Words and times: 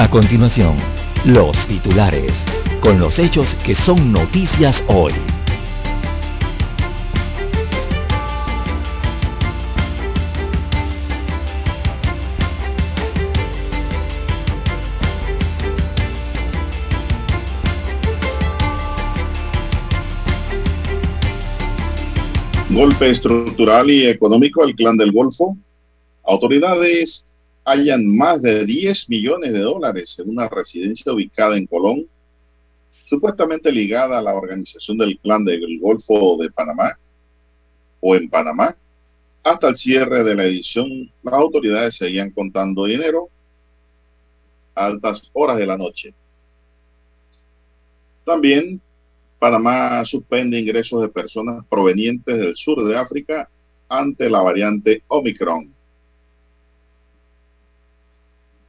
A 0.00 0.08
continuación, 0.08 0.76
los 1.26 1.54
titulares, 1.66 2.32
con 2.80 2.98
los 2.98 3.18
hechos 3.18 3.54
que 3.56 3.74
son 3.74 4.10
noticias 4.10 4.82
hoy. 4.88 5.12
Golpe 22.70 23.10
estructural 23.10 23.90
y 23.90 24.06
económico 24.06 24.62
al 24.62 24.74
clan 24.74 24.96
del 24.96 25.12
Golfo. 25.12 25.58
Autoridades 26.24 27.22
hayan 27.70 28.04
más 28.04 28.42
de 28.42 28.64
10 28.64 29.08
millones 29.08 29.52
de 29.52 29.60
dólares 29.60 30.16
en 30.18 30.28
una 30.28 30.48
residencia 30.48 31.12
ubicada 31.12 31.56
en 31.56 31.66
Colón, 31.66 32.06
supuestamente 33.04 33.70
ligada 33.70 34.18
a 34.18 34.22
la 34.22 34.34
organización 34.34 34.98
del 34.98 35.18
Clan 35.20 35.44
del 35.44 35.78
Golfo 35.78 36.36
de 36.38 36.50
Panamá 36.50 36.98
o 38.00 38.16
en 38.16 38.28
Panamá. 38.28 38.76
Hasta 39.44 39.68
el 39.68 39.76
cierre 39.76 40.24
de 40.24 40.34
la 40.34 40.44
edición, 40.44 41.10
las 41.22 41.34
autoridades 41.34 41.94
seguían 41.96 42.30
contando 42.30 42.86
dinero 42.86 43.28
a 44.74 44.86
altas 44.86 45.30
horas 45.32 45.56
de 45.56 45.66
la 45.66 45.78
noche. 45.78 46.12
También 48.24 48.80
Panamá 49.38 50.04
suspende 50.04 50.58
ingresos 50.58 51.02
de 51.02 51.08
personas 51.08 51.64
provenientes 51.70 52.36
del 52.36 52.56
sur 52.56 52.84
de 52.84 52.96
África 52.96 53.48
ante 53.88 54.28
la 54.28 54.42
variante 54.42 55.02
Omicron. 55.06 55.79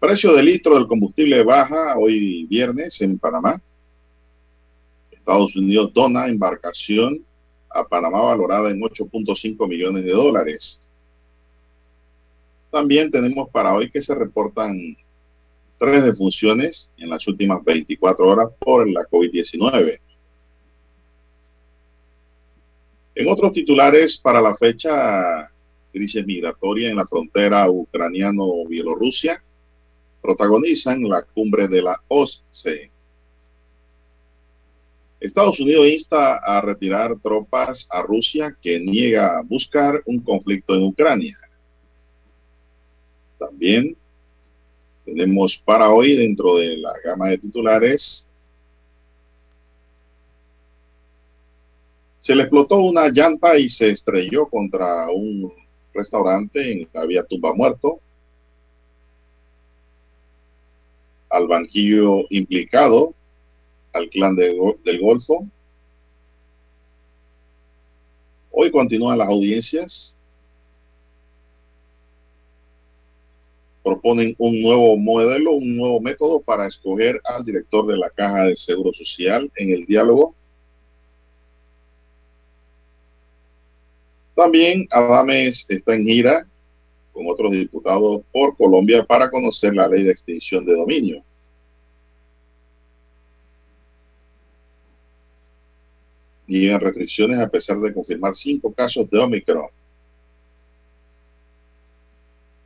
Precio 0.02 0.34
del 0.34 0.46
litro 0.46 0.74
del 0.74 0.88
combustible 0.88 1.44
baja 1.44 1.96
hoy 1.96 2.48
viernes 2.48 3.00
en 3.04 3.20
Panamá. 3.20 3.62
Estados 5.12 5.56
Unidos 5.56 5.94
dona 5.94 6.26
embarcación 6.26 7.24
a 7.70 7.84
Panamá 7.84 8.24
valorada 8.24 8.72
en 8.72 8.82
8.5 8.82 9.70
millones 9.70 10.04
de 10.04 10.12
dólares. 10.12 10.82
También 12.72 13.12
tenemos 13.12 13.48
para 13.52 13.76
hoy 13.76 13.92
que 13.92 14.02
se 14.02 14.16
reportan 14.16 14.98
tres 15.78 16.04
defunciones 16.04 16.90
en 16.98 17.08
las 17.08 17.28
últimas 17.28 17.64
24 17.64 18.28
horas 18.28 18.50
por 18.58 18.90
la 18.90 19.02
COVID-19. 19.02 20.00
En 23.14 23.28
otros 23.28 23.54
titulares 23.54 24.18
para 24.18 24.42
la 24.42 24.56
fecha, 24.56 25.52
crisis 25.94 26.26
migratoria 26.26 26.90
en 26.90 26.96
la 26.96 27.06
frontera 27.06 27.70
ucraniano-bielorrusia 27.70 29.44
protagonizan 30.22 31.04
la 31.04 31.24
cumbre 31.24 31.68
de 31.68 31.82
la 31.82 32.02
OSCE. 32.08 32.92
Estados 35.20 35.60
Unidos 35.60 35.88
insta 35.88 36.38
a 36.38 36.62
retirar 36.62 37.16
tropas 37.20 37.88
a 37.90 38.02
Rusia 38.02 38.58
que 38.62 38.80
niega 38.80 39.42
buscar 39.44 40.02
un 40.06 40.20
conflicto 40.20 40.76
en 40.76 40.84
Ucrania. 40.84 41.38
También 43.38 43.96
tenemos 45.06 45.58
para 45.58 45.90
hoy 45.90 46.16
dentro 46.16 46.58
de 46.58 46.78
la 46.78 46.94
gama 47.04 47.30
de 47.30 47.38
titulares 47.38 48.28
se 52.22 52.36
le 52.36 52.44
explotó 52.44 52.78
una 52.78 53.10
llanta 53.10 53.58
y 53.58 53.68
se 53.68 53.90
estrelló 53.90 54.48
contra 54.48 55.10
un 55.10 55.52
restaurante 55.92 56.72
en 56.72 56.88
la 56.94 57.06
vía 57.06 57.24
Tumba 57.24 57.54
Muerto. 57.54 58.00
Al 61.32 61.48
banquillo 61.48 62.26
implicado, 62.30 63.16
al 63.94 64.10
clan 64.10 64.36
del 64.36 65.00
Golfo. 65.00 65.48
Hoy 68.52 68.70
continúan 68.70 69.18
las 69.18 69.30
audiencias. 69.30 70.18
Proponen 73.82 74.36
un 74.38 74.62
nuevo 74.62 74.96
modelo, 74.98 75.54
un 75.54 75.76
nuevo 75.76 76.02
método 76.02 76.42
para 76.42 76.68
escoger 76.68 77.20
al 77.24 77.44
director 77.46 77.88
de 77.88 77.98
la 77.98 78.10
Caja 78.10 78.46
de 78.46 78.56
Seguro 78.56 78.92
Social 78.94 79.50
en 79.56 79.72
el 79.72 79.86
diálogo. 79.86 80.36
También 84.36 84.88
Adames 84.92 85.66
está 85.70 85.96
en 85.96 86.04
gira 86.04 86.48
con 87.14 87.28
otros 87.28 87.52
diputados 87.52 88.22
por 88.32 88.56
Colombia 88.56 89.04
para 89.04 89.30
conocer 89.30 89.74
la 89.76 89.88
ley 89.88 90.04
de 90.04 90.12
extinción 90.12 90.66
de 90.66 90.76
dominio. 90.76 91.24
Y 96.48 96.68
en 96.68 96.80
restricciones 96.80 97.40
a 97.40 97.50
pesar 97.50 97.80
de 97.80 97.94
confirmar 97.94 98.36
cinco 98.36 98.74
casos 98.74 99.10
de 99.10 99.20
Omicron. 99.20 99.68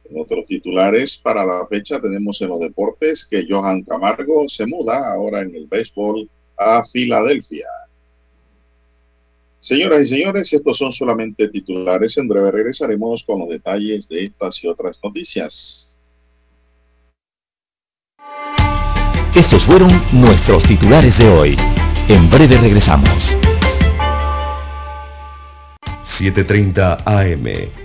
En 0.10 0.22
otros 0.22 0.46
titulares, 0.46 1.18
para 1.18 1.46
la 1.46 1.66
fecha 1.68 2.00
tenemos 2.00 2.42
en 2.42 2.50
los 2.50 2.60
deportes 2.60 3.26
que 3.26 3.46
Johan 3.48 3.84
Camargo 3.84 4.48
se 4.48 4.66
muda 4.66 5.14
ahora 5.14 5.42
en 5.42 5.56
el 5.56 5.68
béisbol 5.68 6.30
a 6.58 6.86
Filadelfia. 6.86 7.68
Señoras 9.60 10.04
y 10.04 10.08
señores, 10.08 10.54
estos 10.54 10.78
son 10.78 10.92
solamente 10.92 11.50
titulares. 11.50 12.18
En 12.18 12.28
breve 12.28 12.52
regresaremos 12.52 13.24
con 13.24 13.40
los 13.40 13.50
detalles 13.50 14.08
de 14.08 14.26
estas 14.26 14.64
y 14.64 14.68
otras 14.68 15.00
noticias. 15.04 15.98
Estos 19.36 19.64
fueron 19.64 19.90
nuestros 20.14 20.64
titulares 20.64 21.18
de 21.18 21.28
hoy. 21.28 21.58
En 22.08 22.30
breve 22.30 22.58
regresamos. 22.58 23.10
7.30 26.18 27.04
AM 27.06 27.85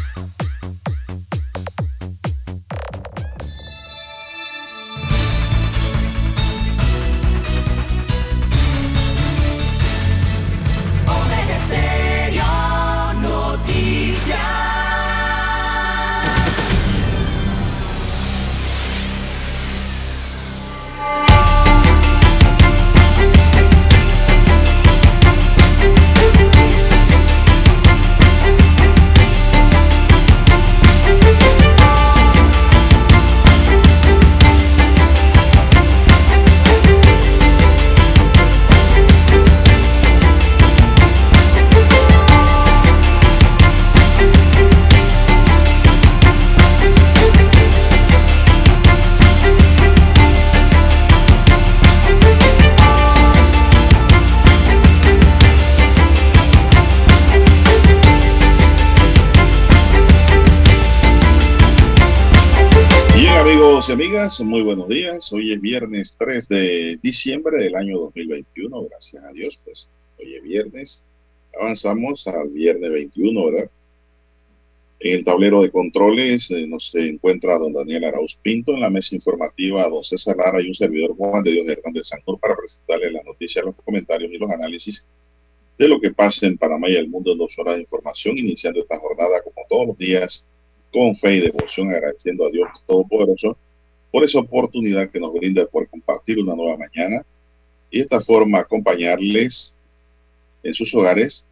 Amigas, 64.21 64.39
muy 64.41 64.61
buenos 64.61 64.87
días. 64.87 65.33
Hoy 65.33 65.51
es 65.51 65.59
viernes 65.59 66.15
3 66.19 66.47
de 66.47 66.99
diciembre 67.01 67.57
del 67.57 67.75
año 67.75 67.97
2021. 67.97 68.83
Gracias 68.83 69.23
a 69.23 69.31
Dios, 69.31 69.59
pues 69.65 69.89
hoy 70.19 70.35
es 70.35 70.43
viernes. 70.43 71.03
Avanzamos 71.59 72.27
al 72.27 72.49
viernes 72.49 72.91
21, 72.91 73.45
¿verdad? 73.45 73.71
En 74.99 75.15
el 75.15 75.23
tablero 75.23 75.63
de 75.63 75.71
controles 75.71 76.51
eh, 76.51 76.67
nos 76.67 76.93
encuentra 76.93 77.57
don 77.57 77.73
Daniel 77.73 78.03
Arauz 78.03 78.37
Pinto, 78.43 78.73
en 78.73 78.81
la 78.81 78.91
mesa 78.91 79.15
informativa 79.15 79.89
don 79.89 80.03
César 80.03 80.37
Lara 80.37 80.61
y 80.61 80.67
un 80.67 80.75
servidor 80.75 81.15
Juan 81.15 81.43
de 81.43 81.53
Dios 81.53 81.67
Hernández 81.67 82.07
Santor 82.07 82.39
para 82.39 82.55
presentarle 82.55 83.09
las 83.09 83.25
noticias, 83.25 83.65
los 83.65 83.75
comentarios 83.83 84.31
y 84.31 84.37
los 84.37 84.51
análisis 84.51 85.03
de 85.79 85.87
lo 85.87 85.99
que 85.99 86.11
pasa 86.11 86.45
en 86.45 86.59
Panamá 86.59 86.89
y 86.89 86.95
el 86.95 87.09
mundo 87.09 87.31
en 87.31 87.39
dos 87.39 87.57
horas 87.57 87.75
de 87.75 87.81
información, 87.81 88.37
iniciando 88.37 88.81
esta 88.81 88.99
jornada 88.99 89.41
como 89.41 89.65
todos 89.67 89.87
los 89.87 89.97
días 89.97 90.45
con 90.93 91.15
fe 91.15 91.37
y 91.37 91.39
devoción, 91.39 91.89
agradeciendo 91.89 92.45
a 92.45 92.51
Dios 92.51 92.69
Todopoderoso 92.85 93.57
por 94.11 94.23
esa 94.23 94.39
oportunidad 94.39 95.09
que 95.09 95.19
nos 95.19 95.33
brinda 95.33 95.65
por 95.65 95.87
compartir 95.87 96.39
una 96.39 96.55
nueva 96.55 96.77
mañana 96.77 97.25
y 97.89 97.97
de 97.97 98.03
esta 98.03 98.21
forma 98.21 98.59
acompañarles 98.59 99.75
en 100.63 100.73
sus 100.73 100.93
hogares, 100.93 101.45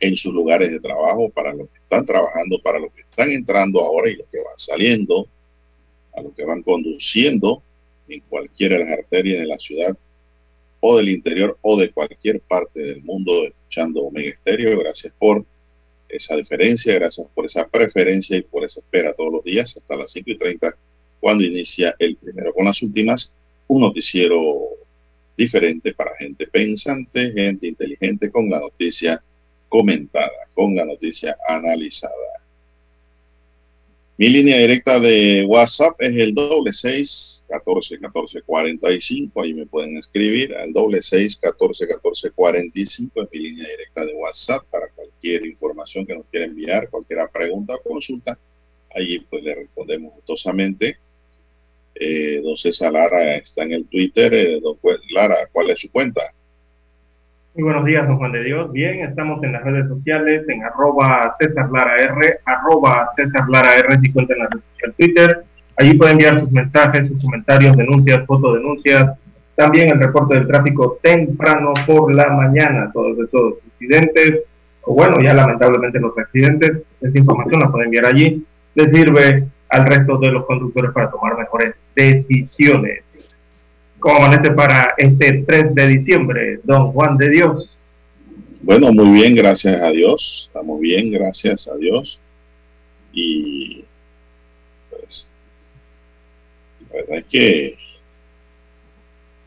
en 0.00 0.16
sus 0.16 0.32
lugares 0.32 0.70
de 0.70 0.80
trabajo, 0.80 1.30
para 1.30 1.52
los 1.52 1.68
que 1.68 1.78
están 1.78 2.04
trabajando, 2.04 2.60
para 2.62 2.78
los 2.78 2.92
que 2.92 3.02
están 3.02 3.30
entrando 3.30 3.80
ahora 3.80 4.10
y 4.10 4.16
los 4.16 4.26
que 4.28 4.38
van 4.38 4.58
saliendo, 4.58 5.26
a 6.14 6.22
los 6.22 6.32
que 6.34 6.44
van 6.44 6.62
conduciendo 6.62 7.62
en 8.08 8.20
cualquiera 8.20 8.78
de 8.78 8.84
las 8.84 8.98
arterias 8.98 9.40
de 9.40 9.46
la 9.46 9.58
ciudad 9.58 9.96
o 10.80 10.96
del 10.98 11.08
interior 11.08 11.58
o 11.62 11.78
de 11.78 11.90
cualquier 11.90 12.40
parte 12.40 12.80
del 12.80 13.02
mundo 13.02 13.46
escuchando 13.46 14.02
Omega 14.02 14.30
Estéreo. 14.30 14.78
Gracias 14.78 15.12
por 15.18 15.44
esa 16.08 16.36
diferencia, 16.36 16.94
gracias 16.94 17.26
por 17.34 17.46
esa 17.46 17.66
preferencia 17.66 18.36
y 18.36 18.42
por 18.42 18.64
esa 18.64 18.80
espera 18.80 19.14
todos 19.14 19.32
los 19.32 19.44
días 19.44 19.76
hasta 19.76 19.96
las 19.96 20.12
5 20.12 20.30
y 20.30 20.38
30 20.38 20.76
cuando 21.20 21.44
inicia 21.44 21.94
el 21.98 22.16
primero 22.16 22.52
con 22.52 22.64
las 22.66 22.82
últimas, 22.82 23.34
un 23.66 23.80
noticiero 23.80 24.68
diferente 25.36 25.94
para 25.94 26.14
gente 26.16 26.46
pensante, 26.46 27.32
gente 27.32 27.66
inteligente, 27.66 28.30
con 28.30 28.48
la 28.48 28.60
noticia 28.60 29.22
comentada, 29.68 30.30
con 30.54 30.76
la 30.76 30.84
noticia 30.84 31.36
analizada. 31.48 32.12
Mi 34.16 34.28
línea 34.28 34.58
directa 34.58 35.00
de 35.00 35.44
WhatsApp 35.44 36.00
es 36.00 36.14
el 36.14 36.34
doble 36.34 36.72
seis 36.72 37.44
catorce 37.48 37.98
catorce 37.98 38.42
cuarenta 38.42 38.92
y 38.92 39.00
cinco. 39.00 39.42
Ahí 39.42 39.52
me 39.52 39.66
pueden 39.66 39.96
escribir 39.96 40.54
al 40.54 40.72
doble 40.72 41.02
seis 41.02 41.36
catorce 41.36 41.88
catorce 41.88 42.30
cuarenta 42.30 42.78
y 42.78 42.86
cinco. 42.86 43.22
Es 43.22 43.28
mi 43.32 43.40
línea 43.40 43.66
directa 43.68 44.04
de 44.04 44.14
WhatsApp 44.14 44.62
para 44.70 44.86
cualquier 44.94 45.44
información 45.46 46.06
que 46.06 46.14
nos 46.14 46.26
quiera 46.26 46.46
enviar, 46.46 46.88
cualquier 46.90 47.18
pregunta 47.32 47.74
o 47.74 47.82
consulta. 47.82 48.38
Allí 48.94 49.26
pues 49.28 49.42
le 49.42 49.54
respondemos 49.54 50.14
gustosamente 50.14 50.98
eh, 51.94 52.40
don 52.42 52.56
César 52.56 52.92
Lara 52.92 53.36
está 53.36 53.62
en 53.62 53.72
el 53.72 53.86
Twitter. 53.88 54.32
Eh, 54.34 54.60
don 54.60 54.76
Lara, 55.10 55.36
¿cuál 55.52 55.70
es 55.70 55.80
su 55.80 55.90
cuenta? 55.90 56.22
Muy 57.54 57.64
buenos 57.64 57.84
días, 57.84 58.06
don 58.06 58.18
Juan 58.18 58.32
de 58.32 58.42
Dios. 58.42 58.72
Bien, 58.72 59.00
estamos 59.00 59.42
en 59.44 59.52
las 59.52 59.62
redes 59.62 59.86
sociales, 59.88 60.42
en 60.48 60.64
arroba 60.64 61.34
César 61.38 61.70
Lara 61.70 61.96
R, 61.96 62.38
arroba 62.44 63.08
César 63.14 63.48
Lara 63.48 63.76
R, 63.76 64.00
si 64.00 64.12
cuenta 64.12 64.34
en 64.34 64.38
la 64.40 64.48
red 64.48 64.60
social 64.72 64.94
Twitter. 64.98 65.44
Allí 65.76 65.94
pueden 65.94 66.14
enviar 66.14 66.40
sus 66.40 66.50
mensajes, 66.50 67.08
sus 67.08 67.22
comentarios, 67.22 67.76
denuncias, 67.76 68.26
fotodenuncias. 68.26 69.18
También 69.54 69.90
el 69.90 70.00
reporte 70.00 70.34
del 70.34 70.48
tráfico 70.48 70.98
temprano 71.00 71.72
por 71.86 72.12
la 72.12 72.28
mañana, 72.30 72.90
todos 72.92 73.16
esos 73.20 73.54
incidentes, 73.72 74.40
o 74.82 74.94
bueno, 74.94 75.20
ya 75.20 75.32
lamentablemente 75.32 76.00
los 76.00 76.18
accidentes. 76.18 76.82
Esta 77.00 77.18
información 77.18 77.60
la 77.60 77.70
pueden 77.70 77.86
enviar 77.86 78.06
allí. 78.06 78.44
Les 78.74 78.90
sirve 78.90 79.46
al 79.68 79.86
resto 79.86 80.18
de 80.18 80.30
los 80.30 80.46
conductores 80.46 80.92
para 80.92 81.10
tomar 81.10 81.36
mejores 81.36 81.74
decisiones. 81.94 83.02
¿Cómo 83.98 84.16
amanece 84.16 84.50
para 84.52 84.94
este 84.98 85.44
3 85.46 85.74
de 85.74 85.86
diciembre, 85.86 86.60
don 86.62 86.92
Juan 86.92 87.16
de 87.16 87.30
Dios? 87.30 87.70
Bueno, 88.60 88.92
muy 88.92 89.20
bien, 89.20 89.34
gracias 89.34 89.80
a 89.80 89.90
Dios. 89.90 90.44
Estamos 90.48 90.80
bien, 90.80 91.10
gracias 91.10 91.68
a 91.68 91.76
Dios. 91.76 92.18
Y 93.12 93.84
pues, 94.90 95.30
la 96.90 96.96
verdad 96.96 97.18
es 97.18 97.24
que, 97.26 97.76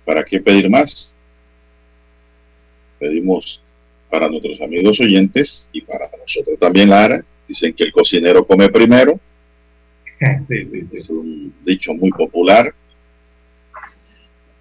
¿para 0.05 0.23
qué 0.23 0.39
pedir 0.39 0.69
más? 0.69 1.15
Pedimos 2.99 3.61
para 4.09 4.29
nuestros 4.29 4.61
amigos 4.61 4.99
oyentes 4.99 5.67
y 5.71 5.81
para 5.81 6.09
nosotros 6.19 6.57
también, 6.59 6.89
Lara. 6.89 7.23
Dicen 7.47 7.73
que 7.73 7.85
el 7.85 7.91
cocinero 7.91 8.45
come 8.45 8.69
primero 8.69 9.19
es 10.19 11.09
un 11.09 11.53
dicho 11.63 11.93
muy 11.93 12.11
popular. 12.11 12.73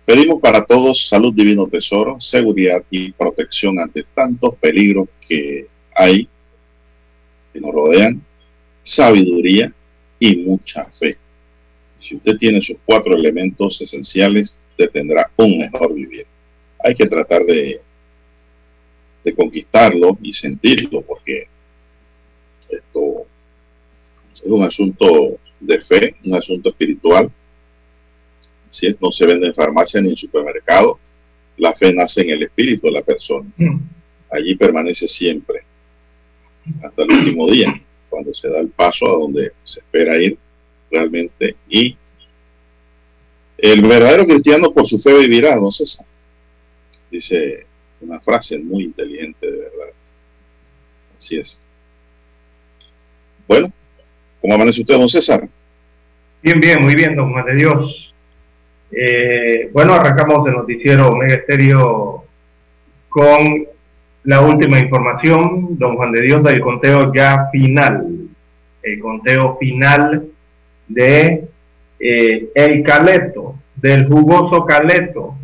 Pedimos 0.05 0.41
para 0.41 0.65
todos 0.65 1.09
salud 1.09 1.35
divino 1.35 1.67
tesoro, 1.67 2.21
seguridad 2.21 2.85
y 2.91 3.11
protección 3.13 3.81
ante 3.81 4.05
tantos 4.15 4.55
peligros 4.57 5.09
que 5.27 5.67
hay, 5.95 6.29
que 7.53 7.61
nos 7.61 7.73
rodean, 7.73 8.23
sabiduría 8.83 9.73
y 10.21 10.37
mucha 10.37 10.85
fe. 10.85 11.17
Si 11.99 12.15
usted 12.15 12.37
tiene 12.37 12.61
sus 12.61 12.77
cuatro 12.85 13.17
elementos 13.17 13.81
esenciales, 13.81 14.57
usted 14.71 14.91
tendrá 14.91 15.31
un 15.37 15.59
mejor 15.59 15.93
vivir. 15.93 16.27
Hay 16.85 16.95
que 16.95 17.07
tratar 17.07 17.43
de, 17.45 17.81
de 19.25 19.35
conquistarlo 19.35 20.17
y 20.23 20.33
sentirlo, 20.35 21.03
porque 21.03 21.49
esto 22.69 23.27
es 24.35 24.43
un 24.45 24.63
asunto 24.63 25.39
de 25.61 25.81
fe, 25.81 26.17
un 26.25 26.35
asunto 26.35 26.71
espiritual. 26.71 27.31
Si 28.71 28.95
no 29.01 29.11
se 29.11 29.27
vende 29.27 29.49
en 29.49 29.55
farmacia 29.55 30.01
ni 30.01 30.11
en 30.11 30.17
supermercado. 30.17 30.99
La 31.57 31.73
fe 31.73 31.93
nace 31.95 32.21
en 32.21 32.31
el 32.31 32.43
espíritu 32.43 32.87
de 32.87 32.93
la 32.93 33.03
persona. 33.03 33.51
Mm. 33.57 33.79
Allí 34.31 34.57
permanece 34.57 35.09
siempre, 35.09 35.63
hasta 36.83 37.03
el 37.05 37.11
último 37.11 37.51
día, 37.51 37.81
cuando 38.11 38.35
se 38.35 38.51
da 38.51 38.61
el 38.61 38.69
paso 38.69 39.07
a 39.07 39.19
donde 39.19 39.53
se 39.63 39.81
espera 39.81 40.21
ir 40.21 40.37
realmente. 40.91 41.57
Y 41.69 41.97
el 43.57 43.81
verdadero 43.83 44.27
cristiano 44.27 44.73
por 44.73 44.87
su 44.87 44.99
fe 44.99 45.17
vivirá, 45.17 45.57
no 45.57 45.71
César. 45.71 46.05
Dice 47.11 47.67
una 48.01 48.21
frase 48.21 48.59
muy 48.59 48.85
inteligente, 48.85 49.51
de 49.51 49.59
verdad. 49.59 49.93
Así 51.17 51.39
es. 51.39 51.61
Bueno, 53.49 53.71
¿Cómo 54.47 54.55
amanece 54.55 54.83
usted, 54.83 54.95
don 54.95 55.09
César? 55.09 55.49
Bien, 56.41 56.61
bien, 56.61 56.81
muy 56.81 56.95
bien, 56.95 57.17
don 57.17 57.33
Juan 57.33 57.47
de 57.47 57.55
Dios. 57.57 58.15
Eh, 58.93 59.69
bueno, 59.73 59.95
arrancamos 59.95 60.47
el 60.47 60.55
noticiero 60.55 61.09
Omega 61.09 61.35
Estéreo 61.35 62.25
con 63.09 63.67
la 64.23 64.41
última 64.43 64.79
información, 64.79 65.77
don 65.77 65.97
Juan 65.97 66.13
de 66.13 66.23
Dios, 66.23 66.45
del 66.45 66.61
conteo 66.61 67.13
ya 67.13 67.49
final, 67.51 68.07
el 68.85 69.01
conteo 69.01 69.57
final 69.59 70.27
de 70.87 71.49
eh, 71.99 72.49
el 72.55 72.85
caleto, 72.85 73.57
del 73.75 74.07
jugoso 74.07 74.65
caleto, 74.65 75.35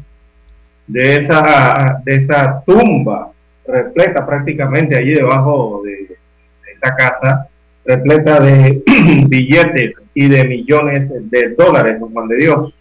de 0.86 1.16
esa, 1.16 2.00
de 2.04 2.14
esa 2.14 2.62
tumba 2.64 3.32
repleta 3.66 4.24
prácticamente 4.24 4.94
allí 4.96 5.14
debajo 5.14 5.82
de, 5.84 5.90
de 5.90 6.72
esta 6.72 6.94
casa, 6.94 7.48
repleta 7.84 8.40
de 8.40 8.82
billetes 9.28 9.94
y 10.14 10.28
de 10.28 10.44
millones 10.44 11.10
de 11.30 11.54
dólares, 11.56 11.98
Juan 12.00 12.28
de 12.28 12.36
Dios. 12.36 12.78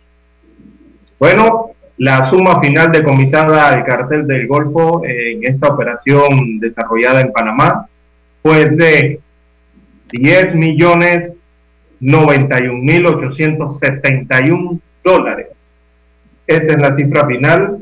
Bueno, 1.20 1.72
la 1.98 2.30
suma 2.30 2.60
final 2.62 2.92
decomisada 2.92 3.70
al 3.70 3.84
cartel 3.86 4.26
del 4.26 4.48
Golfo 4.48 5.04
en 5.06 5.44
esta 5.44 5.68
operación 5.68 6.60
desarrollada 6.60 7.22
en 7.22 7.32
Panamá 7.32 7.88
fue 8.42 8.70
de 8.70 9.20
10 10.12 10.56
millones 10.56 11.34
91 12.00 12.74
mil 12.80 13.06
871 13.06 14.80
dólares. 15.04 15.50
Esa 16.48 16.72
es 16.72 16.82
la 16.82 16.96
cifra 16.96 17.28
final, 17.28 17.78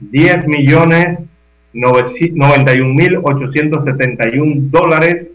10 0.00 0.46
millones 0.46 1.20
91 1.72 2.94
mil 2.94 3.16
871 3.22 4.54
dólares 4.70 5.30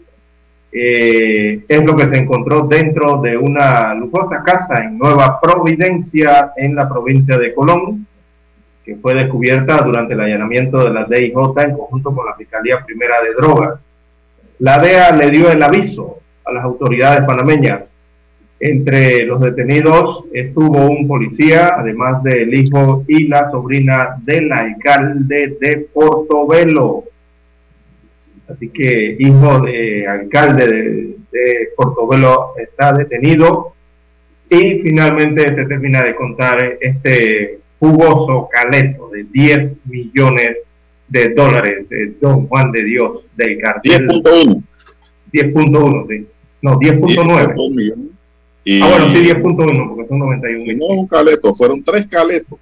eh, 0.70 1.64
es 1.66 1.84
lo 1.84 1.96
que 1.96 2.08
se 2.08 2.18
encontró 2.18 2.66
dentro 2.66 3.20
de 3.22 3.36
una 3.36 3.94
lujosa 3.94 4.42
casa 4.44 4.84
en 4.84 4.98
Nueva 4.98 5.40
Providencia, 5.40 6.52
en 6.56 6.74
la 6.74 6.88
provincia 6.88 7.38
de 7.38 7.54
Colón, 7.54 8.06
que 8.84 8.96
fue 8.96 9.14
descubierta 9.14 9.78
durante 9.78 10.14
el 10.14 10.20
allanamiento 10.20 10.84
de 10.84 10.90
la 10.90 11.04
DIJ 11.04 11.34
en 11.62 11.76
conjunto 11.76 12.14
con 12.14 12.26
la 12.26 12.34
Fiscalía 12.34 12.84
Primera 12.84 13.22
de 13.22 13.34
Drogas. 13.34 13.80
La 14.58 14.78
DEA 14.78 15.12
le 15.12 15.30
dio 15.30 15.50
el 15.50 15.62
aviso 15.62 16.18
a 16.44 16.52
las 16.52 16.64
autoridades 16.64 17.24
panameñas. 17.26 17.94
Entre 18.60 19.24
los 19.24 19.40
detenidos 19.40 20.24
estuvo 20.32 20.86
un 20.86 21.06
policía, 21.06 21.74
además 21.76 22.22
del 22.24 22.52
hijo 22.52 23.04
y 23.06 23.28
la 23.28 23.50
sobrina 23.50 24.16
del 24.24 24.50
alcalde 24.50 25.56
de 25.60 25.88
Portobelo. 25.94 27.04
Así 28.48 28.70
que 28.70 29.16
hijo 29.18 29.60
de 29.60 30.06
alcalde 30.06 31.16
de, 31.30 31.68
Portobelo 31.76 32.54
está 32.56 32.92
detenido 32.94 33.74
Y 34.48 34.80
finalmente 34.80 35.54
se 35.54 35.66
termina 35.66 36.02
de 36.02 36.14
contar 36.14 36.78
este 36.80 37.60
jugoso 37.78 38.48
caleto 38.50 39.10
de 39.10 39.24
10 39.24 39.72
millones 39.84 40.56
de 41.08 41.28
dólares 41.30 41.88
de 41.88 42.14
Don 42.20 42.46
Juan 42.48 42.72
de 42.72 42.84
Dios 42.84 43.24
del 43.36 43.58
cartel. 43.58 44.08
10.1. 44.08 44.62
10.1, 45.32 46.06
sí. 46.08 46.26
No, 46.62 46.78
10.9. 46.78 48.08
Y... 48.64 48.82
Ah, 48.82 48.88
bueno, 48.88 49.14
sí, 49.14 49.28
10.1, 49.28 49.88
porque 49.88 50.08
son 50.08 50.18
91. 50.18 50.78
no 50.78 50.86
un 51.00 51.06
caleto, 51.06 51.54
fueron 51.54 51.82
tres 51.82 52.06
caletos. 52.08 52.58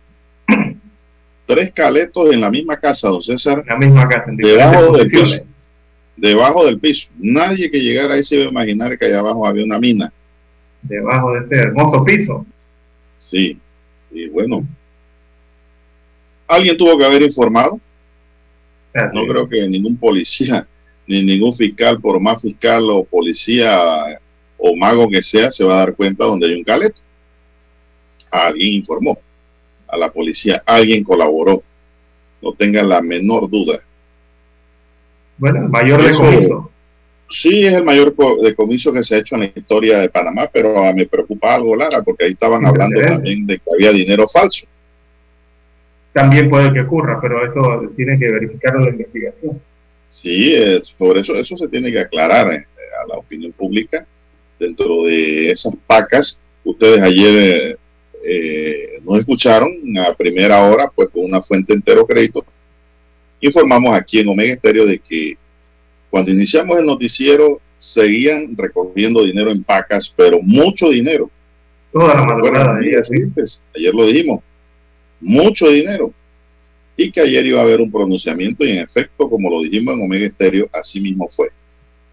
tres 1.47 1.73
caletos 1.73 2.33
en 2.33 2.41
la 2.41 2.51
misma 2.51 2.77
casa, 2.77 3.09
don 3.09 3.23
César. 3.23 3.65
La 3.67 3.77
misma 3.77 4.09
casa, 4.09 4.27
en 4.29 4.37
debajo 4.37 4.97
del 4.97 5.09
piso. 5.09 5.45
Debajo 6.17 6.65
del 6.65 6.79
piso. 6.79 7.09
Nadie 7.19 7.71
que 7.71 7.81
llegara 7.81 8.15
ahí 8.15 8.25
se 8.25 8.37
iba 8.37 8.45
a 8.45 8.51
imaginar 8.51 8.99
que 8.99 9.05
allá 9.05 9.19
abajo 9.19 9.47
había 9.47 9.65
una 9.65 9.79
mina. 9.79 10.13
Debajo 10.83 11.33
de 11.33 11.41
ese 11.41 11.55
hermoso 11.63 12.05
piso. 12.05 12.47
Sí, 13.19 13.59
y 14.11 14.29
bueno. 14.29 14.67
Alguien 16.49 16.77
tuvo 16.77 16.97
que 16.97 17.05
haber 17.05 17.23
informado. 17.23 17.81
No 19.13 19.27
creo 19.27 19.47
que 19.47 19.69
ningún 19.69 19.97
policía, 19.97 20.67
ni 21.07 21.23
ningún 21.23 21.55
fiscal, 21.55 22.01
por 22.01 22.19
más 22.19 22.41
fiscal 22.41 22.89
o 22.89 23.05
policía 23.05 24.19
o 24.57 24.75
mago 24.75 25.09
que 25.09 25.23
sea, 25.23 25.53
se 25.53 25.65
va 25.65 25.75
a 25.75 25.79
dar 25.79 25.95
cuenta 25.95 26.25
donde 26.25 26.47
hay 26.47 26.55
un 26.55 26.65
caleto. 26.65 26.99
Alguien 28.31 28.75
informó 28.75 29.19
a 29.87 29.97
la 29.97 30.11
policía, 30.11 30.63
alguien 30.65 31.05
colaboró. 31.05 31.63
No 32.41 32.53
tenga 32.53 32.83
la 32.83 33.03
menor 33.03 33.51
duda. 33.51 33.81
Bueno, 35.39 35.69
mayor 35.69 36.03
decomiso. 36.03 36.71
Sí, 37.29 37.65
es 37.67 37.73
el 37.73 37.85
mayor 37.85 38.15
decomiso 38.43 38.93
que 38.93 39.03
se 39.03 39.17
ha 39.17 39.19
hecho 39.19 39.35
en 39.35 39.43
la 39.43 39.53
historia 39.55 39.99
de 39.99 40.09
Panamá, 40.09 40.49
pero 40.53 40.75
me 40.95 41.07
preocupa 41.07 41.55
algo, 41.55 41.75
Lara, 41.75 42.03
porque 42.03 42.25
ahí 42.25 42.33
estaban 42.33 42.65
hablando 42.65 43.01
también 43.01 43.47
de 43.47 43.59
que 43.59 43.71
había 43.75 43.91
dinero 43.91 44.29
falso. 44.29 44.67
También 46.13 46.49
puede 46.49 46.73
que 46.73 46.81
ocurra, 46.81 47.19
pero 47.21 47.45
eso 47.45 47.93
tiene 47.97 48.19
que 48.19 48.31
verificarlo 48.31 48.85
la 48.85 48.91
investigación. 48.91 49.61
Sí, 50.09 50.55
por 50.97 51.19
eso 51.19 51.35
eso 51.37 51.57
se 51.57 51.69
tiene 51.69 51.93
que 51.93 52.01
aclarar 52.01 52.53
eh, 52.55 52.67
a 53.03 53.07
la 53.09 53.19
opinión 53.19 53.53
pública 53.53 54.07
dentro 54.59 55.05
de 55.05 55.51
esas 55.51 55.75
pacas. 55.87 56.41
Ustedes 56.65 57.03
ayer 57.03 57.35
eh, 57.37 57.77
eh, 58.25 59.01
nos 59.05 59.19
escucharon 59.19 59.73
a 59.99 60.15
primera 60.15 60.63
hora, 60.63 60.91
pues 60.95 61.09
con 61.11 61.25
una 61.25 61.43
fuente 61.43 61.75
entero 61.75 62.07
crédito. 62.07 62.45
Informamos 63.41 63.97
aquí 63.97 64.21
en 64.21 64.29
Omega 64.29 64.55
Estéreo 64.55 64.87
de 64.87 64.99
que 64.99 65.37
cuando 66.11 66.31
iniciamos 66.31 66.79
el 66.79 66.87
noticiero 66.87 67.61
seguían 67.79 68.57
recogiendo 68.57 69.25
dinero 69.25 69.51
en 69.51 69.63
pacas, 69.63 70.13
pero 70.17 70.41
mucho 70.43 70.89
dinero. 70.89 71.31
Toda 71.93 72.15
la 72.15 72.25
madrugada. 72.25 72.79
Pues, 73.35 73.61
ayer 73.75 73.95
lo 73.95 74.07
dijimos, 74.07 74.41
mucho 75.21 75.69
dinero. 75.69 76.13
Y 76.99 77.11
que 77.11 77.21
ayer 77.21 77.45
iba 77.45 77.61
a 77.61 77.65
haber 77.65 77.83
un 77.83 77.93
pronunciamiento 77.93 78.65
y 78.65 78.71
en 78.71 78.79
efecto, 78.79 79.29
como 79.29 79.51
lo 79.51 79.61
dijimos 79.61 79.95
en 79.95 80.03
Omega 80.03 80.27
Estéreo, 80.27 80.69
así 80.73 80.99
mismo 80.99 81.29
fue 81.29 81.49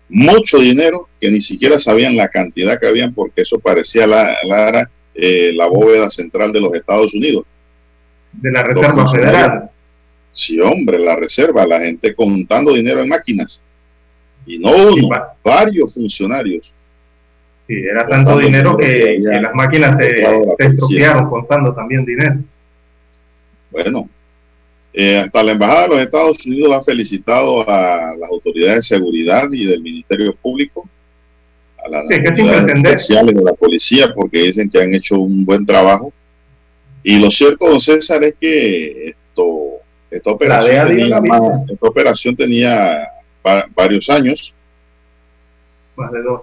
mucho 0.09 0.59
dinero 0.59 1.09
que 1.19 1.31
ni 1.31 1.41
siquiera 1.41 1.79
sabían 1.79 2.15
la 2.15 2.29
cantidad 2.29 2.79
que 2.79 2.87
habían 2.87 3.13
porque 3.13 3.41
eso 3.41 3.59
parecía 3.59 4.05
la, 4.05 4.37
la, 4.43 4.89
eh, 5.15 5.51
la 5.55 5.65
bóveda 5.67 6.09
central 6.09 6.51
de 6.51 6.61
los 6.61 6.73
Estados 6.75 7.13
Unidos. 7.13 7.45
De 8.33 8.51
la 8.51 8.63
Reserva 8.63 9.11
Federal. 9.11 9.69
Sí, 10.33 10.59
hombre, 10.59 10.99
la 10.99 11.15
reserva, 11.15 11.65
la 11.65 11.79
gente 11.79 12.13
contando 12.13 12.73
dinero 12.73 13.01
en 13.01 13.09
máquinas. 13.09 13.61
Y 14.45 14.59
no 14.59 14.71
uno, 14.71 15.09
varios 15.43 15.93
funcionarios. 15.93 16.73
Sí, 17.67 17.75
era 17.75 18.05
tanto 18.05 18.39
dinero 18.39 18.75
que, 18.75 19.19
las 19.19 19.53
máquinas 19.53 19.97
se, 19.97 20.17
se 20.17 20.65
estropearon 20.65 21.29
contando 21.29 21.73
también 21.73 22.03
dinero. 22.03 22.35
Bueno, 23.71 24.09
eh, 24.93 25.17
hasta 25.17 25.41
la 25.41 25.53
Embajada 25.53 25.83
de 25.83 25.87
los 25.89 25.99
Estados 26.01 26.45
Unidos 26.45 26.71
ha 26.71 26.83
felicitado 26.83 27.67
a 27.67 28.15
las 28.15 28.29
autoridades 28.29 28.75
de 28.75 28.95
seguridad 28.97 29.51
y 29.51 29.65
del 29.65 29.81
Ministerio 29.81 30.35
Público, 30.35 30.87
a 31.83 31.89
las 31.89 32.03
autoridades 32.03 32.75
especiales 32.75 33.35
de 33.35 33.43
la 33.43 33.53
policía, 33.53 34.13
porque 34.13 34.43
dicen 34.43 34.69
que 34.69 34.81
han 34.81 34.93
hecho 34.93 35.19
un 35.19 35.45
buen 35.45 35.65
trabajo. 35.65 36.13
Y 37.03 37.17
lo 37.17 37.31
cierto, 37.31 37.67
don 37.67 37.81
César, 37.81 38.23
es 38.23 38.35
que 38.39 39.07
esto, 39.07 39.79
esta, 40.13 40.32
operación 40.32 40.88
tenía, 40.88 41.17
esta 41.72 41.88
operación 41.88 42.36
tenía 42.36 43.10
varios 43.75 44.10
años. 44.10 44.53
Más 45.96 46.12
de 46.12 46.22
dos. 46.22 46.41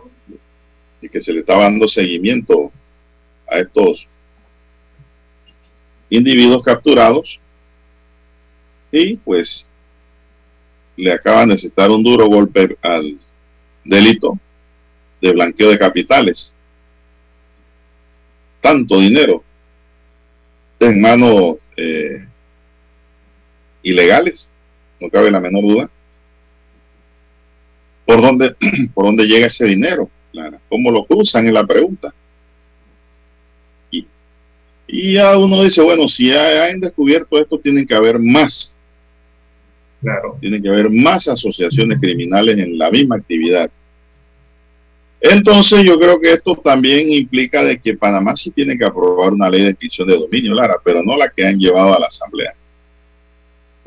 Y 1.01 1.09
que 1.09 1.21
se 1.21 1.33
le 1.33 1.41
estaba 1.41 1.65
dando 1.65 1.87
seguimiento 1.87 2.73
a 3.49 3.61
estos 3.61 4.09
individuos 6.09 6.65
capturados 6.65 7.41
y 8.91 9.17
pues 9.17 9.69
le 10.97 11.13
acaban 11.13 11.51
de 11.51 11.59
citar 11.59 11.91
un 11.91 12.03
duro 12.03 12.27
golpe 12.27 12.77
al 12.83 13.19
delito 13.85 14.37
de 15.21 15.33
blanqueo 15.33 15.71
de 15.71 15.79
capitales. 15.79 16.55
Tanto 18.61 18.99
dinero 18.99 19.45
en 20.81 21.01
manos 21.01 21.57
eh, 21.77 22.27
ilegales, 23.83 24.51
no 25.01 25.09
cabe 25.09 25.31
la 25.31 25.41
menor 25.41 25.63
duda. 25.63 25.91
¿Por 28.07 28.21
dónde, 28.21 28.55
¿Por 28.95 29.07
dónde 29.07 29.27
llega 29.27 29.47
ese 29.47 29.65
dinero? 29.65 30.11
¿Cómo 30.69 30.91
lo 30.91 31.05
cruzan? 31.05 31.47
en 31.47 31.55
la 31.55 31.67
pregunta. 31.67 32.15
Y, 33.91 34.07
y 34.87 35.15
ya 35.15 35.37
uno 35.37 35.63
dice, 35.63 35.83
bueno, 35.83 36.09
si 36.09 36.33
han 36.33 36.81
descubierto 36.81 37.39
esto, 37.39 37.59
tienen 37.59 37.87
que 37.87 37.95
haber 37.95 38.19
más 38.19 38.77
Claro. 40.01 40.39
Tiene 40.41 40.63
que 40.63 40.69
haber 40.69 40.91
más 40.91 41.29
asociaciones 41.29 41.99
criminales 42.01 42.59
en 42.59 42.79
la 42.79 42.91
misma 42.91 43.17
actividad. 43.17 43.71
Entonces 45.21 45.85
yo 45.85 46.01
creo 46.01 46.19
que 46.19 46.33
esto 46.33 46.57
también 46.57 47.13
implica 47.13 47.63
de 47.63 47.79
que 47.79 47.95
Panamá 47.95 48.35
sí 48.35 48.51
tiene 48.51 48.79
que 48.79 48.87
aprobar 48.87 49.35
una 49.35 49.51
ley 49.51 49.63
de 49.63 49.71
extinción 49.71 50.09
de 50.09 50.17
dominio, 50.17 50.55
Lara, 50.55 50.77
pero 50.83 51.03
no 51.03 51.17
la 51.17 51.31
que 51.31 51.45
han 51.45 51.59
llevado 51.59 51.95
a 51.95 52.01
la 52.01 52.07
Asamblea. 52.07 52.55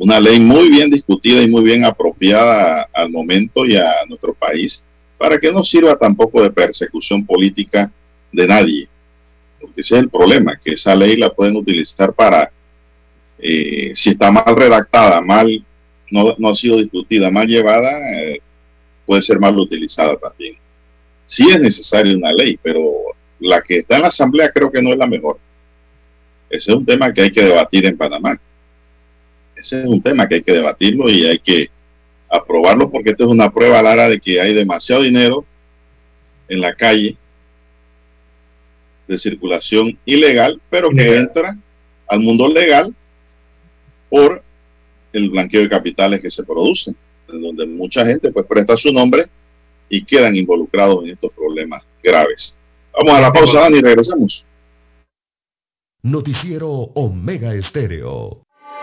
Una 0.03 0.19
ley 0.19 0.37
muy 0.37 0.69
bien 0.69 0.89
discutida 0.89 1.41
y 1.41 1.47
muy 1.47 1.63
bien 1.63 1.85
apropiada 1.85 2.89
al 2.91 3.09
momento 3.09 3.65
y 3.65 3.77
a 3.77 3.89
nuestro 4.09 4.33
país, 4.33 4.83
para 5.17 5.39
que 5.39 5.49
no 5.49 5.63
sirva 5.63 5.95
tampoco 5.95 6.43
de 6.43 6.51
persecución 6.51 7.25
política 7.25 7.89
de 8.29 8.45
nadie. 8.45 8.89
Porque 9.61 9.79
ese 9.79 9.95
es 9.95 10.01
el 10.01 10.09
problema, 10.09 10.59
que 10.61 10.73
esa 10.73 10.93
ley 10.93 11.15
la 11.15 11.29
pueden 11.29 11.55
utilizar 11.55 12.11
para, 12.11 12.51
eh, 13.39 13.93
si 13.95 14.09
está 14.09 14.29
mal 14.29 14.53
redactada, 14.53 15.21
mal 15.21 15.65
no, 16.11 16.49
ha 16.49 16.55
sido 16.55 16.79
discutida, 16.79 17.31
mal 17.31 17.47
llevada, 17.47 17.97
eh, 18.11 18.41
puede 19.05 19.21
ser 19.21 19.39
mal 19.39 19.57
utilizada 19.57 20.17
también. 20.17 20.57
Sí 21.25 21.49
es 21.49 21.61
necesaria 21.61 22.17
una 22.17 22.33
ley, 22.33 22.59
pero 22.61 22.91
la 23.39 23.61
que 23.61 23.77
está 23.77 23.95
en 23.95 24.01
la 24.01 24.09
Asamblea 24.09 24.51
creo 24.51 24.69
que 24.69 24.81
no 24.81 24.91
es 24.91 24.97
la 24.97 25.07
mejor. 25.07 25.39
Ese 26.49 26.71
es 26.71 26.77
un 26.77 26.85
tema 26.85 27.13
que 27.13 27.21
hay 27.21 27.31
que 27.31 27.45
debatir 27.45 27.85
en 27.85 27.95
Panamá. 27.95 28.37
Ese 29.63 29.79
es 29.79 29.87
un 29.87 30.01
tema 30.01 30.27
que 30.27 30.35
hay 30.35 30.43
que 30.43 30.51
debatirlo 30.51 31.09
y 31.09 31.25
hay 31.25 31.39
que 31.39 31.69
aprobarlo 32.29 32.91
porque 32.91 33.11
esto 33.11 33.23
es 33.23 33.29
una 33.29 33.49
prueba 33.49 33.81
lara 33.81 34.09
de 34.09 34.19
que 34.19 34.41
hay 34.41 34.53
demasiado 34.53 35.03
dinero 35.03 35.45
en 36.49 36.59
la 36.59 36.75
calle 36.75 37.15
de 39.07 39.17
circulación 39.17 39.97
ilegal, 40.03 40.61
pero 40.69 40.89
que 40.89 41.15
entra 41.15 41.57
al 42.09 42.19
mundo 42.19 42.49
legal 42.49 42.93
por 44.09 44.43
el 45.13 45.29
blanqueo 45.29 45.61
de 45.61 45.69
capitales 45.69 46.19
que 46.19 46.29
se 46.29 46.43
producen, 46.43 46.93
en 47.29 47.41
donde 47.41 47.65
mucha 47.65 48.05
gente 48.05 48.33
pues 48.33 48.45
presta 48.45 48.75
su 48.75 48.91
nombre 48.91 49.27
y 49.87 50.03
quedan 50.03 50.35
involucrados 50.35 51.05
en 51.05 51.11
estos 51.11 51.31
problemas 51.31 51.83
graves. 52.03 52.57
Vamos 52.91 53.13
a 53.13 53.21
la 53.21 53.31
pausa, 53.31 53.61
Dani, 53.61 53.77
y 53.77 53.81
regresamos. 53.81 54.45
Noticiero 56.01 56.69
Omega 56.69 57.55
Estéreo. 57.55 58.42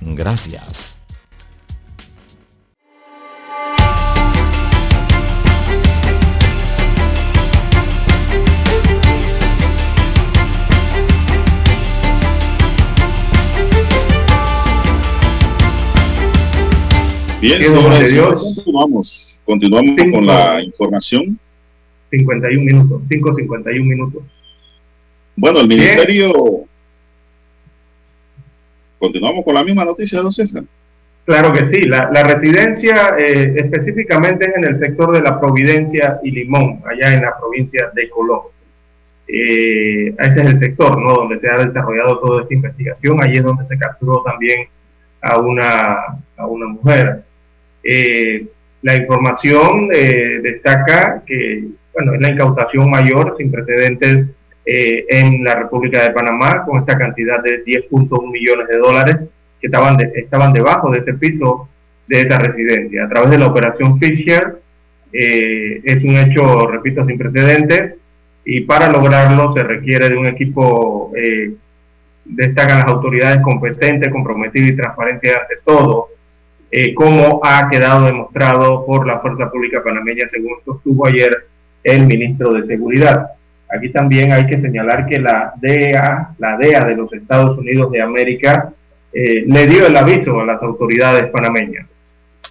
Gracias. 0.00 0.94
Bien, 17.44 17.62
señores, 17.62 18.10
Dios. 18.10 18.42
continuamos, 18.42 19.38
continuamos 19.44 19.96
con 20.12 20.26
la 20.26 20.62
información. 20.62 21.38
51 22.10 22.62
minutos, 22.62 23.02
5.51 23.10 23.84
minutos. 23.84 24.22
Bueno, 25.36 25.60
el 25.60 25.68
ministerio... 25.68 26.66
Continuamos 29.04 29.44
con 29.44 29.54
la 29.54 29.62
misma 29.62 29.84
noticia, 29.84 30.22
don 30.22 30.32
César. 30.32 30.64
Claro 31.26 31.52
que 31.52 31.66
sí, 31.66 31.82
la, 31.82 32.22
residencia 32.22 33.14
eh, 33.18 33.52
específicamente 33.54 34.48
es 34.48 34.56
en 34.56 34.64
el 34.64 34.78
sector 34.78 35.12
de 35.12 35.20
la 35.20 35.38
Providencia 35.38 36.20
y 36.22 36.30
Limón, 36.30 36.80
allá 36.86 37.12
en 37.12 37.20
la 37.20 37.38
provincia 37.38 37.90
de 37.94 38.08
Colón. 38.08 38.44
Eh, 39.28 40.14
ese 40.18 40.40
es 40.40 40.46
el 40.46 40.58
sector 40.58 40.98
¿no? 40.98 41.16
donde 41.16 41.38
se 41.38 41.50
ha 41.50 41.66
desarrollado 41.66 42.18
toda 42.18 42.42
esta 42.42 42.54
investigación, 42.54 43.22
allí 43.22 43.36
es 43.36 43.44
donde 43.44 43.66
se 43.66 43.76
capturó 43.76 44.22
también 44.22 44.68
a 45.20 45.38
una, 45.38 45.96
a 46.38 46.46
una 46.46 46.68
mujer. 46.68 47.24
Eh, 47.82 48.46
la 48.80 48.96
información 48.96 49.90
eh, 49.92 50.40
destaca 50.42 51.22
que 51.26 51.62
bueno, 51.92 52.14
es 52.14 52.20
la 52.22 52.30
incautación 52.30 52.88
mayor 52.88 53.34
sin 53.36 53.52
precedentes 53.52 54.28
eh, 54.66 55.04
en 55.08 55.44
la 55.44 55.54
República 55.56 56.02
de 56.02 56.10
Panamá 56.10 56.64
con 56.64 56.80
esta 56.80 56.96
cantidad 56.96 57.42
de 57.42 57.64
10.1 57.64 58.30
millones 58.30 58.68
de 58.68 58.78
dólares 58.78 59.16
que 59.60 59.66
estaban, 59.66 59.98
estaban 60.14 60.52
debajo 60.52 60.90
de 60.90 61.00
ese 61.00 61.14
piso 61.14 61.68
de 62.06 62.20
esta 62.20 62.38
residencia. 62.38 63.04
A 63.04 63.08
través 63.08 63.30
de 63.30 63.38
la 63.38 63.46
operación 63.46 63.98
Fisher 63.98 64.56
es 65.12 66.02
un 66.02 66.16
hecho, 66.16 66.66
repito, 66.66 67.06
sin 67.06 67.16
precedentes 67.16 67.94
y 68.44 68.62
para 68.62 68.90
lograrlo 68.90 69.52
se 69.52 69.62
requiere 69.62 70.10
de 70.10 70.16
un 70.16 70.26
equipo, 70.26 71.12
destacan 72.24 72.80
las 72.80 72.88
autoridades 72.88 73.42
competentes, 73.42 74.10
comprometidas 74.10 74.70
y 74.70 74.76
transparentes 74.76 75.36
ante 75.36 75.54
todo, 75.64 76.08
eh, 76.76 76.94
como 76.94 77.40
ha 77.44 77.68
quedado 77.68 78.06
demostrado 78.06 78.84
por 78.84 79.06
la 79.06 79.20
Fuerza 79.20 79.50
Pública 79.50 79.82
Panameña, 79.82 80.28
según 80.28 80.54
sostuvo 80.64 81.06
ayer 81.06 81.46
el 81.84 82.06
ministro 82.06 82.52
de 82.52 82.66
Seguridad. 82.66 83.28
Aquí 83.74 83.90
también 83.90 84.30
hay 84.30 84.46
que 84.46 84.60
señalar 84.60 85.06
que 85.06 85.18
la 85.18 85.52
DEA, 85.56 86.34
la 86.38 86.56
DEA 86.56 86.84
de 86.84 86.94
los 86.94 87.12
Estados 87.12 87.58
Unidos 87.58 87.90
de 87.90 88.02
América, 88.02 88.72
eh, 89.12 89.44
le 89.46 89.66
dio 89.66 89.86
el 89.86 89.96
aviso 89.96 90.40
a 90.40 90.46
las 90.46 90.62
autoridades 90.62 91.30
panameñas. 91.30 91.86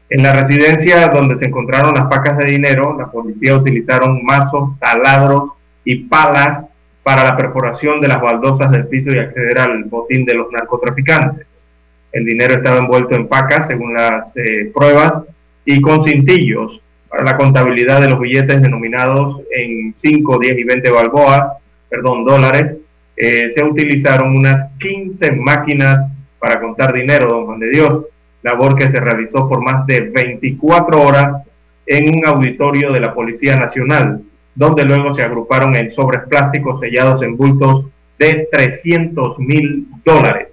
En 0.09 0.21
la 0.21 0.33
residencia 0.33 1.07
donde 1.07 1.37
se 1.39 1.45
encontraron 1.45 1.93
las 1.93 2.07
pacas 2.07 2.37
de 2.37 2.45
dinero, 2.45 2.97
la 2.97 3.09
policía 3.09 3.55
utilizaron 3.55 4.23
mazos, 4.23 4.77
taladros 4.79 5.51
y 5.85 5.95
palas 6.05 6.65
para 7.03 7.23
la 7.23 7.37
perforación 7.37 8.01
de 8.01 8.09
las 8.09 8.21
baldosas 8.21 8.71
del 8.71 8.87
piso 8.87 9.11
y 9.11 9.19
acceder 9.19 9.59
al 9.59 9.85
botín 9.85 10.25
de 10.25 10.35
los 10.35 10.51
narcotraficantes. 10.51 11.47
El 12.11 12.25
dinero 12.25 12.55
estaba 12.55 12.79
envuelto 12.79 13.15
en 13.15 13.27
pacas, 13.27 13.67
según 13.67 13.93
las 13.93 14.35
eh, 14.35 14.71
pruebas, 14.73 15.23
y 15.65 15.79
con 15.79 16.03
cintillos 16.03 16.82
para 17.13 17.25
la 17.25 17.37
contabilidad 17.37 18.01
de 18.01 18.09
los 18.09 18.19
billetes 18.19 18.59
denominados 18.59 19.41
en 19.55 19.93
5, 19.95 20.39
10 20.39 20.57
y 20.57 20.63
20 20.63 20.89
balboas, 20.89 21.59
perdón, 21.87 22.25
dólares. 22.25 22.77
Eh, 23.15 23.51
se 23.55 23.63
utilizaron 23.63 24.35
unas 24.35 24.71
15 24.79 25.31
máquinas 25.33 26.11
para 26.39 26.59
contar 26.59 26.91
dinero, 26.91 27.27
don 27.27 27.45
Juan 27.45 27.59
de 27.59 27.69
Dios, 27.69 28.05
labor 28.41 28.75
que 28.75 28.89
se 28.89 28.99
realizó 28.99 29.47
por 29.47 29.61
más 29.61 29.85
de 29.85 30.09
24 30.09 30.99
horas 31.03 31.43
en 31.85 32.17
un 32.17 32.25
auditorio 32.25 32.91
de 32.91 32.99
la 32.99 33.13
Policía 33.13 33.57
Nacional, 33.57 34.23
donde 34.55 34.83
luego 34.83 35.13
se 35.13 35.21
agruparon 35.21 35.75
en 35.75 35.93
sobres 35.93 36.23
plásticos 36.27 36.79
sellados 36.79 37.21
en 37.21 37.37
bultos 37.37 37.91
de 38.17 38.47
300 38.51 39.37
mil 39.37 39.85
dólares. 40.03 40.47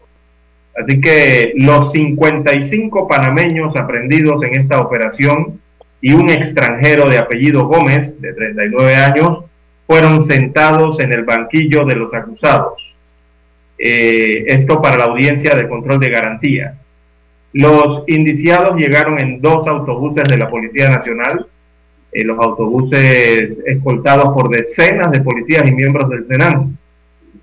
Así 0.77 1.01
que 1.01 1.55
los 1.57 1.91
55 1.93 3.09
panameños 3.09 3.75
aprendidos 3.77 4.43
en 4.43 4.61
esta 4.61 4.79
operación 4.83 5.59
y 6.01 6.13
un 6.13 6.31
extranjero 6.31 7.09
de 7.09 7.19
apellido 7.19 7.67
Gómez, 7.67 8.21
de 8.21 8.33
39 8.33 8.95
años, 8.95 9.45
fueron 9.87 10.25
sentados 10.25 11.01
en 11.01 11.13
el 11.13 11.25
banquillo 11.25 11.85
de 11.85 11.97
los 11.97 12.15
acusados. 12.15 12.95
Eh, 13.77 14.45
esto 14.47 14.81
para 14.81 14.97
la 14.97 15.05
audiencia 15.05 15.55
de 15.55 15.69
control 15.69 16.01
de 16.01 16.11
garantía. 16.11 16.75
Los 17.53 18.05
indiciados 18.07 18.77
llegaron 18.77 19.19
en 19.19 19.41
dos 19.41 19.67
autobuses 19.67 20.25
de 20.29 20.37
la 20.37 20.49
Policía 20.49 20.89
Nacional, 20.91 21.47
eh, 22.13 22.25
los 22.25 22.39
autobuses 22.39 23.59
escoltados 23.67 24.33
por 24.35 24.49
decenas 24.51 25.11
de 25.11 25.21
policías 25.21 25.67
y 25.67 25.73
miembros 25.73 26.09
del 26.09 26.27
Senado. 26.27 26.67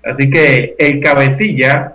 Así 0.04 0.30
que 0.30 0.74
el 0.78 1.00
cabecilla 1.00 1.94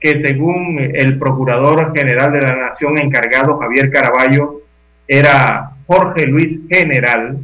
que 0.00 0.20
según 0.20 0.78
el 0.94 1.18
Procurador 1.18 1.94
General 1.96 2.30
de 2.30 2.42
la 2.42 2.56
Nación 2.56 2.98
encargado, 2.98 3.56
Javier 3.56 3.90
Caraballo, 3.90 4.60
era 5.08 5.73
Jorge 5.86 6.26
Luis 6.26 6.60
General, 6.68 7.38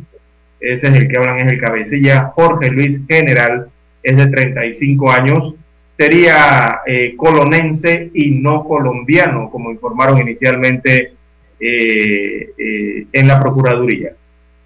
ese 0.61 0.87
es 0.87 0.95
el 0.95 1.09
que 1.09 1.17
hablan, 1.17 1.41
es 1.41 1.53
el 1.53 1.61
cabecilla, 1.61 2.33
Jorge 2.35 2.71
Luis 2.71 3.01
General, 3.09 3.69
es 4.03 4.17
de 4.17 4.27
35 4.27 5.11
años, 5.11 5.55
sería 5.99 6.81
eh, 6.87 7.15
colonense 7.17 8.11
y 8.15 8.31
no 8.31 8.65
colombiano, 8.65 9.51
como 9.51 9.71
informaron 9.71 10.21
inicialmente 10.21 11.13
eh, 11.59 12.51
eh, 12.57 13.07
en 13.13 13.29
la 13.29 13.41
Procuraduría. 13.41 14.13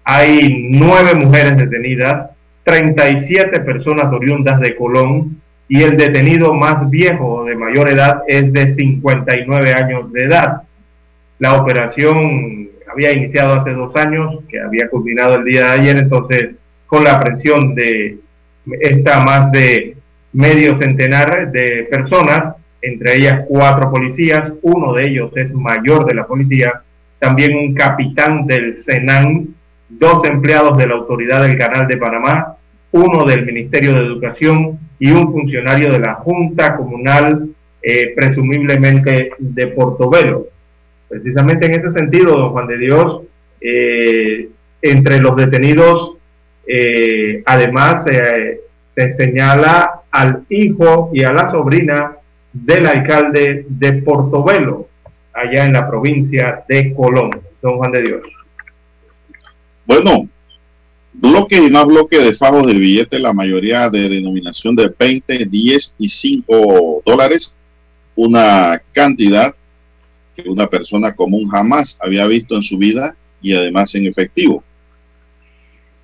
Hay 0.03 0.69
nueve 0.71 1.13
mujeres 1.15 1.57
detenidas, 1.57 2.29
37 2.63 3.59
personas 3.61 4.05
oriundas 4.13 4.59
de 4.61 4.75
Colón, 4.75 5.41
y 5.67 5.81
el 5.81 5.97
detenido 5.97 6.53
más 6.53 6.89
viejo 6.89 7.43
de 7.45 7.55
mayor 7.55 7.89
edad 7.89 8.21
es 8.27 8.53
de 8.53 8.75
59 8.75 9.73
años 9.73 10.11
de 10.11 10.23
edad. 10.23 10.61
La 11.39 11.61
operación 11.61 12.64
había 12.95 13.11
iniciado 13.11 13.55
hace 13.55 13.71
dos 13.71 13.93
años, 13.95 14.39
que 14.47 14.59
había 14.59 14.89
culminado 14.89 15.35
el 15.35 15.43
día 15.43 15.65
de 15.65 15.71
ayer, 15.81 15.97
entonces 15.97 16.51
con 16.87 17.03
la 17.03 17.15
aprehensión 17.15 17.75
de 17.75 18.17
esta 18.79 19.19
más 19.19 19.51
de 19.51 19.97
medio 20.31 20.77
centenar 20.79 21.51
de 21.51 21.87
personas, 21.91 22.55
entre 22.81 23.17
ellas 23.17 23.41
cuatro 23.47 23.91
policías, 23.91 24.53
uno 24.61 24.93
de 24.93 25.09
ellos 25.09 25.31
es 25.35 25.53
mayor 25.53 26.05
de 26.05 26.15
la 26.15 26.25
policía, 26.25 26.81
también 27.19 27.55
un 27.55 27.73
capitán 27.73 28.47
del 28.47 28.81
Senan, 28.83 29.49
dos 29.89 30.25
empleados 30.27 30.77
de 30.77 30.87
la 30.87 30.95
Autoridad 30.95 31.43
del 31.43 31.57
Canal 31.57 31.87
de 31.87 31.97
Panamá, 31.97 32.55
uno 32.91 33.25
del 33.25 33.45
Ministerio 33.45 33.93
de 33.93 34.05
Educación, 34.05 34.79
y 34.99 35.11
un 35.11 35.33
funcionario 35.33 35.91
de 35.91 35.99
la 35.99 36.13
Junta 36.15 36.77
Comunal, 36.77 37.49
eh, 37.81 38.13
presumiblemente 38.15 39.31
de 39.37 39.67
Portobelo. 39.67 40.47
Precisamente 41.15 41.65
en 41.67 41.79
ese 41.79 41.93
sentido, 41.93 42.35
don 42.37 42.51
Juan 42.51 42.67
de 42.67 42.77
Dios, 42.77 43.21
eh, 43.61 44.49
entre 44.81 45.19
los 45.19 45.37
detenidos, 45.37 46.17
eh, 46.67 47.41
además 47.45 48.03
se 48.89 49.13
señala 49.13 50.01
al 50.11 50.43
hijo 50.49 51.09
y 51.13 51.23
a 51.23 51.31
la 51.31 51.49
sobrina 51.49 52.17
del 52.51 52.85
alcalde 52.85 53.65
de 53.69 53.93
Portobelo, 54.01 54.89
allá 55.33 55.65
en 55.65 55.73
la 55.73 55.87
provincia 55.87 56.65
de 56.67 56.93
Colón. 56.93 57.29
Don 57.61 57.77
Juan 57.77 57.91
de 57.93 58.01
Dios. 58.01 58.21
Bueno, 59.85 60.27
bloques 61.13 61.59
y 61.59 61.69
más 61.69 61.85
bloques 61.85 62.21
de 62.21 62.33
fajos 62.33 62.67
del 62.67 62.79
billete, 62.79 63.19
la 63.19 63.31
mayoría 63.31 63.89
de 63.89 64.09
denominación 64.09 64.75
de 64.75 64.93
20, 64.99 65.45
10 65.45 65.95
y 65.97 66.09
5 66.09 67.03
dólares, 67.05 67.55
una 68.17 68.81
cantidad 68.91 69.55
que 70.35 70.49
una 70.49 70.67
persona 70.67 71.15
común 71.15 71.47
jamás 71.49 71.97
había 72.01 72.27
visto 72.27 72.55
en 72.55 72.63
su 72.63 72.77
vida 72.77 73.15
y 73.41 73.53
además 73.53 73.93
en 73.95 74.07
efectivo. 74.07 74.63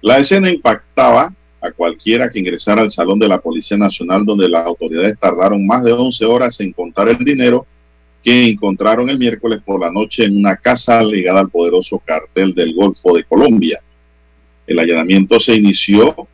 La 0.02 0.18
escena 0.18 0.50
impactaba 0.50 1.34
a 1.62 1.72
cualquiera 1.72 2.30
que 2.30 2.40
ingresara 2.40 2.82
al 2.82 2.92
salón 2.92 3.20
de 3.20 3.28
la 3.28 3.40
Policía 3.40 3.78
Nacional 3.78 4.26
donde 4.26 4.50
las 4.50 4.66
autoridades 4.66 5.18
tardaron 5.20 5.66
más 5.66 5.84
de 5.84 5.92
11 5.92 6.26
horas 6.26 6.60
en 6.60 6.72
contar 6.72 7.10
el 7.10 7.20
dinero 7.20 7.68
que 8.24 8.50
encontraron 8.50 9.10
el 9.10 9.20
miércoles 9.20 9.62
por 9.64 9.80
la 9.80 9.92
noche 9.92 10.26
en 10.26 10.38
una 10.38 10.56
casa 10.56 11.04
ligada 11.04 11.40
al 11.40 11.50
poderoso 11.50 12.00
cartel 12.00 12.54
del 12.54 12.74
Golfo 12.74 13.16
de 13.16 13.24
Colombia. 13.24 13.80
El 14.66 14.80
allanamiento 14.80 15.40
se 15.40 15.56
inició 15.56 16.28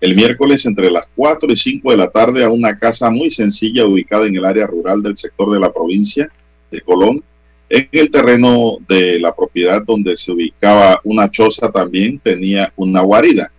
el 0.00 0.14
miércoles 0.14 0.64
entre 0.64 0.90
las 0.90 1.06
4 1.14 1.52
y 1.52 1.56
5 1.56 1.90
de 1.90 1.96
la 1.96 2.10
tarde 2.10 2.42
a 2.44 2.48
una 2.48 2.78
casa 2.78 3.10
muy 3.10 3.30
sencilla 3.30 3.84
ubicada 3.84 4.26
en 4.26 4.36
el 4.36 4.44
área 4.44 4.66
rural 4.66 5.02
del 5.02 5.16
sector 5.16 5.52
de 5.52 5.60
la 5.60 5.72
provincia 5.72 6.30
de 6.70 6.80
Colón. 6.80 7.22
En 7.68 7.88
el 7.92 8.10
terreno 8.10 8.78
de 8.88 9.20
la 9.20 9.34
propiedad 9.34 9.82
donde 9.84 10.16
se 10.16 10.32
ubicaba 10.32 11.00
una 11.04 11.30
choza 11.30 11.70
también 11.70 12.18
tenía 12.18 12.72
una 12.76 13.00
guarida. 13.02 13.52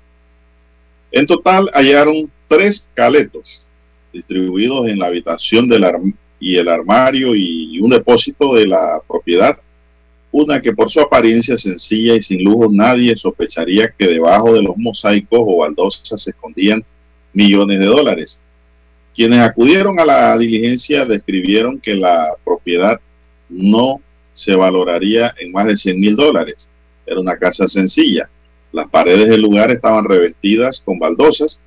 En 1.11 1.25
total 1.25 1.69
hallaron 1.73 2.29
tres 2.47 2.87
caletos 2.93 3.65
distribuidos 4.11 4.87
en 4.87 4.99
la 4.99 5.07
habitación 5.07 5.69
del 5.69 5.85
y 6.39 6.57
el 6.57 6.67
armario 6.67 7.35
y 7.35 7.79
un 7.79 7.91
depósito 7.91 8.55
de 8.55 8.67
la 8.67 9.01
propiedad 9.07 9.57
una 10.31 10.61
que 10.61 10.73
por 10.73 10.89
su 10.89 11.01
apariencia 11.01 11.57
sencilla 11.57 12.15
y 12.15 12.23
sin 12.23 12.43
lujo 12.43 12.69
nadie 12.71 13.15
sospecharía 13.17 13.91
que 13.91 14.07
debajo 14.07 14.53
de 14.53 14.63
los 14.63 14.77
mosaicos 14.77 15.39
o 15.41 15.57
baldosas 15.57 16.21
se 16.21 16.31
escondían 16.31 16.83
millones 17.33 17.79
de 17.79 17.85
dólares. 17.85 18.41
Quienes 19.15 19.39
acudieron 19.39 19.99
a 19.99 20.05
la 20.05 20.37
diligencia 20.37 21.05
describieron 21.05 21.79
que 21.79 21.95
la 21.95 22.33
propiedad 22.45 22.99
no 23.49 24.01
se 24.33 24.55
valoraría 24.55 25.33
en 25.39 25.51
más 25.51 25.65
de 25.65 25.77
100 25.77 25.99
mil 25.99 26.15
dólares. 26.15 26.69
Era 27.05 27.19
una 27.19 27.37
casa 27.37 27.67
sencilla. 27.67 28.29
Las 28.71 28.87
paredes 28.87 29.27
del 29.27 29.41
lugar 29.41 29.69
estaban 29.71 30.05
revestidas 30.05 30.81
con 30.83 30.97
baldosas. 30.97 31.59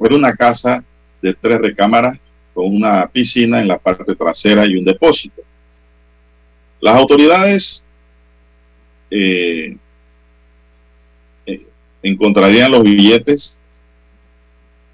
Era 0.00 0.16
una 0.16 0.34
casa 0.34 0.82
de 1.20 1.34
tres 1.34 1.60
recámaras 1.60 2.18
con 2.54 2.74
una 2.74 3.06
piscina 3.08 3.60
en 3.60 3.68
la 3.68 3.78
parte 3.78 4.14
trasera 4.14 4.64
y 4.66 4.76
un 4.76 4.84
depósito. 4.84 5.42
Las 6.80 6.96
autoridades 6.96 7.84
eh, 9.10 9.76
eh, 11.46 11.66
encontrarían 12.02 12.70
los 12.70 12.82
billetes 12.82 13.58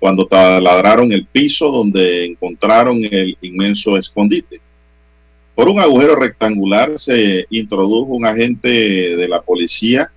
cuando 0.01 0.27
taladraron 0.27 1.13
el 1.13 1.27
piso 1.27 1.71
donde 1.71 2.25
encontraron 2.25 2.99
el 3.05 3.37
inmenso 3.41 3.97
escondite. 3.97 4.61
Por 5.55 5.69
un 5.69 5.79
agujero 5.79 6.17
rectangular 6.17 6.99
se 6.99 7.47
introdujo 7.51 8.15
un 8.15 8.27
agente 8.27 8.69
de 8.69 9.29
la 9.29 9.41
policía 9.41 10.11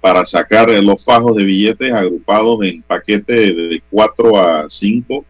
para 0.00 0.24
sacar 0.24 0.68
los 0.68 1.04
fajos 1.04 1.34
de 1.34 1.44
billetes 1.44 1.92
agrupados 1.92 2.62
en 2.62 2.82
paquetes 2.82 3.56
de 3.56 3.82
4 3.90 4.38
a 4.38 4.70
5 4.70 5.24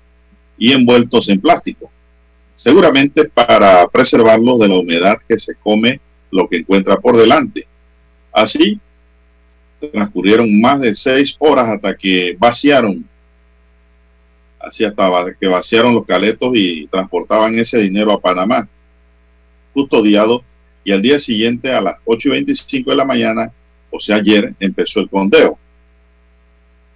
y 0.59 0.73
envueltos 0.73 1.29
en 1.31 1.41
plástico 1.41 1.91
seguramente 2.61 3.25
para 3.25 3.89
preservarlo 3.89 4.59
de 4.59 4.69
la 4.69 4.75
humedad 4.75 5.17
que 5.27 5.39
se 5.39 5.55
come 5.55 5.99
lo 6.31 6.47
que 6.47 6.59
encuentra 6.59 6.97
por 6.99 7.17
delante. 7.17 7.67
Así, 8.31 8.79
transcurrieron 9.93 10.61
más 10.61 10.79
de 10.79 10.95
seis 10.95 11.35
horas 11.39 11.71
hasta 11.71 11.97
que 11.97 12.37
vaciaron, 12.39 13.09
así 14.61 14.85
hasta 14.85 15.35
que 15.39 15.49
vaciaron 15.49 15.95
los 15.95 16.07
caletos 16.07 16.53
y 16.55 16.87
transportaban 16.89 17.59
ese 17.59 17.79
dinero 17.79 18.13
a 18.13 18.21
Panamá, 18.21 18.69
custodiado, 19.73 20.45
y 20.85 20.93
al 20.93 21.03
día 21.03 21.19
siguiente 21.19 21.73
a 21.73 21.81
las 21.81 21.97
8 22.05 22.29
y 22.29 22.31
25 22.33 22.91
de 22.91 22.97
la 22.97 23.05
mañana, 23.05 23.53
o 23.91 24.01
sea, 24.01 24.17
ayer, 24.17 24.55
empezó 24.61 25.01
el 25.01 25.09
condeo. 25.09 25.59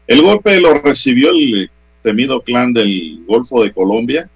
El 0.06 0.22
golpe 0.22 0.60
lo 0.60 0.74
recibió 0.74 1.30
el 1.30 1.70
temido 2.02 2.42
clan 2.42 2.72
del 2.72 3.24
Golfo 3.26 3.62
de 3.62 3.72
Colombia, 3.72 4.28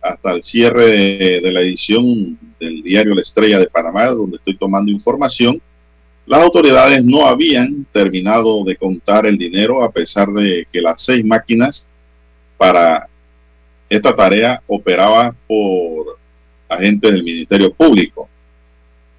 hasta 0.00 0.32
el 0.32 0.42
cierre 0.42 1.40
de, 1.40 1.52
la 1.52 1.60
edición 1.60 2.38
del 2.60 2.82
diario 2.82 3.14
La 3.14 3.22
Estrella 3.22 3.58
de 3.58 3.66
Panamá, 3.66 4.06
donde 4.06 4.36
estoy 4.36 4.56
tomando 4.56 4.92
información, 4.92 5.60
las 6.26 6.42
autoridades 6.42 7.02
no 7.04 7.26
habían 7.26 7.86
terminado 7.90 8.62
de 8.62 8.76
contar 8.76 9.26
el 9.26 9.38
dinero 9.38 9.82
a 9.82 9.90
pesar 9.90 10.28
de 10.28 10.66
que 10.70 10.80
las 10.80 11.02
seis 11.02 11.24
máquinas 11.24 11.87
para 12.58 13.08
esta 13.88 14.14
tarea 14.14 14.60
operaban 14.66 15.34
por 15.46 16.18
agentes 16.68 17.10
del 17.10 17.22
Ministerio 17.22 17.72
Público. 17.72 18.28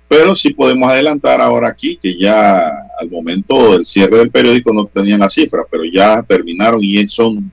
Pero 0.08 0.36
sí 0.36 0.54
podemos 0.54 0.90
adelantar 0.92 1.42
ahora 1.42 1.70
aquí 1.70 1.98
que 1.98 2.18
ya 2.18 2.68
al 3.00 3.10
momento 3.10 3.74
del 3.74 3.86
cierre 3.86 4.20
del 4.20 4.32
periódico 4.32 4.74
no 4.74 4.86
tenían 4.86 5.22
la 5.22 5.30
cifra, 5.30 5.64
pero 5.70 5.84
ya 5.86 6.22
terminaron 6.24 6.84
y 6.84 7.08
son 7.10 7.52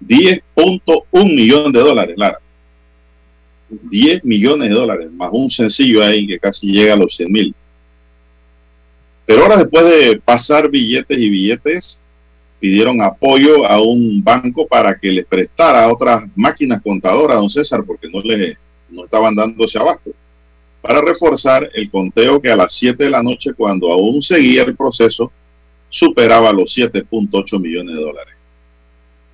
10.1 0.00 1.04
millones 1.24 1.72
de 1.72 1.80
dólares, 1.80 2.16
Lara. 2.16 2.40
10 3.68 4.24
millones 4.24 4.68
de 4.68 4.74
dólares, 4.74 5.10
más 5.12 5.30
un 5.32 5.50
sencillo 5.50 6.02
ahí 6.02 6.26
que 6.26 6.38
casi 6.38 6.70
llega 6.70 6.94
a 6.94 6.96
los 6.96 7.14
100 7.16 7.32
mil. 7.32 7.54
Pero 9.26 9.42
ahora 9.42 9.56
después 9.56 9.84
de 9.84 10.20
pasar 10.24 10.70
billetes 10.70 11.18
y 11.18 11.28
billetes, 11.28 12.00
pidieron 12.66 13.00
apoyo 13.00 13.64
a 13.64 13.80
un 13.80 14.24
banco 14.24 14.66
para 14.66 14.98
que 14.98 15.12
les 15.12 15.24
prestara 15.24 15.88
otras 15.88 16.24
máquinas 16.34 16.82
contadoras, 16.82 17.36
don 17.36 17.48
César, 17.48 17.84
porque 17.86 18.08
no 18.12 18.20
le 18.22 18.58
no 18.90 19.04
estaban 19.04 19.36
dándose 19.36 19.78
abasto, 19.78 20.10
para 20.82 21.00
reforzar 21.00 21.70
el 21.74 21.88
conteo 21.88 22.42
que 22.42 22.50
a 22.50 22.56
las 22.56 22.74
7 22.74 23.04
de 23.04 23.10
la 23.10 23.22
noche, 23.22 23.54
cuando 23.54 23.92
aún 23.92 24.20
seguía 24.20 24.64
el 24.64 24.74
proceso, 24.74 25.30
superaba 25.88 26.52
los 26.52 26.76
7.8 26.76 27.60
millones 27.60 27.94
de 27.94 28.02
dólares. 28.02 28.34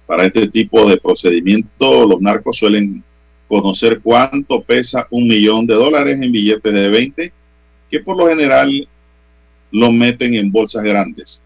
Para 0.06 0.26
este 0.26 0.46
tipo 0.48 0.86
de 0.90 0.98
procedimiento, 0.98 2.06
los 2.06 2.20
narcos 2.20 2.58
suelen 2.58 3.02
conocer 3.48 4.00
cuánto 4.02 4.60
pesa 4.60 5.06
un 5.10 5.26
millón 5.26 5.66
de 5.66 5.74
dólares 5.74 6.20
en 6.20 6.30
billetes 6.30 6.74
de 6.74 6.88
20, 6.90 7.32
que 7.90 8.00
por 8.00 8.18
lo 8.18 8.28
general 8.28 8.86
lo 9.70 9.90
meten 9.90 10.34
en 10.34 10.52
bolsas 10.52 10.82
grandes. 10.82 11.41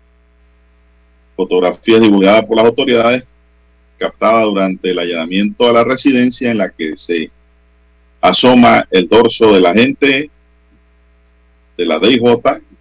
Fotografías 1.36 2.00
divulgadas 2.00 2.44
por 2.46 2.56
las 2.56 2.66
autoridades 2.66 3.24
captadas 3.98 4.44
durante 4.44 4.90
el 4.90 4.98
allanamiento 4.98 5.68
a 5.68 5.72
la 5.72 5.84
residencia 5.84 6.50
en 6.50 6.58
la 6.58 6.70
que 6.70 6.96
se 6.96 7.30
asoma 8.20 8.86
el 8.90 9.08
dorso 9.08 9.52
de 9.52 9.60
la 9.60 9.72
gente 9.72 10.30
de 11.76 11.86
la 11.86 11.98
DIJ 11.98 12.22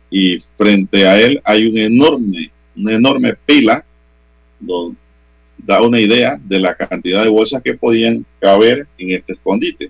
y 0.10 0.39
frente 0.58 1.06
a 1.06 1.20
él 1.20 1.41
hay 1.44 1.68
un 1.68 1.78
enorme, 1.78 2.52
una 2.76 2.94
enorme 2.94 3.36
pila 3.46 3.86
donde 4.60 4.98
da 5.58 5.82
una 5.82 6.00
idea 6.00 6.39
de 6.44 6.60
la 6.60 6.76
cantidad 6.76 7.24
de 7.24 7.30
bolsas 7.30 7.62
que 7.63 7.74
podían 7.74 8.26
caber 8.39 8.88
en 8.98 9.12
este 9.12 9.34
escondite. 9.34 9.89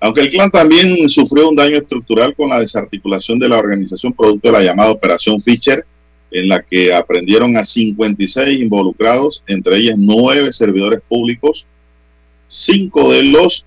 Aunque 0.00 0.22
el 0.22 0.30
clan 0.30 0.50
también 0.50 1.08
sufrió 1.08 1.48
un 1.48 1.56
daño 1.56 1.78
estructural 1.78 2.34
con 2.34 2.48
la 2.50 2.60
desarticulación 2.60 3.38
de 3.38 3.48
la 3.48 3.58
organización 3.58 4.12
producto 4.12 4.48
de 4.48 4.52
la 4.52 4.62
llamada 4.62 4.92
Operación 4.92 5.42
Fischer, 5.42 5.84
en 6.30 6.48
la 6.48 6.62
que 6.62 6.92
aprendieron 6.92 7.56
a 7.56 7.64
56 7.64 8.60
involucrados, 8.60 9.42
entre 9.46 9.76
ellas 9.76 9.96
nueve 9.96 10.52
servidores 10.52 11.00
públicos, 11.08 11.66
cinco 12.46 13.12
de 13.12 13.22
los 13.22 13.64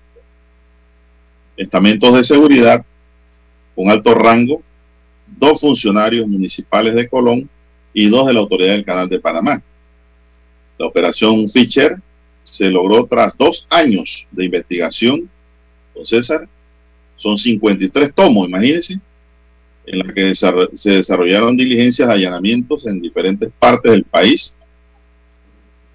estamentos 1.56 2.14
de 2.14 2.24
seguridad 2.24 2.84
con 3.74 3.90
alto 3.90 4.14
rango, 4.14 4.62
dos 5.26 5.60
funcionarios 5.60 6.26
municipales 6.26 6.94
de 6.94 7.08
Colón 7.08 7.48
y 7.92 8.08
dos 8.08 8.26
de 8.26 8.32
la 8.32 8.40
Autoridad 8.40 8.74
del 8.74 8.84
Canal 8.84 9.08
de 9.08 9.20
Panamá. 9.20 9.62
La 10.78 10.86
operación 10.86 11.48
Fischer 11.48 11.96
se 12.42 12.70
logró 12.70 13.06
tras 13.06 13.36
dos 13.36 13.66
años 13.70 14.26
de 14.30 14.44
investigación, 14.44 15.28
don 15.94 16.06
César, 16.06 16.48
son 17.16 17.38
53 17.38 18.14
tomos, 18.14 18.48
imagínense, 18.48 19.00
en 19.86 19.98
la 19.98 20.12
que 20.12 20.34
se 20.34 20.90
desarrollaron 20.90 21.56
diligencias, 21.56 22.08
allanamientos 22.08 22.86
en 22.86 23.00
diferentes 23.00 23.50
partes 23.58 23.92
del 23.92 24.04
país, 24.04 24.56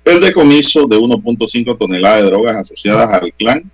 el 0.04 0.22
decomiso 0.22 0.88
de 0.88 0.98
1.5 0.98 1.78
toneladas 1.78 2.24
de 2.24 2.30
drogas 2.30 2.56
asociadas 2.58 3.22
al 3.22 3.34
clan, 3.34 3.70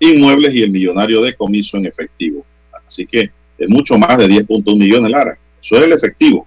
inmuebles 0.00 0.54
y 0.54 0.62
el 0.62 0.70
millonario 0.70 1.22
decomiso 1.22 1.76
en 1.76 1.86
efectivo. 1.86 2.44
Así 2.86 3.06
que 3.06 3.30
es 3.58 3.68
mucho 3.68 3.96
más 3.98 4.18
de 4.18 4.26
10.1 4.26 4.76
millones, 4.76 5.10
Lara. 5.10 5.38
Eso 5.62 5.78
es 5.78 5.84
el 5.84 5.92
efectivo. 5.92 6.46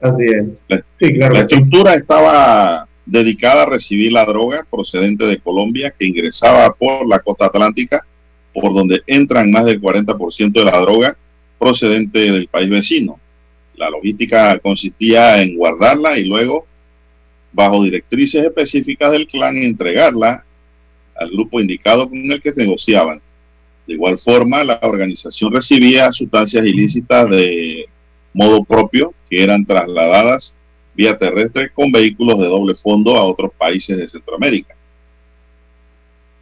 Así 0.00 0.24
es. 0.24 0.46
La, 0.68 0.84
Sí, 0.98 1.14
claro. 1.14 1.34
la 1.34 1.40
estructura 1.40 1.94
estaba 1.94 2.86
dedicada 3.06 3.62
a 3.62 3.66
recibir 3.66 4.12
la 4.12 4.24
droga 4.24 4.66
procedente 4.70 5.24
de 5.24 5.38
Colombia 5.38 5.94
que 5.98 6.06
ingresaba 6.06 6.72
por 6.74 7.06
la 7.08 7.20
costa 7.20 7.46
atlántica, 7.46 8.04
por 8.52 8.74
donde 8.74 9.02
entran 9.06 9.50
más 9.50 9.64
del 9.64 9.80
40% 9.80 10.52
de 10.52 10.64
la 10.64 10.78
droga 10.80 11.16
procedente 11.60 12.18
del 12.18 12.48
país 12.48 12.70
vecino. 12.70 13.20
La 13.76 13.90
logística 13.90 14.58
consistía 14.58 15.42
en 15.42 15.56
guardarla 15.56 16.18
y 16.18 16.24
luego, 16.24 16.66
bajo 17.52 17.84
directrices 17.84 18.44
específicas 18.44 19.12
del 19.12 19.26
clan, 19.26 19.58
entregarla 19.58 20.44
al 21.14 21.30
grupo 21.30 21.60
indicado 21.60 22.08
con 22.08 22.32
el 22.32 22.40
que 22.40 22.52
negociaban. 22.56 23.20
De 23.86 23.94
igual 23.94 24.18
forma, 24.18 24.64
la 24.64 24.78
organización 24.82 25.52
recibía 25.52 26.12
sustancias 26.12 26.64
ilícitas 26.64 27.28
de 27.28 27.84
modo 28.32 28.64
propio 28.64 29.12
que 29.28 29.42
eran 29.42 29.66
trasladadas 29.66 30.56
vía 30.94 31.18
terrestre 31.18 31.70
con 31.70 31.92
vehículos 31.92 32.38
de 32.40 32.46
doble 32.46 32.74
fondo 32.74 33.16
a 33.16 33.24
otros 33.24 33.52
países 33.56 33.96
de 33.96 34.08
Centroamérica. 34.08 34.74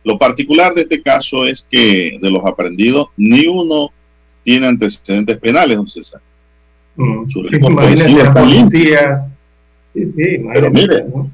Lo 0.04 0.16
particular 0.16 0.74
de 0.74 0.82
este 0.82 1.02
caso 1.02 1.44
es 1.44 1.66
que 1.68 2.18
de 2.20 2.30
los 2.30 2.44
aprendidos, 2.44 3.08
ni 3.16 3.46
uno 3.46 3.90
tiene 4.48 4.66
antecedentes 4.66 5.36
penales, 5.36 5.76
don 5.76 5.86
César. 5.86 6.22
Mm. 6.96 7.28
Su 7.28 7.42
la 7.42 7.50
es 7.50 8.30
policía. 8.30 9.26
Sí, 9.92 10.06
sí, 10.06 10.38
Pero 10.54 10.70
mire, 10.70 11.04
¿no? 11.04 11.30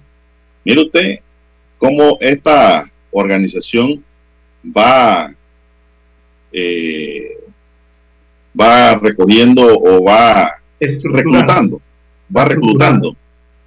Mire 0.64 0.82
usted 0.82 1.18
cómo 1.78 2.18
esta 2.20 2.90
organización 3.12 4.02
va, 4.76 5.32
eh, 6.50 7.38
va 8.60 8.96
recogiendo 8.98 9.62
o 9.78 10.02
va 10.02 10.54
reclutando, 10.80 11.80
va 12.36 12.44
reclutando, 12.46 13.16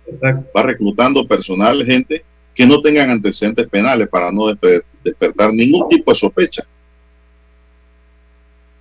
Exacto. 0.08 0.52
va 0.58 0.64
reclutando 0.64 1.26
personal, 1.26 1.86
gente 1.86 2.22
que 2.54 2.66
no 2.66 2.82
tengan 2.82 3.12
antecedentes 3.12 3.66
penales 3.70 4.10
para 4.10 4.30
no 4.30 4.42
despe- 4.52 4.84
despertar 5.06 5.54
ningún 5.54 5.88
tipo 5.88 6.12
de 6.12 6.18
sospecha. 6.18 6.66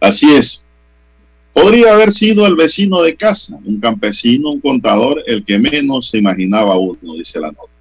Así 0.00 0.32
es. 0.32 0.62
Podría 1.52 1.94
haber 1.94 2.12
sido 2.12 2.46
el 2.46 2.54
vecino 2.54 3.02
de 3.02 3.16
casa, 3.16 3.56
un 3.64 3.80
campesino, 3.80 4.50
un 4.50 4.60
contador, 4.60 5.22
el 5.26 5.42
que 5.44 5.58
menos 5.58 6.10
se 6.10 6.18
imaginaba 6.18 6.78
uno, 6.78 7.14
dice 7.14 7.40
la 7.40 7.48
nota. 7.48 7.72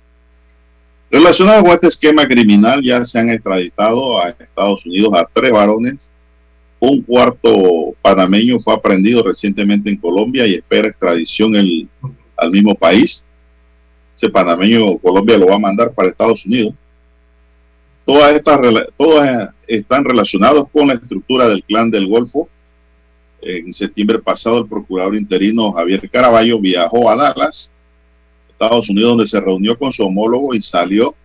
Relacionado 1.12 1.64
con 1.64 1.72
este 1.72 1.88
esquema 1.88 2.26
criminal, 2.28 2.82
ya 2.84 3.06
se 3.06 3.20
han 3.20 3.30
extraditado 3.30 4.20
a 4.20 4.30
Estados 4.30 4.86
Unidos 4.86 5.14
a 5.14 5.30
tres 5.32 5.52
varones. 5.52 6.10
Un 6.80 7.02
cuarto 7.02 7.96
panameño 8.02 8.60
fue 8.60 8.74
aprendido 8.74 9.24
recientemente 9.24 9.90
en 9.90 9.98
Colombia 9.98 10.48
y 10.48 10.56
espera 10.56 10.88
extradición 10.88 11.56
al 12.38 12.52
mismo 12.52 12.76
país. 12.76 13.26
Ese 14.16 14.30
panameño 14.30 14.98
Colombia 15.00 15.38
lo 15.38 15.48
va 15.48 15.56
a 15.56 15.60
mandar 15.60 15.94
para 15.94 16.10
Estados 16.10 16.46
Unidos. 16.46 16.74
Todas 18.06 18.36
estas 18.36 18.62
todas 18.98 19.50
están 19.66 20.06
relacionadas 20.06 20.66
con 20.72 20.88
la 20.88 20.94
estructura 20.94 21.48
del 21.50 21.64
clan 21.64 21.90
del 21.90 22.08
Golfo. 22.08 22.48
En 23.42 23.74
septiembre 23.74 24.20
pasado, 24.20 24.60
el 24.60 24.68
procurador 24.68 25.16
interino 25.16 25.72
Javier 25.72 26.10
Caraballo 26.10 26.60
viajó 26.60 27.10
a 27.10 27.16
Dallas, 27.16 27.72
Estados 28.50 28.90
Unidos, 28.90 29.10
donde 29.10 29.28
se 29.28 29.40
reunió 29.40 29.78
con 29.78 29.92
su 29.92 30.04
homólogo 30.04 30.54
y 30.54 30.62
salió 30.62 31.16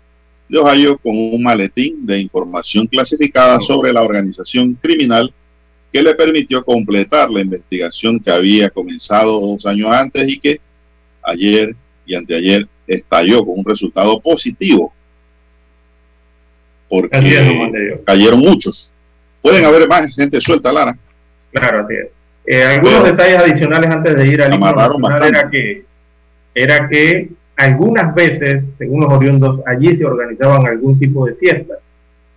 de 0.49 0.59
Ohio 0.59 0.99
con 0.99 1.17
un 1.17 1.43
maletín 1.43 2.05
de 2.05 2.19
información 2.19 2.87
clasificada 2.87 3.61
sobre 3.61 3.93
la 3.93 4.03
organización 4.03 4.75
criminal 4.75 5.33
que 5.93 6.03
le 6.03 6.15
permitió 6.15 6.65
completar 6.65 7.31
la 7.31 7.41
investigación 7.41 8.19
que 8.19 8.31
había 8.31 8.71
comenzado 8.71 9.41
dos 9.41 9.65
años 9.67 9.91
antes 9.93 10.29
y 10.29 10.39
que 10.39 10.61
ayer 11.23 11.77
y 12.07 12.15
anteayer 12.15 12.67
estalló 12.87 13.45
con 13.45 13.59
un 13.61 13.65
resultado 13.65 14.21
positivo. 14.21 14.93
Porque 16.91 17.09
cayeron 18.05 18.41
muchos. 18.41 18.91
Pueden 19.41 19.65
haber 19.65 19.89
más 19.89 20.15
gente 20.15 20.41
suelta, 20.41 20.73
Lara. 20.73 20.95
Claro, 21.53 21.85
así 21.85 21.95
es. 21.95 22.09
Eh, 22.47 22.65
algunos 22.65 23.01
Pero- 23.03 23.13
detalles 23.17 23.39
adicionales 23.39 23.91
antes 23.91 24.17
de 24.17 24.27
ir 24.27 24.43
al 24.43 24.53
himno 24.55 25.17
era 25.25 25.49
que, 25.49 25.85
era 26.55 26.89
que 26.89 27.29
algunas 27.57 28.15
veces, 28.15 28.65
según 28.77 29.03
los 29.03 29.13
oriundos, 29.13 29.61
allí 29.67 29.97
se 29.97 30.05
organizaban 30.05 30.67
algún 30.67 30.99
tipo 30.99 31.27
de 31.27 31.35
fiestas. 31.35 31.79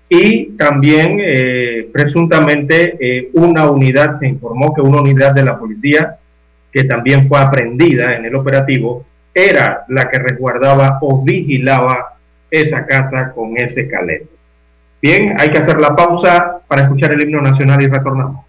Y 0.10 0.52
también, 0.52 1.18
eh, 1.22 1.90
presuntamente, 1.92 2.96
eh, 3.00 3.30
una 3.34 3.70
unidad, 3.72 4.20
se 4.20 4.28
informó 4.28 4.74
que 4.74 4.82
una 4.82 5.02
unidad 5.02 5.34
de 5.34 5.44
la 5.44 5.58
policía, 5.58 6.18
que 6.72 6.84
también 6.84 7.28
fue 7.28 7.40
aprendida 7.40 8.16
en 8.16 8.26
el 8.26 8.36
operativo, 8.36 9.06
era 9.34 9.86
la 9.88 10.10
que 10.10 10.20
resguardaba 10.20 11.00
o 11.02 11.24
vigilaba 11.24 12.14
esa 12.52 12.86
casa 12.86 13.32
con 13.34 13.58
ese 13.58 13.88
calete. 13.88 14.28
Bien, 15.04 15.36
hay 15.38 15.52
que 15.52 15.58
hacer 15.58 15.82
la 15.82 15.94
pausa 15.98 16.62
para 16.66 16.84
escuchar 16.84 17.12
el 17.12 17.22
himno 17.22 17.42
nacional 17.42 17.82
y 17.82 17.88
retornamos. 17.88 18.46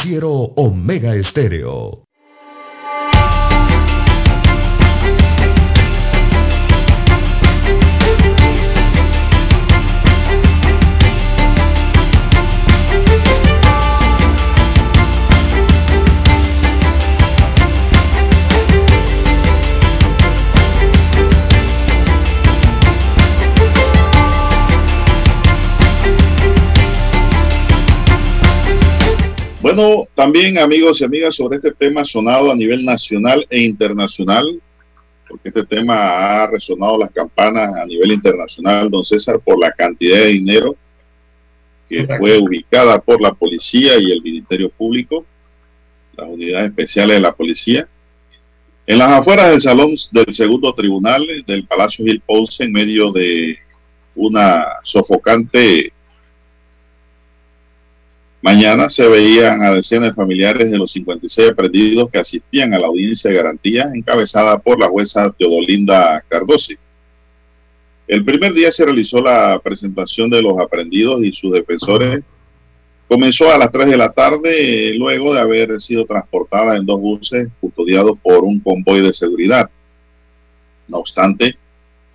Noticiero 0.00 0.30
Omega 0.56 1.14
Estéreo. 1.14 1.69
También 30.50 30.64
amigos 30.64 31.00
y 31.00 31.04
amigas 31.04 31.36
sobre 31.36 31.58
este 31.58 31.70
tema 31.70 32.04
sonado 32.04 32.50
a 32.50 32.56
nivel 32.56 32.84
nacional 32.84 33.46
e 33.48 33.60
internacional, 33.60 34.60
porque 35.28 35.48
este 35.48 35.64
tema 35.64 35.94
ha 36.42 36.46
resonado 36.48 36.98
las 36.98 37.12
campanas 37.12 37.72
a 37.72 37.86
nivel 37.86 38.10
internacional, 38.10 38.90
don 38.90 39.04
César, 39.04 39.38
por 39.38 39.60
la 39.60 39.70
cantidad 39.70 40.16
de 40.16 40.26
dinero 40.26 40.74
que 41.88 42.00
Exacto. 42.00 42.20
fue 42.20 42.38
ubicada 42.38 43.00
por 43.00 43.20
la 43.20 43.32
policía 43.32 43.96
y 44.00 44.10
el 44.10 44.22
Ministerio 44.22 44.70
Público, 44.70 45.24
las 46.16 46.26
unidades 46.26 46.70
especiales 46.70 47.14
de 47.14 47.20
la 47.20 47.32
policía, 47.32 47.86
en 48.88 48.98
las 48.98 49.12
afueras 49.12 49.52
del 49.52 49.60
salón 49.60 49.94
del 50.10 50.34
segundo 50.34 50.74
tribunal 50.74 51.28
del 51.46 51.64
Palacio 51.64 52.04
Gil 52.04 52.22
Ponce, 52.26 52.64
en 52.64 52.72
medio 52.72 53.12
de 53.12 53.56
una 54.16 54.64
sofocante 54.82 55.92
Mañana 58.42 58.88
se 58.88 59.06
veían 59.06 59.62
a 59.62 59.74
decenas 59.74 60.10
de 60.10 60.14
familiares 60.14 60.70
de 60.70 60.78
los 60.78 60.92
56 60.92 61.50
aprendidos 61.50 62.08
que 62.10 62.20
asistían 62.20 62.72
a 62.72 62.78
la 62.78 62.86
audiencia 62.86 63.28
de 63.28 63.36
garantía 63.36 63.90
encabezada 63.94 64.58
por 64.58 64.80
la 64.80 64.88
jueza 64.88 65.30
Teodolinda 65.30 66.24
Cardosi. 66.26 66.74
El 68.08 68.24
primer 68.24 68.54
día 68.54 68.72
se 68.72 68.86
realizó 68.86 69.20
la 69.20 69.60
presentación 69.62 70.30
de 70.30 70.40
los 70.40 70.58
aprendidos 70.58 71.22
y 71.22 71.32
sus 71.32 71.52
defensores. 71.52 72.24
Comenzó 73.08 73.52
a 73.52 73.58
las 73.58 73.70
3 73.70 73.88
de 73.88 73.96
la 73.98 74.10
tarde 74.10 74.94
luego 74.94 75.34
de 75.34 75.40
haber 75.40 75.78
sido 75.78 76.06
transportada 76.06 76.78
en 76.78 76.86
dos 76.86 76.98
buses 76.98 77.48
custodiados 77.60 78.16
por 78.22 78.42
un 78.42 78.58
convoy 78.58 79.02
de 79.02 79.12
seguridad. 79.12 79.68
No 80.88 80.96
obstante, 80.96 81.58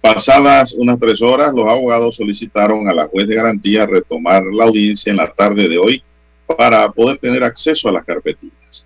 pasadas 0.02 0.74
unas 0.74 1.00
tres 1.00 1.22
horas, 1.22 1.54
los 1.54 1.70
abogados 1.70 2.16
solicitaron 2.16 2.88
a 2.88 2.94
la 2.96 3.06
juez 3.06 3.28
de 3.28 3.36
garantía 3.36 3.86
retomar 3.86 4.44
la 4.52 4.64
audiencia 4.66 5.12
en 5.12 5.18
la 5.18 5.32
tarde 5.32 5.70
de 5.70 5.78
hoy 5.78 6.04
para 6.46 6.90
poder 6.92 7.18
tener 7.18 7.44
acceso 7.44 7.90
a 7.90 7.92
las 7.92 8.06
carpetillas. 8.06 8.86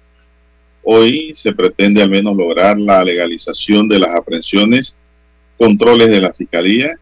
Hoy 0.83 1.33
se 1.35 1.53
pretende 1.53 2.01
al 2.01 2.09
menos 2.09 2.35
lograr 2.35 2.79
la 2.79 3.03
legalización 3.03 3.87
de 3.87 3.99
las 3.99 4.15
aprehensiones, 4.15 4.95
controles 5.57 6.09
de 6.09 6.21
la 6.21 6.33
Fiscalía, 6.33 6.97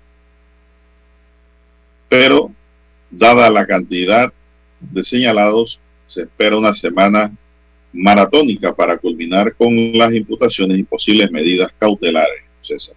pero 2.10 2.52
dada 3.12 3.50
la 3.50 3.66
cantidad 3.66 4.34
de 4.80 5.04
señalados, 5.04 5.80
se 6.06 6.24
espera 6.24 6.58
una 6.58 6.74
semana 6.74 7.32
maratónica 7.94 8.74
para 8.74 8.98
culminar 8.98 9.54
con 9.56 9.74
las 9.94 10.14
imputaciones 10.14 10.78
y 10.78 10.84
posibles 10.84 11.32
medidas 11.32 11.70
cautelares. 11.80 12.44
César. 12.62 12.96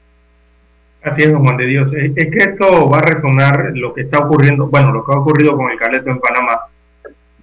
Así 1.02 1.22
es, 1.22 1.32
don 1.32 1.42
Juan 1.42 1.56
de 1.56 1.66
Dios. 1.66 1.92
Es, 1.94 2.12
que 2.14 2.38
esto 2.38 2.88
va 2.88 2.98
a 2.98 3.02
resonar 3.02 3.70
lo 3.74 3.94
que 3.94 4.02
está 4.02 4.18
ocurriendo, 4.18 4.66
bueno, 4.66 4.92
lo 4.92 5.04
que 5.04 5.12
ha 5.12 5.18
ocurrido 5.18 5.56
con 5.56 5.70
el 5.70 5.78
Caleto 5.78 6.10
en 6.10 6.20
Panamá, 6.20 6.60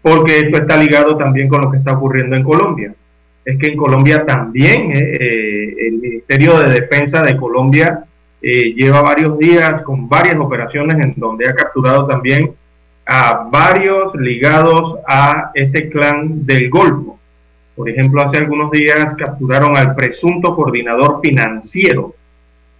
porque 0.07 0.39
esto 0.39 0.57
está 0.57 0.77
ligado 0.77 1.17
también 1.17 1.49
con 1.49 1.61
lo 1.61 1.69
que 1.69 1.77
está 1.77 1.97
ocurriendo 1.97 2.37
en 2.37 2.43
Colombia. 2.43 2.93
Es 3.43 3.57
que 3.57 3.67
en 3.67 3.77
Colombia 3.77 4.25
también 4.25 4.91
eh, 4.95 5.17
eh, 5.19 5.75
el 5.87 5.93
Ministerio 5.95 6.59
de 6.59 6.79
Defensa 6.79 7.21
de 7.23 7.35
Colombia 7.35 8.05
eh, 8.41 8.73
lleva 8.73 9.01
varios 9.01 9.37
días 9.37 9.81
con 9.81 10.07
varias 10.07 10.37
operaciones 10.37 10.97
en 11.03 11.13
donde 11.17 11.49
ha 11.49 11.53
capturado 11.53 12.07
también 12.07 12.51
a 13.05 13.49
varios 13.51 14.15
ligados 14.15 14.99
a 15.07 15.51
este 15.53 15.89
clan 15.89 16.45
del 16.45 16.69
Golfo. 16.69 17.19
Por 17.75 17.89
ejemplo, 17.89 18.21
hace 18.21 18.37
algunos 18.37 18.71
días 18.71 19.13
capturaron 19.15 19.75
al 19.75 19.93
presunto 19.93 20.55
coordinador 20.55 21.19
financiero 21.21 22.15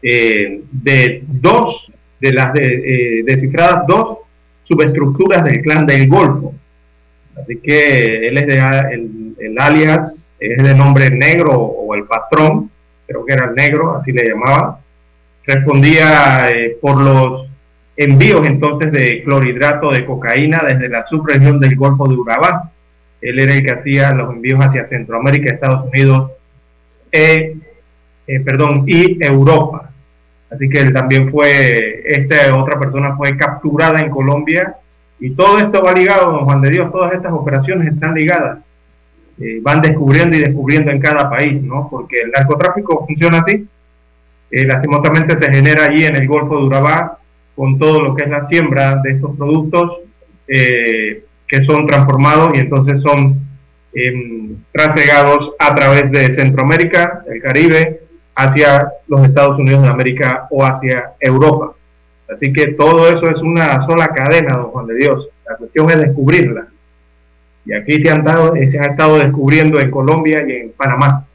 de 0.02 1.24
dos, 1.28 1.92
de 2.22 2.32
las 2.32 2.54
de, 2.54 3.24
descifradas 3.26 3.86
dos 3.86 4.20
subestructuras 4.64 5.44
del 5.44 5.62
clan 5.62 5.86
del 5.86 6.08
Golfo. 6.08 6.54
Así 7.42 7.60
que 7.60 8.28
él 8.28 8.38
es 8.38 8.44
el, 9.40 9.56
alias, 9.60 10.34
es 10.40 10.64
de 10.64 10.74
nombre 10.74 11.10
negro 11.10 11.54
o 11.54 11.96
el 11.96 12.06
patrón, 12.06 12.72
creo 13.06 13.26
que 13.26 13.34
era 13.34 13.46
el 13.46 13.56
negro, 13.56 13.98
así 13.98 14.12
le 14.12 14.28
llamaban. 14.28 14.78
Respondía 15.46 16.50
eh, 16.52 16.78
por 16.82 17.02
los 17.02 17.48
envíos 17.96 18.46
entonces 18.46 18.92
de 18.92 19.24
clorhidrato 19.24 19.92
de 19.92 20.06
cocaína 20.06 20.64
desde 20.68 20.90
la 20.90 21.06
subregión 21.08 21.60
del 21.60 21.76
Golfo 21.76 22.08
de 22.08 22.16
Urabá. 22.16 22.72
Él 23.22 23.40
era 23.40 23.54
el 23.54 23.64
que 23.64 23.72
hacía 23.72 24.12
los 24.12 24.34
envíos 24.34 24.60
hacia 24.60 24.86
Centroamérica, 24.88 25.54
Estados 25.54 25.90
Unidos, 25.92 26.32
eh, 27.12 27.56
eh, 28.28 28.46
y 28.86 29.24
Europa. 29.24 29.92
Así 30.50 30.70
que 30.70 30.80
él 30.80 30.94
también 30.94 31.32
fue, 31.32 32.04
esta 32.06 32.56
otra 32.56 32.80
persona 32.80 33.16
fue 33.16 33.36
capturada 33.38 34.00
en 34.00 34.10
Colombia 34.10 34.76
y 35.20 35.32
todo 35.32 35.58
esto 35.60 35.82
va 35.82 35.94
ligado, 35.94 36.32
don 36.32 36.46
Juan 36.46 36.62
de 36.62 36.70
Dios, 36.70 36.92
todas 36.92 37.14
estas 37.14 37.34
operaciones 37.34 37.94
están 37.94 38.14
ligadas. 38.14 38.60
Eh, 39.40 39.60
van 39.62 39.82
descubriendo 39.82 40.36
y 40.36 40.40
descubriendo 40.40 40.92
en 40.92 41.00
cada 41.00 41.30
país, 41.30 41.62
¿no? 41.62 41.88
Porque 41.90 42.22
el 42.22 42.32
narcotráfico 42.32 43.06
funciona 43.06 43.40
así. 43.40 43.68
Eh, 44.50 44.66
lastimosamente 44.66 45.38
se 45.38 45.52
genera 45.52 45.86
allí 45.86 46.06
en 46.06 46.16
el 46.16 46.28
Golfo 46.28 46.58
de 46.58 46.64
Urabá 46.66 47.20
con 47.56 47.78
todo 47.78 48.02
lo 48.02 48.16
que 48.16 48.24
es 48.24 48.30
la 48.30 48.46
siembra 48.46 49.02
de 49.04 49.12
estos 49.12 49.36
productos 49.36 49.98
eh, 50.48 51.24
que 51.48 51.66
son 51.66 51.88
transformados 51.88 52.52
y 52.56 52.60
entonces 52.60 53.02
son 53.02 53.40
eh, 53.94 54.56
trasegados 54.72 55.52
a 55.60 55.74
través 55.74 56.12
de 56.12 56.34
Centroamérica, 56.34 57.24
el 57.28 57.42
Caribe, 57.42 58.02
hacia 58.36 58.92
los 59.08 59.28
Estados 59.28 59.58
Unidos 59.58 59.82
de 59.84 59.90
América 59.90 60.48
o 60.52 60.64
hacia 60.64 61.14
Europa. 61.20 61.74
Así 62.34 62.52
que 62.52 62.74
todo 62.74 63.08
eso 63.08 63.30
es 63.30 63.42
una 63.42 63.86
sola 63.86 64.10
cadena, 64.10 64.58
don 64.58 64.72
Juan 64.72 64.88
de 64.88 64.96
Dios. 64.96 65.30
La 65.48 65.56
cuestión 65.56 65.90
es 65.90 66.00
descubrirla. 66.00 66.68
Y 67.66 67.74
aquí 67.74 68.02
se 68.02 68.10
han, 68.10 68.24
dado, 68.24 68.54
se 68.54 68.78
han 68.78 68.92
estado 68.92 69.18
descubriendo 69.18 69.80
en 69.80 69.92
Colombia 69.92 70.44
y 70.48 70.52
en 70.54 70.72
Panamá 70.72 71.26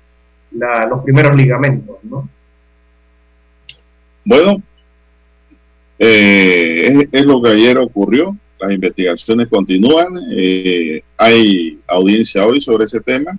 los 0.52 1.02
primeros 1.02 1.34
ligamentos, 1.36 1.96
¿no? 2.02 2.28
Bueno, 4.24 4.62
eh, 5.98 7.08
es, 7.10 7.24
lo 7.24 7.42
que 7.42 7.50
ayer 7.50 7.78
ocurrió. 7.78 8.36
Las 8.60 8.72
investigaciones 8.72 9.48
continúan. 9.48 10.18
Eh, 10.36 11.02
hay 11.16 11.78
audiencia 11.86 12.46
hoy 12.46 12.60
sobre 12.60 12.84
ese 12.84 13.00
tema. 13.00 13.36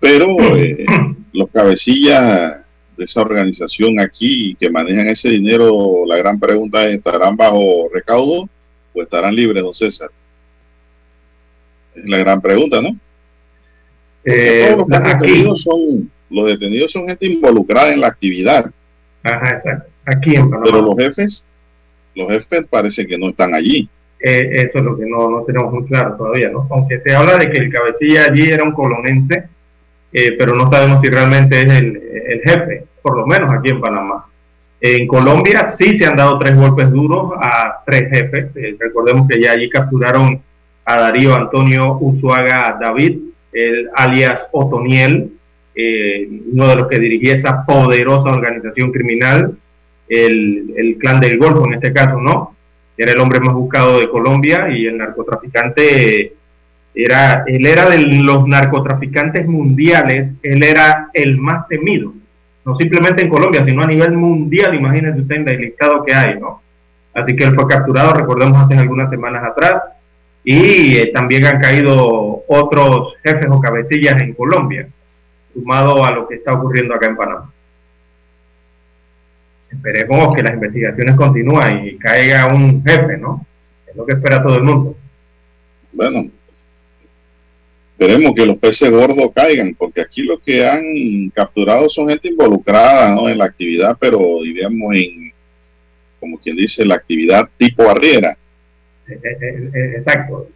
Pero 0.00 0.36
eh, 0.56 0.86
los 1.32 1.50
cabecillas 1.50 2.57
de 2.98 3.04
esa 3.04 3.22
organización 3.22 4.00
aquí 4.00 4.56
que 4.58 4.68
manejan 4.68 5.08
ese 5.08 5.30
dinero, 5.30 6.04
la 6.04 6.16
gran 6.16 6.38
pregunta 6.38 6.84
es, 6.86 6.96
¿estarán 6.96 7.36
bajo 7.36 7.88
recaudo 7.94 8.48
o 8.92 9.02
estarán 9.02 9.34
libres, 9.34 9.62
don 9.62 9.72
César? 9.72 10.10
Es 11.94 12.04
la 12.04 12.18
gran 12.18 12.40
pregunta, 12.40 12.82
¿no? 12.82 12.96
Eh, 14.24 14.74
todos 14.74 14.88
los 14.88 15.02
detenidos 15.02 15.62
son, 15.62 16.10
los 16.28 16.46
detenidos 16.46 16.92
son 16.92 17.06
gente 17.06 17.26
involucrada 17.26 17.92
en 17.92 18.00
la 18.00 18.08
actividad. 18.08 18.70
Ajá, 19.22 19.50
exacto. 19.50 19.90
Aquí 20.04 20.34
en 20.34 20.50
Panamá. 20.50 20.64
Pero 20.64 20.82
los 20.82 20.96
jefes, 20.96 21.44
los 22.14 22.28
jefes 22.30 22.66
parece 22.68 23.06
que 23.06 23.16
no 23.16 23.30
están 23.30 23.54
allí. 23.54 23.88
Eh, 24.20 24.66
eso 24.68 24.78
es 24.78 24.84
lo 24.84 24.98
que 24.98 25.06
no, 25.06 25.30
no, 25.30 25.44
tenemos 25.44 25.72
muy 25.72 25.84
claro 25.86 26.16
todavía, 26.16 26.50
¿no? 26.50 26.66
Aunque 26.70 27.00
se 27.00 27.14
habla 27.14 27.38
de 27.38 27.50
que 27.50 27.58
el 27.58 27.72
cabecilla 27.72 28.24
allí 28.24 28.48
era 28.48 28.64
un 28.64 28.72
colonense, 28.72 29.44
eh, 30.12 30.32
pero 30.38 30.54
no 30.54 30.70
sabemos 30.70 31.00
si 31.00 31.08
realmente 31.08 31.60
es 31.60 31.66
el, 31.66 32.02
el, 32.26 32.40
jefe, 32.40 32.84
por 33.02 33.16
lo 33.16 33.26
menos 33.26 33.52
aquí 33.52 33.70
en 33.70 33.80
Panamá. 33.80 34.26
En 34.80 35.06
Colombia 35.08 35.68
sí 35.68 35.96
se 35.96 36.06
han 36.06 36.16
dado 36.16 36.38
tres 36.38 36.56
golpes 36.56 36.90
duros 36.90 37.32
a 37.40 37.82
tres 37.84 38.10
jefes. 38.10 38.54
Eh, 38.56 38.76
recordemos 38.78 39.26
que 39.28 39.40
ya 39.40 39.52
allí 39.52 39.68
capturaron 39.68 40.40
a 40.84 41.00
Darío 41.00 41.34
Antonio 41.34 41.98
Usuaga 42.00 42.78
David, 42.80 43.18
el 43.52 43.88
alias 43.94 44.46
Otoniel, 44.52 45.32
eh, 45.74 46.28
uno 46.52 46.68
de 46.68 46.76
los 46.76 46.88
que 46.88 46.98
dirigía 46.98 47.34
esa 47.34 47.64
poderosa 47.64 48.30
organización 48.30 48.90
criminal, 48.92 49.56
el, 50.08 50.72
el, 50.76 50.96
clan 50.96 51.20
del 51.20 51.38
Golfo 51.38 51.66
en 51.66 51.74
este 51.74 51.92
caso, 51.92 52.20
¿no? 52.20 52.56
Era 52.96 53.12
el 53.12 53.20
hombre 53.20 53.40
más 53.40 53.54
buscado 53.54 54.00
de 54.00 54.08
Colombia 54.08 54.70
y 54.70 54.86
el 54.86 54.96
narcotraficante 54.96 56.32
era, 56.94 57.44
él 57.46 57.66
era 57.66 57.88
de 57.88 57.98
los 57.98 58.48
narcotraficantes 58.48 59.46
mundiales, 59.46 60.32
él 60.42 60.62
era 60.64 61.10
el 61.12 61.36
más 61.38 61.68
temido, 61.68 62.12
no 62.68 62.76
simplemente 62.76 63.22
en 63.22 63.30
Colombia, 63.30 63.64
sino 63.64 63.82
a 63.82 63.86
nivel 63.86 64.12
mundial, 64.12 64.74
imagínense 64.74 65.22
usted 65.22 65.36
en 65.36 65.48
el 65.48 65.58
listado 65.58 66.04
que 66.04 66.12
hay, 66.12 66.38
¿no? 66.38 66.60
Así 67.14 67.34
que 67.34 67.44
él 67.44 67.54
fue 67.54 67.66
capturado, 67.66 68.12
recordemos, 68.12 68.62
hace 68.62 68.76
algunas 68.76 69.08
semanas 69.08 69.42
atrás, 69.42 69.82
Y 70.44 70.98
eh, 70.98 71.10
también 71.14 71.46
han 71.46 71.60
caído 71.60 72.44
otros 72.46 73.14
jefes 73.22 73.46
o 73.48 73.58
cabecillas 73.58 74.20
en 74.20 74.34
Colombia, 74.34 74.86
sumado 75.54 76.04
a 76.04 76.10
lo 76.12 76.28
que 76.28 76.34
está 76.34 76.52
ocurriendo 76.52 76.94
acá 76.94 77.06
en 77.06 77.16
Panamá. 77.16 77.50
Esperemos 79.70 80.36
que 80.36 80.42
las 80.42 80.52
investigaciones 80.52 81.16
continúen 81.16 81.86
y 81.86 81.96
caiga 81.96 82.48
un 82.48 82.84
jefe, 82.84 83.16
¿no? 83.16 83.46
Es 83.86 83.96
lo 83.96 84.04
que 84.04 84.12
espera 84.12 84.42
todo 84.42 84.56
el 84.56 84.64
mundo. 84.64 84.94
Bueno, 85.94 86.26
esperemos 87.98 88.32
que 88.32 88.46
los 88.46 88.58
peces 88.58 88.90
gordos 88.92 89.32
caigan, 89.34 89.74
porque 89.74 90.00
aquí 90.00 90.22
lo 90.22 90.38
que 90.38 90.64
han 90.64 91.30
capturado 91.30 91.88
son 91.88 92.08
gente 92.08 92.28
involucrada 92.28 93.12
¿no? 93.12 93.28
en 93.28 93.38
la 93.38 93.46
actividad, 93.46 93.96
pero 93.98 94.20
diríamos 94.44 94.94
en, 94.94 95.32
como 96.20 96.38
quien 96.38 96.56
dice, 96.56 96.84
la 96.84 96.94
actividad 96.94 97.48
tipo 97.56 97.82
barriera. 97.82 98.38
Eh, 99.08 99.18
eh, 99.20 99.70
eh, 99.74 99.94
exacto. 99.98 100.48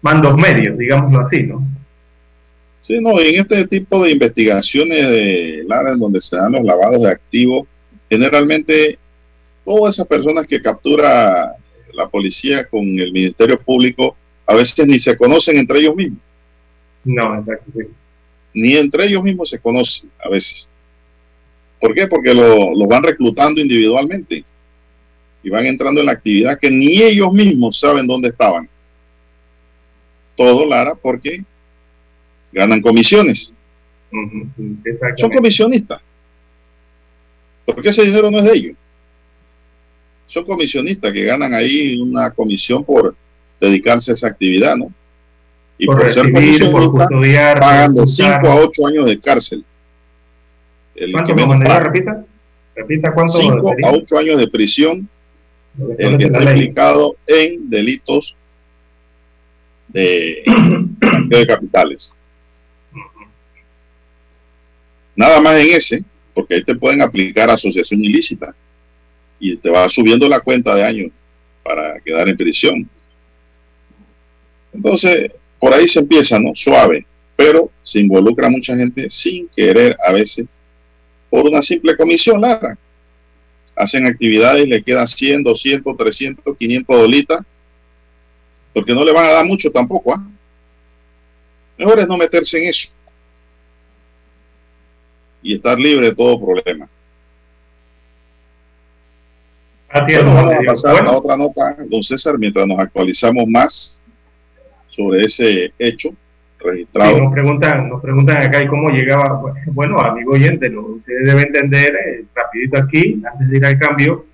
Mandos 0.00 0.38
medios, 0.38 0.78
digámoslo 0.78 1.26
así, 1.26 1.42
¿no? 1.42 1.62
Sí, 2.80 2.98
no, 2.98 3.20
y 3.20 3.34
en 3.34 3.40
este 3.42 3.66
tipo 3.66 4.02
de 4.02 4.12
investigaciones 4.12 5.06
de 5.10 5.64
Lara, 5.68 5.92
en 5.92 5.98
donde 5.98 6.22
se 6.22 6.34
dan 6.34 6.52
los 6.52 6.64
lavados 6.64 7.02
de 7.02 7.10
activos, 7.10 7.68
generalmente 8.08 8.98
todas 9.66 9.96
esas 9.96 10.06
personas 10.06 10.46
que 10.46 10.62
captura 10.62 11.56
la 11.92 12.08
policía 12.08 12.64
con 12.64 12.80
el 12.98 13.12
Ministerio 13.12 13.60
Público 13.60 14.16
a 14.46 14.54
veces 14.54 14.86
ni 14.86 14.98
se 14.98 15.18
conocen 15.18 15.58
entre 15.58 15.80
ellos 15.80 15.94
mismos. 15.94 16.29
No, 17.04 17.38
exacto. 17.38 17.70
sí. 17.74 17.86
Ni 18.52 18.76
entre 18.76 19.04
ellos 19.06 19.22
mismos 19.22 19.48
se 19.48 19.58
conocen 19.58 20.10
a 20.18 20.28
veces. 20.28 20.68
¿Por 21.80 21.94
qué? 21.94 22.06
Porque 22.08 22.34
lo, 22.34 22.76
lo 22.76 22.86
van 22.86 23.02
reclutando 23.02 23.60
individualmente 23.60 24.44
y 25.42 25.50
van 25.50 25.66
entrando 25.66 26.00
en 26.00 26.06
la 26.06 26.12
actividad 26.12 26.58
que 26.58 26.70
ni 26.70 27.02
ellos 27.02 27.32
mismos 27.32 27.78
saben 27.78 28.06
dónde 28.06 28.28
estaban. 28.28 28.68
Todo, 30.36 30.66
Lara, 30.66 30.94
porque 30.94 31.44
ganan 32.52 32.80
comisiones. 32.80 33.52
Son 35.16 35.30
comisionistas. 35.30 36.00
Porque 37.64 37.90
ese 37.90 38.04
dinero 38.04 38.30
no 38.30 38.38
es 38.38 38.44
de 38.44 38.52
ellos. 38.52 38.76
Son 40.26 40.44
comisionistas 40.44 41.12
que 41.12 41.24
ganan 41.24 41.54
ahí 41.54 42.00
una 42.00 42.30
comisión 42.30 42.84
por 42.84 43.14
dedicarse 43.60 44.10
a 44.10 44.14
esa 44.14 44.28
actividad, 44.28 44.76
¿no? 44.76 44.92
Y 45.82 45.86
por, 45.86 45.98
por, 45.98 46.10
ser 46.12 46.30
por 46.70 46.90
custodiar, 46.90 47.58
pagan 47.58 47.94
de 47.94 48.02
ocultar. 48.02 48.42
5 48.42 48.48
a 48.48 48.56
8 48.56 48.86
años 48.86 49.06
de 49.06 49.18
cárcel. 49.18 49.64
El 50.94 51.12
¿Cuánto, 51.12 51.34
que 51.34 51.34
menos 51.40 51.58
paga. 51.58 51.80
Repita. 51.80 52.24
Repita 52.76 53.14
cuánto 53.14 53.32
5 53.40 53.68
sería 53.70 53.88
a 53.88 53.92
8 53.92 54.18
años 54.18 54.38
de 54.38 54.48
prisión 54.48 55.08
el 55.96 56.18
que 56.18 56.24
está 56.24 56.42
implicado 56.42 57.16
en 57.26 57.70
delitos 57.70 58.36
de, 59.88 60.42
de 61.28 61.46
capitales. 61.46 62.14
Nada 65.16 65.40
más 65.40 65.64
en 65.64 65.72
ese, 65.72 66.04
porque 66.34 66.56
ahí 66.56 66.64
te 66.64 66.74
pueden 66.74 67.00
aplicar 67.00 67.48
asociación 67.48 68.04
ilícita 68.04 68.54
y 69.38 69.56
te 69.56 69.70
va 69.70 69.88
subiendo 69.88 70.28
la 70.28 70.40
cuenta 70.40 70.74
de 70.74 70.84
años 70.84 71.10
para 71.62 71.98
quedar 72.00 72.28
en 72.28 72.36
prisión. 72.36 72.86
Entonces, 74.74 75.32
por 75.60 75.74
ahí 75.74 75.86
se 75.86 76.00
empieza, 76.00 76.40
¿no? 76.40 76.52
Suave, 76.54 77.06
pero 77.36 77.70
se 77.82 78.00
involucra 78.00 78.48
mucha 78.48 78.74
gente 78.76 79.08
sin 79.10 79.48
querer 79.48 79.96
a 80.04 80.12
veces 80.12 80.46
por 81.28 81.46
una 81.46 81.62
simple 81.62 81.96
comisión, 81.96 82.40
Lara. 82.40 82.76
Hacen 83.76 84.06
actividades 84.06 84.66
le 84.66 84.82
quedan 84.82 85.06
100, 85.06 85.44
200, 85.44 85.96
300, 85.96 86.56
500 86.56 86.98
dolitas, 86.98 87.40
porque 88.74 88.92
no 88.92 89.04
le 89.04 89.12
van 89.12 89.26
a 89.26 89.32
dar 89.32 89.46
mucho 89.46 89.70
tampoco, 89.70 90.14
¿ah? 90.14 90.26
Mejor 91.78 92.00
es 92.00 92.08
no 92.08 92.16
meterse 92.16 92.62
en 92.62 92.68
eso 92.68 92.92
y 95.42 95.54
estar 95.54 95.78
libre 95.78 96.08
de 96.08 96.14
todo 96.14 96.38
problema. 96.40 96.88
Bueno, 99.92 100.34
vamos 100.34 100.54
a 100.54 100.62
pasar 100.66 100.90
a 100.90 101.00
Bueno, 101.00 101.18
otra 101.18 101.36
nota, 101.36 101.76
don 101.88 102.02
César, 102.02 102.38
mientras 102.38 102.66
nos 102.66 102.78
actualizamos 102.78 103.46
más 103.48 103.99
sobre 104.90 105.22
ese 105.22 105.72
hecho 105.78 106.10
sí, 106.10 106.16
registrado. 106.64 107.18
nos 107.18 107.32
preguntan, 107.32 107.88
nos 107.88 108.02
preguntan 108.02 108.42
acá 108.42 108.62
y 108.62 108.66
cómo 108.66 108.90
llegaba. 108.90 109.40
Bueno, 109.72 110.00
amigo 110.00 110.32
oyente, 110.32 110.68
lo 110.68 110.84
que 110.84 110.92
usted 110.92 111.14
debe 111.24 111.42
entender 111.42 111.94
eh, 111.94 112.24
rapidito 112.34 112.78
aquí, 112.78 113.22
antes 113.30 113.48
de 113.48 113.56
ir 113.56 113.64
al 113.64 113.78
cambio, 113.78 114.26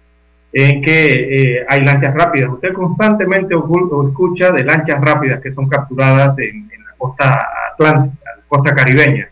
en 0.52 0.82
que 0.82 1.06
eh, 1.06 1.66
hay 1.68 1.84
lanchas 1.84 2.14
rápidas. 2.14 2.50
Usted 2.50 2.72
constantemente 2.72 3.54
escucha 3.54 4.50
de 4.50 4.64
lanchas 4.64 5.00
rápidas 5.00 5.42
que 5.42 5.52
son 5.52 5.68
capturadas 5.68 6.38
en, 6.38 6.68
la 6.68 6.94
costa 6.96 7.46
atlántica, 7.72 8.30
costa 8.48 8.74
caribeña. 8.74 9.28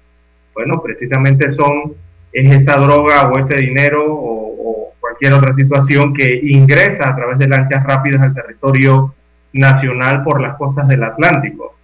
Bueno, 0.54 0.82
precisamente 0.82 1.52
son 1.54 1.94
es 2.32 2.56
esa 2.56 2.76
droga 2.76 3.28
o 3.28 3.38
ese 3.38 3.56
dinero 3.56 4.04
o 4.08 4.92
cualquier 5.00 5.34
otra 5.34 5.54
situación 5.54 6.12
que 6.14 6.40
ingresa 6.42 7.10
a 7.10 7.16
través 7.16 7.38
de 7.38 7.46
lanchas 7.46 7.84
rápidas 7.84 8.22
al 8.22 8.34
territorio 8.34 9.14
nacional 9.54 10.22
por 10.22 10.40
las 10.40 10.56
costas 10.56 10.86
del 10.88 11.02
Atlántico. 11.02 11.74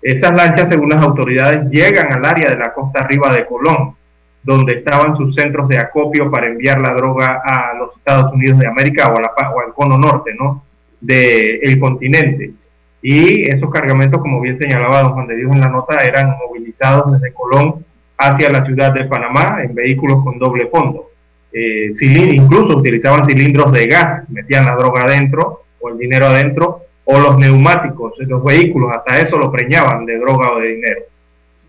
Esas 0.00 0.34
lanchas, 0.34 0.68
según 0.68 0.90
las 0.90 1.02
autoridades, 1.02 1.68
llegan 1.70 2.12
al 2.12 2.24
área 2.24 2.50
de 2.50 2.56
la 2.56 2.72
costa 2.72 3.00
arriba 3.00 3.34
de 3.34 3.46
Colón, 3.46 3.94
donde 4.42 4.74
estaban 4.74 5.16
sus 5.16 5.34
centros 5.34 5.66
de 5.68 5.78
acopio 5.78 6.30
para 6.30 6.46
enviar 6.46 6.80
la 6.80 6.92
droga 6.94 7.40
a 7.42 7.74
los 7.78 7.96
Estados 7.96 8.32
Unidos 8.32 8.58
de 8.58 8.66
América 8.66 9.08
o, 9.08 9.16
a 9.16 9.22
la, 9.22 9.32
o 9.50 9.60
al 9.60 9.72
cono 9.72 9.96
norte, 9.96 10.32
¿no? 10.38 10.64
Del 11.00 11.78
continente. 11.80 12.52
Y 13.00 13.48
esos 13.50 13.70
cargamentos, 13.70 14.20
como 14.20 14.40
bien 14.40 14.58
señalaba 14.58 15.02
don 15.02 15.12
Juan 15.12 15.26
de 15.26 15.36
Dios 15.36 15.52
en 15.52 15.60
la 15.60 15.68
nota, 15.68 15.96
eran 16.04 16.36
movilizados 16.38 17.12
desde 17.12 17.34
Colón 17.34 17.84
hacia 18.18 18.50
la 18.50 18.64
ciudad 18.64 18.92
de 18.92 19.04
Panamá 19.04 19.58
en 19.62 19.74
vehículos 19.74 20.22
con 20.22 20.38
doble 20.38 20.66
fondo. 20.66 21.10
Eh, 21.52 21.92
incluso 22.02 22.78
utilizaban 22.78 23.24
cilindros 23.24 23.72
de 23.72 23.86
gas, 23.86 24.28
metían 24.28 24.66
la 24.66 24.76
droga 24.76 25.04
adentro 25.04 25.62
o 25.80 25.88
el 25.88 25.98
dinero 25.98 26.26
adentro, 26.26 26.83
o 27.06 27.18
los 27.18 27.38
neumáticos 27.38 28.14
los 28.18 28.44
vehículos, 28.44 28.92
hasta 28.94 29.20
eso 29.20 29.38
lo 29.38 29.50
preñaban 29.50 30.06
de 30.06 30.18
droga 30.18 30.52
o 30.52 30.60
de 30.60 30.68
dinero. 30.68 31.00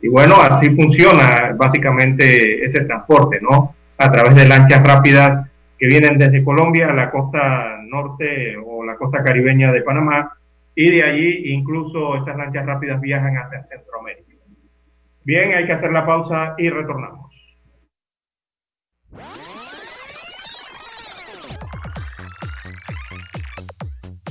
Y 0.02 0.08
bueno, 0.08 0.36
así 0.36 0.70
funciona 0.76 1.54
básicamente 1.58 2.66
ese 2.66 2.82
transporte, 2.82 3.40
¿no? 3.42 3.76
A 3.98 4.12
través 4.12 4.36
de 4.36 4.48
lanchas 4.48 4.84
rápidas 4.86 5.50
que 5.78 5.88
vienen 5.88 6.18
desde 6.18 6.44
Colombia 6.44 6.90
a 6.90 6.94
la 6.94 7.12
costa 7.12 7.80
norte 7.84 8.56
o 8.58 8.86
la 8.86 8.96
costa 8.96 9.24
caribeña 9.24 9.72
de 9.72 9.82
Panamá 9.82 10.32
y 10.76 10.92
de 10.92 11.04
allí 11.04 11.54
incluso 11.54 12.18
esas 12.18 12.38
lanchas 12.38 12.66
rápidas 12.66 13.02
viajan 13.02 13.38
hacia 13.38 13.64
Centroamérica. 13.64 14.26
Bien, 15.24 15.54
hay 15.54 15.66
que 15.66 15.74
hacer 15.74 15.92
la 15.92 16.06
pausa 16.06 16.54
y 16.58 16.70
retornamos. 16.70 17.25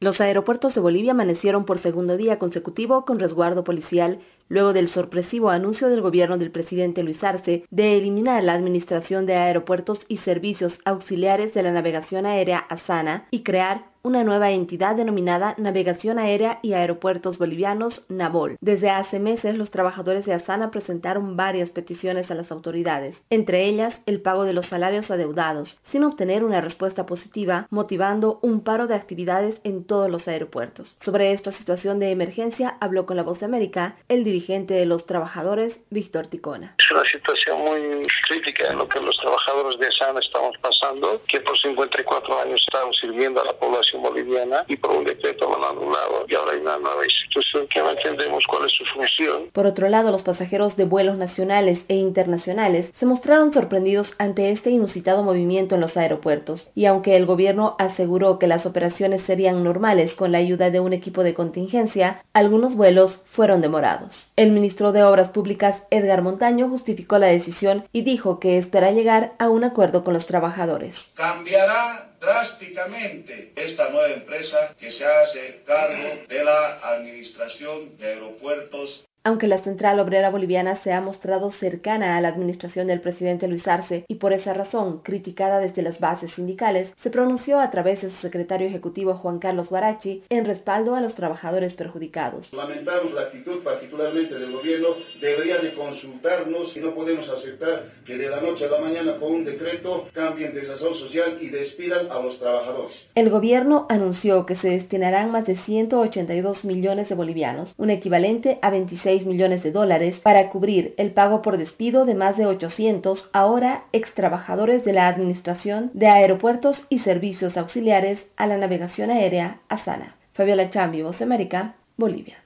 Los 0.00 0.20
aeropuertos 0.20 0.74
de 0.74 0.80
Bolivia 0.80 1.10
amanecieron 1.10 1.64
por 1.64 1.80
segundo 1.80 2.16
día 2.16 2.38
consecutivo 2.38 3.04
con 3.04 3.18
resguardo 3.18 3.64
policial 3.64 4.20
luego 4.48 4.72
del 4.72 4.90
sorpresivo 4.90 5.50
anuncio 5.50 5.88
del 5.88 6.02
gobierno 6.02 6.38
del 6.38 6.52
presidente 6.52 7.02
Luis 7.02 7.22
Arce 7.24 7.64
de 7.70 7.96
eliminar 7.96 8.44
la 8.44 8.52
Administración 8.52 9.26
de 9.26 9.34
Aeropuertos 9.34 9.98
y 10.06 10.18
Servicios 10.18 10.72
Auxiliares 10.84 11.52
de 11.52 11.64
la 11.64 11.72
Navegación 11.72 12.26
Aérea 12.26 12.58
ASANA 12.58 13.26
y 13.32 13.42
crear 13.42 13.86
una 14.02 14.24
nueva 14.24 14.50
entidad 14.50 14.96
denominada 14.96 15.54
Navegación 15.58 16.18
Aérea 16.18 16.60
y 16.62 16.72
Aeropuertos 16.72 17.38
Bolivianos, 17.38 18.02
NAVOL. 18.08 18.56
Desde 18.60 18.90
hace 18.90 19.18
meses, 19.18 19.56
los 19.56 19.70
trabajadores 19.70 20.24
de 20.24 20.34
ASANA 20.34 20.70
presentaron 20.70 21.36
varias 21.36 21.70
peticiones 21.70 22.30
a 22.30 22.34
las 22.34 22.50
autoridades, 22.52 23.16
entre 23.30 23.64
ellas 23.64 23.98
el 24.06 24.20
pago 24.20 24.44
de 24.44 24.52
los 24.52 24.66
salarios 24.66 25.10
adeudados, 25.10 25.78
sin 25.90 26.04
obtener 26.04 26.44
una 26.44 26.60
respuesta 26.60 27.06
positiva, 27.06 27.66
motivando 27.70 28.38
un 28.42 28.62
paro 28.62 28.86
de 28.86 28.94
actividades 28.94 29.60
en 29.64 29.84
todos 29.84 30.10
los 30.10 30.26
aeropuertos. 30.28 30.96
Sobre 31.02 31.32
esta 31.32 31.52
situación 31.52 31.98
de 31.98 32.10
emergencia 32.10 32.76
habló 32.80 33.06
con 33.06 33.16
la 33.16 33.22
Voz 33.22 33.40
de 33.40 33.46
América 33.46 33.96
el 34.08 34.24
dirigente 34.24 34.74
de 34.74 34.86
los 34.86 35.06
trabajadores, 35.06 35.76
Víctor 35.90 36.28
Ticona. 36.28 36.74
Es 36.78 36.90
una 36.90 37.04
situación 37.04 37.60
muy 37.60 38.02
crítica 38.28 38.68
en 38.68 38.78
lo 38.78 38.88
que 38.88 39.00
los 39.00 39.16
trabajadores 39.16 39.78
de 39.78 39.90
SAN 39.92 40.16
estamos 40.18 40.56
pasando, 40.58 41.20
que 41.28 41.40
por 41.40 41.58
54 41.58 42.40
años 42.40 42.62
estamos 42.66 42.96
sirviendo 43.00 43.40
a 43.40 43.44
la 43.44 43.52
población 43.52 43.87
boliviana 43.96 44.64
y 44.68 44.76
por 44.76 44.90
un 44.90 45.04
decreto 45.04 45.48
lo 45.48 45.56
han 45.56 45.76
anulado 45.76 46.24
y 46.28 46.34
ahora 46.34 46.52
hay 46.52 46.60
una 46.60 46.78
nueva 46.78 47.04
institución 47.04 47.66
que 47.68 47.80
no 47.80 47.90
entendemos 47.90 48.44
cuál 48.46 48.66
es 48.66 48.72
su 48.72 48.84
función. 48.84 49.50
Por 49.52 49.66
otro 49.66 49.88
lado, 49.88 50.10
los 50.10 50.22
pasajeros 50.22 50.76
de 50.76 50.84
vuelos 50.84 51.16
nacionales 51.16 51.80
e 51.88 51.94
internacionales 51.94 52.90
se 52.98 53.06
mostraron 53.06 53.52
sorprendidos 53.52 54.12
ante 54.18 54.50
este 54.50 54.70
inusitado 54.70 55.22
movimiento 55.22 55.74
en 55.74 55.80
los 55.80 55.96
aeropuertos 55.96 56.68
y 56.74 56.86
aunque 56.86 57.16
el 57.16 57.26
gobierno 57.26 57.76
aseguró 57.78 58.38
que 58.38 58.46
las 58.46 58.66
operaciones 58.66 59.22
serían 59.22 59.64
normales 59.64 60.14
con 60.14 60.32
la 60.32 60.38
ayuda 60.38 60.70
de 60.70 60.80
un 60.80 60.92
equipo 60.92 61.22
de 61.22 61.34
contingencia, 61.34 62.22
algunos 62.32 62.76
vuelos 62.76 63.20
fueron 63.32 63.60
demorados. 63.60 64.30
El 64.36 64.52
ministro 64.52 64.92
de 64.92 65.02
Obras 65.02 65.30
Públicas, 65.30 65.82
Edgar 65.90 66.22
Montaño, 66.22 66.68
justificó 66.68 67.18
la 67.18 67.28
decisión 67.28 67.84
y 67.92 68.02
dijo 68.02 68.38
que 68.40 68.58
espera 68.58 68.90
llegar 68.90 69.34
a 69.38 69.48
un 69.48 69.64
acuerdo 69.64 70.04
con 70.04 70.14
los 70.14 70.26
trabajadores. 70.26 70.94
Cambiará 71.14 72.07
drásticamente 72.20 73.52
esta 73.54 73.90
nueva 73.90 74.14
empresa 74.14 74.74
que 74.78 74.90
se 74.90 75.04
hace 75.04 75.62
cargo 75.64 76.26
de 76.28 76.44
la 76.44 76.78
administración 76.94 77.96
de 77.96 78.06
aeropuertos 78.06 79.06
aunque 79.28 79.46
la 79.46 79.62
Central 79.62 80.00
Obrera 80.00 80.30
Boliviana 80.30 80.76
se 80.82 80.90
ha 80.90 81.02
mostrado 81.02 81.52
cercana 81.52 82.16
a 82.16 82.20
la 82.22 82.28
administración 82.28 82.86
del 82.86 83.02
presidente 83.02 83.46
Luis 83.46 83.68
Arce 83.68 84.06
y 84.08 84.14
por 84.14 84.32
esa 84.32 84.54
razón 84.54 85.02
criticada 85.02 85.60
desde 85.60 85.82
las 85.82 86.00
bases 86.00 86.32
sindicales, 86.32 86.88
se 87.02 87.10
pronunció 87.10 87.60
a 87.60 87.70
través 87.70 88.00
de 88.00 88.10
su 88.10 88.16
secretario 88.16 88.66
ejecutivo 88.66 89.12
Juan 89.18 89.38
Carlos 89.38 89.68
Guarachi 89.68 90.22
en 90.30 90.46
respaldo 90.46 90.94
a 90.94 91.02
los 91.02 91.14
trabajadores 91.14 91.74
perjudicados. 91.74 92.50
Lamentamos 92.54 93.12
la 93.12 93.20
actitud 93.20 93.62
particularmente 93.62 94.38
del 94.38 94.50
gobierno, 94.50 94.88
debería 95.20 95.58
de 95.58 95.74
consultarnos 95.74 96.74
y 96.74 96.80
no 96.80 96.94
podemos 96.94 97.28
aceptar 97.28 97.82
que 98.06 98.16
de 98.16 98.30
la 98.30 98.40
noche 98.40 98.64
a 98.64 98.70
la 98.70 98.80
mañana 98.80 99.18
con 99.18 99.30
un 99.30 99.44
decreto 99.44 100.08
cambien 100.14 100.54
de 100.54 100.64
sazón 100.64 100.94
social 100.94 101.36
y 101.42 101.50
despidan 101.50 102.10
a 102.10 102.18
los 102.20 102.38
trabajadores. 102.38 103.10
El 103.14 103.28
gobierno 103.28 103.84
anunció 103.90 104.46
que 104.46 104.56
se 104.56 104.70
destinarán 104.70 105.30
más 105.30 105.44
de 105.44 105.58
182 105.58 106.64
millones 106.64 107.10
de 107.10 107.14
bolivianos, 107.14 107.74
un 107.76 107.90
equivalente 107.90 108.58
a 108.62 108.70
26 108.70 109.17
millones 109.26 109.62
de 109.62 109.72
dólares 109.72 110.18
para 110.20 110.48
cubrir 110.50 110.94
el 110.96 111.12
pago 111.12 111.42
por 111.42 111.58
despido 111.58 112.04
de 112.04 112.14
más 112.14 112.36
de 112.36 112.46
800 112.46 113.28
ahora 113.32 113.84
ex 113.92 114.12
trabajadores 114.14 114.84
de 114.84 114.92
la 114.92 115.08
Administración 115.08 115.90
de 115.94 116.08
Aeropuertos 116.08 116.78
y 116.88 117.00
Servicios 117.00 117.56
Auxiliares 117.56 118.18
a 118.36 118.46
la 118.46 118.58
Navegación 118.58 119.10
Aérea 119.10 119.60
Asana. 119.68 120.16
Fabiola 120.34 120.70
Chambi, 120.70 121.02
Voz 121.02 121.18
de 121.18 121.24
América, 121.24 121.74
Bolivia. 121.96 122.36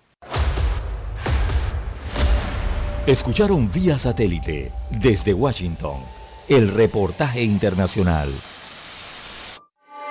Escucharon 3.06 3.70
vía 3.72 3.98
satélite 3.98 4.70
desde 4.90 5.34
Washington 5.34 5.98
el 6.48 6.72
reportaje 6.72 7.42
internacional. 7.42 8.30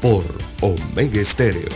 por 0.00 0.24
Omega 0.60 1.20
Estéreo. 1.20 1.68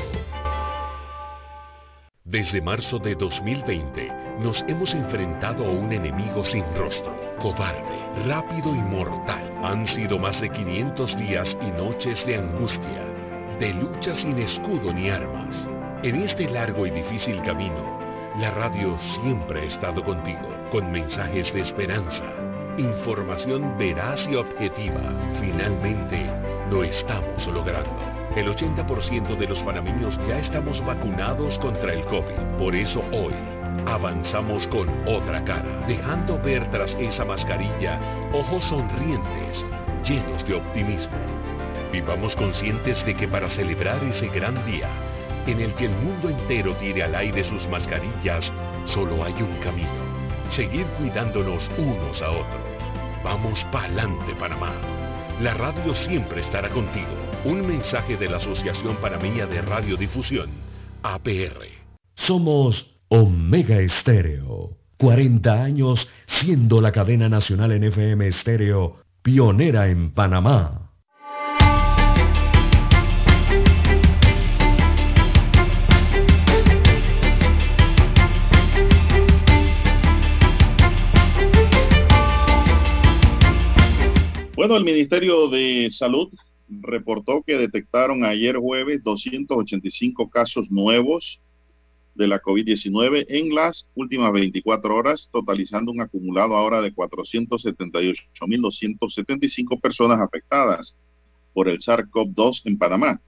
Desde 2.25 2.63
marzo 2.63 2.99
de 2.99 3.15
2020 3.17 4.13
nos 4.41 4.65
hemos 4.69 4.95
enfrentado 4.95 5.67
a 5.67 5.71
un 5.71 5.93
enemigo 5.93 6.45
sin 6.45 6.65
rostro, 6.77 7.13
cobarde, 7.41 7.99
rápido 8.27 8.75
y 8.75 8.79
mortal. 8.79 9.53
Han 9.65 9.87
sido 9.87 10.19
más 10.19 10.41
de 10.41 10.51
500 10.51 11.17
días 11.17 11.59
y 11.63 11.71
noches 11.73 12.25
de 12.25 12.37
angustia, 12.37 13.05
de 13.59 13.75
lucha 13.75 14.15
sin 14.15 14.39
escudo 14.39 14.93
ni 14.93 15.11
armas. 15.11 15.69
En 16.05 16.17
este 16.17 16.49
largo 16.49 16.87
y 16.87 16.91
difícil 16.91 17.43
camino, 17.43 17.99
la 18.39 18.51
radio 18.53 18.99
siempre 19.01 19.63
ha 19.63 19.65
estado 19.65 20.03
contigo, 20.03 20.49
con 20.71 20.91
mensajes 20.93 21.53
de 21.53 21.61
esperanza, 21.61 22.33
información 22.79 23.77
veraz 23.79 24.27
y 24.31 24.37
objetiva. 24.37 25.13
Finalmente, 25.41 26.31
lo 26.73 26.85
estamos 26.85 27.47
logrando. 27.49 27.95
El 28.35 28.49
80% 28.49 29.37
de 29.37 29.47
los 29.47 29.63
panameños 29.63 30.19
ya 30.27 30.39
estamos 30.39 30.83
vacunados 30.83 31.59
contra 31.59 31.93
el 31.93 32.03
COVID. 32.07 32.57
Por 32.59 32.75
eso 32.75 33.05
hoy 33.13 33.35
avanzamos 33.85 34.67
con 34.69 34.89
otra 35.07 35.45
cara, 35.45 35.85
dejando 35.87 36.41
ver 36.41 36.67
tras 36.71 36.95
esa 36.95 37.27
mascarilla 37.27 38.01
ojos 38.33 38.65
sonrientes, 38.65 39.63
llenos 40.03 40.47
de 40.47 40.55
optimismo. 40.55 41.19
Vivamos 41.93 42.35
conscientes 42.35 43.05
de 43.05 43.15
que 43.15 43.29
para 43.29 43.51
celebrar 43.51 44.03
ese 44.05 44.29
gran 44.29 44.65
día, 44.65 44.89
en 45.47 45.61
el 45.61 45.75
que 45.75 45.85
el 45.85 45.97
mundo 45.97 46.31
entero 46.31 46.73
tire 46.77 47.03
al 47.03 47.15
aire 47.15 47.45
sus 47.45 47.69
mascarillas, 47.69 48.51
solo 48.87 49.23
hay 49.23 49.35
un 49.35 49.55
camino. 49.59 49.91
Seguir 50.49 50.87
cuidándonos 50.99 51.71
unos 51.77 52.23
a 52.23 52.31
otros. 52.31 52.63
Vamos 53.23 53.63
pa'lante, 53.71 54.35
Panamá. 54.37 55.02
La 55.43 55.55
radio 55.55 55.93
siempre 55.93 56.41
estará 56.41 56.69
contigo. 56.69 57.09
Un 57.45 57.67
mensaje 57.67 58.17
de 58.17 58.29
la 58.29 58.37
Asociación 58.37 58.95
Panameña 58.99 59.45
de 59.45 59.61
Radiodifusión, 59.61 60.49
APR. 61.03 61.67
Somos 62.15 63.01
Omega 63.09 63.81
Estéreo. 63.81 64.77
40 64.99 65.65
años 65.65 66.09
siendo 66.27 66.81
la 66.81 66.93
cadena 66.93 67.29
nacional 67.29 67.73
en 67.73 67.83
FM 67.83 68.29
Estéreo, 68.29 68.99
pionera 69.23 69.89
en 69.89 70.13
Panamá. 70.13 70.92
Bueno, 84.63 84.77
el 84.77 84.85
Ministerio 84.85 85.49
de 85.49 85.89
Salud 85.91 86.29
reportó 86.69 87.43
que 87.45 87.59
detectaron 87.59 88.25
ayer 88.25 88.57
jueves 88.57 89.03
285 89.03 90.31
casos 90.31 90.71
nuevos 90.71 91.41
de 92.15 92.29
la 92.29 92.41
COVID-19 92.41 93.27
en 93.29 93.53
las 93.57 93.89
últimas 93.97 94.33
24 94.33 94.95
horas, 94.95 95.29
totalizando 95.33 95.91
un 95.91 96.01
acumulado 96.01 96.55
ahora 96.55 96.81
de 96.81 96.95
478.275 96.95 99.81
personas 99.81 100.21
afectadas 100.21 100.97
por 101.53 101.69
el 101.69 101.81
SARS-CoV-2 101.81 102.63
en 102.65 102.79
Panamá. 102.79 103.21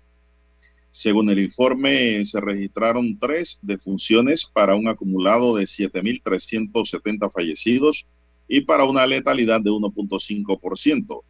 Según 0.92 1.30
el 1.30 1.40
informe, 1.40 2.24
se 2.26 2.40
registraron 2.40 3.18
tres 3.18 3.58
defunciones 3.60 4.44
para 4.44 4.76
un 4.76 4.86
acumulado 4.86 5.56
de 5.56 5.64
7.370 5.64 7.32
fallecidos 7.32 8.06
y 8.48 8.62
para 8.62 8.84
una 8.84 9.06
letalidad 9.06 9.60
de 9.60 9.70
1.5%. 9.70 11.22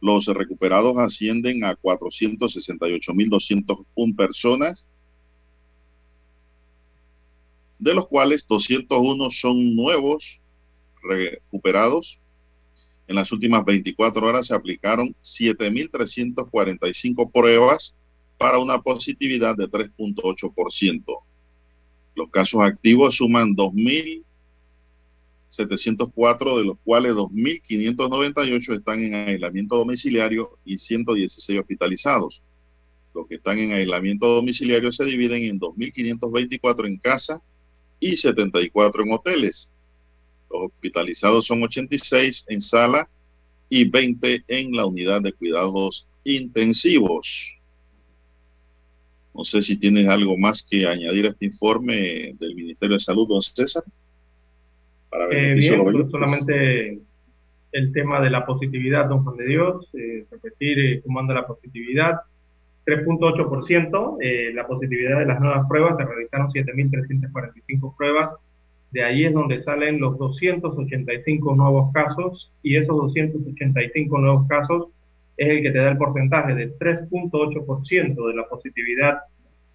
Los 0.00 0.26
recuperados 0.26 0.96
ascienden 0.98 1.64
a 1.64 1.74
468.201 1.76 4.16
personas, 4.16 4.86
de 7.78 7.94
los 7.94 8.06
cuales 8.06 8.46
201 8.46 9.30
son 9.30 9.74
nuevos 9.74 10.38
recuperados. 11.02 12.18
En 13.06 13.16
las 13.16 13.32
últimas 13.32 13.64
24 13.64 14.26
horas 14.26 14.48
se 14.48 14.54
aplicaron 14.54 15.14
7.345 15.22 17.32
pruebas 17.32 17.96
para 18.36 18.58
una 18.58 18.78
positividad 18.80 19.56
de 19.56 19.66
3.8%. 19.68 21.04
Los 22.14 22.30
casos 22.30 22.60
activos 22.60 23.16
suman 23.16 23.56
2.000 23.56 24.22
704, 25.50 26.58
de 26.58 26.64
los 26.64 26.78
cuales 26.84 27.14
2.598 27.14 28.78
están 28.78 29.02
en 29.02 29.14
aislamiento 29.14 29.76
domiciliario 29.76 30.58
y 30.64 30.78
116 30.78 31.60
hospitalizados. 31.60 32.42
Los 33.14 33.26
que 33.26 33.36
están 33.36 33.58
en 33.58 33.72
aislamiento 33.72 34.26
domiciliario 34.28 34.92
se 34.92 35.04
dividen 35.04 35.42
en 35.42 35.58
2.524 35.58 36.86
en 36.86 36.98
casa 36.98 37.42
y 37.98 38.16
74 38.16 39.02
en 39.02 39.12
hoteles. 39.12 39.72
Los 40.50 40.66
hospitalizados 40.66 41.46
son 41.46 41.62
86 41.62 42.46
en 42.48 42.60
sala 42.60 43.08
y 43.68 43.88
20 43.88 44.44
en 44.48 44.72
la 44.72 44.86
unidad 44.86 45.22
de 45.22 45.32
cuidados 45.32 46.06
intensivos. 46.24 47.52
No 49.34 49.44
sé 49.44 49.62
si 49.62 49.76
tienes 49.76 50.08
algo 50.08 50.36
más 50.36 50.62
que 50.62 50.86
añadir 50.86 51.26
a 51.26 51.30
este 51.30 51.46
informe 51.46 52.34
del 52.38 52.54
Ministerio 52.54 52.96
de 52.96 53.00
Salud, 53.00 53.28
don 53.28 53.42
César. 53.42 53.84
Para 55.10 55.26
Eh, 55.26 55.54
bien, 55.54 55.72
de 55.72 55.92
los 55.92 55.92
pues, 55.92 56.10
solamente 56.10 56.98
el 57.72 57.92
tema 57.92 58.20
de 58.20 58.30
la 58.30 58.46
positividad, 58.46 59.06
don 59.06 59.24
Juan 59.24 59.36
de 59.36 59.46
Dios, 59.46 59.90
eh, 59.94 60.24
repetir 60.30 60.78
eh, 60.78 61.00
cómo 61.02 61.20
anda 61.20 61.34
la 61.34 61.46
positividad. 61.46 62.20
3.8%, 62.86 64.16
eh, 64.20 64.50
la 64.54 64.66
positividad 64.66 65.18
de 65.18 65.26
las 65.26 65.40
nuevas 65.40 65.68
pruebas, 65.68 65.98
se 65.98 66.04
realizaron 66.06 66.48
7.345 66.50 67.94
pruebas, 67.94 68.30
de 68.90 69.04
ahí 69.04 69.26
es 69.26 69.34
donde 69.34 69.62
salen 69.62 70.00
los 70.00 70.16
285 70.16 71.54
nuevos 71.54 71.92
casos 71.92 72.50
y 72.62 72.76
esos 72.76 72.96
285 72.96 74.18
nuevos 74.18 74.48
casos 74.48 74.88
es 75.36 75.48
el 75.48 75.62
que 75.62 75.70
te 75.70 75.78
da 75.78 75.90
el 75.90 75.98
porcentaje 75.98 76.54
del 76.54 76.78
3.8% 76.78 78.26
de 78.28 78.34
la 78.34 78.48
positividad 78.48 79.18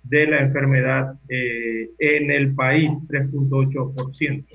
de 0.03 0.27
la 0.27 0.41
enfermedad 0.41 1.13
eh, 1.29 1.91
en 1.99 2.31
el 2.31 2.55
país, 2.55 2.89
3.8%. 3.07 4.45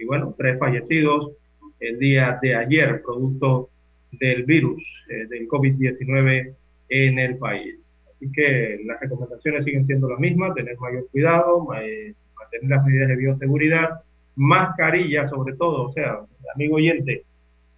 Y 0.00 0.06
bueno, 0.06 0.34
tres 0.36 0.58
fallecidos 0.58 1.32
el 1.78 1.98
día 1.98 2.38
de 2.40 2.54
ayer, 2.54 3.02
producto 3.02 3.68
del 4.12 4.44
virus 4.44 4.82
eh, 5.08 5.26
del 5.28 5.46
COVID-19 5.46 6.54
en 6.88 7.18
el 7.18 7.36
país. 7.36 7.96
Así 8.08 8.32
que 8.32 8.80
las 8.84 9.00
recomendaciones 9.00 9.64
siguen 9.64 9.86
siendo 9.86 10.08
las 10.08 10.18
mismas, 10.18 10.54
tener 10.54 10.76
mayor 10.78 11.06
cuidado, 11.10 11.68
eh, 11.74 12.14
mantener 12.38 12.70
las 12.70 12.84
medidas 12.84 13.08
de 13.08 13.16
bioseguridad, 13.16 14.00
mascarilla 14.36 15.28
sobre 15.28 15.54
todo, 15.56 15.88
o 15.88 15.92
sea, 15.92 16.20
amigo 16.54 16.76
oyente, 16.76 17.24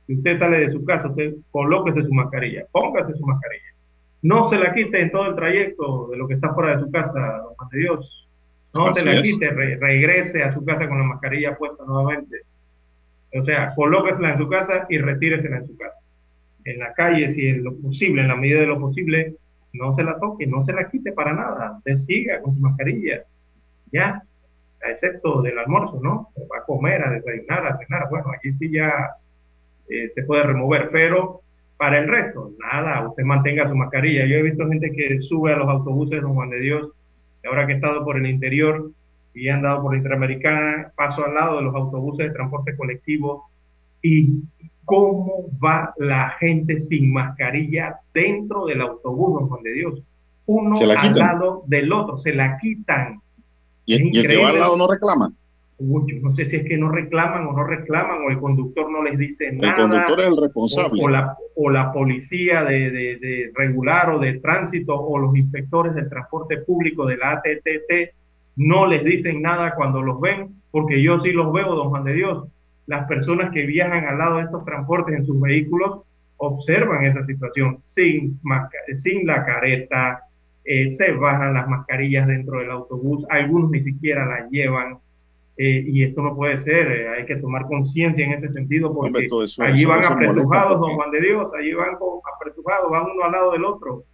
si 0.07 0.15
usted 0.15 0.39
sale 0.39 0.67
de 0.67 0.73
su 0.73 0.85
casa, 0.85 1.09
usted 1.09 1.35
colóquese 1.51 2.03
su 2.03 2.13
mascarilla, 2.13 2.67
póngase 2.71 3.15
su 3.15 3.25
mascarilla. 3.25 3.65
No 4.23 4.49
se 4.49 4.59
la 4.59 4.73
quite 4.73 5.01
en 5.01 5.11
todo 5.11 5.27
el 5.27 5.37
trayecto 5.37 6.09
de 6.09 6.17
lo 6.17 6.29
que 6.29 6.35
está 6.35 6.55
fuera 6.55 6.77
de 6.77 6.85
su 6.85 6.91
casa, 6.91 7.39
don 7.39 7.55
Juan 7.55 7.69
de 7.71 7.79
Dios. 7.79 8.22
No 8.75 8.95
se 8.95 9.05
la 9.05 9.13
es. 9.15 9.23
quite, 9.23 9.51
re- 9.51 9.77
regrese 9.77 10.43
a 10.43 10.53
su 10.55 10.65
casa 10.65 10.89
con 10.89 10.99
la 10.99 11.05
mascarilla 11.05 11.57
puesta 11.57 11.85
nuevamente. 11.85 12.39
O 13.35 13.45
sea, 13.45 13.75
colóquesela 13.75 14.33
en 14.33 14.39
su 14.39 14.49
casa 14.49 14.87
y 14.89 14.99
retíresela 14.99 15.59
en 15.59 15.67
su 15.67 15.77
casa. 15.77 15.99
En 16.65 16.79
la 16.79 16.93
calle, 16.95 17.33
si 17.33 17.47
en 17.49 17.65
lo 17.65 17.75
posible, 17.77 18.23
en 18.23 18.29
la 18.29 18.37
medida 18.37 18.61
de 18.61 18.67
lo 18.67 18.79
posible, 18.79 19.35
no 19.73 19.95
se 19.97 20.05
la 20.05 20.19
toque, 20.19 20.47
no 20.47 20.65
se 20.65 20.73
la 20.73 20.89
quite 20.91 21.13
para 21.13 21.33
nada. 21.33 21.79
Usted 21.79 21.99
siga 21.99 22.41
con 22.41 22.55
su 22.55 22.61
mascarilla. 22.61 23.23
Ya, 23.91 24.23
a 24.85 24.91
excepto 24.91 25.43
del 25.43 25.59
almuerzo, 25.59 26.01
¿no? 26.03 26.29
Va 26.51 26.59
a 26.59 26.65
comer, 26.65 27.03
a 27.03 27.11
desayunar, 27.11 27.67
a 27.67 27.79
cenar. 27.79 28.09
Bueno, 28.11 28.27
aquí 28.35 28.53
sí 28.55 28.71
ya 28.71 29.11
eh, 29.89 30.11
se 30.15 30.23
puede 30.25 30.45
remover, 30.45 30.91
pero 30.91 31.41
para 31.77 31.99
el 31.99 32.09
resto, 32.09 32.53
nada, 32.59 33.07
usted 33.09 33.25
mantenga 33.25 33.69
su 33.69 33.75
mascarilla. 33.75 34.25
Yo 34.27 34.37
he 34.37 34.43
visto 34.43 34.69
gente 34.69 34.93
que 34.93 35.21
sube 35.23 35.53
a 35.53 35.57
los 35.57 35.69
autobuses 35.69 36.23
Don 36.23 36.35
Juan 36.35 36.51
de 36.51 36.61
Dios, 36.61 36.91
ahora 37.49 37.67
que 37.67 37.73
he 37.73 37.77
estado 37.77 38.05
por 38.05 38.17
el 38.17 38.27
interior 38.27 38.91
y 39.35 39.49
he 39.49 39.51
andado 39.51 39.83
por 39.83 39.93
la 39.93 39.99
Interamericana, 39.99 40.93
paso 40.95 41.25
al 41.25 41.35
lado 41.35 41.57
de 41.57 41.63
los 41.63 41.75
autobuses 41.75 42.29
de 42.29 42.35
transporte 42.35 42.77
colectivo 42.77 43.49
y 44.03 44.43
cómo 44.85 45.47
va 45.63 45.95
la 45.97 46.31
gente 46.39 46.81
sin 46.81 47.13
mascarilla 47.13 47.97
dentro 48.13 48.67
del 48.67 48.81
autobús, 48.81 49.41
Don 49.41 49.49
Juan 49.49 49.63
de 49.63 49.73
Dios. 49.73 50.03
Uno 50.47 50.77
al 50.79 51.19
lado 51.19 51.63
del 51.67 51.93
otro, 51.93 52.19
se 52.19 52.35
la 52.35 52.59
quitan. 52.59 53.21
Y, 53.87 53.95
y 53.95 54.19
el 54.19 54.29
que 54.29 54.37
va 54.43 54.51
al 54.51 54.61
lado 54.61 54.77
no 54.77 54.89
reclama. 54.89 55.33
Yo 56.07 56.21
no 56.23 56.35
sé 56.37 56.49
si 56.49 56.57
es 56.57 56.65
que 56.69 56.77
no 56.79 56.91
reclaman 56.91 57.47
o 57.47 57.53
no 57.53 57.65
reclaman 57.65 58.23
o 58.27 58.31
el 58.31 58.39
conductor 58.39 58.91
no 58.91 59.03
les 59.03 59.19
dice 59.19 59.49
El 59.49 59.59
nada 59.59 59.77
conductor 59.77 60.21
es 60.21 60.27
el 60.27 60.33
o, 60.35 60.41
responsable. 60.41 61.03
o 61.05 61.09
la, 61.09 61.37
o 61.57 61.71
la 61.71 61.93
policía 61.93 62.63
de, 62.65 62.91
de- 62.91 63.17
de 63.19 63.51
regular 63.55 64.11
o 64.11 64.19
de 64.19 64.39
tránsito 64.41 64.95
o 64.99 65.19
los 65.19 65.37
inspectores 65.37 65.95
del 65.95 66.09
transporte 66.09 66.59
público 66.59 67.05
de 67.07 67.17
la 67.17 67.33
ATTT 67.33 68.15
no 68.57 68.87
les 68.87 69.03
dicen 69.05 69.43
nada 69.43 69.75
cuando 69.75 70.03
los 70.03 70.21
ven, 70.21 70.49
porque 70.71 71.03
yo 71.03 71.19
sí 71.21 71.33
los 71.33 71.53
veo, 71.53 71.75
don 71.75 71.89
Juan 71.91 72.05
de 72.05 72.13
Dios. 72.15 72.49
Las 72.87 73.07
personas 73.09 73.51
que 73.53 73.65
viajan 73.67 74.05
al 74.05 74.19
lado 74.19 74.37
de 74.37 74.43
estos 74.45 74.65
transportes 74.65 75.15
en 75.17 75.25
sus 75.27 75.41
vehículos 75.41 76.01
observan 76.37 77.05
esa 77.07 77.25
situación 77.25 77.79
sin, 77.85 78.39
sin 78.97 79.27
la 79.27 79.45
careta, 79.47 80.21
eh, 80.65 80.93
se 80.95 81.13
bajan 81.13 81.55
las 81.55 81.67
mascarillas 81.69 82.27
dentro 82.27 82.59
del 82.59 82.71
autobús, 82.71 83.25
algunos 83.31 83.71
ni 83.71 83.81
siquiera 83.81 84.27
las 84.27 84.51
llevan. 84.51 84.99
Eh, 85.57 85.85
y 85.87 86.03
esto 86.03 86.23
no 86.23 86.35
puede 86.35 86.61
ser, 86.63 86.91
eh, 86.91 87.09
hay 87.09 87.27
que 87.27 87.37
tomar 87.37 87.67
conciencia 87.67 88.25
en 88.25 88.33
ese 88.33 88.53
sentido 88.53 88.93
porque 88.93 89.09
Hombre, 89.09 89.29
todo 89.29 89.45
eso- 89.45 89.63
allí 89.63 89.81
eso- 89.83 89.89
van 89.91 90.01
eso 90.01 90.13
apretujados, 90.13 90.81
don 90.81 90.95
Juan 90.95 91.11
de 91.11 91.21
Dios, 91.21 91.47
allí 91.59 91.73
van 91.75 91.91
apretujados, 92.37 92.91
van 92.91 93.03
uno 93.11 93.25
al 93.25 93.33
lado 93.33 93.53
del 93.53 93.65
otro. 93.65 94.05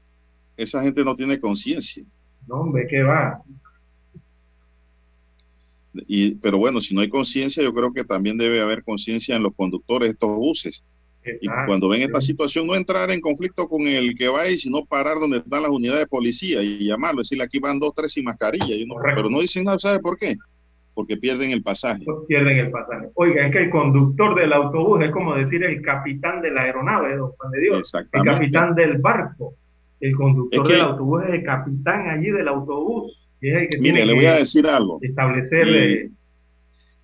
Esa 0.56 0.82
gente 0.82 1.04
no 1.04 1.14
tiene 1.14 1.38
conciencia. 1.38 2.04
No, 2.48 2.56
hombre, 2.62 2.86
¿qué 2.88 3.02
va? 3.02 3.40
Y, 6.06 6.34
pero 6.36 6.58
bueno, 6.58 6.80
si 6.80 6.94
no 6.94 7.00
hay 7.00 7.08
conciencia, 7.08 7.62
yo 7.62 7.72
creo 7.74 7.92
que 7.92 8.04
también 8.04 8.36
debe 8.38 8.60
haber 8.60 8.84
conciencia 8.84 9.36
en 9.36 9.42
los 9.42 9.54
conductores 9.54 10.08
de 10.08 10.12
estos 10.12 10.30
buses. 10.36 10.82
Y 11.42 11.46
cuando 11.66 11.88
ven 11.90 12.00
esta 12.02 12.22
situación, 12.22 12.66
no 12.66 12.74
entrar 12.74 13.10
en 13.10 13.20
conflicto 13.20 13.68
con 13.68 13.86
el 13.86 14.14
que 14.16 14.28
va 14.28 14.42
ahí, 14.42 14.56
sino 14.56 14.84
parar 14.86 15.18
donde 15.18 15.38
están 15.38 15.62
las 15.62 15.70
unidades 15.70 16.00
de 16.00 16.06
policía 16.06 16.62
y 16.62 16.86
llamarlo, 16.86 17.20
decirle 17.20 17.44
aquí 17.44 17.58
van 17.58 17.78
dos, 17.78 17.92
tres 17.94 18.12
sin 18.12 18.24
mascarilla. 18.24 18.74
y 18.74 18.84
uno- 18.84 18.96
pero 19.14 19.28
no 19.28 19.40
dicen 19.40 19.64
nada, 19.64 19.78
¿sabe 19.78 19.98
por 19.98 20.16
qué? 20.18 20.36
Porque 20.98 21.16
pierden 21.16 21.52
el 21.52 21.62
pasaje. 21.62 22.04
Pierden 22.26 22.58
el 22.58 22.72
pasaje. 22.72 23.06
Oiga, 23.14 23.46
es 23.46 23.52
que 23.52 23.62
el 23.62 23.70
conductor 23.70 24.34
del 24.34 24.52
autobús 24.52 25.00
es 25.04 25.12
como 25.12 25.32
decir 25.36 25.62
el 25.62 25.80
capitán 25.80 26.42
de 26.42 26.50
la 26.50 26.62
aeronave, 26.62 27.16
don 27.16 27.30
Juan 27.30 27.52
de 27.52 27.60
Dios, 27.60 27.92
el 27.94 28.24
capitán 28.24 28.74
del 28.74 28.98
barco. 28.98 29.54
El 30.00 30.12
conductor 30.16 30.60
Es 30.60 30.66
que- 30.68 30.74
del 30.74 30.82
autobús 30.82 31.22
es 31.28 31.34
el 31.34 31.44
capitán 31.44 32.08
allí 32.08 32.30
del 32.32 32.48
autobús. 32.48 33.16
Y 33.40 33.48
es 33.48 33.54
el 33.54 33.68
que 33.68 33.78
Mire, 33.78 33.94
tiene 33.94 34.06
le 34.06 34.14
voy 34.14 34.26
a 34.26 34.34
decir 34.38 34.66
algo. 34.66 34.98
establecer 35.00 36.10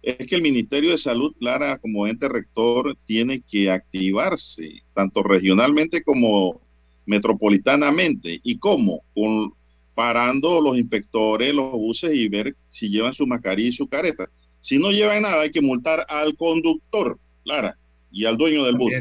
Es 0.02 0.26
que 0.26 0.34
el 0.34 0.42
Ministerio 0.42 0.90
de 0.90 0.98
Salud, 0.98 1.32
Clara, 1.38 1.78
como 1.78 2.08
ente 2.08 2.28
rector, 2.28 2.96
tiene 3.06 3.42
que 3.48 3.70
activarse, 3.70 4.82
tanto 4.92 5.22
regionalmente 5.22 6.02
como 6.02 6.60
metropolitanamente. 7.06 8.40
¿Y 8.42 8.58
cómo? 8.58 9.02
Con, 9.14 9.52
parando 9.94 10.60
los 10.60 10.76
inspectores, 10.76 11.54
los 11.54 11.72
buses 11.72 12.14
y 12.14 12.28
ver 12.28 12.56
si 12.70 12.88
llevan 12.88 13.14
su 13.14 13.26
mascarilla 13.26 13.68
y 13.68 13.72
su 13.72 13.88
careta. 13.88 14.28
Si 14.60 14.78
no 14.78 14.90
llevan 14.90 15.22
nada, 15.22 15.42
hay 15.42 15.50
que 15.50 15.60
multar 15.60 16.06
al 16.08 16.36
conductor, 16.36 17.18
Clara, 17.44 17.76
y 18.10 18.24
al 18.24 18.36
dueño 18.36 18.64
del 18.64 18.76
bus. 18.76 18.94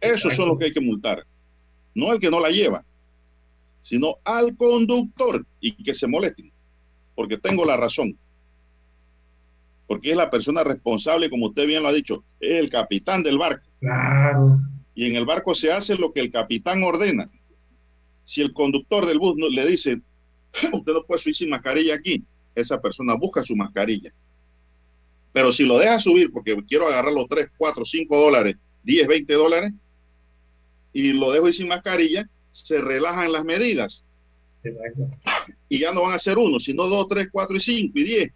Esos 0.00 0.34
son 0.34 0.48
los 0.48 0.58
que 0.58 0.66
hay 0.66 0.72
que 0.72 0.80
multar. 0.80 1.24
No 1.94 2.10
al 2.10 2.18
que 2.18 2.30
no 2.30 2.40
la 2.40 2.50
lleva, 2.50 2.84
sino 3.82 4.16
al 4.24 4.56
conductor 4.56 5.44
y 5.60 5.72
que 5.82 5.94
se 5.94 6.06
molesten. 6.06 6.50
Porque 7.14 7.38
tengo 7.38 7.64
la 7.64 7.76
razón. 7.76 8.16
Porque 9.86 10.10
es 10.10 10.16
la 10.16 10.30
persona 10.30 10.64
responsable, 10.64 11.30
como 11.30 11.46
usted 11.46 11.66
bien 11.66 11.82
lo 11.82 11.88
ha 11.88 11.92
dicho, 11.92 12.24
es 12.40 12.58
el 12.58 12.70
capitán 12.70 13.22
del 13.22 13.38
barco. 13.38 13.66
Claro. 13.80 14.58
Y 14.94 15.06
en 15.06 15.16
el 15.16 15.26
barco 15.26 15.54
se 15.54 15.70
hace 15.70 15.96
lo 15.96 16.12
que 16.12 16.20
el 16.20 16.30
capitán 16.30 16.82
ordena. 16.82 17.28
Si 18.24 18.40
el 18.40 18.52
conductor 18.52 19.06
del 19.06 19.18
bus 19.18 19.36
no- 19.36 19.48
le 19.48 19.66
dice, 19.66 20.00
usted 20.72 20.92
no 20.92 21.04
puede 21.04 21.20
subir 21.20 21.34
sin 21.36 21.50
mascarilla 21.50 21.94
aquí, 21.94 22.22
esa 22.54 22.80
persona 22.80 23.14
busca 23.14 23.42
su 23.44 23.54
mascarilla. 23.56 24.12
Pero 25.32 25.52
si 25.52 25.64
lo 25.66 25.78
deja 25.78 25.98
subir 26.00 26.30
porque 26.32 26.56
quiero 26.68 26.86
agarrar 26.86 27.12
los 27.12 27.26
3, 27.28 27.48
4, 27.56 27.84
5 27.84 28.16
dólares, 28.16 28.56
10, 28.84 29.06
20 29.08 29.34
dólares, 29.34 29.72
y 30.92 31.12
lo 31.12 31.32
dejo 31.32 31.48
ir 31.48 31.54
sin 31.54 31.68
mascarilla, 31.68 32.28
se 32.52 32.80
relajan 32.80 33.32
las 33.32 33.44
medidas. 33.44 34.04
Exacto. 34.62 35.10
Y 35.68 35.80
ya 35.80 35.92
no 35.92 36.02
van 36.02 36.12
a 36.14 36.18
ser 36.18 36.38
uno, 36.38 36.60
sino 36.60 36.86
2, 36.86 37.08
3, 37.08 37.28
4 37.32 37.56
y 37.56 37.60
5 37.60 37.98
y 37.98 38.04
10. 38.04 38.28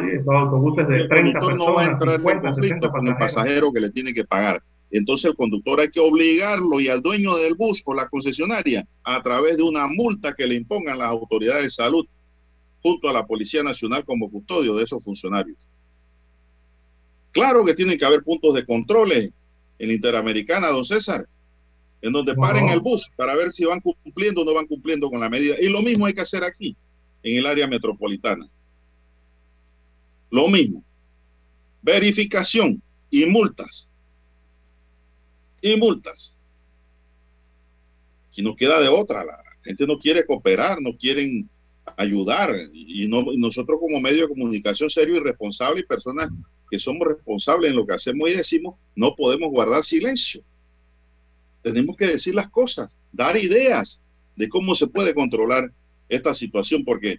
Sí, 0.00 0.06
esos 0.18 0.34
autobuses 0.34 0.88
de 0.88 0.96
el 1.02 1.08
30 1.08 1.38
conductor 1.38 1.58
no 1.58 1.74
va 1.74 1.82
a 1.84 1.86
personas, 1.86 2.00
entrar 2.00 2.16
50, 2.16 2.30
en 2.48 2.54
conflicto 2.54 2.74
60 2.86 2.90
con 2.90 3.06
el 3.08 3.16
pasajero 3.18 3.72
que 3.72 3.80
le 3.80 3.90
tiene 3.90 4.14
que 4.14 4.24
pagar. 4.24 4.62
Entonces 4.90 5.30
el 5.30 5.36
conductor 5.36 5.80
hay 5.80 5.90
que 5.90 6.00
obligarlo 6.00 6.80
y 6.80 6.88
al 6.88 7.00
dueño 7.00 7.36
del 7.36 7.54
bus 7.54 7.82
o 7.84 7.94
la 7.94 8.08
concesionaria 8.08 8.86
a 9.04 9.22
través 9.22 9.56
de 9.56 9.62
una 9.62 9.86
multa 9.86 10.34
que 10.34 10.46
le 10.46 10.56
impongan 10.56 10.98
las 10.98 11.08
autoridades 11.08 11.64
de 11.64 11.70
salud 11.70 12.06
junto 12.82 13.08
a 13.08 13.12
la 13.12 13.26
Policía 13.26 13.62
Nacional 13.62 14.04
como 14.04 14.30
custodio 14.30 14.74
de 14.74 14.84
esos 14.84 15.02
funcionarios. 15.04 15.56
Claro 17.30 17.64
que 17.64 17.74
tienen 17.74 17.98
que 17.98 18.04
haber 18.04 18.24
puntos 18.24 18.54
de 18.54 18.66
controles 18.66 19.30
en 19.78 19.88
la 19.88 19.94
Interamericana, 19.94 20.68
don 20.68 20.84
César, 20.84 21.26
en 22.02 22.12
donde 22.12 22.34
¿Cómo 22.34 22.46
paren 22.46 22.68
el 22.68 22.80
bus 22.80 23.08
para 23.16 23.36
ver 23.36 23.52
si 23.52 23.64
van 23.64 23.80
cumpliendo 23.80 24.42
o 24.42 24.44
no 24.44 24.54
van 24.54 24.66
cumpliendo 24.66 25.08
con 25.10 25.20
la 25.20 25.28
medida. 25.28 25.54
Y 25.60 25.68
lo 25.68 25.82
mismo 25.82 26.06
hay 26.06 26.14
que 26.14 26.22
hacer 26.22 26.42
aquí, 26.42 26.76
en 27.22 27.38
el 27.38 27.46
área 27.46 27.66
metropolitana. 27.66 28.48
Lo 30.30 30.48
mismo. 30.48 30.82
Verificación 31.82 32.82
y 33.10 33.26
multas. 33.26 33.89
Y 35.60 35.76
multas. 35.76 36.34
Aquí 38.30 38.42
no 38.42 38.56
queda 38.56 38.80
de 38.80 38.88
otra. 38.88 39.24
La 39.24 39.42
gente 39.62 39.86
no 39.86 39.98
quiere 39.98 40.24
cooperar, 40.24 40.80
no 40.80 40.96
quieren 40.96 41.48
ayudar. 41.96 42.54
Y, 42.72 43.06
no, 43.08 43.24
nosotros 43.36 43.78
como 43.80 44.00
medio 44.00 44.22
de 44.22 44.28
comunicación 44.28 44.90
serio 44.90 45.16
y 45.16 45.20
responsable 45.20 45.80
y 45.80 45.84
personas 45.84 46.30
que 46.70 46.78
somos 46.78 47.08
responsables 47.08 47.70
en 47.70 47.76
lo 47.76 47.86
que 47.86 47.94
hacemos 47.94 48.30
y 48.30 48.36
decimos, 48.36 48.76
no 48.94 49.14
podemos 49.16 49.50
guardar 49.50 49.84
silencio. 49.84 50.42
Tenemos 51.62 51.96
que 51.96 52.06
decir 52.06 52.34
las 52.34 52.48
cosas, 52.48 52.96
dar 53.12 53.36
ideas 53.36 54.00
de 54.36 54.48
cómo 54.48 54.74
se 54.74 54.86
puede 54.86 55.12
controlar 55.12 55.70
esta 56.08 56.34
situación, 56.34 56.84
porque 56.84 57.18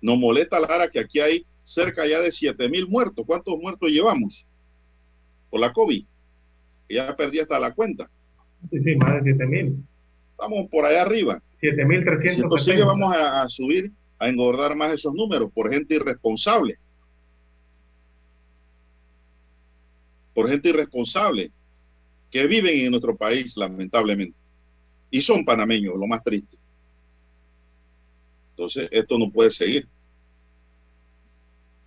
nos 0.00 0.18
molesta, 0.18 0.60
Lara, 0.60 0.90
que 0.90 1.00
aquí 1.00 1.20
hay 1.20 1.44
cerca 1.62 2.06
ya 2.06 2.20
de 2.20 2.32
7 2.32 2.68
mil 2.68 2.86
muertos. 2.86 3.26
¿Cuántos 3.26 3.58
muertos 3.58 3.90
llevamos? 3.90 4.46
Por 5.50 5.60
la 5.60 5.72
COVID. 5.72 6.04
Ya 6.88 7.14
perdí 7.14 7.40
hasta 7.40 7.58
la 7.58 7.72
cuenta. 7.72 8.08
Sí, 8.70 8.80
sí, 8.82 8.96
más 8.96 9.22
de 9.22 9.32
7 9.32 9.46
mil. 9.46 9.84
Estamos 10.32 10.68
por 10.70 10.84
allá 10.84 11.02
arriba. 11.02 11.42
7.370. 11.60 12.20
Si 12.20 12.40
esto 12.40 12.58
sigue, 12.58 12.84
vamos 12.84 13.14
a, 13.14 13.42
a 13.42 13.48
subir, 13.48 13.90
a 14.18 14.28
engordar 14.28 14.74
más 14.74 14.92
esos 14.92 15.12
números 15.14 15.50
por 15.52 15.70
gente 15.70 15.94
irresponsable. 15.94 16.78
Por 20.34 20.48
gente 20.48 20.68
irresponsable 20.68 21.50
que 22.30 22.46
viven 22.46 22.80
en 22.80 22.90
nuestro 22.90 23.16
país, 23.16 23.56
lamentablemente. 23.56 24.38
Y 25.10 25.20
son 25.22 25.44
panameños, 25.44 25.96
lo 25.96 26.06
más 26.06 26.22
triste. 26.22 26.56
Entonces, 28.50 28.88
esto 28.90 29.18
no 29.18 29.30
puede 29.30 29.50
seguir. 29.50 29.86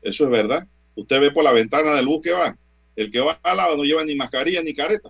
Eso 0.01 0.23
es 0.23 0.29
verdad. 0.29 0.67
Usted 0.95 1.21
ve 1.21 1.31
por 1.31 1.43
la 1.43 1.51
ventana 1.51 1.93
del 1.93 2.07
bus 2.07 2.21
que 2.21 2.31
va. 2.31 2.57
El 2.95 3.11
que 3.11 3.19
va 3.19 3.39
al 3.43 3.57
lado 3.57 3.77
no 3.77 3.83
lleva 3.83 4.03
ni 4.03 4.15
mascarilla 4.15 4.61
ni 4.61 4.73
careta. 4.73 5.09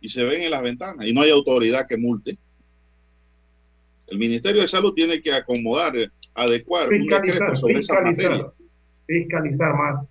Y 0.00 0.08
se 0.08 0.24
ven 0.24 0.42
en 0.42 0.50
las 0.50 0.62
ventanas. 0.62 1.06
Y 1.06 1.12
no 1.12 1.20
hay 1.22 1.30
autoridad 1.30 1.86
que 1.86 1.96
multe. 1.96 2.38
El 4.06 4.18
Ministerio 4.18 4.62
de 4.62 4.68
Salud 4.68 4.92
tiene 4.94 5.20
que 5.20 5.32
acomodar, 5.32 5.92
adecuar 6.34 6.88
un 6.88 7.06
decreto 7.06 7.54
sobre 7.54 7.78
esa 7.80 7.94
materia. 7.94 8.14
fiscalizar, 8.30 8.52
fiscalizar 9.06 9.74
más 9.74 10.06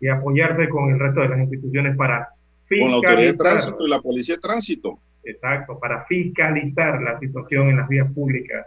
y 0.00 0.08
apoyarse 0.08 0.68
con 0.68 0.90
el 0.90 0.98
resto 1.00 1.20
de 1.20 1.28
las 1.30 1.38
instituciones 1.40 1.96
para 1.96 2.28
Con 2.68 2.78
la 2.90 2.96
autoridad 2.96 3.16
de 3.16 3.30
fiscalizar. 3.32 3.36
tránsito 3.62 3.86
y 3.86 3.90
la 3.90 4.00
policía 4.00 4.34
de 4.36 4.40
tránsito. 4.40 4.98
Exacto, 5.24 5.78
para 5.80 6.04
fiscalizar 6.06 7.02
la 7.02 7.18
situación 7.18 7.70
en 7.70 7.76
las 7.78 7.88
vías 7.88 8.10
públicas, 8.12 8.66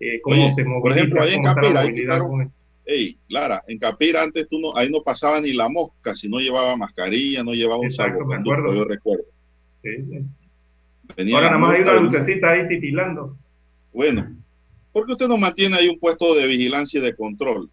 eh, 0.00 0.20
cómo 0.20 0.36
Oye, 0.36 0.54
se 0.54 0.62
por 0.64 0.72
moviliza, 0.72 0.98
ejemplo, 1.00 1.22
ahí 1.22 1.34
en 1.34 1.42
Capira, 1.44 1.90
quitaron- 1.92 2.52
con 2.86 2.94
el- 2.94 3.00
Ey, 3.00 3.18
Lara, 3.28 3.62
en 3.66 3.78
Capira 3.78 4.22
antes 4.22 4.48
tú 4.48 4.58
no, 4.60 4.76
ahí 4.76 4.88
no 4.90 5.02
pasaba 5.02 5.40
ni 5.40 5.52
la 5.52 5.68
mosca 5.68 6.14
si 6.14 6.28
no 6.28 6.38
llevaba 6.38 6.76
mascarilla, 6.76 7.42
no 7.42 7.52
llevaba 7.52 7.80
un 7.80 7.86
Exacto, 7.86 8.24
me 8.24 8.36
acuerdo. 8.36 8.74
yo 8.74 8.84
recuerdo. 8.84 9.24
sí, 9.82 9.90
sí. 10.08 11.32
Ahora 11.32 11.46
nada 11.46 11.58
más 11.58 11.74
hay 11.76 11.82
una 11.82 11.94
lucecita 12.00 12.50
ahí 12.50 12.66
titilando. 12.68 13.36
Bueno, 13.92 14.36
porque 14.92 15.12
usted 15.12 15.28
no 15.28 15.36
mantiene 15.36 15.76
ahí 15.76 15.88
un 15.88 15.98
puesto 16.00 16.34
de 16.34 16.46
vigilancia 16.46 16.98
y 16.98 17.02
de 17.02 17.14
control 17.14 17.70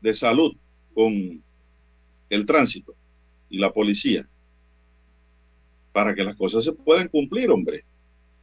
de 0.00 0.14
salud 0.14 0.56
con 0.94 1.42
el 2.30 2.46
tránsito 2.46 2.94
y 3.50 3.58
la 3.58 3.72
policía 3.72 4.26
para 5.92 6.14
que 6.14 6.22
las 6.24 6.36
cosas 6.36 6.64
se 6.64 6.72
puedan 6.72 7.08
cumplir, 7.08 7.50
hombre. 7.50 7.84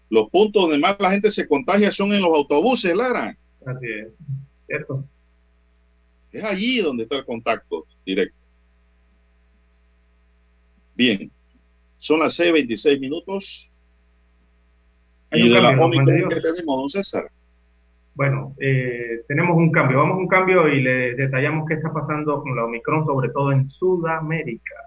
Los 0.09 0.29
puntos 0.29 0.63
donde 0.63 0.77
más 0.77 0.97
la 0.99 1.11
gente 1.11 1.31
se 1.31 1.47
contagia 1.47 1.91
son 1.91 2.13
en 2.13 2.21
los 2.21 2.33
autobuses, 2.33 2.95
Lara. 2.95 3.37
Así 3.65 3.85
es, 3.85 4.07
¿cierto? 4.65 5.03
Es 6.31 6.43
allí 6.43 6.79
donde 6.79 7.03
está 7.03 7.17
el 7.17 7.25
contacto 7.25 7.85
directo. 8.05 8.37
Bien, 10.95 11.31
son 11.99 12.19
las 12.19 12.39
6.26 12.39 12.99
minutos. 12.99 13.69
Hay 15.29 15.41
Y 15.41 15.49
de 15.49 15.61
la 15.61 15.75
cambio, 15.75 15.89
de 15.89 15.99
Omicron 15.99 16.29
que 16.29 16.41
tenemos, 16.41 16.77
don 16.77 16.89
César. 16.89 17.29
Bueno, 18.15 18.55
eh, 18.59 19.23
tenemos 19.27 19.57
un 19.57 19.71
cambio. 19.71 19.99
Vamos 19.99 20.15
a 20.15 20.19
un 20.19 20.27
cambio 20.27 20.67
y 20.69 20.81
le 20.81 21.15
detallamos 21.15 21.67
qué 21.67 21.75
está 21.75 21.93
pasando 21.93 22.41
con 22.41 22.55
la 22.55 22.65
Omicron, 22.65 23.05
sobre 23.05 23.29
todo 23.29 23.51
en 23.51 23.69
Sudamérica. 23.69 24.86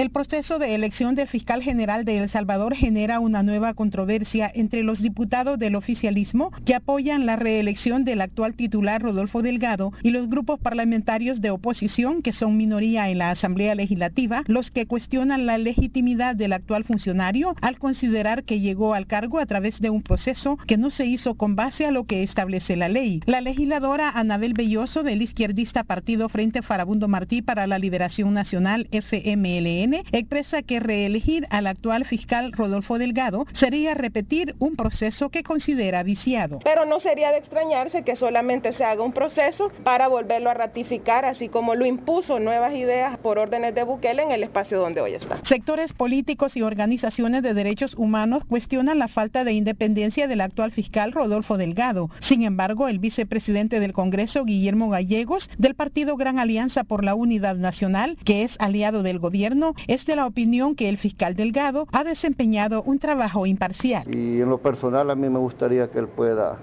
El 0.00 0.08
proceso 0.08 0.58
de 0.58 0.74
elección 0.74 1.14
del 1.14 1.28
fiscal 1.28 1.62
general 1.62 2.06
de 2.06 2.16
El 2.16 2.30
Salvador 2.30 2.74
genera 2.74 3.20
una 3.20 3.42
nueva 3.42 3.74
controversia 3.74 4.50
entre 4.54 4.82
los 4.82 5.02
diputados 5.02 5.58
del 5.58 5.76
oficialismo 5.76 6.52
que 6.64 6.74
apoyan 6.74 7.26
la 7.26 7.36
reelección 7.36 8.06
del 8.06 8.22
actual 8.22 8.54
titular 8.54 9.02
Rodolfo 9.02 9.42
Delgado 9.42 9.92
y 10.02 10.12
los 10.12 10.30
grupos 10.30 10.58
parlamentarios 10.58 11.42
de 11.42 11.50
oposición 11.50 12.22
que 12.22 12.32
son 12.32 12.56
minoría 12.56 13.10
en 13.10 13.18
la 13.18 13.30
Asamblea 13.30 13.74
Legislativa, 13.74 14.42
los 14.46 14.70
que 14.70 14.86
cuestionan 14.86 15.44
la 15.44 15.58
legitimidad 15.58 16.34
del 16.34 16.54
actual 16.54 16.84
funcionario 16.84 17.54
al 17.60 17.78
considerar 17.78 18.44
que 18.44 18.60
llegó 18.60 18.94
al 18.94 19.06
cargo 19.06 19.38
a 19.38 19.44
través 19.44 19.80
de 19.80 19.90
un 19.90 20.00
proceso 20.00 20.56
que 20.66 20.78
no 20.78 20.88
se 20.88 21.04
hizo 21.04 21.34
con 21.34 21.56
base 21.56 21.84
a 21.84 21.90
lo 21.90 22.04
que 22.04 22.22
establece 22.22 22.74
la 22.74 22.88
ley. 22.88 23.20
La 23.26 23.42
legisladora 23.42 24.08
Anabel 24.08 24.54
Belloso 24.54 25.02
del 25.02 25.20
izquierdista 25.20 25.84
Partido 25.84 26.30
Frente 26.30 26.62
Farabundo 26.62 27.06
Martí 27.06 27.42
para 27.42 27.66
la 27.66 27.78
Liberación 27.78 28.32
Nacional 28.32 28.88
FMLN 28.92 29.89
expresa 30.12 30.62
que 30.62 30.80
reelegir 30.80 31.46
al 31.50 31.66
actual 31.66 32.04
fiscal 32.04 32.52
Rodolfo 32.52 32.98
Delgado 32.98 33.46
sería 33.52 33.94
repetir 33.94 34.54
un 34.58 34.76
proceso 34.76 35.28
que 35.30 35.42
considera 35.42 36.02
viciado. 36.02 36.60
Pero 36.64 36.84
no 36.84 37.00
sería 37.00 37.30
de 37.32 37.38
extrañarse 37.38 38.02
que 38.02 38.16
solamente 38.16 38.72
se 38.72 38.84
haga 38.84 39.02
un 39.02 39.12
proceso 39.12 39.70
para 39.84 40.08
volverlo 40.08 40.50
a 40.50 40.54
ratificar, 40.54 41.24
así 41.24 41.48
como 41.48 41.74
lo 41.74 41.86
impuso 41.86 42.38
nuevas 42.38 42.74
ideas 42.74 43.18
por 43.18 43.38
órdenes 43.38 43.74
de 43.74 43.82
Bukele 43.82 44.22
en 44.22 44.30
el 44.30 44.42
espacio 44.42 44.80
donde 44.80 45.00
hoy 45.00 45.14
está. 45.14 45.40
Sectores 45.44 45.92
políticos 45.92 46.56
y 46.56 46.62
organizaciones 46.62 47.42
de 47.42 47.54
derechos 47.54 47.94
humanos 47.96 48.44
cuestionan 48.44 48.98
la 48.98 49.08
falta 49.08 49.44
de 49.44 49.52
independencia 49.52 50.28
del 50.28 50.40
actual 50.40 50.72
fiscal 50.72 51.12
Rodolfo 51.12 51.56
Delgado. 51.56 52.10
Sin 52.20 52.42
embargo, 52.42 52.88
el 52.88 52.98
vicepresidente 52.98 53.80
del 53.80 53.92
Congreso, 53.92 54.44
Guillermo 54.44 54.90
Gallegos, 54.90 55.50
del 55.58 55.74
partido 55.74 56.16
Gran 56.16 56.38
Alianza 56.38 56.84
por 56.84 57.04
la 57.04 57.14
Unidad 57.14 57.56
Nacional, 57.56 58.16
que 58.24 58.42
es 58.42 58.56
aliado 58.58 59.02
del 59.02 59.18
gobierno, 59.18 59.69
es 59.86 60.04
de 60.06 60.16
la 60.16 60.26
opinión 60.26 60.74
que 60.74 60.88
el 60.88 60.96
fiscal 60.96 61.34
Delgado 61.34 61.86
ha 61.92 62.04
desempeñado 62.04 62.82
un 62.82 62.98
trabajo 62.98 63.46
imparcial. 63.46 64.04
Y 64.14 64.40
en 64.40 64.48
lo 64.50 64.58
personal 64.58 65.10
a 65.10 65.14
mí 65.14 65.28
me 65.28 65.38
gustaría 65.38 65.90
que 65.90 65.98
él 65.98 66.08
pueda, 66.08 66.58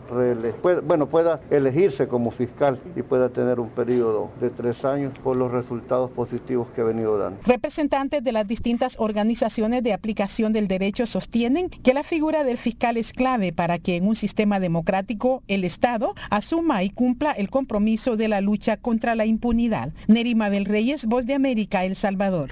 bueno, 0.86 1.08
pueda 1.08 1.41
elegirse 1.49 2.08
como 2.08 2.32
fiscal 2.32 2.80
y 2.95 3.01
pueda 3.01 3.30
tener 3.30 3.60
un 3.60 3.70
periodo 3.70 4.32
de 4.39 4.49
tres 4.49 4.84
años 4.86 5.14
por 5.24 5.36
los 5.36 5.51
resultados 5.51 6.12
positivos 6.12 6.68
que 6.76 6.82
ha 6.82 6.86
venido 6.86 7.18
dando. 7.18 7.39
Representantes 7.43 8.24
de 8.24 8.32
las 8.32 8.47
distintas 8.47 8.95
organizaciones 8.99 9.84
de 9.84 9.93
aplicación 9.93 10.53
del 10.53 10.68
derecho 10.68 11.05
sostienen 11.05 11.70
que 11.70 11.93
la 11.93 12.03
figura 12.03 12.43
del 12.43 12.58
fiscal 12.58 12.97
es 12.97 13.14
clave 13.14 13.53
para 13.53 13.80
que 13.80 13.95
en 13.95 14.08
un 14.08 14.16
sistema 14.16 14.60
democrático 14.60 15.43
el 15.47 15.64
Estado 15.64 16.14
asuma 16.30 16.84
y 16.84 16.89
cumpla 16.89 17.32
el 17.32 17.49
compromiso 17.49 18.18
de 18.18 18.28
la 18.28 18.41
lucha 18.41 18.78
contra 18.78 19.16
la 19.16 19.26
impunidad. 19.26 19.93
Nerima 20.08 20.49
del 20.49 20.66
Reyes, 20.66 21.05
Voz 21.05 21.26
de 21.26 21.34
América, 21.34 21.86
El 21.86 21.95
Salvador. 21.95 22.51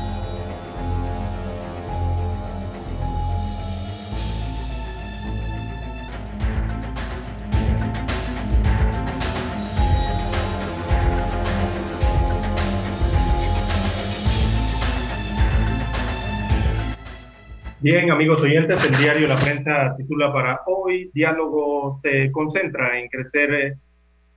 Bien, 17.83 18.11
amigos 18.11 18.39
oyentes, 18.39 18.79
el 18.85 18.95
diario 18.95 19.27
La 19.27 19.37
Prensa 19.37 19.95
titula 19.97 20.31
para 20.31 20.61
hoy, 20.67 21.09
diálogo 21.15 21.97
se 22.03 22.31
concentra 22.31 22.99
en 22.99 23.09
crecer 23.09 23.53
eh, 23.55 23.73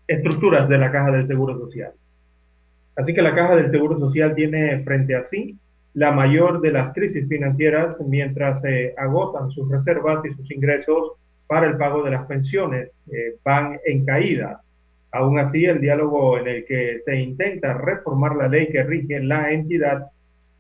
estructuras 0.09 0.67
de 0.67 0.79
la 0.79 0.91
Caja 0.91 1.11
del 1.11 1.27
Seguro 1.27 1.59
Social. 1.59 1.93
Así 2.97 3.13
que 3.13 3.21
la 3.21 3.35
Caja 3.35 3.57
del 3.57 3.71
Seguro 3.71 3.99
Social 3.99 4.35
tiene 4.35 4.83
frente 4.85 5.15
a 5.15 5.27
sí 5.27 5.59
la 5.93 6.11
mayor 6.11 6.63
de 6.63 6.73
las 6.73 6.95
crisis 6.95 7.29
financieras 7.29 8.01
mientras 8.01 8.63
se 8.63 8.95
agotan 8.97 9.51
sus 9.51 9.71
reservas 9.71 10.25
y 10.25 10.33
sus 10.33 10.51
ingresos 10.51 11.13
para 11.47 11.67
el 11.67 11.77
pago 11.77 12.03
de 12.03 12.13
las 12.13 12.25
pensiones 12.25 12.99
eh, 13.13 13.35
van 13.45 13.79
en 13.85 14.07
caída. 14.07 14.63
Aún 15.13 15.39
así, 15.39 15.67
el 15.67 15.83
diálogo 15.83 16.39
en 16.39 16.49
el 16.49 16.65
que 16.65 16.99
se 17.05 17.15
intenta 17.17 17.75
reformar 17.75 18.37
la 18.37 18.49
ley 18.49 18.69
que 18.69 18.83
rige 18.85 19.21
la 19.21 19.51
entidad 19.53 20.07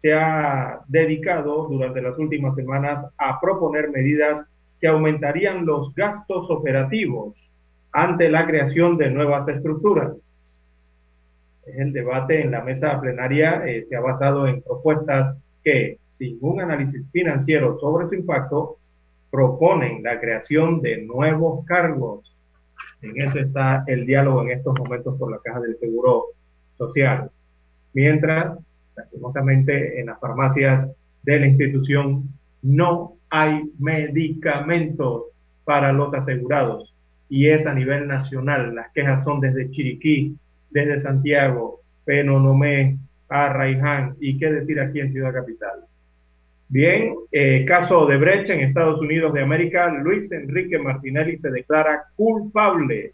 se 0.04 0.12
ha 0.12 0.80
dedicado 0.86 1.66
durante 1.66 2.02
las 2.02 2.18
últimas 2.18 2.54
semanas 2.54 3.06
a 3.16 3.40
proponer 3.40 3.88
medidas 3.88 4.44
que 4.78 4.86
aumentarían 4.86 5.64
los 5.64 5.94
gastos 5.94 6.50
operativos 6.50 7.42
ante 7.90 8.28
la 8.28 8.46
creación 8.46 8.98
de 8.98 9.08
nuevas 9.08 9.48
estructuras. 9.48 10.46
El 11.64 11.94
debate 11.94 12.42
en 12.42 12.50
la 12.50 12.62
mesa 12.62 13.00
plenaria 13.00 13.64
eh, 13.66 13.86
se 13.88 13.96
ha 13.96 14.00
basado 14.00 14.46
en 14.46 14.60
propuestas 14.60 15.38
que, 15.62 15.96
sin 16.10 16.36
un 16.42 16.60
análisis 16.60 17.10
financiero 17.10 17.78
sobre 17.80 18.06
su 18.06 18.14
impacto, 18.14 18.76
proponen 19.30 20.02
la 20.02 20.20
creación 20.20 20.82
de 20.82 20.98
nuevos 20.98 21.64
cargos. 21.64 22.30
En 23.00 23.22
eso 23.22 23.38
está 23.38 23.84
el 23.86 24.04
diálogo 24.04 24.42
en 24.42 24.50
estos 24.50 24.78
momentos 24.78 25.18
por 25.18 25.30
la 25.30 25.38
Caja 25.42 25.60
del 25.60 25.78
Seguro 25.78 26.26
Social. 26.76 27.30
Mientras 27.94 28.58
lastimosamente 28.96 30.00
en 30.00 30.06
las 30.06 30.20
farmacias 30.20 30.88
de 31.22 31.40
la 31.40 31.46
institución 31.46 32.28
no 32.62 33.14
hay 33.30 33.62
medicamentos 33.78 35.24
para 35.64 35.92
los 35.92 36.12
asegurados 36.14 36.94
y 37.28 37.48
es 37.48 37.66
a 37.66 37.74
nivel 37.74 38.06
nacional. 38.06 38.74
Las 38.74 38.92
quejas 38.92 39.24
son 39.24 39.40
desde 39.40 39.70
Chiriquí, 39.70 40.36
desde 40.70 41.00
Santiago, 41.00 41.80
Penonomé, 42.04 42.98
Arraiján 43.28 44.16
y 44.20 44.38
qué 44.38 44.52
decir 44.52 44.80
aquí 44.80 45.00
en 45.00 45.12
Ciudad 45.12 45.32
Capital. 45.32 45.80
Bien, 46.68 47.14
eh, 47.30 47.64
caso 47.66 48.06
de 48.06 48.16
brecha 48.16 48.54
en 48.54 48.60
Estados 48.60 49.00
Unidos 49.00 49.32
de 49.34 49.42
América, 49.42 49.88
Luis 49.88 50.30
Enrique 50.32 50.78
Martinelli 50.78 51.38
se 51.38 51.50
declara 51.50 52.04
culpable. 52.16 53.12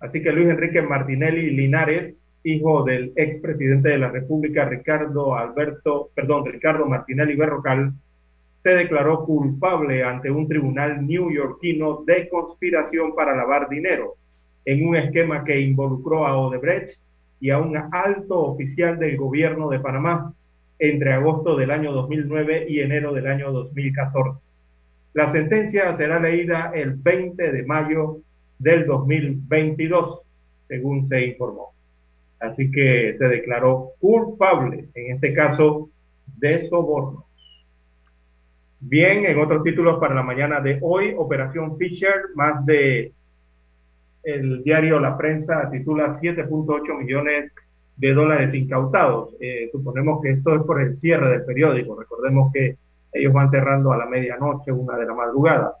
Así 0.00 0.22
que 0.22 0.32
Luis 0.32 0.48
Enrique 0.48 0.82
Martinelli 0.82 1.50
Linares 1.50 2.14
hijo 2.44 2.84
del 2.84 3.12
expresidente 3.16 3.90
de 3.90 3.98
la 3.98 4.10
República, 4.10 4.64
Ricardo 4.64 5.36
Alberto, 5.36 6.10
perdón, 6.14 6.46
Ricardo 6.46 6.86
Martinelli 6.86 7.34
Berrocal, 7.34 7.92
se 8.62 8.70
declaró 8.70 9.24
culpable 9.24 10.02
ante 10.02 10.30
un 10.30 10.48
tribunal 10.48 11.06
neoyorquino 11.06 12.02
de 12.04 12.28
conspiración 12.28 13.14
para 13.14 13.36
lavar 13.36 13.68
dinero 13.68 14.14
en 14.64 14.86
un 14.86 14.96
esquema 14.96 15.44
que 15.44 15.60
involucró 15.60 16.26
a 16.26 16.36
Odebrecht 16.36 16.98
y 17.40 17.50
a 17.50 17.58
un 17.58 17.76
alto 17.76 18.40
oficial 18.40 18.98
del 18.98 19.16
gobierno 19.16 19.68
de 19.70 19.80
Panamá 19.80 20.32
entre 20.78 21.12
agosto 21.12 21.56
del 21.56 21.70
año 21.70 21.92
2009 21.92 22.66
y 22.68 22.80
enero 22.80 23.12
del 23.12 23.26
año 23.26 23.52
2014. 23.52 24.40
La 25.14 25.28
sentencia 25.32 25.96
será 25.96 26.20
leída 26.20 26.70
el 26.74 26.94
20 26.94 27.50
de 27.50 27.62
mayo 27.64 28.18
del 28.58 28.86
2022, 28.86 30.20
según 30.68 31.08
se 31.08 31.26
informó. 31.26 31.72
Así 32.40 32.70
que 32.70 33.16
se 33.18 33.24
declaró 33.24 33.90
culpable, 33.98 34.88
en 34.94 35.14
este 35.14 35.32
caso, 35.34 35.90
de 36.38 36.68
soborno. 36.68 37.26
Bien, 38.80 39.24
en 39.26 39.38
otros 39.40 39.64
títulos 39.64 39.98
para 39.98 40.14
la 40.14 40.22
mañana 40.22 40.60
de 40.60 40.78
hoy, 40.82 41.12
Operación 41.16 41.76
Fisher, 41.76 42.14
más 42.34 42.64
de 42.64 43.12
el 44.22 44.62
diario 44.62 45.00
La 45.00 45.16
Prensa 45.16 45.68
titula 45.70 46.20
7.8 46.20 46.98
millones 46.98 47.52
de 47.96 48.14
dólares 48.14 48.54
incautados. 48.54 49.34
Eh, 49.40 49.68
suponemos 49.72 50.20
que 50.22 50.30
esto 50.30 50.54
es 50.54 50.62
por 50.62 50.80
el 50.80 50.96
cierre 50.96 51.30
del 51.30 51.44
periódico. 51.44 51.98
Recordemos 51.98 52.52
que 52.52 52.76
ellos 53.12 53.32
van 53.32 53.50
cerrando 53.50 53.92
a 53.92 53.96
la 53.96 54.06
medianoche, 54.06 54.70
una 54.70 54.96
de 54.96 55.06
la 55.06 55.14
madrugada. 55.14 55.74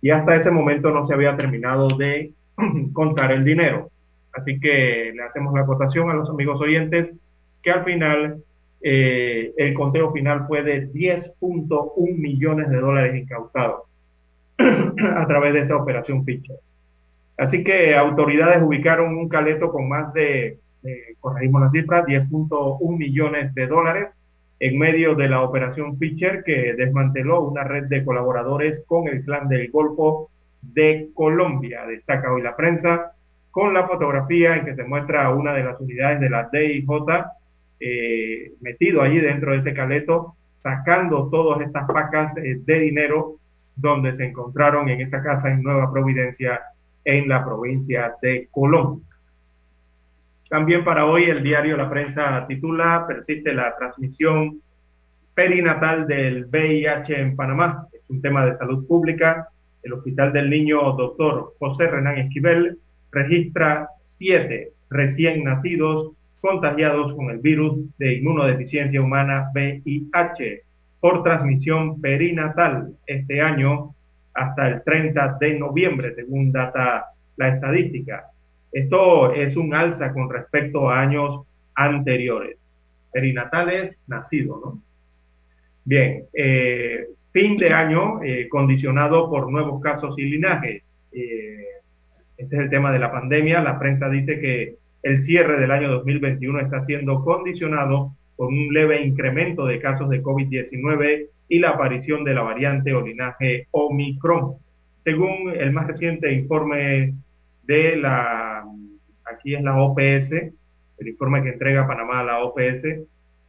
Y 0.00 0.10
hasta 0.10 0.36
ese 0.36 0.50
momento 0.50 0.90
no 0.90 1.06
se 1.06 1.14
había 1.14 1.36
terminado 1.36 1.88
de 1.88 2.32
contar 2.92 3.32
el 3.32 3.44
dinero. 3.44 3.90
Así 4.38 4.60
que 4.60 5.12
le 5.14 5.22
hacemos 5.22 5.52
la 5.54 5.62
acotación 5.62 6.10
a 6.10 6.14
los 6.14 6.30
amigos 6.30 6.60
oyentes 6.60 7.10
que 7.62 7.70
al 7.70 7.84
final 7.84 8.42
eh, 8.80 9.52
el 9.56 9.74
conteo 9.74 10.12
final 10.12 10.46
fue 10.46 10.62
de 10.62 10.92
10.1 10.92 12.16
millones 12.16 12.70
de 12.70 12.80
dólares 12.80 13.16
incautados 13.16 13.82
a 14.58 15.26
través 15.26 15.54
de 15.54 15.60
esta 15.60 15.76
operación 15.76 16.24
Fischer. 16.24 16.56
Así 17.36 17.64
que 17.64 17.94
autoridades 17.94 18.62
ubicaron 18.62 19.16
un 19.16 19.28
caleto 19.28 19.70
con 19.70 19.88
más 19.88 20.12
de, 20.12 20.58
corregimos 21.20 21.62
la 21.62 21.70
cifra, 21.70 22.04
10.1 22.04 22.96
millones 22.96 23.54
de 23.54 23.66
dólares 23.66 24.08
en 24.60 24.78
medio 24.78 25.14
de 25.14 25.28
la 25.28 25.42
operación 25.42 25.98
Fischer 25.98 26.42
que 26.44 26.74
desmanteló 26.74 27.42
una 27.42 27.64
red 27.64 27.84
de 27.84 28.04
colaboradores 28.04 28.82
con 28.86 29.06
el 29.08 29.24
clan 29.24 29.48
del 29.48 29.70
Golfo 29.70 30.30
de 30.62 31.10
Colombia. 31.14 31.86
Destaca 31.86 32.32
hoy 32.32 32.42
la 32.42 32.56
prensa 32.56 33.12
con 33.58 33.74
la 33.74 33.88
fotografía 33.88 34.54
en 34.54 34.64
que 34.64 34.76
se 34.76 34.84
muestra 34.84 35.30
una 35.30 35.52
de 35.52 35.64
las 35.64 35.80
unidades 35.80 36.20
de 36.20 36.30
la 36.30 36.48
DIJ 36.48 36.86
eh, 37.80 38.52
metido 38.60 39.02
allí 39.02 39.18
dentro 39.18 39.50
de 39.50 39.58
ese 39.58 39.74
caleto, 39.74 40.36
sacando 40.62 41.28
todas 41.28 41.66
estas 41.66 41.84
pacas 41.88 42.36
eh, 42.36 42.60
de 42.64 42.78
dinero 42.78 43.34
donde 43.74 44.14
se 44.14 44.26
encontraron 44.26 44.88
en 44.88 45.00
esa 45.00 45.20
casa 45.24 45.50
en 45.50 45.64
Nueva 45.64 45.92
Providencia, 45.92 46.60
en 47.04 47.28
la 47.28 47.44
provincia 47.44 48.14
de 48.22 48.46
Colón. 48.52 49.02
También 50.48 50.84
para 50.84 51.06
hoy 51.06 51.24
el 51.24 51.42
diario 51.42 51.76
La 51.76 51.90
Prensa 51.90 52.46
titula 52.46 53.06
Persiste 53.08 53.52
la 53.52 53.74
transmisión 53.76 54.62
perinatal 55.34 56.06
del 56.06 56.44
VIH 56.44 57.20
en 57.20 57.34
Panamá. 57.34 57.88
Es 57.92 58.08
un 58.08 58.22
tema 58.22 58.46
de 58.46 58.54
salud 58.54 58.86
pública. 58.86 59.48
El 59.82 59.94
Hospital 59.94 60.32
del 60.32 60.48
Niño 60.48 60.92
Doctor 60.92 61.54
José 61.58 61.88
Renán 61.88 62.18
Esquivel 62.18 62.78
registra 63.10 63.88
siete 64.00 64.72
recién 64.90 65.44
nacidos 65.44 66.12
contagiados 66.40 67.14
con 67.14 67.30
el 67.30 67.38
virus 67.38 67.78
de 67.98 68.14
inmunodeficiencia 68.14 69.02
humana 69.02 69.50
VIH 69.54 70.62
por 71.00 71.22
transmisión 71.22 72.00
perinatal 72.00 72.92
este 73.06 73.40
año 73.40 73.94
hasta 74.34 74.68
el 74.68 74.82
30 74.84 75.38
de 75.40 75.58
noviembre, 75.58 76.14
según 76.14 76.52
data 76.52 77.06
la 77.36 77.48
estadística. 77.48 78.26
Esto 78.70 79.32
es 79.32 79.56
un 79.56 79.74
alza 79.74 80.12
con 80.12 80.30
respecto 80.30 80.90
a 80.90 81.00
años 81.00 81.46
anteriores. 81.74 82.56
Perinatales 83.12 83.98
nacidos, 84.06 84.60
¿no? 84.64 84.82
Bien, 85.84 86.24
eh, 86.34 87.06
fin 87.32 87.56
de 87.56 87.72
año 87.72 88.22
eh, 88.22 88.48
condicionado 88.48 89.30
por 89.30 89.50
nuevos 89.50 89.80
casos 89.82 90.14
y 90.18 90.24
linajes. 90.24 90.82
Eh, 91.12 91.64
este 92.38 92.56
es 92.56 92.62
el 92.62 92.70
tema 92.70 92.90
de 92.92 93.00
la 93.00 93.10
pandemia. 93.10 93.60
La 93.60 93.78
prensa 93.78 94.08
dice 94.08 94.40
que 94.40 94.76
el 95.02 95.20
cierre 95.22 95.60
del 95.60 95.72
año 95.72 95.90
2021 95.90 96.60
está 96.60 96.84
siendo 96.84 97.24
condicionado 97.24 98.12
por 98.36 98.48
un 98.48 98.72
leve 98.72 99.02
incremento 99.02 99.66
de 99.66 99.80
casos 99.80 100.08
de 100.08 100.22
COVID-19 100.22 101.26
y 101.48 101.58
la 101.58 101.70
aparición 101.70 102.22
de 102.24 102.34
la 102.34 102.42
variante 102.42 102.94
o 102.94 103.04
linaje 103.04 103.66
Omicron. 103.72 104.54
Según 105.02 105.52
el 105.56 105.72
más 105.72 105.88
reciente 105.88 106.32
informe 106.32 107.14
de 107.64 107.96
la, 107.96 108.64
aquí 109.24 109.56
es 109.56 109.62
la 109.62 109.82
OPS, 109.82 110.30
el 110.32 111.08
informe 111.08 111.42
que 111.42 111.48
entrega 111.50 111.88
Panamá 111.88 112.20
a 112.20 112.24
la 112.24 112.44
OPS, 112.44 112.84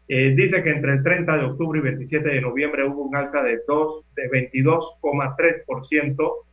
eh, 0.08 0.34
dice 0.36 0.64
que 0.64 0.72
entre 0.72 0.94
el 0.94 1.04
30 1.04 1.38
de 1.38 1.44
octubre 1.44 1.80
y 1.80 1.84
27 1.84 2.28
de 2.28 2.42
noviembre 2.42 2.84
hubo 2.84 3.04
un 3.04 3.16
alza 3.16 3.44
de, 3.44 3.60
2, 3.68 4.06
de 4.16 4.32
22,3% 4.32 6.49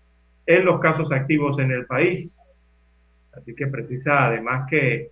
en 0.47 0.65
los 0.65 0.81
casos 0.81 1.11
activos 1.13 1.59
en 1.59 1.71
el 1.71 1.87
país. 1.87 2.39
Así 3.33 3.55
que 3.55 3.67
precisa 3.67 4.27
además 4.27 4.67
que 4.71 5.11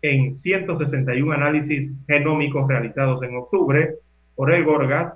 en 0.00 0.34
161 0.34 1.32
análisis 1.32 1.92
genómicos 2.06 2.66
realizados 2.66 3.22
en 3.22 3.36
octubre 3.36 3.94
por 4.34 4.52
el 4.52 4.64
Gorgas, 4.64 5.14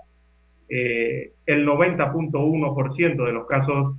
eh, 0.69 1.33
el 1.47 1.67
90.1% 1.67 3.25
de 3.25 3.33
los 3.33 3.47
casos 3.47 3.97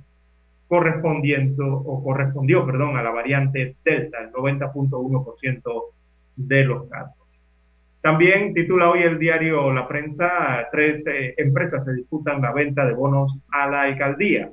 correspondiendo 0.66 1.66
o 1.66 2.04
correspondió, 2.04 2.64
perdón, 2.66 2.96
a 2.96 3.02
la 3.02 3.10
variante 3.10 3.76
Delta, 3.84 4.18
el 4.20 4.32
90.1% 4.32 5.82
de 6.36 6.64
los 6.64 6.88
casos. 6.88 7.14
También 8.00 8.54
titula 8.54 8.90
hoy 8.90 9.02
el 9.02 9.18
diario 9.18 9.72
La 9.72 9.88
Prensa, 9.88 10.68
tres 10.70 11.04
eh, 11.06 11.34
empresas 11.36 11.84
se 11.84 11.94
disputan 11.94 12.40
la 12.40 12.52
venta 12.52 12.86
de 12.86 12.92
bonos 12.92 13.36
a 13.50 13.66
la 13.68 13.82
alcaldía. 13.82 14.50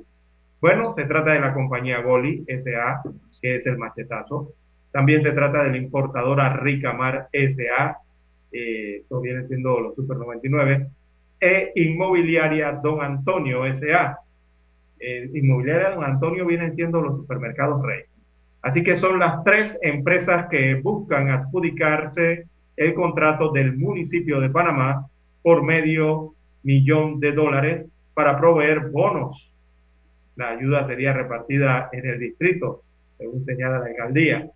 Bueno, 0.60 0.94
se 0.94 1.04
trata 1.04 1.32
de 1.32 1.40
la 1.40 1.52
compañía 1.52 2.00
Goli 2.00 2.44
SA, 2.48 3.02
que 3.40 3.56
es 3.56 3.66
el 3.66 3.78
machetazo. 3.78 4.52
También 4.90 5.22
se 5.22 5.32
trata 5.32 5.62
de 5.62 5.70
la 5.70 5.76
importadora 5.76 6.56
Ricamar 6.56 7.28
SA, 7.32 7.98
eh, 8.52 8.98
esto 9.02 9.20
viene 9.20 9.46
siendo 9.46 9.80
los 9.80 9.94
Super 9.94 10.16
99. 10.16 10.88
e 11.38 11.72
Inmobiliaria 11.74 12.72
Don 12.72 13.02
Antonio 13.02 13.66
S.A. 13.66 14.18
Eh, 14.98 15.30
Inmobiliaria 15.34 15.90
Don 15.90 16.04
Antonio 16.04 16.46
vienen 16.46 16.74
siendo 16.74 17.02
los 17.02 17.18
supermercados 17.18 17.82
Rey. 17.84 18.04
Así 18.62 18.82
que 18.82 18.98
son 18.98 19.18
las 19.18 19.44
tres 19.44 19.78
empresas 19.82 20.48
que 20.48 20.76
buscan 20.76 21.28
adjudicarse 21.28 22.46
el 22.76 22.94
contrato 22.94 23.52
del 23.52 23.76
municipio 23.76 24.40
de 24.40 24.50
Panamá 24.50 25.06
por 25.42 25.62
medio 25.62 26.34
millón 26.62 27.20
de 27.20 27.32
dólares 27.32 27.86
para 28.14 28.38
proveer 28.38 28.90
bonos. 28.90 29.52
La 30.36 30.50
ayuda 30.50 30.86
sería 30.86 31.12
repartida 31.12 31.88
en 31.92 32.06
el 32.06 32.18
distrito, 32.18 32.82
según 33.18 33.44
señala 33.44 33.78
la 33.78 33.86
alcaldía. 33.86 34.50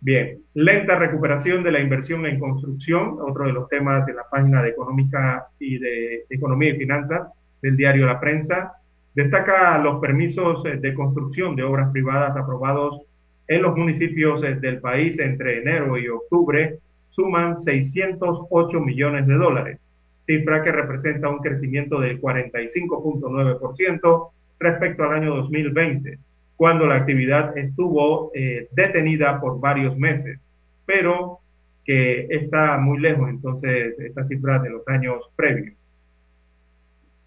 Bien, 0.00 0.38
lenta 0.54 0.96
recuperación 0.96 1.62
de 1.62 1.72
la 1.72 1.80
inversión 1.80 2.26
en 2.26 2.38
construcción, 2.38 3.16
otro 3.20 3.46
de 3.46 3.52
los 3.52 3.68
temas 3.68 4.04
de 4.04 4.14
la 4.14 4.24
página 4.30 4.62
de 4.62 4.70
económica 4.70 5.46
y 5.58 5.78
de 5.78 6.24
economía 6.28 6.74
y 6.74 6.78
finanzas 6.78 7.28
del 7.62 7.76
diario 7.76 8.06
La 8.06 8.20
Prensa. 8.20 8.74
Destaca 9.14 9.78
los 9.78 10.00
permisos 10.00 10.64
eh, 10.66 10.76
de 10.76 10.92
construcción 10.92 11.56
de 11.56 11.62
obras 11.62 11.90
privadas 11.92 12.36
aprobados 12.36 13.00
en 13.46 13.62
los 13.62 13.76
municipios 13.76 14.42
eh, 14.42 14.56
del 14.56 14.80
país 14.80 15.18
entre 15.18 15.60
enero 15.60 15.96
y 15.96 16.08
octubre 16.08 16.78
suman 17.10 17.56
608 17.56 18.80
millones 18.80 19.26
de 19.26 19.34
dólares, 19.34 19.80
cifra 20.26 20.62
que 20.62 20.72
representa 20.72 21.28
un 21.28 21.38
crecimiento 21.38 22.00
del 22.00 22.20
45.9% 22.20 24.30
respecto 24.58 25.04
al 25.04 25.12
año 25.12 25.36
2020, 25.36 26.18
cuando 26.56 26.86
la 26.86 26.96
actividad 26.96 27.56
estuvo 27.58 28.32
eh, 28.34 28.68
detenida 28.72 29.40
por 29.40 29.60
varios 29.60 29.96
meses, 29.96 30.40
pero 30.86 31.38
que 31.84 32.26
está 32.30 32.78
muy 32.78 32.98
lejos 32.98 33.28
entonces 33.28 33.98
esta 33.98 34.26
cifra 34.26 34.58
de 34.58 34.70
los 34.70 34.88
años 34.88 35.30
previos. 35.36 35.76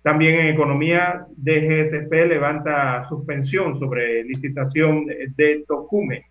También 0.01 0.39
en 0.39 0.47
economía, 0.47 1.27
DGSP 1.35 2.11
levanta 2.27 3.07
suspensión 3.09 3.77
sobre 3.77 4.23
licitación 4.23 5.05
de 5.05 5.63
Tocume. 5.67 6.25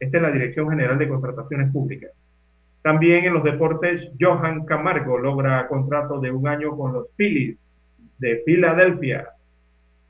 Esta 0.00 0.16
es 0.16 0.22
la 0.22 0.30
Dirección 0.30 0.70
General 0.70 0.98
de 0.98 1.08
Contrataciones 1.08 1.70
Públicas. 1.70 2.10
También 2.84 3.24
en 3.24 3.32
los 3.32 3.42
deportes, 3.42 4.10
Johan 4.20 4.66
Camargo 4.66 5.16
logra 5.16 5.66
contrato 5.68 6.20
de 6.20 6.30
un 6.30 6.46
año 6.46 6.76
con 6.76 6.92
los 6.92 7.06
Phillies 7.16 7.58
de 8.18 8.42
Filadelfia. 8.44 9.26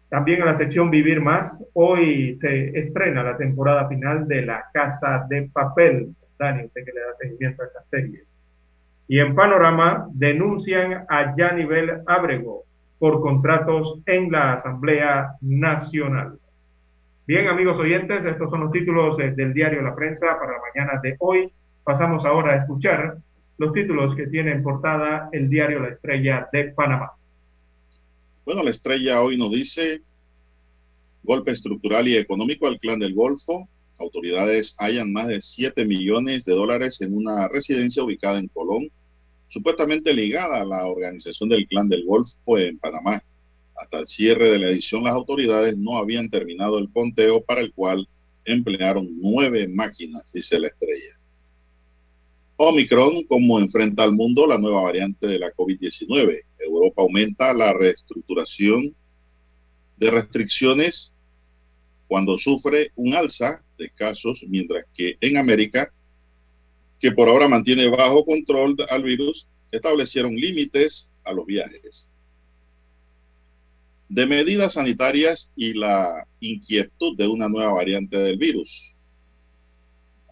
También 0.08 0.40
en 0.40 0.46
la 0.46 0.56
sección 0.56 0.90
Vivir 0.90 1.20
Más, 1.20 1.62
hoy 1.74 2.36
se 2.40 2.76
estrena 2.76 3.22
la 3.22 3.36
temporada 3.36 3.86
final 3.86 4.26
de 4.26 4.44
La 4.44 4.64
Casa 4.72 5.24
de 5.28 5.48
Papel. 5.52 6.16
Dani, 6.36 6.64
usted 6.64 6.84
que 6.84 6.92
le 6.92 7.00
da 7.00 7.14
seguimiento 7.14 7.62
a 7.62 7.66
esta 7.66 7.84
serie. 7.92 8.24
Y 9.06 9.20
en 9.20 9.36
Panorama, 9.36 10.08
denuncian 10.10 11.06
a 11.08 11.32
Yanivel 11.36 12.02
Abrego 12.06 12.64
por 12.98 13.20
contratos 13.20 14.00
en 14.06 14.32
la 14.32 14.54
Asamblea 14.54 15.36
Nacional. 15.42 16.40
Bien, 17.24 17.46
amigos 17.46 17.78
oyentes, 17.78 18.24
estos 18.24 18.50
son 18.50 18.62
los 18.62 18.72
títulos 18.72 19.16
eh, 19.20 19.30
del 19.30 19.54
diario 19.54 19.80
La 19.80 19.94
Prensa 19.94 20.36
para 20.40 20.54
la 20.54 20.58
mañana 20.58 21.00
de 21.00 21.14
hoy. 21.20 21.52
Pasamos 21.84 22.24
ahora 22.24 22.54
a 22.54 22.56
escuchar 22.56 23.18
los 23.58 23.72
títulos 23.74 24.16
que 24.16 24.26
tiene 24.26 24.52
en 24.52 24.62
portada 24.62 25.28
el 25.32 25.50
diario 25.50 25.80
La 25.80 25.90
Estrella 25.90 26.48
de 26.50 26.72
Panamá. 26.72 27.12
Bueno, 28.46 28.62
la 28.62 28.70
estrella 28.70 29.22
hoy 29.22 29.36
nos 29.36 29.50
dice 29.52 30.02
golpe 31.22 31.52
estructural 31.52 32.08
y 32.08 32.16
económico 32.16 32.66
al 32.66 32.78
clan 32.78 32.98
del 32.98 33.14
Golfo. 33.14 33.68
Autoridades 33.98 34.74
hallan 34.78 35.12
más 35.12 35.28
de 35.28 35.40
7 35.40 35.84
millones 35.84 36.44
de 36.44 36.54
dólares 36.54 37.00
en 37.00 37.16
una 37.16 37.48
residencia 37.48 38.02
ubicada 38.02 38.38
en 38.38 38.48
Colón, 38.48 38.90
supuestamente 39.46 40.12
ligada 40.12 40.62
a 40.62 40.64
la 40.64 40.86
organización 40.86 41.48
del 41.48 41.66
clan 41.66 41.88
del 41.88 42.04
Golfo 42.04 42.58
en 42.58 42.78
Panamá. 42.78 43.22
Hasta 43.76 44.00
el 44.00 44.08
cierre 44.08 44.50
de 44.50 44.58
la 44.58 44.70
edición, 44.70 45.04
las 45.04 45.14
autoridades 45.14 45.76
no 45.76 45.96
habían 45.96 46.30
terminado 46.30 46.78
el 46.78 46.90
conteo 46.90 47.42
para 47.42 47.60
el 47.60 47.72
cual 47.72 48.08
emplearon 48.44 49.08
nueve 49.20 49.68
máquinas, 49.68 50.30
dice 50.32 50.58
la 50.58 50.68
estrella. 50.68 51.18
Omicron, 52.56 53.24
como 53.24 53.58
enfrenta 53.58 54.04
al 54.04 54.12
mundo 54.12 54.46
la 54.46 54.58
nueva 54.58 54.82
variante 54.82 55.26
de 55.26 55.38
la 55.40 55.52
COVID-19. 55.52 56.42
Europa 56.60 57.02
aumenta 57.02 57.52
la 57.52 57.72
reestructuración 57.72 58.94
de 59.96 60.10
restricciones 60.10 61.12
cuando 62.06 62.38
sufre 62.38 62.92
un 62.94 63.14
alza 63.14 63.62
de 63.76 63.90
casos, 63.90 64.44
mientras 64.46 64.84
que 64.94 65.16
en 65.20 65.36
América, 65.36 65.92
que 67.00 67.10
por 67.10 67.28
ahora 67.28 67.48
mantiene 67.48 67.88
bajo 67.88 68.24
control 68.24 68.76
al 68.88 69.02
virus, 69.02 69.48
establecieron 69.72 70.36
límites 70.36 71.10
a 71.24 71.32
los 71.32 71.46
viajes. 71.46 72.08
De 74.08 74.26
medidas 74.26 74.74
sanitarias 74.74 75.50
y 75.56 75.72
la 75.72 76.28
inquietud 76.38 77.16
de 77.16 77.26
una 77.26 77.48
nueva 77.48 77.72
variante 77.72 78.16
del 78.16 78.36
virus 78.36 78.93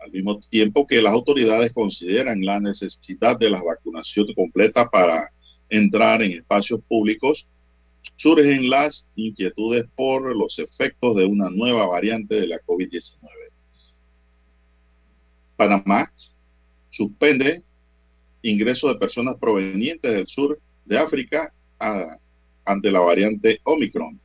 al 0.02 0.10
mismo 0.10 0.40
tiempo 0.40 0.86
que 0.86 1.00
las 1.00 1.12
autoridades 1.12 1.72
consideran 1.72 2.44
la 2.44 2.58
necesidad 2.58 3.38
de 3.38 3.50
la 3.50 3.62
vacunación 3.62 4.26
completa 4.34 4.88
para 4.88 5.30
entrar 5.68 6.22
en 6.22 6.32
espacios 6.32 6.80
públicos, 6.88 7.46
surgen 8.16 8.68
las 8.68 9.08
inquietudes 9.14 9.84
por 9.94 10.34
los 10.36 10.58
efectos 10.58 11.16
de 11.16 11.24
una 11.24 11.50
nueva 11.50 11.86
variante 11.86 12.34
de 12.34 12.46
la 12.48 12.60
COVID-19. 12.60 13.16
Panamá 15.56 16.12
suspende 16.90 17.62
ingresos 18.42 18.92
de 18.92 18.98
personas 18.98 19.36
provenientes 19.36 20.12
del 20.12 20.26
sur 20.26 20.58
de 20.84 20.98
África 20.98 21.52
ante 22.64 22.90
la 22.90 23.00
variante 23.00 23.60
Omicron. 23.62 24.20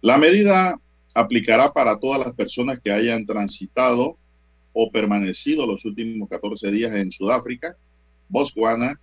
La 0.00 0.18
medida 0.18 0.78
aplicará 1.14 1.72
para 1.72 1.98
todas 1.98 2.24
las 2.24 2.34
personas 2.34 2.80
que 2.82 2.92
hayan 2.92 3.26
transitado 3.26 4.16
o 4.74 4.90
permanecido 4.90 5.66
los 5.66 5.84
últimos 5.84 6.28
14 6.28 6.70
días 6.70 6.92
en 6.94 7.10
Sudáfrica, 7.10 7.76
Botswana, 8.28 9.00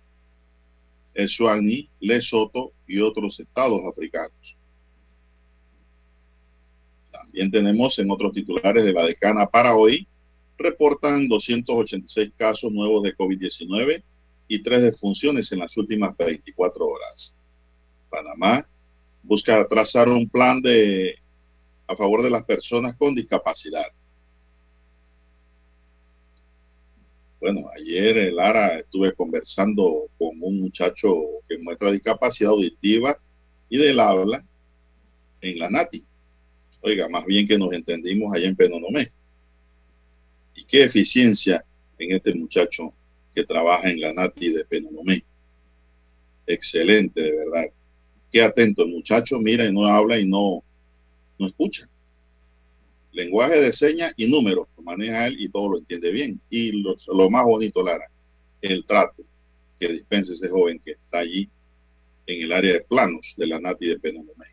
Eswatini, 1.14 1.88
Lesoto 1.98 2.72
y 2.86 3.00
otros 3.00 3.40
estados 3.40 3.80
africanos. 3.90 4.56
También 7.10 7.50
tenemos 7.50 7.98
en 7.98 8.10
otros 8.10 8.32
titulares 8.32 8.84
de 8.84 8.92
la 8.92 9.06
decana 9.06 9.46
para 9.46 9.74
hoy, 9.74 10.06
reportan 10.58 11.26
286 11.26 12.32
casos 12.36 12.70
nuevos 12.70 13.02
de 13.02 13.16
COVID-19 13.16 14.02
y 14.48 14.62
tres 14.62 14.82
defunciones 14.82 15.50
en 15.52 15.60
las 15.60 15.74
últimas 15.76 16.14
24 16.16 16.86
horas. 16.86 17.34
Panamá 18.10 18.66
busca 19.22 19.66
trazar 19.66 20.08
un 20.08 20.28
plan 20.28 20.60
de 20.60 21.16
a 21.86 21.96
favor 21.96 22.22
de 22.22 22.30
las 22.30 22.44
personas 22.44 22.94
con 22.96 23.14
discapacidad. 23.14 23.86
Bueno, 27.42 27.68
ayer, 27.76 28.32
Lara, 28.32 28.78
estuve 28.78 29.12
conversando 29.14 30.08
con 30.16 30.40
un 30.40 30.60
muchacho 30.60 31.12
que 31.48 31.58
muestra 31.58 31.90
discapacidad 31.90 32.52
auditiva 32.52 33.18
y 33.68 33.78
del 33.78 33.98
habla 33.98 34.44
en 35.40 35.58
la 35.58 35.68
NATI. 35.68 36.04
Oiga, 36.82 37.08
más 37.08 37.26
bien 37.26 37.48
que 37.48 37.58
nos 37.58 37.72
entendimos 37.72 38.32
allá 38.32 38.46
en 38.46 38.54
Penonomé. 38.54 39.10
Y 40.54 40.62
qué 40.62 40.84
eficiencia 40.84 41.64
en 41.98 42.12
este 42.12 42.32
muchacho 42.32 42.94
que 43.34 43.42
trabaja 43.42 43.90
en 43.90 44.00
la 44.00 44.12
NATI 44.12 44.52
de 44.52 44.64
Penonomé. 44.64 45.24
Excelente, 46.46 47.22
de 47.22 47.36
verdad. 47.38 47.64
Qué 48.30 48.40
atento 48.40 48.84
el 48.84 48.90
muchacho, 48.90 49.40
mira 49.40 49.64
y 49.64 49.72
no 49.72 49.84
habla 49.86 50.16
y 50.16 50.26
no, 50.26 50.62
no 51.40 51.48
escucha 51.48 51.88
lenguaje 53.12 53.60
de 53.60 53.72
señas 53.72 54.12
y 54.16 54.26
números, 54.26 54.66
lo 54.76 54.82
maneja 54.82 55.26
él 55.26 55.36
y 55.38 55.48
todo 55.48 55.70
lo 55.70 55.78
entiende 55.78 56.10
bien. 56.10 56.40
Y 56.50 56.72
lo, 56.72 57.30
más 57.30 57.44
bonito, 57.44 57.82
Lara, 57.82 58.06
el 58.60 58.84
trato 58.84 59.22
que 59.78 59.88
dispensa 59.88 60.32
ese 60.32 60.48
joven 60.48 60.80
que 60.84 60.92
está 60.92 61.18
allí 61.18 61.48
en 62.26 62.42
el 62.42 62.52
área 62.52 62.74
de 62.74 62.80
planos 62.80 63.34
de 63.36 63.46
la 63.46 63.60
NATI 63.60 63.86
de 63.88 63.98
Penomé. 63.98 64.46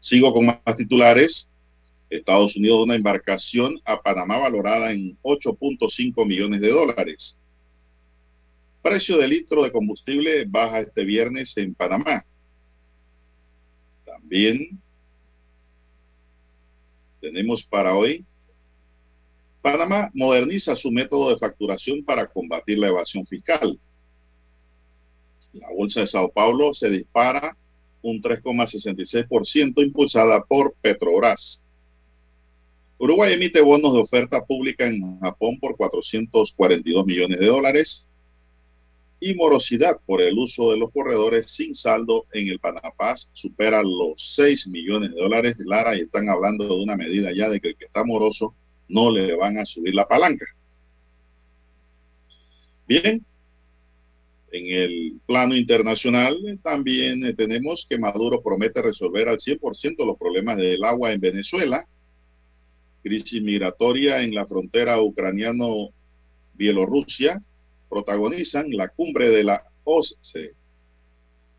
Sigo 0.00 0.32
con 0.32 0.46
más 0.46 0.76
titulares. 0.76 1.48
Estados 2.08 2.54
Unidos 2.54 2.84
una 2.84 2.94
embarcación 2.94 3.80
a 3.84 4.00
Panamá 4.00 4.38
valorada 4.38 4.92
en 4.92 5.18
8.5 5.22 6.24
millones 6.24 6.60
de 6.60 6.68
dólares. 6.70 7.38
Precio 8.80 9.18
de 9.18 9.26
litro 9.26 9.64
de 9.64 9.72
combustible 9.72 10.44
baja 10.46 10.80
este 10.80 11.04
viernes 11.04 11.56
en 11.56 11.74
Panamá. 11.74 12.24
También 14.04 14.80
tenemos 17.20 17.62
para 17.62 17.94
hoy. 17.94 18.24
Panamá 19.62 20.10
moderniza 20.14 20.76
su 20.76 20.90
método 20.90 21.30
de 21.30 21.38
facturación 21.38 22.04
para 22.04 22.26
combatir 22.26 22.78
la 22.78 22.88
evasión 22.88 23.26
fiscal. 23.26 23.78
La 25.52 25.68
bolsa 25.72 26.00
de 26.00 26.06
Sao 26.06 26.30
Paulo 26.30 26.74
se 26.74 26.88
dispara 26.88 27.56
un 28.02 28.22
3,66% 28.22 29.82
impulsada 29.82 30.44
por 30.44 30.74
Petrobras. 30.80 31.64
Uruguay 32.98 33.34
emite 33.34 33.60
bonos 33.60 33.92
de 33.92 34.00
oferta 34.00 34.44
pública 34.44 34.86
en 34.86 35.18
Japón 35.20 35.58
por 35.60 35.76
442 35.76 37.04
millones 37.04 37.40
de 37.40 37.46
dólares. 37.46 38.06
Y 39.18 39.34
morosidad 39.34 39.98
por 40.04 40.20
el 40.20 40.38
uso 40.38 40.72
de 40.72 40.78
los 40.78 40.92
corredores 40.92 41.50
sin 41.50 41.74
saldo 41.74 42.26
en 42.32 42.48
el 42.48 42.58
Panapaz 42.58 43.30
supera 43.32 43.82
los 43.82 44.34
6 44.34 44.68
millones 44.68 45.12
de 45.12 45.20
dólares. 45.20 45.56
Lara, 45.58 45.96
y 45.96 46.02
están 46.02 46.28
hablando 46.28 46.66
de 46.66 46.82
una 46.82 46.96
medida 46.96 47.32
ya 47.32 47.48
de 47.48 47.60
que 47.60 47.68
el 47.68 47.76
que 47.76 47.86
está 47.86 48.04
moroso 48.04 48.54
no 48.88 49.10
le 49.10 49.34
van 49.34 49.58
a 49.58 49.64
subir 49.64 49.94
la 49.94 50.06
palanca. 50.06 50.46
Bien, 52.86 53.24
en 54.52 54.66
el 54.66 55.18
plano 55.26 55.56
internacional 55.56 56.60
también 56.62 57.24
eh, 57.24 57.34
tenemos 57.34 57.84
que 57.88 57.98
Maduro 57.98 58.42
promete 58.42 58.80
resolver 58.80 59.28
al 59.28 59.38
100% 59.38 60.06
los 60.06 60.16
problemas 60.18 60.56
del 60.56 60.84
agua 60.84 61.12
en 61.12 61.20
Venezuela, 61.20 61.84
crisis 63.02 63.42
migratoria 63.42 64.22
en 64.22 64.32
la 64.34 64.46
frontera 64.46 65.00
ucraniano-bielorrusia, 65.00 67.42
protagonizan 67.88 68.70
la 68.70 68.88
cumbre 68.88 69.30
de 69.30 69.44
la 69.44 69.64
OSCE. 69.84 70.54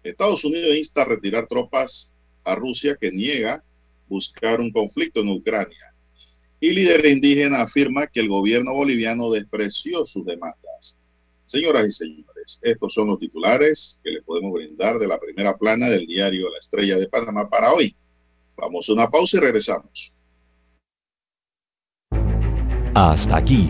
Estados 0.03 0.43
Unidos 0.45 0.75
insta 0.75 1.01
a 1.01 1.05
retirar 1.05 1.47
tropas 1.47 2.11
a 2.43 2.55
Rusia 2.55 2.97
que 2.99 3.11
niega 3.11 3.63
buscar 4.07 4.61
un 4.61 4.71
conflicto 4.71 5.21
en 5.21 5.30
Ucrania. 5.30 5.93
Y 6.59 6.71
líder 6.71 7.05
indígena 7.05 7.61
afirma 7.61 8.07
que 8.07 8.19
el 8.19 8.30
gobierno 8.30 8.73
boliviano 8.73 9.30
despreció 9.32 10.05
sus 10.05 10.25
demandas. 10.25 10.97
Señoras 11.45 11.88
y 11.88 11.91
señores, 11.91 12.59
estos 12.61 12.93
son 12.93 13.07
los 13.07 13.19
titulares 13.19 13.99
que 14.03 14.11
le 14.11 14.21
podemos 14.21 14.53
brindar 14.53 14.97
de 14.97 15.07
la 15.07 15.19
primera 15.19 15.57
plana 15.57 15.89
del 15.89 16.05
diario 16.05 16.49
La 16.49 16.57
Estrella 16.59 16.97
de 16.97 17.07
Panamá 17.07 17.49
para 17.49 17.73
hoy. 17.73 17.95
Vamos 18.57 18.89
a 18.89 18.93
una 18.93 19.09
pausa 19.09 19.38
y 19.38 19.39
regresamos. 19.39 20.13
Hasta 22.95 23.38
aquí, 23.38 23.69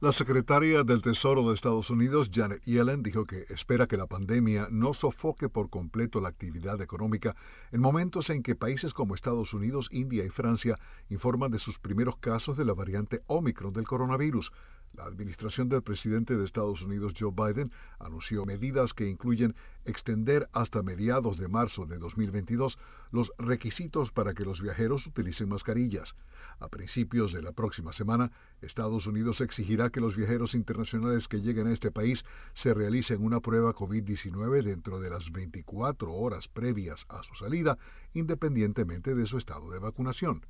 La 0.00 0.12
secretaria 0.12 0.84
del 0.84 1.02
Tesoro 1.02 1.48
de 1.48 1.56
Estados 1.56 1.90
Unidos, 1.90 2.30
Janet 2.32 2.62
Yellen, 2.62 3.02
dijo 3.02 3.24
que 3.24 3.46
espera 3.48 3.88
que 3.88 3.96
la 3.96 4.06
pandemia 4.06 4.68
no 4.70 4.94
sofoque 4.94 5.48
por 5.48 5.70
completo 5.70 6.20
la 6.20 6.28
actividad 6.28 6.80
económica 6.80 7.34
en 7.72 7.80
momentos 7.80 8.30
en 8.30 8.44
que 8.44 8.54
países 8.54 8.94
como 8.94 9.16
Estados 9.16 9.52
Unidos, 9.54 9.88
India 9.90 10.24
y 10.24 10.28
Francia 10.28 10.76
informan 11.08 11.50
de 11.50 11.58
sus 11.58 11.80
primeros 11.80 12.16
casos 12.18 12.56
de 12.56 12.64
la 12.64 12.74
variante 12.74 13.22
Omicron 13.26 13.72
del 13.72 13.88
coronavirus. 13.88 14.52
La 14.94 15.04
administración 15.04 15.68
del 15.68 15.82
presidente 15.82 16.36
de 16.36 16.44
Estados 16.44 16.82
Unidos, 16.82 17.14
Joe 17.18 17.32
Biden, 17.32 17.70
anunció 17.98 18.44
medidas 18.44 18.94
que 18.94 19.08
incluyen 19.08 19.54
extender 19.84 20.48
hasta 20.52 20.82
mediados 20.82 21.38
de 21.38 21.48
marzo 21.48 21.86
de 21.86 21.98
2022 21.98 22.78
los 23.10 23.32
requisitos 23.38 24.10
para 24.10 24.34
que 24.34 24.44
los 24.44 24.60
viajeros 24.60 25.06
utilicen 25.06 25.48
mascarillas. 25.48 26.16
A 26.58 26.68
principios 26.68 27.32
de 27.32 27.42
la 27.42 27.52
próxima 27.52 27.92
semana, 27.92 28.32
Estados 28.60 29.06
Unidos 29.06 29.40
exigirá 29.40 29.90
que 29.90 30.00
los 30.00 30.16
viajeros 30.16 30.54
internacionales 30.54 31.28
que 31.28 31.40
lleguen 31.40 31.68
a 31.68 31.72
este 31.72 31.90
país 31.90 32.24
se 32.54 32.74
realicen 32.74 33.22
una 33.22 33.40
prueba 33.40 33.74
COVID-19 33.74 34.62
dentro 34.62 35.00
de 35.00 35.10
las 35.10 35.30
24 35.30 36.12
horas 36.12 36.48
previas 36.48 37.06
a 37.08 37.22
su 37.22 37.34
salida, 37.34 37.78
independientemente 38.14 39.14
de 39.14 39.26
su 39.26 39.38
estado 39.38 39.70
de 39.70 39.78
vacunación. 39.78 40.42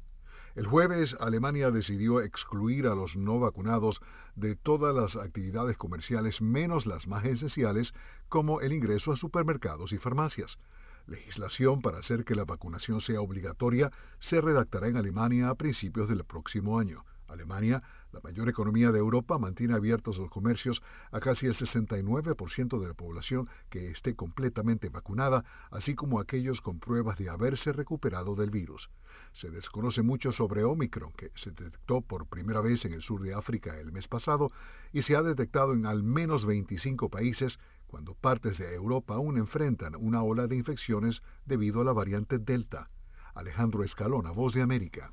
El 0.58 0.66
jueves, 0.66 1.16
Alemania 1.20 1.70
decidió 1.70 2.20
excluir 2.20 2.88
a 2.88 2.96
los 2.96 3.14
no 3.16 3.38
vacunados 3.38 4.00
de 4.34 4.56
todas 4.56 4.92
las 4.92 5.14
actividades 5.14 5.76
comerciales 5.76 6.42
menos 6.42 6.84
las 6.84 7.06
más 7.06 7.24
esenciales, 7.26 7.94
como 8.28 8.60
el 8.60 8.72
ingreso 8.72 9.12
a 9.12 9.16
supermercados 9.16 9.92
y 9.92 9.98
farmacias. 9.98 10.58
Legislación 11.06 11.80
para 11.80 11.98
hacer 11.98 12.24
que 12.24 12.34
la 12.34 12.44
vacunación 12.44 13.00
sea 13.00 13.20
obligatoria 13.20 13.92
se 14.18 14.40
redactará 14.40 14.88
en 14.88 14.96
Alemania 14.96 15.48
a 15.48 15.54
principios 15.54 16.08
del 16.08 16.24
próximo 16.24 16.80
año. 16.80 17.04
Alemania, 17.28 17.84
la 18.12 18.20
mayor 18.20 18.48
economía 18.48 18.90
de 18.90 18.98
Europa, 18.98 19.38
mantiene 19.38 19.74
abiertos 19.74 20.18
los 20.18 20.30
comercios 20.30 20.82
a 21.10 21.20
casi 21.20 21.46
el 21.46 21.54
69% 21.54 22.80
de 22.80 22.88
la 22.88 22.94
población 22.94 23.48
que 23.68 23.90
esté 23.90 24.14
completamente 24.14 24.88
vacunada, 24.88 25.44
así 25.70 25.94
como 25.94 26.20
aquellos 26.20 26.60
con 26.60 26.78
pruebas 26.78 27.18
de 27.18 27.28
haberse 27.28 27.72
recuperado 27.72 28.34
del 28.34 28.50
virus. 28.50 28.90
Se 29.32 29.50
desconoce 29.50 30.02
mucho 30.02 30.32
sobre 30.32 30.64
Omicron, 30.64 31.12
que 31.12 31.30
se 31.34 31.50
detectó 31.50 32.00
por 32.00 32.26
primera 32.26 32.60
vez 32.60 32.84
en 32.84 32.92
el 32.92 33.02
sur 33.02 33.22
de 33.22 33.34
África 33.34 33.78
el 33.78 33.92
mes 33.92 34.08
pasado 34.08 34.50
y 34.92 35.02
se 35.02 35.16
ha 35.16 35.22
detectado 35.22 35.74
en 35.74 35.86
al 35.86 36.02
menos 36.02 36.46
25 36.46 37.08
países, 37.08 37.58
cuando 37.86 38.14
partes 38.14 38.58
de 38.58 38.74
Europa 38.74 39.14
aún 39.14 39.38
enfrentan 39.38 39.94
una 39.96 40.22
ola 40.22 40.46
de 40.46 40.56
infecciones 40.56 41.22
debido 41.46 41.80
a 41.80 41.84
la 41.84 41.92
variante 41.92 42.38
Delta. 42.38 42.90
Alejandro 43.34 43.84
Escalona, 43.84 44.32
Voz 44.32 44.54
de 44.54 44.62
América. 44.62 45.12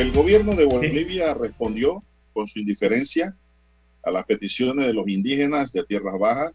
El 0.00 0.12
gobierno 0.12 0.56
de 0.56 0.64
Bolivia 0.64 1.34
respondió 1.34 2.02
con 2.32 2.48
su 2.48 2.58
indiferencia 2.58 3.36
a 4.02 4.10
las 4.10 4.24
peticiones 4.24 4.86
de 4.86 4.94
los 4.94 5.06
indígenas 5.06 5.74
de 5.74 5.84
tierras 5.84 6.18
bajas. 6.18 6.52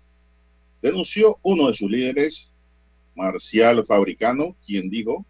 Denunció 0.82 1.38
uno 1.44 1.68
de 1.68 1.76
sus 1.76 1.92
líderes, 1.92 2.52
Marcial 3.14 3.86
Fabricano, 3.86 4.56
quien 4.66 4.90
dijo 4.90 5.24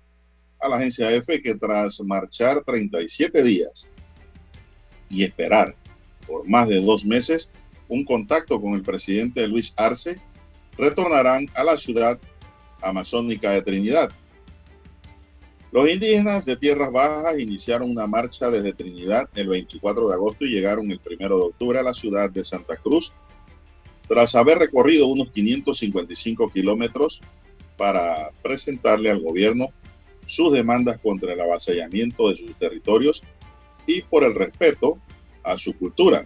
a 0.62 0.70
la 0.70 0.78
agencia 0.78 1.12
EFE 1.12 1.42
que 1.42 1.56
tras 1.56 2.00
marchar 2.00 2.64
37 2.64 3.44
días 3.44 3.92
y 5.10 5.26
esperar 5.26 5.76
por 6.26 6.48
más 6.48 6.70
de 6.70 6.80
dos 6.80 7.04
meses 7.04 7.52
un 7.90 8.06
contacto 8.06 8.62
con 8.62 8.76
el 8.76 8.82
presidente 8.82 9.46
Luis 9.46 9.74
Arce, 9.76 10.22
retornarán 10.78 11.48
a 11.54 11.66
la 11.66 11.78
ciudad 11.78 12.18
amazónica 12.82 13.52
de 13.52 13.62
Trinidad. 13.62 14.10
Los 15.76 15.90
indígenas 15.90 16.46
de 16.46 16.56
Tierras 16.56 16.90
Bajas 16.90 17.38
iniciaron 17.38 17.92
una 17.92 18.08
marcha 18.08 18.50
desde 18.50 18.72
Trinidad 18.72 19.28
el 19.36 19.50
24 19.50 20.08
de 20.08 20.14
agosto 20.14 20.46
y 20.46 20.52
llegaron 20.52 20.90
el 20.90 21.02
1 21.06 21.28
de 21.28 21.44
octubre 21.44 21.78
a 21.78 21.84
la 21.84 21.94
ciudad 21.94 22.30
de 22.30 22.46
Santa 22.46 22.78
Cruz, 22.78 23.12
tras 24.08 24.36
haber 24.36 24.58
recorrido 24.58 25.08
unos 25.08 25.32
555 25.32 26.50
kilómetros 26.50 27.20
para 27.76 28.32
presentarle 28.42 29.12
al 29.12 29.20
gobierno 29.20 29.68
sus 30.28 30.54
demandas 30.54 30.98
contra 31.00 31.34
el 31.34 31.42
avasallamiento 31.42 32.30
de 32.30 32.38
sus 32.38 32.56
territorios 32.58 33.22
y 33.86 34.02
por 34.02 34.24
el 34.24 34.34
respeto 34.34 34.98
a 35.44 35.58
su 35.58 35.78
cultura. 35.78 36.26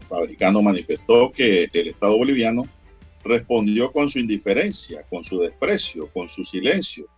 El 0.00 0.06
fabricano 0.08 0.60
manifestó 0.60 1.32
que 1.32 1.70
el 1.72 1.88
Estado 1.88 2.18
boliviano 2.18 2.64
respondió 3.24 3.90
con 3.92 4.10
su 4.10 4.18
indiferencia, 4.18 5.04
con 5.08 5.24
su 5.24 5.38
desprecio, 5.38 6.10
con 6.12 6.28
su 6.28 6.44
silencio 6.44 7.08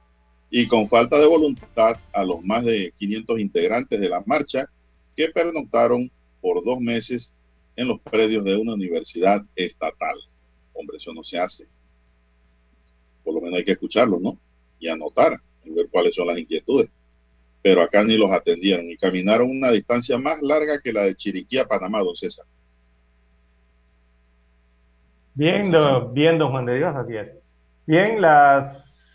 y 0.51 0.69
con 0.69 0.89
falta 0.89 1.19
de 1.21 1.27
voluntad 1.27 1.97
a 2.13 2.25
los 2.25 2.43
más 2.45 2.65
de 2.65 2.93
500 2.97 3.41
integrantes 3.41 4.01
de 4.01 4.09
la 4.09 4.23
marcha 4.27 4.71
que 5.17 5.29
pernoctaron 5.31 6.11
por 6.41 6.65
dos 6.65 6.81
meses 6.81 7.35
en 7.77 7.89
los 7.89 8.01
predios 8.11 8.45
de 8.45 8.57
una 8.57 8.75
universidad 8.75 9.43
estatal. 9.55 10.17
Hombre, 10.73 10.99
eso 10.99 11.13
no 11.15 11.25
se 11.25 11.39
hace. 11.39 11.69
Por 13.23 13.35
lo 13.35 13.41
menos 13.43 13.59
hay 13.59 13.65
que 13.65 13.73
escucharlo, 13.73 14.19
¿no? 14.19 14.41
Y 14.79 14.89
anotar, 14.89 15.39
y 15.63 15.71
ver 15.71 15.89
cuáles 15.91 16.15
son 16.15 16.29
las 16.29 16.39
inquietudes. 16.39 16.91
Pero 17.63 17.83
acá 17.83 18.05
ni 18.05 18.17
los 18.17 18.33
atendieron 18.33 18.91
y 18.91 18.97
caminaron 18.99 19.51
una 19.51 19.71
distancia 19.73 20.19
más 20.19 20.43
larga 20.43 20.81
que 20.83 20.93
la 20.93 21.05
de 21.05 21.17
Chiriquí 21.17 21.59
a 21.59 21.67
Panamá, 21.69 22.01
don 22.03 22.17
César. 22.17 22.47
Bien, 25.35 25.71
do- 25.71 26.11
bien, 26.13 26.39
don 26.39 26.51
Juan 26.51 26.67
de 26.67 26.77
Dios, 26.77 26.95
así 26.97 27.17
es. 27.17 27.33
Bien, 27.87 28.21
las 28.21 29.13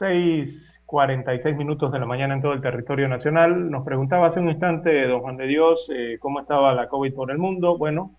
6:46 0.92 1.56
minutos 1.56 1.92
de 1.92 2.00
la 2.00 2.06
mañana 2.06 2.34
en 2.34 2.42
todo 2.42 2.54
el 2.54 2.62
territorio 2.62 3.08
nacional. 3.08 3.72
Nos 3.72 3.86
preguntaba 3.86 4.28
hace 4.28 4.40
un 4.40 4.50
instante, 4.50 5.08
don 5.08 5.22
Juan 5.22 5.38
de 5.38 5.48
Dios, 5.48 5.88
eh, 5.96 6.18
cómo 6.20 6.42
estaba 6.42 6.74
la 6.74 6.88
COVID 6.88 7.14
por 7.14 7.32
el 7.32 7.38
mundo. 7.38 7.78
Bueno, 7.78 8.12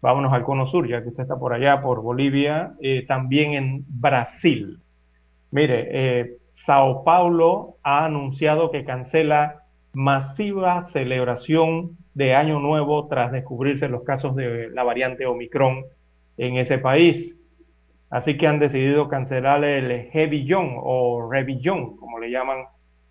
vámonos 0.00 0.32
al 0.32 0.42
cono 0.42 0.66
sur, 0.66 0.88
ya 0.88 1.02
que 1.02 1.08
usted 1.08 1.22
está 1.22 1.38
por 1.38 1.52
allá, 1.52 1.82
por 1.82 2.02
Bolivia, 2.02 2.72
eh, 2.80 3.04
también 3.06 3.52
en 3.52 3.84
Brasil. 3.88 4.80
Mire, 5.50 5.88
eh, 5.90 6.36
Sao 6.66 7.04
Paulo 7.04 7.76
ha 7.82 8.06
anunciado 8.06 8.70
que 8.70 8.84
cancela 8.84 9.62
masiva 9.92 10.86
celebración 10.88 11.96
de 12.14 12.34
Año 12.34 12.58
Nuevo 12.58 13.06
tras 13.06 13.32
descubrirse 13.32 13.88
los 13.88 14.02
casos 14.02 14.34
de 14.34 14.70
la 14.70 14.82
variante 14.82 15.26
Omicron 15.26 15.84
en 16.36 16.56
ese 16.56 16.78
país. 16.78 17.36
Así 18.14 18.36
que 18.36 18.46
han 18.46 18.60
decidido 18.60 19.08
cancelar 19.08 19.64
el 19.64 20.08
Revillon 20.12 20.76
o 20.76 21.28
Revillon, 21.28 21.96
como 21.96 22.20
le 22.20 22.30
llaman 22.30 22.58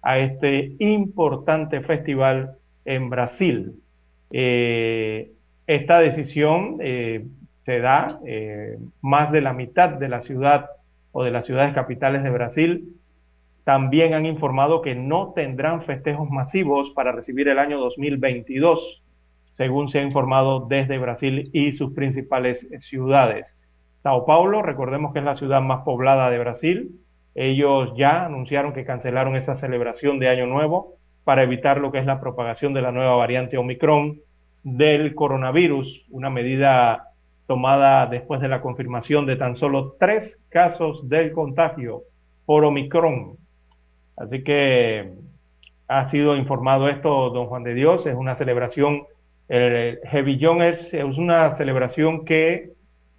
a 0.02 0.18
este 0.20 0.78
importante 0.80 1.82
festival 1.82 2.56
en 2.86 3.10
Brasil. 3.10 3.74
Eh, 4.32 5.34
esta 5.68 6.00
decisión 6.00 6.78
eh, 6.80 7.26
se 7.66 7.80
da 7.80 8.22
eh, 8.26 8.78
más 9.02 9.30
de 9.34 9.42
la 9.42 9.52
mitad 9.52 9.90
de 9.90 10.08
la 10.08 10.22
ciudad 10.22 10.68
o 11.12 11.26
de 11.26 11.32
las 11.32 11.48
ciudades 11.48 11.74
capitales 11.74 12.24
de 12.24 12.30
Brasil. 12.30 12.96
También 13.66 14.14
han 14.14 14.26
informado 14.26 14.82
que 14.82 14.96
no 14.96 15.34
tendrán 15.34 15.84
festejos 15.84 16.30
masivos 16.30 16.92
para 16.92 17.12
recibir 17.12 17.50
el 17.50 17.60
año 17.60 17.78
2022, 17.78 19.04
según 19.58 19.90
se 19.90 20.00
ha 20.00 20.04
informado 20.04 20.66
desde 20.66 20.98
Brasil 20.98 21.50
y 21.52 21.74
sus 21.74 21.92
principales 21.92 22.66
ciudades. 22.80 23.54
Sao 24.04 24.26
Paulo, 24.26 24.62
recordemos 24.62 25.14
que 25.14 25.20
es 25.20 25.26
la 25.26 25.38
ciudad 25.38 25.62
más 25.62 25.86
poblada 25.86 26.30
de 26.30 26.38
Brasil. 26.38 27.00
Ellos 27.36 27.94
ya 27.96 28.26
anunciaron 28.26 28.74
que 28.74 28.84
cancelaron 28.84 29.38
esa 29.38 29.56
celebración 29.56 30.20
de 30.20 30.28
Año 30.28 30.46
Nuevo 30.46 30.96
para 31.24 31.44
evitar 31.44 31.80
lo 31.80 31.90
que 31.90 32.00
es 32.00 32.06
la 32.06 32.20
propagación 32.20 32.74
de 32.74 32.82
la 32.82 32.92
nueva 32.92 33.16
variante 33.16 33.58
Omicron 33.58 34.20
del 34.62 35.16
coronavirus, 35.16 36.06
una 36.10 36.30
medida 36.30 37.12
tomada 37.48 38.06
después 38.08 38.42
de 38.42 38.50
la 38.50 38.60
confirmación 38.60 39.26
de 39.26 39.38
tan 39.38 39.56
solo 39.56 39.96
tres 39.98 40.38
casos 40.50 41.08
del 41.08 41.32
contagio 41.32 42.02
por 42.46 42.66
Omicron. 42.66 43.38
Así 44.18 44.44
que 44.44 45.14
ha 45.88 46.10
sido 46.10 46.36
informado 46.36 46.90
esto, 46.90 47.30
don 47.30 47.48
Juan 47.48 47.64
de 47.64 47.74
Dios, 47.74 48.06
es 48.06 48.16
una 48.16 48.36
celebración, 48.36 49.04
el 49.48 49.98
Revillón 50.12 50.62
es, 50.62 50.94
es 50.94 51.18
una 51.18 51.56
celebración 51.56 52.26
que 52.26 52.74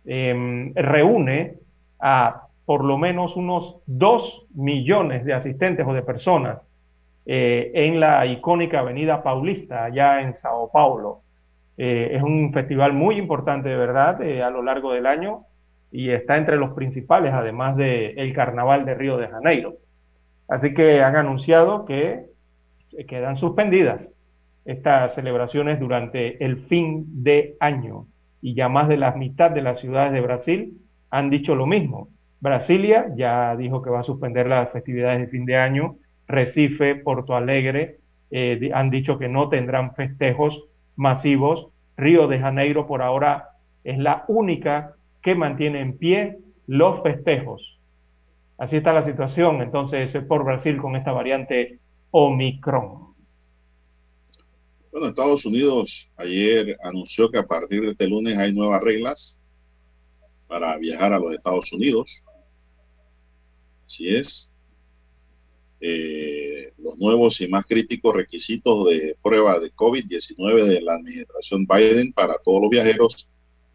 eh, 0.05 0.72
reúne 0.74 1.55
a 2.01 2.44
por 2.64 2.85
lo 2.85 2.97
menos 2.98 3.36
unos 3.36 3.76
dos 3.86 4.47
millones 4.55 5.24
de 5.24 5.35
asistentes 5.35 5.86
o 5.86 5.93
de 5.93 6.02
personas 6.02 6.59
eh, 7.26 7.70
en 7.74 8.01
la 8.01 8.26
icónica 8.26 8.81
Avenida 8.81 9.22
Paulista, 9.22 9.85
allá 9.85 10.20
en 10.22 10.35
Sao 10.35 10.70
Paulo. 10.70 11.20
Eh, 11.76 12.10
es 12.12 12.22
un 12.22 12.52
festival 12.52 12.93
muy 12.93 13.16
importante, 13.16 13.68
de 13.68 13.76
verdad, 13.76 14.20
eh, 14.22 14.43
a 14.43 14.51
lo 14.51 14.62
largo 14.62 14.93
del 14.93 15.06
año 15.06 15.44
y 15.90 16.10
está 16.10 16.36
entre 16.36 16.56
los 16.56 16.72
principales, 16.72 17.32
además 17.32 17.76
del 17.76 18.18
el 18.18 18.32
Carnaval 18.32 18.85
de 18.85 18.94
Río 18.94 19.16
de 19.16 19.28
Janeiro. 19.28 19.74
Así 20.48 20.74
que 20.74 21.02
han 21.02 21.16
anunciado 21.16 21.85
que 21.85 22.26
quedan 23.09 23.36
suspendidas 23.36 24.09
estas 24.64 25.14
celebraciones 25.14 25.81
durante 25.81 26.44
el 26.44 26.66
fin 26.66 27.22
de 27.22 27.56
año 27.60 28.06
y 28.44 28.52
ya 28.52 28.68
más 28.68 28.88
de 28.88 28.98
la 28.98 29.12
mitad 29.12 29.50
de 29.50 29.62
las 29.62 29.80
ciudades 29.80 30.12
de 30.12 30.20
Brasil 30.20 30.78
han 31.08 31.30
dicho 31.30 31.54
lo 31.54 31.64
mismo. 31.64 32.08
Brasilia 32.40 33.06
ya 33.16 33.56
dijo 33.56 33.80
que 33.80 33.88
va 33.88 34.00
a 34.00 34.04
suspender 34.04 34.46
las 34.46 34.70
festividades 34.70 35.18
de 35.20 35.28
fin 35.28 35.46
de 35.46 35.56
año. 35.56 35.96
Recife, 36.28 36.94
Porto 36.94 37.34
Alegre 37.34 38.00
eh, 38.30 38.70
han 38.74 38.90
dicho 38.90 39.18
que 39.18 39.30
no 39.30 39.48
tendrán 39.48 39.94
festejos 39.94 40.62
masivos. 40.94 41.68
Río 41.96 42.28
de 42.28 42.38
Janeiro 42.38 42.86
por 42.86 43.00
ahora 43.00 43.48
es 43.82 43.96
la 43.96 44.26
única 44.28 44.92
que 45.22 45.34
mantiene 45.34 45.80
en 45.80 45.96
pie 45.96 46.36
los 46.66 47.02
festejos. 47.02 47.80
Así 48.58 48.76
está 48.76 48.92
la 48.92 49.04
situación 49.04 49.62
entonces 49.62 50.12
por 50.28 50.44
Brasil 50.44 50.76
con 50.76 50.96
esta 50.96 51.12
variante 51.12 51.78
Omicron. 52.10 53.13
Bueno, 54.94 55.08
Estados 55.08 55.44
Unidos 55.44 56.08
ayer 56.16 56.76
anunció 56.80 57.28
que 57.28 57.38
a 57.38 57.44
partir 57.44 57.80
de 57.80 57.88
este 57.88 58.06
lunes 58.06 58.38
hay 58.38 58.54
nuevas 58.54 58.80
reglas 58.80 59.36
para 60.46 60.78
viajar 60.78 61.12
a 61.12 61.18
los 61.18 61.32
Estados 61.32 61.72
Unidos. 61.72 62.22
Así 63.84 64.14
es. 64.14 64.52
Eh, 65.80 66.72
los 66.78 66.96
nuevos 66.96 67.40
y 67.40 67.48
más 67.48 67.66
críticos 67.66 68.14
requisitos 68.14 68.88
de 68.88 69.16
prueba 69.20 69.58
de 69.58 69.72
COVID-19 69.72 70.64
de 70.64 70.80
la 70.80 70.94
administración 70.94 71.66
Biden 71.66 72.12
para 72.12 72.38
todos 72.38 72.62
los 72.62 72.70
viajeros 72.70 73.28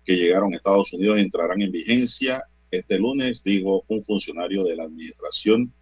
que 0.05 0.15
llegaron 0.15 0.53
a 0.53 0.55
Estados 0.55 0.93
Unidos 0.93 1.19
entrarán 1.19 1.61
en 1.61 1.73
vigencia 1.73 2.45
este 2.71 2.97
lunes, 2.97 3.43
dijo 3.43 3.83
un 3.89 4.05
funcionario 4.05 4.63
de 4.63 4.77
la 4.77 4.85
administración 4.85 5.73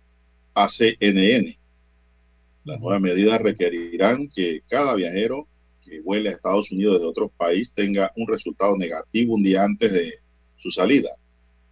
ACNN. 0.56 1.56
Las 2.68 2.82
nuevas 2.82 3.00
medidas 3.00 3.42
requerirán 3.42 4.28
que 4.28 4.62
cada 4.68 4.94
viajero 4.94 5.48
que 5.82 6.02
vuele 6.02 6.28
a 6.28 6.34
Estados 6.34 6.70
Unidos 6.70 6.96
desde 6.96 7.08
otro 7.08 7.30
país 7.30 7.72
tenga 7.74 8.12
un 8.18 8.28
resultado 8.28 8.76
negativo 8.76 9.36
un 9.36 9.44
día 9.44 9.64
antes 9.64 9.94
de 9.94 10.16
su 10.58 10.70
salida. 10.70 11.12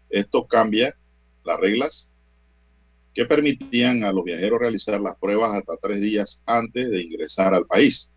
Esto 0.09 0.47
cambia 0.47 0.95
las 1.43 1.59
reglas 1.59 2.09
que 3.13 3.25
permitían 3.25 4.05
a 4.05 4.13
los 4.13 4.23
viajeros 4.23 4.57
realizar 4.57 5.01
las 5.01 5.17
pruebas 5.17 5.53
hasta 5.53 5.75
tres 5.75 5.99
días 5.99 6.41
antes 6.45 6.89
de 6.89 7.03
ingresar 7.03 7.53
al 7.53 7.65
país. 7.65 8.09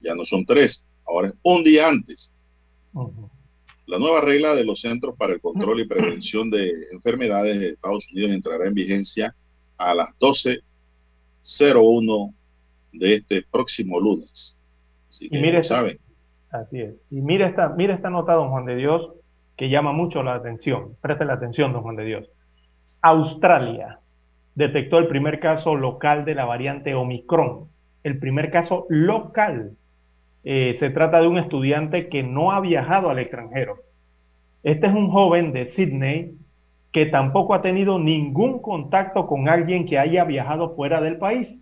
Ya 0.00 0.14
no 0.14 0.24
son 0.24 0.46
tres, 0.46 0.84
ahora 1.04 1.30
es 1.30 1.34
un 1.42 1.64
día 1.64 1.88
antes. 1.88 2.32
Uh 2.92 3.00
-huh. 3.00 3.30
La 3.86 3.98
nueva 3.98 4.20
regla 4.20 4.54
de 4.54 4.62
los 4.62 4.80
Centros 4.80 5.16
para 5.16 5.32
el 5.32 5.40
Control 5.40 5.80
y 5.80 5.86
Prevención 5.86 6.50
de 6.52 6.70
Enfermedades 6.92 7.58
de 7.58 7.70
Estados 7.70 8.06
Unidos 8.12 8.30
entrará 8.30 8.68
en 8.68 8.74
vigencia 8.74 9.34
a 9.76 9.92
las 9.92 10.16
12.01 11.42 12.34
de 12.92 13.14
este 13.14 13.42
próximo 13.50 14.00
lunes. 14.00 14.58
Así 15.08 15.28
que 15.28 15.38
y 15.38 15.42
mire, 15.42 15.64
saben. 15.64 15.98
Así 16.50 16.80
es. 16.80 16.94
Y 17.10 17.20
mira 17.20 17.48
esta, 17.48 17.68
mira 17.70 17.94
esta 17.94 18.10
nota, 18.10 18.34
don 18.34 18.50
Juan 18.50 18.64
de 18.64 18.76
Dios, 18.76 19.12
que 19.56 19.68
llama 19.68 19.92
mucho 19.92 20.22
la 20.22 20.34
atención. 20.34 20.96
Preste 21.00 21.24
la 21.24 21.34
atención, 21.34 21.72
don 21.72 21.82
Juan 21.82 21.96
de 21.96 22.04
Dios. 22.04 22.30
Australia 23.02 24.00
detectó 24.54 24.98
el 24.98 25.06
primer 25.06 25.40
caso 25.40 25.74
local 25.74 26.24
de 26.24 26.34
la 26.34 26.44
variante 26.44 26.94
Omicron. 26.94 27.68
El 28.02 28.18
primer 28.18 28.50
caso 28.50 28.86
local. 28.88 29.76
Eh, 30.42 30.76
se 30.78 30.90
trata 30.90 31.20
de 31.20 31.28
un 31.28 31.38
estudiante 31.38 32.08
que 32.08 32.22
no 32.22 32.52
ha 32.52 32.60
viajado 32.60 33.10
al 33.10 33.18
extranjero. 33.18 33.76
Este 34.62 34.86
es 34.86 34.92
un 34.92 35.10
joven 35.10 35.52
de 35.52 35.66
Sydney 35.66 36.34
que 36.92 37.06
tampoco 37.06 37.54
ha 37.54 37.62
tenido 37.62 37.98
ningún 37.98 38.60
contacto 38.60 39.26
con 39.26 39.48
alguien 39.48 39.86
que 39.86 39.98
haya 39.98 40.24
viajado 40.24 40.74
fuera 40.74 41.00
del 41.00 41.18
país. 41.18 41.56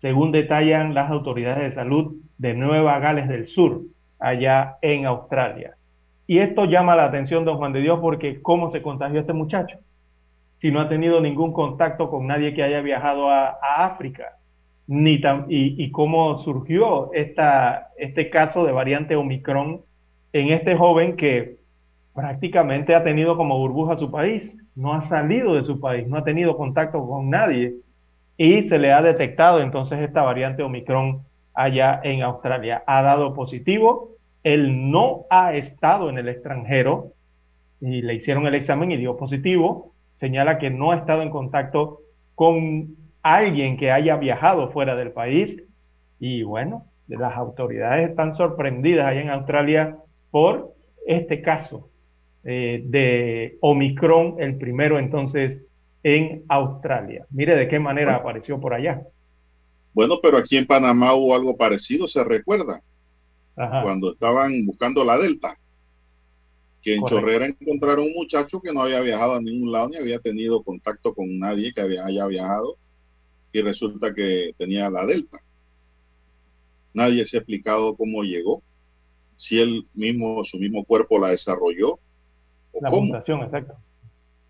según 0.00 0.32
detallan 0.32 0.92
las 0.92 1.10
autoridades 1.10 1.62
de 1.62 1.72
salud 1.72 2.16
de 2.36 2.52
Nueva 2.52 2.98
Gales 2.98 3.26
del 3.26 3.46
Sur, 3.48 3.80
allá 4.18 4.76
en 4.82 5.06
Australia. 5.06 5.76
Y 6.26 6.40
esto 6.40 6.66
llama 6.66 6.94
la 6.94 7.04
atención, 7.04 7.46
don 7.46 7.56
Juan 7.56 7.72
de 7.72 7.80
Dios, 7.80 8.00
porque 8.00 8.42
¿cómo 8.42 8.70
se 8.70 8.82
contagió 8.82 9.20
este 9.20 9.32
muchacho? 9.32 9.78
Si 10.60 10.70
no 10.70 10.80
ha 10.80 10.90
tenido 10.90 11.22
ningún 11.22 11.54
contacto 11.54 12.10
con 12.10 12.26
nadie 12.26 12.52
que 12.52 12.62
haya 12.62 12.82
viajado 12.82 13.30
a, 13.30 13.56
África, 13.78 14.36
ni 14.86 15.22
tan, 15.22 15.46
y, 15.48 15.82
y, 15.82 15.90
cómo 15.90 16.38
surgió 16.42 17.10
esta, 17.14 17.88
este 17.96 18.28
caso 18.28 18.66
de 18.66 18.72
variante 18.72 19.16
Omicron 19.16 19.80
en 20.34 20.48
este 20.50 20.76
joven 20.76 21.16
que 21.16 21.63
prácticamente 22.14 22.94
ha 22.94 23.02
tenido 23.02 23.36
como 23.36 23.58
burbuja 23.58 23.98
su 23.98 24.10
país, 24.10 24.56
no 24.76 24.94
ha 24.94 25.02
salido 25.02 25.54
de 25.54 25.64
su 25.64 25.80
país, 25.80 26.06
no 26.06 26.16
ha 26.16 26.24
tenido 26.24 26.56
contacto 26.56 27.06
con 27.06 27.28
nadie 27.28 27.74
y 28.36 28.66
se 28.68 28.78
le 28.78 28.92
ha 28.92 29.02
detectado 29.02 29.60
entonces 29.60 30.00
esta 30.00 30.22
variante 30.22 30.62
Omicron 30.62 31.22
allá 31.52 32.00
en 32.02 32.22
Australia. 32.22 32.82
Ha 32.86 33.02
dado 33.02 33.34
positivo, 33.34 34.10
él 34.44 34.90
no 34.90 35.26
ha 35.28 35.54
estado 35.54 36.08
en 36.08 36.18
el 36.18 36.28
extranjero 36.28 37.12
y 37.80 38.02
le 38.02 38.14
hicieron 38.14 38.46
el 38.46 38.54
examen 38.54 38.92
y 38.92 38.96
dio 38.96 39.16
positivo, 39.16 39.92
señala 40.16 40.58
que 40.58 40.70
no 40.70 40.92
ha 40.92 40.96
estado 40.96 41.22
en 41.22 41.30
contacto 41.30 42.00
con 42.36 42.94
alguien 43.22 43.76
que 43.76 43.90
haya 43.90 44.16
viajado 44.16 44.70
fuera 44.70 44.94
del 44.94 45.10
país 45.10 45.56
y 46.20 46.44
bueno, 46.44 46.86
las 47.08 47.36
autoridades 47.36 48.10
están 48.10 48.36
sorprendidas 48.36 49.06
allá 49.06 49.20
en 49.20 49.30
Australia 49.30 49.96
por 50.30 50.74
este 51.06 51.42
caso 51.42 51.88
eh, 52.44 52.82
de 52.84 53.56
Omicron, 53.60 54.36
el 54.38 54.56
primero 54.56 54.98
entonces 54.98 55.62
en 56.02 56.44
Australia. 56.48 57.26
Mire 57.30 57.56
de 57.56 57.68
qué 57.68 57.78
manera 57.78 58.12
bueno. 58.12 58.20
apareció 58.20 58.60
por 58.60 58.74
allá. 58.74 59.02
Bueno, 59.94 60.18
pero 60.22 60.36
aquí 60.36 60.56
en 60.56 60.66
Panamá 60.66 61.14
hubo 61.14 61.34
algo 61.34 61.56
parecido, 61.56 62.06
se 62.06 62.22
recuerda, 62.22 62.82
Ajá. 63.56 63.82
cuando 63.82 64.12
estaban 64.12 64.66
buscando 64.66 65.04
la 65.04 65.16
Delta, 65.16 65.56
que 66.82 66.94
en 66.94 67.00
Correcto. 67.00 67.20
Chorrera 67.20 67.46
encontraron 67.46 68.06
un 68.06 68.12
muchacho 68.12 68.60
que 68.60 68.72
no 68.72 68.82
había 68.82 69.00
viajado 69.00 69.36
a 69.36 69.40
ningún 69.40 69.72
lado 69.72 69.88
ni 69.88 69.96
había 69.96 70.18
tenido 70.18 70.62
contacto 70.62 71.14
con 71.14 71.38
nadie 71.38 71.72
que 71.72 71.80
había, 71.80 72.04
haya 72.04 72.26
viajado 72.26 72.76
y 73.52 73.62
resulta 73.62 74.12
que 74.12 74.52
tenía 74.58 74.90
la 74.90 75.06
Delta. 75.06 75.38
Nadie 76.92 77.24
se 77.24 77.36
ha 77.36 77.40
explicado 77.40 77.96
cómo 77.96 78.22
llegó, 78.22 78.62
si 79.36 79.60
él 79.60 79.86
mismo, 79.94 80.44
su 80.44 80.58
mismo 80.58 80.84
cuerpo 80.84 81.18
la 81.18 81.30
desarrolló 81.30 81.98
o 82.74 82.80
la 82.82 82.90
cómo. 82.90 83.06
Mutación, 83.06 83.42
exacto. 83.42 83.74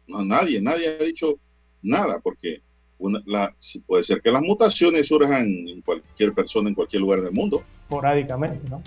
No, 0.07 0.25
nadie, 0.25 0.61
nadie 0.61 0.89
ha 0.89 1.05
dicho 1.05 1.39
nada, 1.83 2.21
porque 2.21 2.61
una, 2.99 3.23
la, 3.27 3.55
puede 3.87 4.05
ser 4.05 4.21
que 4.21 4.31
las 4.31 4.43
mutaciones 4.43 5.09
surjan 5.09 5.47
en 5.47 5.81
cualquier 5.83 6.33
persona, 6.33 6.69
en 6.69 6.75
cualquier 6.75 7.03
lugar 7.03 7.23
del 7.23 7.33
mundo. 7.33 7.63
Porádicamente, 7.89 8.69
¿no? 8.69 8.83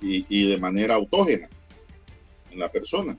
Y, 0.00 0.26
y 0.28 0.48
de 0.48 0.58
manera 0.58 0.94
autógena 0.94 1.48
en 2.50 2.58
la 2.58 2.70
persona. 2.70 3.16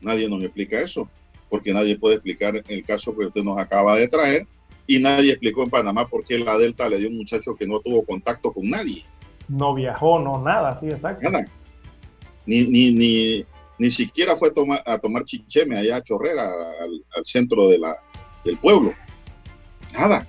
Nadie 0.00 0.28
nos 0.28 0.42
explica 0.42 0.80
eso, 0.80 1.08
porque 1.48 1.72
nadie 1.72 1.98
puede 1.98 2.16
explicar 2.16 2.62
el 2.66 2.84
caso 2.84 3.16
que 3.16 3.26
usted 3.26 3.42
nos 3.42 3.58
acaba 3.58 3.96
de 3.96 4.08
traer, 4.08 4.46
y 4.86 4.98
nadie 4.98 5.30
explicó 5.30 5.62
en 5.62 5.70
Panamá 5.70 6.06
por 6.06 6.24
qué 6.24 6.38
la 6.38 6.58
Delta 6.58 6.88
le 6.88 6.98
dio 6.98 7.08
a 7.08 7.10
un 7.10 7.16
muchacho 7.16 7.56
que 7.56 7.66
no 7.66 7.80
tuvo 7.80 8.04
contacto 8.04 8.52
con 8.52 8.68
nadie. 8.68 9.04
No 9.48 9.74
viajó, 9.74 10.18
no 10.18 10.42
nada, 10.42 10.78
sí, 10.80 10.86
exacto. 10.86 11.30
Nada. 11.30 11.46
Ni, 12.46 12.66
ni, 12.66 12.92
ni, 12.92 13.44
ni 13.78 13.90
siquiera 13.90 14.36
fue 14.36 14.48
a 14.48 14.52
tomar, 14.52 14.82
a 14.86 14.98
tomar 14.98 15.24
chicheme 15.24 15.78
allá 15.78 15.96
a 15.96 16.02
Chorrera, 16.02 16.44
al, 16.44 17.04
al 17.16 17.24
centro 17.24 17.68
de 17.68 17.78
la, 17.78 17.96
del 18.44 18.58
pueblo. 18.58 18.94
Nada. 19.92 20.28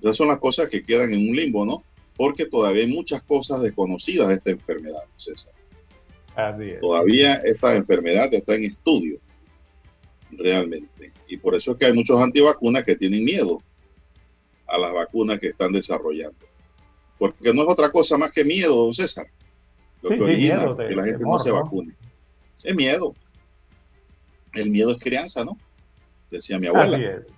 Esas 0.00 0.16
son 0.16 0.28
las 0.28 0.38
cosas 0.38 0.68
que 0.68 0.82
quedan 0.82 1.12
en 1.12 1.28
un 1.28 1.36
limbo, 1.36 1.64
¿no? 1.64 1.82
Porque 2.16 2.46
todavía 2.46 2.82
hay 2.82 2.92
muchas 2.92 3.22
cosas 3.22 3.62
desconocidas 3.62 4.28
de 4.28 4.34
esta 4.34 4.50
enfermedad, 4.50 5.04
César. 5.16 5.52
Todavía 6.80 7.34
esta 7.44 7.74
enfermedad 7.74 8.32
está 8.32 8.54
en 8.54 8.64
estudio, 8.64 9.18
realmente. 10.30 11.12
Y 11.26 11.36
por 11.36 11.54
eso 11.54 11.72
es 11.72 11.78
que 11.78 11.86
hay 11.86 11.92
muchos 11.92 12.20
antivacunas 12.20 12.84
que 12.84 12.96
tienen 12.96 13.24
miedo 13.24 13.60
a 14.68 14.78
las 14.78 14.92
vacunas 14.92 15.40
que 15.40 15.48
están 15.48 15.72
desarrollando. 15.72 16.38
Porque 17.18 17.52
no 17.52 17.62
es 17.62 17.68
otra 17.68 17.90
cosa 17.90 18.16
más 18.16 18.30
que 18.30 18.44
miedo, 18.44 18.92
César. 18.92 19.26
Lo 20.02 20.10
sí, 20.10 20.16
que 20.16 20.24
origina 20.24 20.60
sí, 20.60 20.66
de, 20.66 20.88
que 20.88 20.96
la 20.96 21.02
gente 21.04 21.18
temor, 21.18 21.38
no 21.38 21.44
se 21.44 21.50
¿no? 21.50 21.54
vacune. 21.56 21.94
Es 22.62 22.74
miedo. 22.74 23.14
El 24.54 24.70
miedo 24.70 24.92
es 24.92 24.98
crianza, 24.98 25.44
¿no? 25.44 25.56
Decía 26.30 26.58
mi 26.58 26.66
abuela. 26.66 26.96
Así 26.96 27.04
es. 27.04 27.32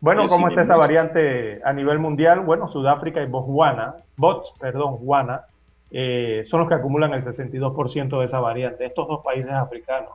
Bueno, 0.00 0.28
¿cómo 0.28 0.48
está 0.48 0.62
esa 0.62 0.76
variante 0.76 1.60
a 1.62 1.72
nivel 1.74 1.98
mundial? 1.98 2.40
Bueno, 2.40 2.72
Sudáfrica 2.72 3.22
y 3.22 3.26
Botswana, 3.26 3.96
Bots, 4.16 4.50
perdón, 4.58 4.96
Guana, 4.96 5.42
eh, 5.90 6.46
son 6.48 6.60
los 6.60 6.68
que 6.68 6.74
acumulan 6.74 7.12
el 7.12 7.22
62% 7.22 8.20
de 8.20 8.26
esa 8.26 8.40
variante. 8.40 8.86
Estos 8.86 9.08
dos 9.08 9.22
países 9.22 9.52
africanos 9.52 10.12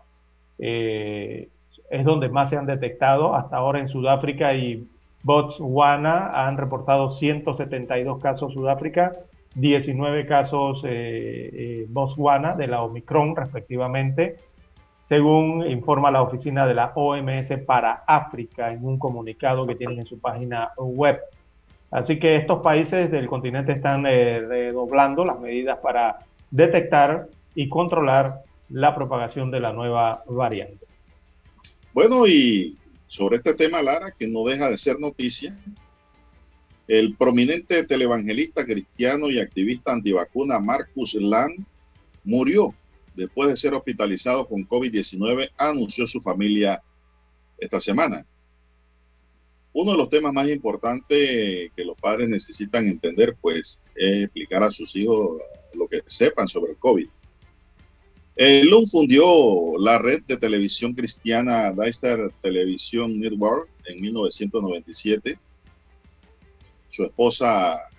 eh, 0.57 1.49
es 1.91 2.05
donde 2.05 2.29
más 2.29 2.49
se 2.49 2.57
han 2.57 2.65
detectado. 2.65 3.35
Hasta 3.35 3.57
ahora 3.57 3.79
en 3.79 3.89
Sudáfrica 3.89 4.55
y 4.55 4.87
Botswana 5.21 6.47
han 6.47 6.57
reportado 6.57 7.15
172 7.15 8.21
casos 8.21 8.53
Sudáfrica, 8.53 9.15
19 9.56 10.26
casos 10.27 10.82
eh, 10.84 11.49
eh, 11.53 11.86
Botswana 11.90 12.56
de 12.56 12.68
la 12.68 12.84
Omicron 12.84 13.36
respectivamente, 13.36 14.36
según 15.07 15.65
informa 15.69 16.11
la 16.11 16.22
oficina 16.22 16.68
de 16.68 16.73
la 16.73 16.91
OMS 16.94 17.49
para 17.65 18.03
África 18.06 18.72
en 18.72 18.86
un 18.86 18.99
comunicado 18.99 19.65
que 19.65 19.76
tienen 19.76 19.99
en 19.99 20.06
su 20.06 20.19
página 20.19 20.72
web. 20.77 21.19
Así 21.90 22.19
que 22.19 22.36
estos 22.36 22.61
países 22.61 23.10
del 23.10 23.27
continente 23.27 23.72
están 23.72 24.06
eh, 24.06 24.41
redoblando 24.41 25.23
las 25.23 25.40
medidas 25.40 25.80
para 25.80 26.19
detectar 26.52 27.27
y 27.53 27.69
controlar 27.69 28.41
la 28.69 28.94
propagación 28.94 29.52
de 29.52 29.61
la 29.61 29.72
nueva 29.72 30.23
variante. 30.27 30.86
Bueno, 31.94 32.27
y 32.27 32.77
sobre 33.07 33.38
este 33.38 33.53
tema, 33.53 33.82
Lara, 33.82 34.11
que 34.11 34.27
no 34.27 34.44
deja 34.44 34.69
de 34.69 34.77
ser 34.77 34.99
noticia, 34.99 35.56
el 36.87 37.15
prominente 37.15 37.83
televangelista 37.85 38.65
cristiano 38.65 39.29
y 39.29 39.39
activista 39.39 39.91
antivacuna 39.91 40.59
Marcus 40.59 41.15
Land 41.15 41.65
murió 42.23 42.73
después 43.15 43.49
de 43.49 43.57
ser 43.57 43.73
hospitalizado 43.73 44.47
con 44.47 44.67
COVID-19, 44.67 45.49
anunció 45.57 46.07
su 46.07 46.21
familia 46.21 46.81
esta 47.57 47.79
semana. 47.79 48.25
Uno 49.73 49.91
de 49.91 49.97
los 49.97 50.09
temas 50.09 50.33
más 50.33 50.47
importantes 50.49 51.71
que 51.75 51.85
los 51.85 51.97
padres 51.97 52.29
necesitan 52.29 52.87
entender, 52.87 53.35
pues, 53.39 53.79
es 53.95 54.23
explicar 54.23 54.63
a 54.63 54.71
sus 54.71 54.95
hijos 54.95 55.41
lo 55.73 55.87
que 55.87 56.01
sepan 56.07 56.47
sobre 56.47 56.71
el 56.71 56.77
COVID. 56.77 57.07
El 58.35 58.69
LUN 58.69 58.87
fundió 58.87 59.77
la 59.79 59.97
red 59.97 60.21
de 60.23 60.37
televisión 60.37 60.93
cristiana 60.93 61.71
Deister 61.71 62.31
Television 62.41 63.19
Network 63.19 63.69
en 63.85 64.01
1997. 64.01 65.39
Su 66.95 67.03
esposa 67.03 67.89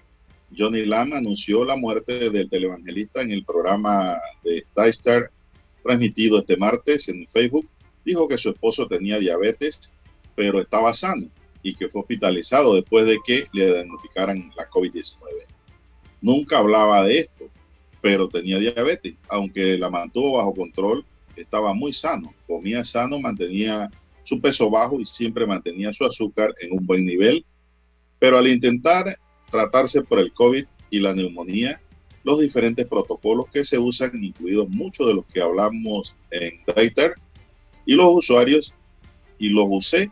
Johnny 0.57 0.87
Lam 0.87 1.13
anunció 1.13 1.67
la 1.67 1.77
muerte 1.77 2.31
del 2.31 2.49
televangelista 2.49 3.21
en 3.21 3.31
el 3.31 3.45
programa 3.45 4.19
de 4.43 4.65
Deister 4.75 5.31
transmitido 5.83 6.39
este 6.39 6.57
martes 6.57 7.07
en 7.11 7.29
Facebook. 7.29 7.69
Dijo 8.07 8.27
que 8.27 8.39
su 8.39 8.49
esposo 8.49 8.87
tenía 8.89 9.19
diabetes, 9.19 9.93
pero 10.35 10.61
estaba 10.61 10.95
sano 10.95 11.27
y 11.63 11.75
que 11.75 11.91
fue 11.91 12.01
hospitalizado 12.01 12.75
después 12.75 13.05
de 13.05 13.19
que 13.27 13.47
le 13.53 13.67
diagnosticaran 13.67 14.51
la 14.57 14.67
COVID-19. 14.71 15.15
Nunca 16.23 16.57
hablaba 16.57 17.05
de 17.05 17.19
esto, 17.19 17.51
pero 18.01 18.29
tenía 18.29 18.59
diabetes, 18.59 19.15
aunque 19.29 19.77
la 19.77 19.91
mantuvo 19.91 20.39
bajo 20.39 20.55
control, 20.55 21.05
estaba 21.37 21.75
muy 21.75 21.93
sano, 21.93 22.33
comía 22.47 22.83
sano, 22.83 23.21
mantenía 23.21 23.91
su 24.25 24.41
peso 24.41 24.71
bajo 24.71 24.99
y 24.99 25.05
siempre 25.05 25.45
mantenía 25.45 25.93
su 25.93 26.07
azúcar 26.07 26.55
en 26.61 26.73
un 26.73 26.87
buen 26.87 27.05
nivel, 27.05 27.45
pero 28.19 28.39
al 28.39 28.49
intentar 28.49 29.19
tratarse 29.51 30.03
por 30.03 30.19
el 30.19 30.33
COVID 30.33 30.65
y 30.91 31.01
la 31.01 31.15
neumonía, 31.15 31.81
los 32.25 32.41
diferentes 32.41 32.87
protocolos 32.87 33.47
que 33.53 33.65
se 33.65 33.79
usan, 33.79 34.23
incluidos 34.23 34.69
muchos 34.69 35.07
de 35.07 35.15
los 35.15 35.27
que 35.27 35.41
hablamos 35.41 36.15
en 36.31 36.61
Dieter, 36.75 37.15
y 37.85 37.95
los 37.95 38.09
usuarios, 38.11 38.75
y 39.39 39.51
los 39.51 39.67
usé 39.69 40.11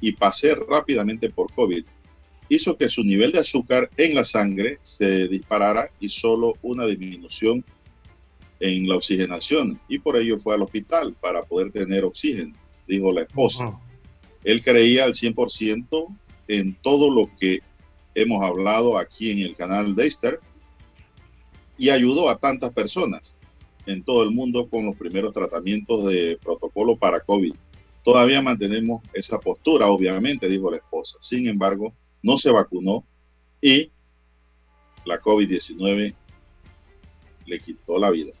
y 0.00 0.12
pasé 0.12 0.54
rápidamente 0.54 1.30
por 1.30 1.52
COVID, 1.52 1.84
hizo 2.48 2.76
que 2.76 2.88
su 2.88 3.02
nivel 3.02 3.32
de 3.32 3.38
azúcar 3.38 3.88
en 3.96 4.14
la 4.14 4.24
sangre 4.24 4.78
se 4.82 5.28
disparara 5.28 5.90
y 6.00 6.08
solo 6.08 6.54
una 6.62 6.84
disminución 6.86 7.64
en 8.60 8.88
la 8.88 8.96
oxigenación 8.96 9.80
y 9.88 9.98
por 9.98 10.16
ello 10.16 10.38
fue 10.38 10.54
al 10.54 10.62
hospital 10.62 11.14
para 11.20 11.42
poder 11.44 11.70
tener 11.72 12.04
oxígeno, 12.04 12.54
dijo 12.86 13.12
la 13.12 13.22
esposa. 13.22 13.78
Él 14.42 14.62
creía 14.62 15.04
al 15.04 15.14
100% 15.14 16.16
en 16.48 16.74
todo 16.82 17.10
lo 17.10 17.30
que 17.38 17.60
hemos 18.14 18.44
hablado 18.44 18.98
aquí 18.98 19.30
en 19.30 19.40
el 19.40 19.56
canal 19.56 19.94
Deister 19.94 20.40
y 21.76 21.90
ayudó 21.90 22.28
a 22.28 22.38
tantas 22.38 22.72
personas 22.72 23.34
en 23.86 24.02
todo 24.02 24.22
el 24.22 24.30
mundo 24.30 24.68
con 24.68 24.86
los 24.86 24.96
primeros 24.96 25.32
tratamientos 25.32 26.06
de 26.06 26.38
protocolo 26.42 26.96
para 26.96 27.20
COVID. 27.20 27.54
Todavía 28.02 28.40
mantenemos 28.42 29.02
esa 29.12 29.38
postura, 29.38 29.88
obviamente, 29.88 30.48
dijo 30.48 30.70
la 30.70 30.76
esposa. 30.76 31.16
Sin 31.20 31.48
embargo, 31.48 31.92
no 32.22 32.38
se 32.38 32.50
vacunó 32.50 33.04
y 33.60 33.90
la 35.04 35.20
COVID-19 35.20 36.14
le 37.46 37.60
quitó 37.60 37.98
la 37.98 38.10
vida. 38.10 38.32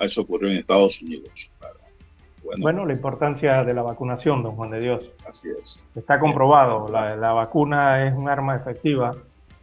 Eso 0.00 0.22
ocurrió 0.22 0.50
en 0.50 0.58
Estados 0.58 1.00
Unidos. 1.00 1.50
Bueno, 2.46 2.62
bueno, 2.62 2.86
la 2.86 2.92
importancia 2.92 3.64
de 3.64 3.74
la 3.74 3.82
vacunación, 3.82 4.42
don 4.42 4.56
Juan 4.56 4.70
de 4.70 4.80
Dios. 4.80 5.10
Así 5.28 5.48
es. 5.60 5.84
Está 5.94 6.18
comprobado, 6.18 6.88
la, 6.88 7.16
la 7.16 7.32
vacuna 7.32 8.06
es 8.06 8.14
un 8.14 8.28
arma 8.28 8.56
efectiva 8.56 9.14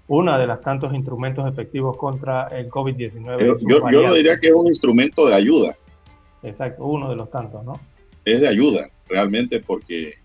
una 0.08 0.38
de 0.38 0.48
las 0.48 0.62
tantos 0.62 0.94
instrumentos 0.94 1.48
efectivos 1.52 1.98
contra 1.98 2.48
el 2.48 2.70
COVID-19. 2.70 3.60
Yo, 3.68 3.90
yo 3.90 4.02
lo 4.02 4.14
diría 4.14 4.40
que 4.40 4.50
es 4.50 4.54
un 4.54 4.68
instrumento 4.68 5.28
de 5.28 5.36
ayuda. 5.36 5.76
Exacto, 6.44 6.86
uno 6.86 7.10
de 7.10 7.16
los 7.16 7.32
tantos, 7.32 7.64
¿no? 7.64 7.80
Es 8.26 8.42
de 8.42 8.48
ayuda, 8.48 8.90
realmente, 9.08 9.62
porque 9.62 10.16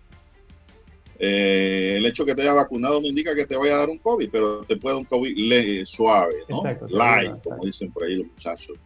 eh, 1.19 1.95
el 1.97 2.07
hecho 2.07 2.25
que 2.25 2.35
te 2.35 2.43
hayas 2.43 2.57
vacunado 2.57 3.01
no 3.01 3.07
indica 3.07 3.35
que 3.35 3.47
te 3.47 3.57
vaya 3.57 3.75
a 3.75 3.79
dar 3.79 3.89
un 3.89 3.99
COVID, 3.99 4.29
pero 4.31 4.65
te 4.65 4.77
puede 4.77 4.97
dar 4.97 5.01
un 5.01 5.09
COVID 5.09 5.85
suave, 5.85 6.35
¿no? 6.49 6.63
Light, 6.89 7.43
como 7.43 7.65
dicen 7.65 7.93
por 7.93 8.05
ahí 8.05 8.17
los 8.17 8.27
muchachos, 8.27 8.77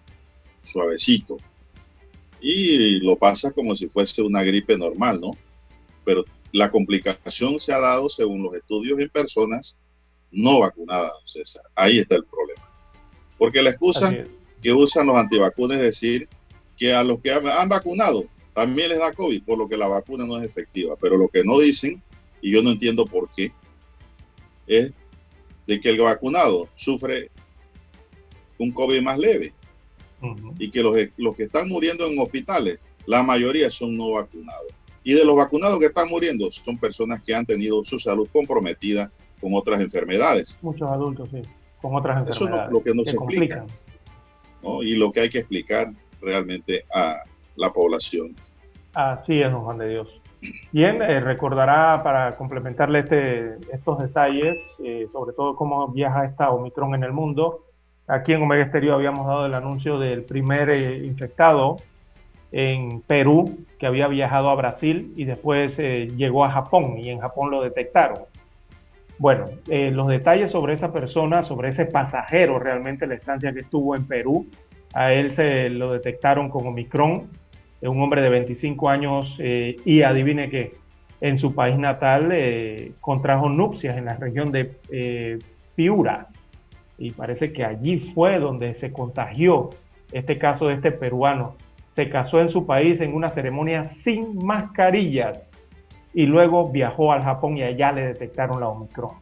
suavecito. 0.65 1.39
Y 2.43 2.99
lo 2.99 3.17
pasa 3.17 3.53
como 3.53 3.77
si 3.77 3.89
fuese 3.89 4.21
una 4.21 4.43
gripe 4.43 4.77
normal, 4.77 5.21
¿no? 5.21 5.31
Pero 6.05 6.25
la 6.51 6.71
complicación 6.71 7.61
se 7.61 7.73
ha 7.73 7.79
dado, 7.79 8.11
según 8.11 8.43
los 8.43 8.55
estudios 8.55 8.99
en 8.99 9.09
personas 9.09 9.79
no 10.33 10.61
vacunadas, 10.61 11.13
César. 11.27 11.63
Ahí 11.75 12.01
está 12.01 12.17
el 12.17 12.25
problema. 12.25 12.69
Porque 13.39 13.63
la 13.63 13.71
excusa 13.71 14.25
que 14.61 14.73
usan 14.73 15.07
los 15.07 15.17
antivacunas 15.17 15.79
es 15.79 15.85
decir 15.85 16.29
que 16.77 16.93
a 16.93 17.05
los 17.05 17.21
que 17.21 17.31
han, 17.31 17.69
vacunado 17.69 18.25
también 18.55 18.89
les 18.89 18.99
da 18.99 19.13
COVID, 19.13 19.43
por 19.45 19.59
lo 19.59 19.69
que 19.69 19.77
la 19.77 19.89
vacuna 19.89 20.25
no 20.27 20.39
es 20.39 20.45
efectiva. 20.45 20.97
Pero 21.01 21.17
lo 21.17 21.29
que 21.29 21.45
no 21.45 21.59
dicen, 21.59 22.03
y 22.41 22.53
yo 22.53 22.63
no 22.63 22.73
entiendo 22.73 23.07
por 23.07 23.31
qué, 23.35 23.53
es 24.67 24.93
de 25.67 25.81
que 25.81 25.91
el 25.91 26.01
vacunado 26.01 26.69
sufre 26.77 27.31
un 28.59 28.73
COVID 28.73 29.01
más 29.01 29.19
leve 29.19 29.53
y 30.59 30.71
que 30.71 30.83
los, 30.83 30.97
los 31.17 31.37
que 31.37 31.45
están 31.45 31.69
muriendo 31.69 32.07
en 32.07 32.19
hospitales, 32.19 32.79
la 33.07 33.23
mayoría 33.23 33.71
son 33.71 33.97
no 33.97 34.13
vacunados. 34.13 34.73
Y 35.05 35.15
de 35.15 35.25
los 35.25 35.37
vacunados 35.37 35.79
que 35.81 35.87
están 35.87 36.09
muriendo 36.09 36.51
son 36.53 36.79
personas 36.79 37.23
que 37.23 37.35
han 37.35 37.45
tenido 37.45 37.85
su 37.85 37.99
salud 37.99 38.29
comprometida 38.33 39.11
con 39.41 39.55
otras 39.55 39.81
enfermedades. 39.81 40.59
Muchos 40.63 40.89
adultos, 40.89 41.29
sí, 41.31 41.43
con 41.81 41.95
otras 41.95 42.19
enfermedades. 42.19 42.37
Eso 42.37 42.67
es 42.67 42.73
lo 42.73 42.83
que 42.83 42.95
nos 42.95 43.09
explica. 43.09 43.67
Y 44.83 44.95
lo 44.95 45.11
que 45.11 45.21
hay 45.21 45.31
que 45.31 45.41
explicar 45.41 45.93
realmente 46.21 46.85
a 46.95 47.23
la 47.57 47.73
población. 47.73 48.37
Así 48.95 49.41
es, 49.41 49.51
don 49.51 49.63
Juan 49.63 49.79
de 49.79 49.89
Dios. 49.89 50.23
Bien, 50.73 51.01
eh, 51.03 51.21
recordará 51.21 52.03
para 52.03 52.37
complementarle 52.37 53.01
este, 53.01 53.57
estos 53.73 53.99
detalles, 53.99 54.59
eh, 54.85 55.07
sobre 55.13 55.33
todo 55.35 55.55
cómo 55.57 55.89
viaja 55.89 56.25
esta 56.25 56.51
Omicron 56.51 56.95
en 56.95 57.05
el 57.05 57.13
mundo. 57.13 57.65
Aquí 58.13 58.33
en 58.33 58.43
Omega 58.43 58.65
Estéreo 58.65 58.95
habíamos 58.95 59.27
dado 59.27 59.47
el 59.47 59.55
anuncio 59.55 59.99
del 59.99 60.25
primer 60.25 60.69
eh, 60.69 61.05
infectado 61.05 61.79
en 62.53 63.01
Perú 63.01 63.65
que 63.79 63.87
había 63.87 64.07
viajado 64.09 64.51
a 64.51 64.55
Brasil 64.55 65.13
y 65.17 65.25
después 65.25 65.79
llegó 65.79 66.45
a 66.45 66.51
Japón 66.51 66.99
y 66.99 67.09
en 67.09 67.21
Japón 67.21 67.51
lo 67.51 67.63
detectaron. 67.63 68.19
Bueno, 69.23 69.45
eh, 69.69 69.93
los 69.93 70.09
detalles 70.09 70.51
sobre 70.51 70.75
esa 70.75 70.93
persona, 70.93 71.45
sobre 71.45 71.69
ese 71.69 71.87
pasajero, 71.87 72.59
realmente 72.59 73.07
la 73.07 73.15
estancia 73.15 73.53
que 73.53 73.61
estuvo 73.61 73.95
en 73.95 74.05
Perú, 74.05 74.47
a 74.95 75.13
él 75.13 75.33
se 75.35 75.69
lo 75.71 75.93
detectaron 75.93 76.49
como 76.49 76.71
Omicron, 76.71 77.29
un 77.83 78.03
hombre 78.03 78.21
de 78.21 78.29
25 78.29 78.91
años 78.91 79.37
eh, 79.39 79.77
y 79.85 80.03
adivine 80.03 80.51
que 80.51 80.75
en 81.21 81.39
su 81.39 81.55
país 81.55 81.79
natal 81.79 82.31
eh, 82.33 82.95
contrajo 83.01 83.49
nupcias 83.49 83.97
en 83.97 84.07
la 84.07 84.17
región 84.17 84.51
de 84.51 85.39
Piura 85.77 86.27
y 86.99 87.11
parece 87.11 87.53
que 87.53 87.65
allí 87.65 88.13
fue 88.15 88.39
donde 88.39 88.75
se 88.75 88.93
contagió 88.93 89.71
este 90.13 90.39
caso 90.39 90.69
de 90.69 90.75
este 90.75 90.93
peruano. 90.93 91.57
Se 91.95 92.09
casó 92.09 92.41
en 92.41 92.51
su 92.51 92.67
país 92.67 93.01
en 93.01 93.15
una 93.15 93.31
ceremonia 93.31 93.89
sin 94.03 94.37
mascarillas 94.45 95.49
y 96.15 96.27
luego 96.27 96.71
viajó 96.71 97.13
al 97.13 97.23
Japón 97.23 97.57
y 97.57 97.63
allá 97.63 97.93
le 97.93 98.07
detectaron 98.07 98.61
la 98.61 98.69
Omicron. 98.69 99.13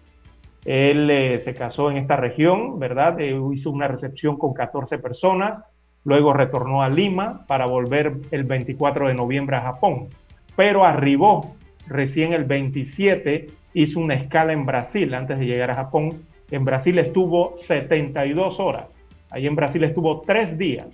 Él 0.65 1.11
eh, 1.11 1.41
se 1.43 1.55
casó 1.55 1.91
en 1.91 1.97
esta 1.97 2.17
región, 2.17 2.79
¿verdad? 2.79 3.19
Eh, 3.21 3.39
hizo 3.55 3.71
una 3.71 3.89
recepción 3.89 4.37
con 4.37 4.53
14 4.53 4.99
personas, 4.99 5.63
luego 6.05 6.33
retornó 6.33 6.83
a 6.83 6.89
Lima 6.89 7.47
para 7.47 7.67
volver 7.67 8.17
el 8.31 8.45
24 8.45 9.09
de 9.09 9.15
noviembre 9.15 9.57
a 9.57 9.63
Japón, 9.63 10.09
pero 10.57 10.85
arribó 10.85 11.55
recién 11.87 12.33
el 12.33 12.45
27, 12.45 13.47
hizo 13.73 14.01
una 14.01 14.15
escala 14.15 14.53
en 14.53 14.67
Brasil 14.67 15.15
antes 15.15 15.39
de 15.39 15.47
llegar 15.47 15.71
a 15.71 15.77
Japón. 15.77 16.23
En 16.51 16.65
Brasil 16.65 16.99
estuvo 16.99 17.57
72 17.67 18.59
horas, 18.59 18.87
ahí 19.31 19.47
en 19.47 19.57
Brasil 19.57 19.85
estuvo 19.85 20.21
tres 20.23 20.59
días. 20.59 20.89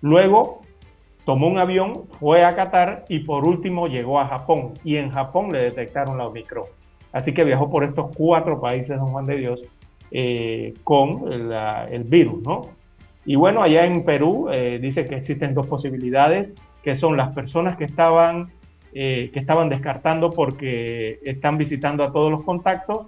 Luego 0.00 0.60
tomó 1.24 1.46
un 1.48 1.58
avión, 1.58 2.04
fue 2.18 2.44
a 2.44 2.54
Qatar 2.54 3.04
y 3.08 3.20
por 3.20 3.46
último 3.46 3.86
llegó 3.86 4.20
a 4.20 4.26
Japón. 4.26 4.74
Y 4.84 4.96
en 4.96 5.10
Japón 5.10 5.52
le 5.52 5.60
detectaron 5.60 6.18
la 6.18 6.26
Omicron. 6.26 6.64
Así 7.12 7.32
que 7.32 7.44
viajó 7.44 7.70
por 7.70 7.84
estos 7.84 8.14
cuatro 8.16 8.60
países, 8.60 8.98
don 8.98 9.08
Juan 9.08 9.26
de 9.26 9.36
Dios, 9.36 9.62
eh, 10.10 10.74
con 10.82 11.32
el 11.32 12.04
virus, 12.04 12.42
¿no? 12.42 12.62
Y 13.24 13.36
bueno, 13.36 13.62
allá 13.62 13.84
en 13.84 14.04
Perú 14.04 14.48
eh, 14.50 14.78
dice 14.80 15.06
que 15.06 15.16
existen 15.16 15.54
dos 15.54 15.66
posibilidades, 15.66 16.54
que 16.82 16.96
son 16.96 17.16
las 17.16 17.32
personas 17.34 17.76
que 17.76 17.84
estaban, 17.84 18.50
eh, 18.92 19.30
que 19.32 19.38
estaban 19.38 19.68
descartando 19.68 20.32
porque 20.32 21.20
están 21.24 21.56
visitando 21.56 22.02
a 22.02 22.12
todos 22.12 22.32
los 22.32 22.42
contactos, 22.42 23.06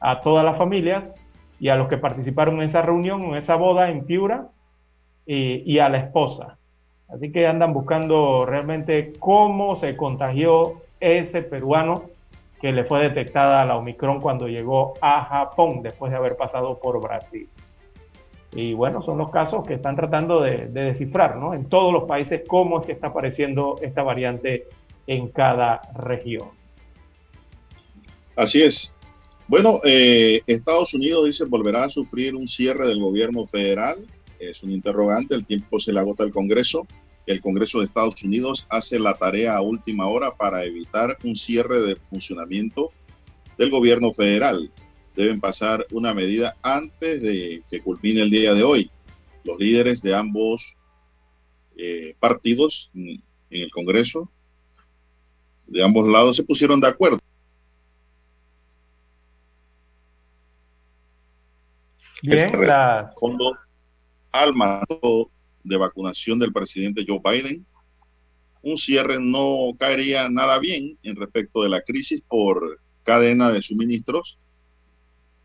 a 0.00 0.20
todas 0.20 0.44
las 0.44 0.58
familias 0.58 1.04
y 1.58 1.68
a 1.68 1.76
los 1.76 1.88
que 1.88 1.98
participaron 1.98 2.56
en 2.56 2.68
esa 2.68 2.82
reunión, 2.82 3.22
en 3.22 3.36
esa 3.36 3.56
boda 3.56 3.90
en 3.90 4.04
Piura, 4.04 4.48
y 5.28 5.78
a 5.80 5.88
la 5.88 5.98
esposa. 5.98 6.56
Así 7.08 7.32
que 7.32 7.46
andan 7.46 7.72
buscando 7.72 8.46
realmente 8.46 9.12
cómo 9.18 9.78
se 9.80 9.96
contagió 9.96 10.82
ese 11.00 11.42
peruano 11.42 12.04
que 12.60 12.72
le 12.72 12.84
fue 12.84 13.02
detectada 13.02 13.64
la 13.64 13.76
Omicron 13.76 14.20
cuando 14.20 14.48
llegó 14.48 14.94
a 15.00 15.24
Japón 15.24 15.82
después 15.82 16.10
de 16.10 16.18
haber 16.18 16.36
pasado 16.36 16.78
por 16.78 17.00
Brasil. 17.00 17.48
Y 18.52 18.72
bueno, 18.72 19.02
son 19.02 19.18
los 19.18 19.30
casos 19.30 19.66
que 19.66 19.74
están 19.74 19.96
tratando 19.96 20.40
de, 20.40 20.68
descifrar, 20.68 21.36
¿no? 21.36 21.52
En 21.52 21.68
todos 21.68 21.92
los 21.92 22.04
países, 22.04 22.42
cómo 22.48 22.80
es 22.80 22.86
que 22.86 22.92
está 22.92 23.08
apareciendo 23.08 23.76
esta 23.82 24.02
variante 24.02 24.66
en 25.06 25.28
cada 25.28 25.82
región. 25.94 26.48
Así 28.34 28.62
es. 28.62 28.95
Bueno, 29.48 29.80
eh, 29.84 30.42
Estados 30.46 30.92
Unidos 30.94 31.26
dice 31.26 31.44
volverá 31.44 31.84
a 31.84 31.90
sufrir 31.90 32.34
un 32.34 32.48
cierre 32.48 32.88
del 32.88 33.00
gobierno 33.00 33.46
federal 33.46 34.04
es 34.38 34.62
un 34.62 34.70
interrogante, 34.70 35.34
el 35.34 35.46
tiempo 35.46 35.80
se 35.80 35.92
le 35.92 36.00
agota 36.00 36.24
al 36.24 36.32
Congreso. 36.32 36.86
El 37.26 37.40
Congreso 37.40 37.78
de 37.78 37.86
Estados 37.86 38.22
Unidos 38.22 38.66
hace 38.68 38.98
la 38.98 39.16
tarea 39.16 39.56
a 39.56 39.62
última 39.62 40.06
hora 40.06 40.36
para 40.36 40.64
evitar 40.64 41.16
un 41.24 41.34
cierre 41.34 41.82
de 41.82 41.96
funcionamiento 41.96 42.92
del 43.58 43.70
gobierno 43.70 44.12
federal. 44.12 44.70
Deben 45.16 45.40
pasar 45.40 45.86
una 45.90 46.14
medida 46.14 46.56
antes 46.62 47.22
de 47.22 47.62
que 47.70 47.80
culmine 47.80 48.22
el 48.22 48.30
día 48.30 48.54
de 48.54 48.62
hoy. 48.62 48.90
Los 49.44 49.58
líderes 49.58 50.02
de 50.02 50.14
ambos 50.14 50.76
eh, 51.76 52.14
partidos 52.20 52.90
en 52.94 53.22
el 53.50 53.70
Congreso, 53.70 54.30
de 55.66 55.82
ambos 55.82 56.08
lados, 56.08 56.36
se 56.36 56.44
pusieron 56.44 56.80
de 56.80 56.88
acuerdo. 56.88 57.18
Bien, 62.22 62.48
las 62.66 63.14
al 64.32 64.54
mando 64.54 65.30
de 65.64 65.76
vacunación 65.76 66.38
del 66.38 66.52
presidente 66.52 67.04
Joe 67.06 67.20
Biden, 67.22 67.66
un 68.62 68.78
cierre 68.78 69.18
no 69.20 69.72
caería 69.78 70.28
nada 70.28 70.58
bien 70.58 70.98
en 71.02 71.16
respecto 71.16 71.62
de 71.62 71.68
la 71.68 71.82
crisis 71.82 72.22
por 72.26 72.80
cadena 73.04 73.50
de 73.50 73.62
suministros, 73.62 74.38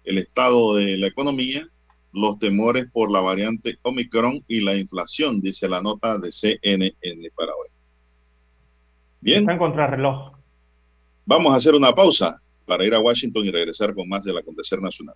el 0.03 0.17
estado 0.17 0.75
de 0.75 0.97
la 0.97 1.07
economía, 1.07 1.67
los 2.13 2.39
temores 2.39 2.87
por 2.91 3.11
la 3.11 3.21
variante 3.21 3.77
Omicron 3.83 4.43
y 4.47 4.61
la 4.61 4.75
inflación, 4.75 5.39
dice 5.41 5.69
la 5.69 5.81
nota 5.81 6.17
de 6.17 6.31
CNN 6.31 7.31
para 7.35 7.53
hoy. 7.53 7.69
Bien. 9.21 9.47
Está. 9.49 10.31
Vamos 11.25 11.53
a 11.53 11.57
hacer 11.57 11.75
una 11.75 11.93
pausa 11.93 12.41
para 12.65 12.83
ir 12.83 12.93
a 12.93 12.99
Washington 12.99 13.45
y 13.45 13.51
regresar 13.51 13.93
con 13.93 14.09
más 14.09 14.23
del 14.23 14.37
acontecer 14.37 14.81
nacional. 14.81 15.15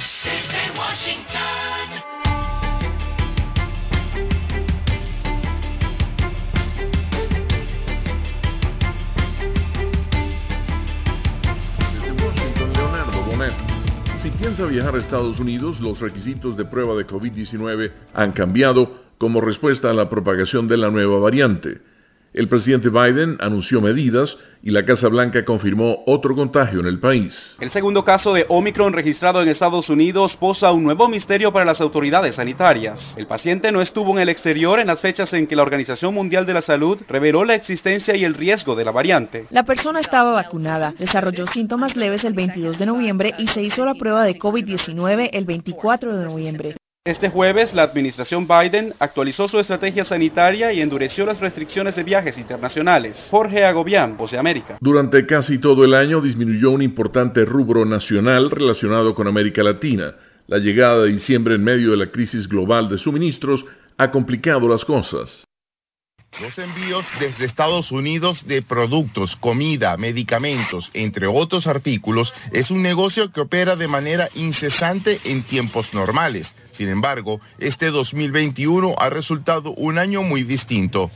Desde 0.23 0.77
Washington. 0.77 1.87
Desde 11.91 12.23
Washington, 12.23 12.73
Leonardo 12.73 13.23
Bonet. 13.23 13.53
Si 14.19 14.29
piensa 14.29 14.65
viajar 14.67 14.93
a 14.93 14.99
Estados 14.99 15.39
Unidos, 15.39 15.79
los 15.79 15.99
requisitos 15.99 16.55
de 16.55 16.65
prueba 16.65 16.93
de 16.93 17.07
COVID-19 17.07 17.91
han 18.13 18.31
cambiado 18.31 19.01
como 19.17 19.41
respuesta 19.41 19.89
a 19.89 19.95
la 19.95 20.07
propagación 20.07 20.67
de 20.67 20.77
la 20.77 20.91
nueva 20.91 21.17
variante. 21.17 21.81
El 22.33 22.47
presidente 22.47 22.87
Biden 22.87 23.35
anunció 23.41 23.81
medidas 23.81 24.37
y 24.63 24.71
la 24.71 24.85
Casa 24.85 25.09
Blanca 25.09 25.43
confirmó 25.43 26.03
otro 26.05 26.33
contagio 26.33 26.79
en 26.79 26.85
el 26.85 26.97
país. 26.97 27.57
El 27.59 27.71
segundo 27.71 28.05
caso 28.05 28.33
de 28.33 28.45
Omicron 28.47 28.93
registrado 28.93 29.41
en 29.41 29.49
Estados 29.49 29.89
Unidos 29.89 30.37
posa 30.37 30.71
un 30.71 30.83
nuevo 30.83 31.09
misterio 31.09 31.51
para 31.51 31.65
las 31.65 31.81
autoridades 31.81 32.35
sanitarias. 32.35 33.15
El 33.17 33.27
paciente 33.27 33.71
no 33.73 33.81
estuvo 33.81 34.13
en 34.13 34.19
el 34.19 34.29
exterior 34.29 34.79
en 34.79 34.87
las 34.87 35.01
fechas 35.01 35.33
en 35.33 35.45
que 35.45 35.57
la 35.57 35.63
Organización 35.63 36.13
Mundial 36.13 36.45
de 36.45 36.53
la 36.53 36.61
Salud 36.61 36.99
reveló 37.09 37.43
la 37.43 37.55
existencia 37.55 38.15
y 38.15 38.23
el 38.23 38.33
riesgo 38.33 38.75
de 38.77 38.85
la 38.85 38.91
variante. 38.91 39.47
La 39.49 39.63
persona 39.63 39.99
estaba 39.99 40.31
vacunada, 40.31 40.93
desarrolló 40.97 41.47
síntomas 41.47 41.97
leves 41.97 42.23
el 42.23 42.33
22 42.33 42.79
de 42.79 42.85
noviembre 42.85 43.33
y 43.39 43.47
se 43.49 43.61
hizo 43.61 43.83
la 43.83 43.95
prueba 43.95 44.23
de 44.23 44.39
COVID-19 44.39 45.31
el 45.33 45.43
24 45.43 46.15
de 46.15 46.25
noviembre. 46.25 46.75
Este 47.03 47.29
jueves, 47.29 47.73
la 47.73 47.81
administración 47.81 48.47
Biden 48.47 48.93
actualizó 48.99 49.47
su 49.47 49.57
estrategia 49.57 50.05
sanitaria 50.05 50.71
y 50.71 50.83
endureció 50.83 51.25
las 51.25 51.39
restricciones 51.39 51.95
de 51.95 52.03
viajes 52.03 52.37
internacionales. 52.37 53.25
Jorge 53.31 53.65
Agobián, 53.65 54.17
Voz 54.17 54.29
de 54.29 54.37
América. 54.37 54.77
Durante 54.79 55.25
casi 55.25 55.57
todo 55.57 55.83
el 55.83 55.95
año 55.95 56.21
disminuyó 56.21 56.69
un 56.69 56.83
importante 56.83 57.43
rubro 57.43 57.85
nacional 57.85 58.51
relacionado 58.51 59.15
con 59.15 59.27
América 59.27 59.63
Latina. 59.63 60.13
La 60.45 60.59
llegada 60.59 61.01
de 61.01 61.13
diciembre 61.13 61.55
en 61.55 61.63
medio 61.63 61.89
de 61.89 61.97
la 61.97 62.11
crisis 62.11 62.47
global 62.47 62.87
de 62.87 62.99
suministros 62.99 63.65
ha 63.97 64.11
complicado 64.11 64.69
las 64.69 64.85
cosas. 64.85 65.43
Los 66.39 66.57
envíos 66.57 67.05
desde 67.19 67.45
Estados 67.45 67.91
Unidos 67.91 68.47
de 68.47 68.61
productos, 68.61 69.35
comida, 69.35 69.97
medicamentos, 69.97 70.89
entre 70.93 71.27
otros 71.27 71.67
artículos, 71.67 72.33
es 72.53 72.71
un 72.71 72.81
negocio 72.81 73.31
que 73.31 73.41
opera 73.41 73.75
de 73.75 73.89
manera 73.89 74.29
incesante 74.33 75.19
en 75.25 75.43
tiempos 75.43 75.93
normales. 75.93 76.53
Sin 76.71 76.87
embargo, 76.87 77.41
este 77.59 77.87
2021 77.87 78.95
ha 78.97 79.09
resultado 79.09 79.71
un 79.71 79.99
año 79.99 80.23
muy 80.23 80.43
distinto. 80.43 81.11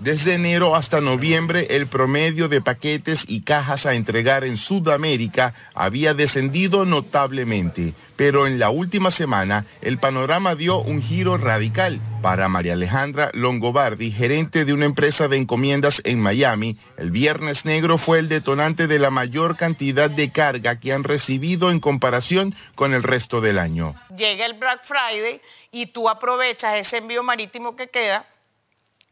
Desde 0.00 0.34
enero 0.34 0.76
hasta 0.76 1.00
noviembre, 1.00 1.66
el 1.70 1.88
promedio 1.88 2.48
de 2.48 2.60
paquetes 2.60 3.24
y 3.26 3.42
cajas 3.42 3.84
a 3.84 3.94
entregar 3.94 4.44
en 4.44 4.56
Sudamérica 4.56 5.54
había 5.74 6.14
descendido 6.14 6.84
notablemente, 6.84 7.94
pero 8.14 8.46
en 8.46 8.60
la 8.60 8.70
última 8.70 9.10
semana 9.10 9.66
el 9.82 9.98
panorama 9.98 10.54
dio 10.54 10.78
un 10.78 11.02
giro 11.02 11.36
radical. 11.36 12.00
Para 12.22 12.48
María 12.48 12.74
Alejandra 12.74 13.30
Longobardi, 13.34 14.12
gerente 14.12 14.64
de 14.64 14.72
una 14.72 14.84
empresa 14.84 15.26
de 15.26 15.36
encomiendas 15.36 16.00
en 16.04 16.20
Miami, 16.20 16.78
el 16.96 17.10
Viernes 17.10 17.64
Negro 17.64 17.98
fue 17.98 18.20
el 18.20 18.28
detonante 18.28 18.86
de 18.86 19.00
la 19.00 19.10
mayor 19.10 19.56
cantidad 19.56 20.08
de 20.08 20.30
carga 20.30 20.78
que 20.78 20.92
han 20.92 21.02
recibido 21.02 21.72
en 21.72 21.80
comparación 21.80 22.54
con 22.76 22.94
el 22.94 23.02
resto 23.02 23.40
del 23.40 23.58
año. 23.58 23.96
llega 24.16 24.46
el 24.46 24.54
Black 24.54 24.84
Friday 24.84 25.40
y 25.72 25.86
tú 25.86 26.08
aprovechas 26.08 26.76
ese 26.76 26.98
envío 26.98 27.24
marítimo 27.24 27.74
que 27.74 27.88
queda 27.88 28.24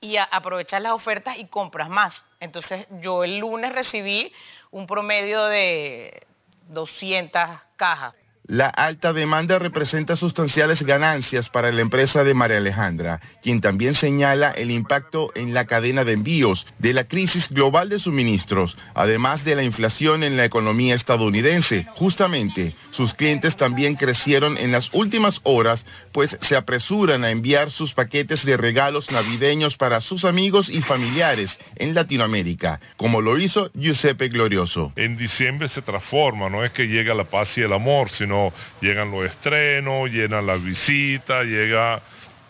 y 0.00 0.16
aprovechas 0.16 0.82
las 0.82 0.92
ofertas 0.92 1.38
y 1.38 1.46
compras 1.46 1.88
más. 1.88 2.14
Entonces 2.40 2.86
yo 3.00 3.24
el 3.24 3.38
lunes 3.38 3.72
recibí 3.72 4.32
un 4.70 4.86
promedio 4.86 5.44
de 5.46 6.26
200 6.68 7.42
cajas. 7.76 8.14
La 8.48 8.68
alta 8.68 9.12
demanda 9.12 9.58
representa 9.58 10.14
sustanciales 10.14 10.84
ganancias 10.84 11.48
para 11.48 11.72
la 11.72 11.80
empresa 11.80 12.22
de 12.22 12.32
María 12.32 12.58
Alejandra, 12.58 13.20
quien 13.42 13.60
también 13.60 13.96
señala 13.96 14.52
el 14.52 14.70
impacto 14.70 15.32
en 15.34 15.52
la 15.52 15.64
cadena 15.64 16.04
de 16.04 16.12
envíos 16.12 16.64
de 16.78 16.94
la 16.94 17.08
crisis 17.08 17.48
global 17.48 17.88
de 17.88 17.98
suministros, 17.98 18.78
además 18.94 19.44
de 19.44 19.56
la 19.56 19.64
inflación 19.64 20.22
en 20.22 20.36
la 20.36 20.44
economía 20.44 20.94
estadounidense. 20.94 21.88
Justamente, 21.96 22.76
sus 22.92 23.14
clientes 23.14 23.56
también 23.56 23.96
crecieron 23.96 24.56
en 24.58 24.70
las 24.70 24.90
últimas 24.92 25.40
horas, 25.42 25.84
pues 26.12 26.38
se 26.40 26.54
apresuran 26.54 27.24
a 27.24 27.30
enviar 27.30 27.72
sus 27.72 27.94
paquetes 27.94 28.44
de 28.44 28.56
regalos 28.56 29.10
navideños 29.10 29.76
para 29.76 30.00
sus 30.00 30.24
amigos 30.24 30.70
y 30.70 30.82
familiares 30.82 31.58
en 31.74 31.94
Latinoamérica, 31.94 32.78
como 32.96 33.20
lo 33.20 33.40
hizo 33.40 33.72
Giuseppe 33.74 34.28
Glorioso. 34.28 34.92
en 34.94 35.16
diciembre 35.16 35.68
se 35.68 35.82
transforma, 35.82 36.48
no 36.48 36.64
es 36.64 36.70
que 36.70 36.86
llega 36.86 37.12
la 37.12 37.24
paz 37.24 37.58
y 37.58 37.62
el 37.62 37.72
amor, 37.72 38.08
sino 38.10 38.35
llegan 38.80 39.10
los 39.10 39.24
estrenos, 39.24 40.10
llegan 40.10 40.46
las 40.46 40.62
visitas, 40.62 41.44
llega, 41.44 42.00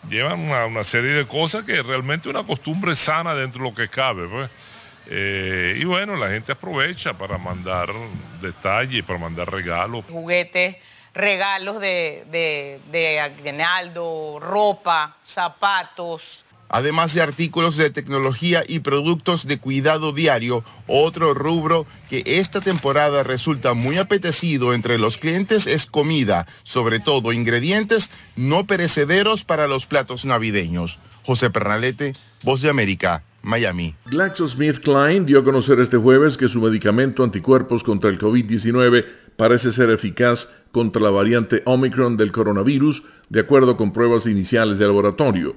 llevan 0.09 0.39
una, 0.39 0.65
una 0.65 0.83
serie 0.83 1.11
de 1.11 1.27
cosas 1.27 1.63
que 1.63 1.81
realmente 1.83 2.29
una 2.29 2.43
costumbre 2.43 2.95
sana 2.95 3.33
dentro 3.33 3.63
de 3.63 3.69
lo 3.69 3.75
que 3.75 3.89
cabe. 3.89 4.27
pues. 4.27 4.49
Eh, 5.09 5.75
y 5.77 5.85
bueno, 5.85 6.15
la 6.17 6.29
gente 6.29 6.51
aprovecha 6.51 7.13
para 7.13 7.37
mandar 7.37 7.89
detalles, 8.41 9.03
para 9.03 9.19
mandar 9.19 9.49
regalos. 9.49 10.03
Juguetes, 10.09 10.75
regalos 11.13 11.79
de, 11.79 12.25
de, 12.29 12.79
de 12.91 13.19
aguinaldo, 13.19 14.37
ropa, 14.41 15.15
zapatos. 15.25 16.43
Además 16.69 17.13
de 17.13 17.21
artículos 17.21 17.77
de 17.77 17.89
tecnología 17.89 18.63
y 18.67 18.79
productos 18.79 19.47
de 19.47 19.57
cuidado 19.57 20.11
diario, 20.11 20.63
otro 20.85 21.33
rubro 21.33 21.85
que 22.09 22.23
esta 22.25 22.61
temporada 22.61 23.23
resulta 23.23 23.73
muy 23.73 23.97
apetecido 23.97 24.73
entre 24.73 24.97
los 24.97 25.17
clientes 25.17 25.65
es 25.65 25.85
comida, 25.85 26.45
sobre 26.63 26.99
todo 26.99 27.31
ingredientes 27.31 28.09
no 28.35 28.67
perecederos 28.67 29.43
para 29.43 29.67
los 29.67 29.85
platos 29.85 30.25
navideños. 30.25 30.99
José 31.25 31.49
Pernalete, 31.49 32.13
Voz 32.43 32.61
de 32.61 32.69
América, 32.69 33.23
Miami. 33.41 33.95
GlaxoSmithKline 34.05 35.25
dio 35.25 35.39
a 35.39 35.43
conocer 35.43 35.79
este 35.79 35.97
jueves 35.97 36.37
que 36.37 36.49
su 36.49 36.61
medicamento 36.61 37.23
anticuerpos 37.23 37.83
contra 37.83 38.09
el 38.09 38.19
COVID-19 38.19 39.05
parece 39.37 39.71
ser 39.71 39.89
eficaz 39.89 40.47
contra 40.71 41.01
la 41.01 41.09
variante 41.09 41.61
Omicron 41.65 42.17
del 42.17 42.31
coronavirus, 42.31 43.03
de 43.29 43.39
acuerdo 43.39 43.77
con 43.77 43.93
pruebas 43.93 44.25
iniciales 44.25 44.77
de 44.77 44.85
laboratorio. 44.85 45.55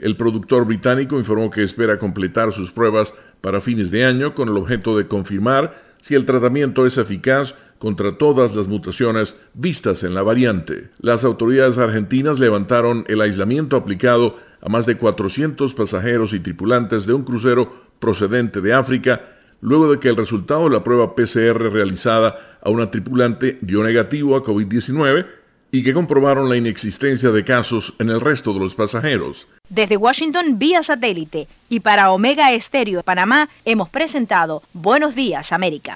El 0.00 0.16
productor 0.16 0.64
británico 0.64 1.18
informó 1.18 1.50
que 1.50 1.62
espera 1.62 1.98
completar 1.98 2.54
sus 2.54 2.72
pruebas 2.72 3.12
para 3.42 3.60
fines 3.60 3.90
de 3.90 4.06
año 4.06 4.34
con 4.34 4.48
el 4.48 4.56
objeto 4.56 4.96
de 4.96 5.06
confirmar 5.06 5.74
si 6.00 6.14
el 6.14 6.24
tratamiento 6.24 6.86
es 6.86 6.96
eficaz 6.96 7.54
contra 7.78 8.16
todas 8.16 8.56
las 8.56 8.66
mutaciones 8.66 9.36
vistas 9.52 10.02
en 10.02 10.14
la 10.14 10.22
variante. 10.22 10.88
Las 11.00 11.22
autoridades 11.22 11.76
argentinas 11.76 12.38
levantaron 12.38 13.04
el 13.08 13.20
aislamiento 13.20 13.76
aplicado 13.76 14.38
a 14.62 14.70
más 14.70 14.86
de 14.86 14.96
400 14.96 15.74
pasajeros 15.74 16.32
y 16.32 16.40
tripulantes 16.40 17.04
de 17.04 17.12
un 17.12 17.24
crucero 17.24 17.70
procedente 17.98 18.62
de 18.62 18.72
África, 18.72 19.20
luego 19.60 19.90
de 19.90 19.98
que 19.98 20.08
el 20.08 20.16
resultado 20.16 20.64
de 20.64 20.70
la 20.70 20.84
prueba 20.84 21.14
PCR 21.14 21.70
realizada 21.70 22.58
a 22.62 22.70
una 22.70 22.90
tripulante 22.90 23.58
dio 23.60 23.82
negativo 23.82 24.34
a 24.34 24.42
COVID-19 24.42 25.26
y 25.72 25.82
que 25.82 25.94
comprobaron 25.94 26.48
la 26.48 26.56
inexistencia 26.56 27.30
de 27.30 27.44
casos 27.44 27.92
en 27.98 28.10
el 28.10 28.20
resto 28.20 28.52
de 28.52 28.60
los 28.60 28.74
pasajeros. 28.74 29.46
Desde 29.68 29.96
Washington 29.96 30.58
vía 30.58 30.82
satélite 30.82 31.46
y 31.68 31.80
para 31.80 32.10
Omega 32.10 32.52
Estéreo 32.52 32.98
de 32.98 33.04
Panamá 33.04 33.48
hemos 33.64 33.88
presentado 33.88 34.62
Buenos 34.72 35.14
días 35.14 35.52
América. 35.52 35.92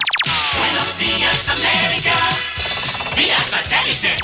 Buenos 0.57 0.97
días, 0.97 1.49
América. 1.49 2.15
Vía 3.15 3.37
satélite. 3.39 4.15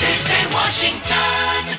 Desde 0.00 0.54
Washington. 0.54 1.78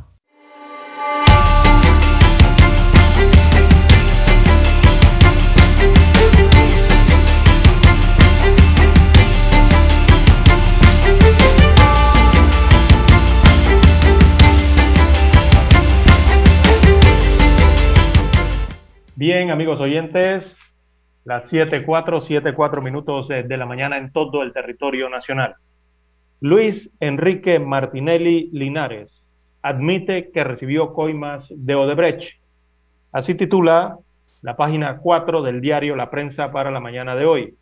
Bien, 19.21 19.51
amigos 19.51 19.79
oyentes, 19.79 20.57
Las 21.25 21.53
7.4, 21.53 22.21
7.4 22.21 22.83
minutos 22.83 23.27
de 23.27 23.55
la 23.55 23.67
mañana 23.67 23.99
en 23.99 24.11
todo 24.11 24.41
el 24.41 24.51
territorio 24.51 25.09
nacional. 25.09 25.53
Luis 26.39 26.89
Enrique 26.99 27.59
Martinelli 27.59 28.49
Linares 28.51 29.23
admite 29.61 30.31
que 30.31 30.43
recibió 30.43 30.93
coimas 30.93 31.45
de 31.51 31.75
Odebrecht. 31.75 32.41
Así 33.11 33.35
titula 33.35 33.99
la 34.41 34.57
página 34.57 34.97
4 34.97 35.43
del 35.43 35.61
diario 35.61 35.95
La 35.95 36.09
Prensa 36.09 36.51
para 36.51 36.71
la 36.71 36.79
mañana 36.79 37.15
de 37.15 37.25
hoy. 37.25 37.53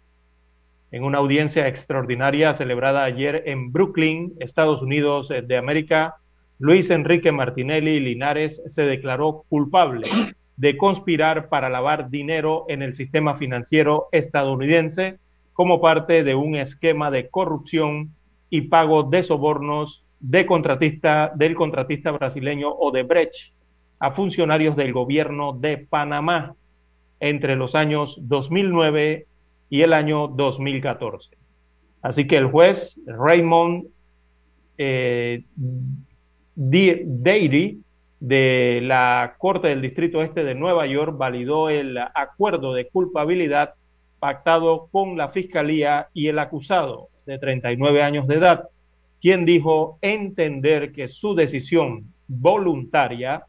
En 0.92 1.04
una 1.04 1.18
audiencia 1.18 1.68
extraordinaria 1.68 2.54
celebrada 2.54 3.04
ayer 3.04 3.44
en 3.48 3.74
Brooklyn, 3.74 4.32
Estados 4.40 4.82
Unidos 4.82 5.30
eh, 5.30 5.42
de 5.42 5.58
América, 5.58 6.16
Luis 6.58 6.90
Enrique 6.90 7.34
Martinelli 7.34 8.00
Linares 8.00 8.62
se 8.68 8.84
declaró 8.84 9.44
culpable 9.50 10.08
de 10.60 10.76
conspirar 10.76 11.48
para 11.48 11.70
lavar 11.70 12.10
dinero 12.10 12.66
en 12.68 12.82
el 12.82 12.94
sistema 12.94 13.38
financiero 13.38 14.10
estadounidense 14.12 15.18
como 15.54 15.80
parte 15.80 16.26
de 16.26 16.36
un 16.36 16.58
esquema 16.58 17.10
de 17.12 17.30
corrupción 17.30 18.14
y 18.50 18.62
pago 18.64 19.04
de 19.04 19.24
sobornos 19.24 20.04
de 20.20 20.46
contratista, 20.46 21.32
del 21.34 21.56
contratista 21.56 22.12
brasileño 22.12 22.72
Odebrecht 22.72 23.54
a 24.00 24.12
funcionarios 24.12 24.76
del 24.76 24.92
gobierno 24.92 25.54
de 25.54 25.78
Panamá 25.78 26.56
entre 27.22 27.56
los 27.56 27.74
años 27.74 28.18
2009 28.20 29.28
y 29.70 29.82
el 29.82 29.94
año 29.94 30.28
2014. 30.28 31.38
Así 32.02 32.28
que 32.28 32.36
el 32.36 32.48
juez 32.48 33.00
Raymond 33.06 33.86
eh, 34.78 35.42
Deiry 36.54 37.82
de 38.20 38.80
la 38.84 39.36
Corte 39.38 39.70
del 39.70 39.82
Distrito 39.82 40.22
Este 40.22 40.44
de 40.44 40.56
Nueva 40.56 40.86
York 40.86 41.18
validó 41.18 41.70
el 41.70 41.98
acuerdo 41.98 42.74
de 42.74 42.88
culpabilidad 42.88 43.76
pactado 44.20 44.88
con 44.92 45.18
la 45.18 45.30
Fiscalía 45.30 46.10
y 46.14 46.28
el 46.28 46.40
acusado 46.40 47.08
de 47.26 47.40
39 47.40 48.04
años 48.04 48.28
de 48.28 48.36
edad, 48.36 48.66
quien 49.22 49.46
dijo 49.46 49.98
entender 50.02 50.92
que 50.92 51.08
su 51.08 51.36
decisión 51.36 52.14
voluntaria 52.28 53.44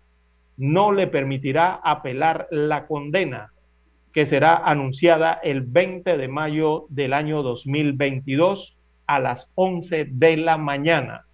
no 0.57 0.93
le 0.93 1.07
permitirá 1.07 1.81
apelar 1.83 2.47
la 2.51 2.87
condena 2.87 3.51
que 4.13 4.27
será 4.27 4.57
anunciada 4.57 5.35
el 5.43 5.63
20 5.63 6.17
de 6.17 6.29
mayo 6.29 6.87
del 6.89 7.13
año 7.13 7.43
2022 7.43 8.77
a 9.07 9.21
las 9.21 9.49
11 9.55 10.07
de 10.11 10.37
la 10.37 10.57
mañana. 10.57 11.25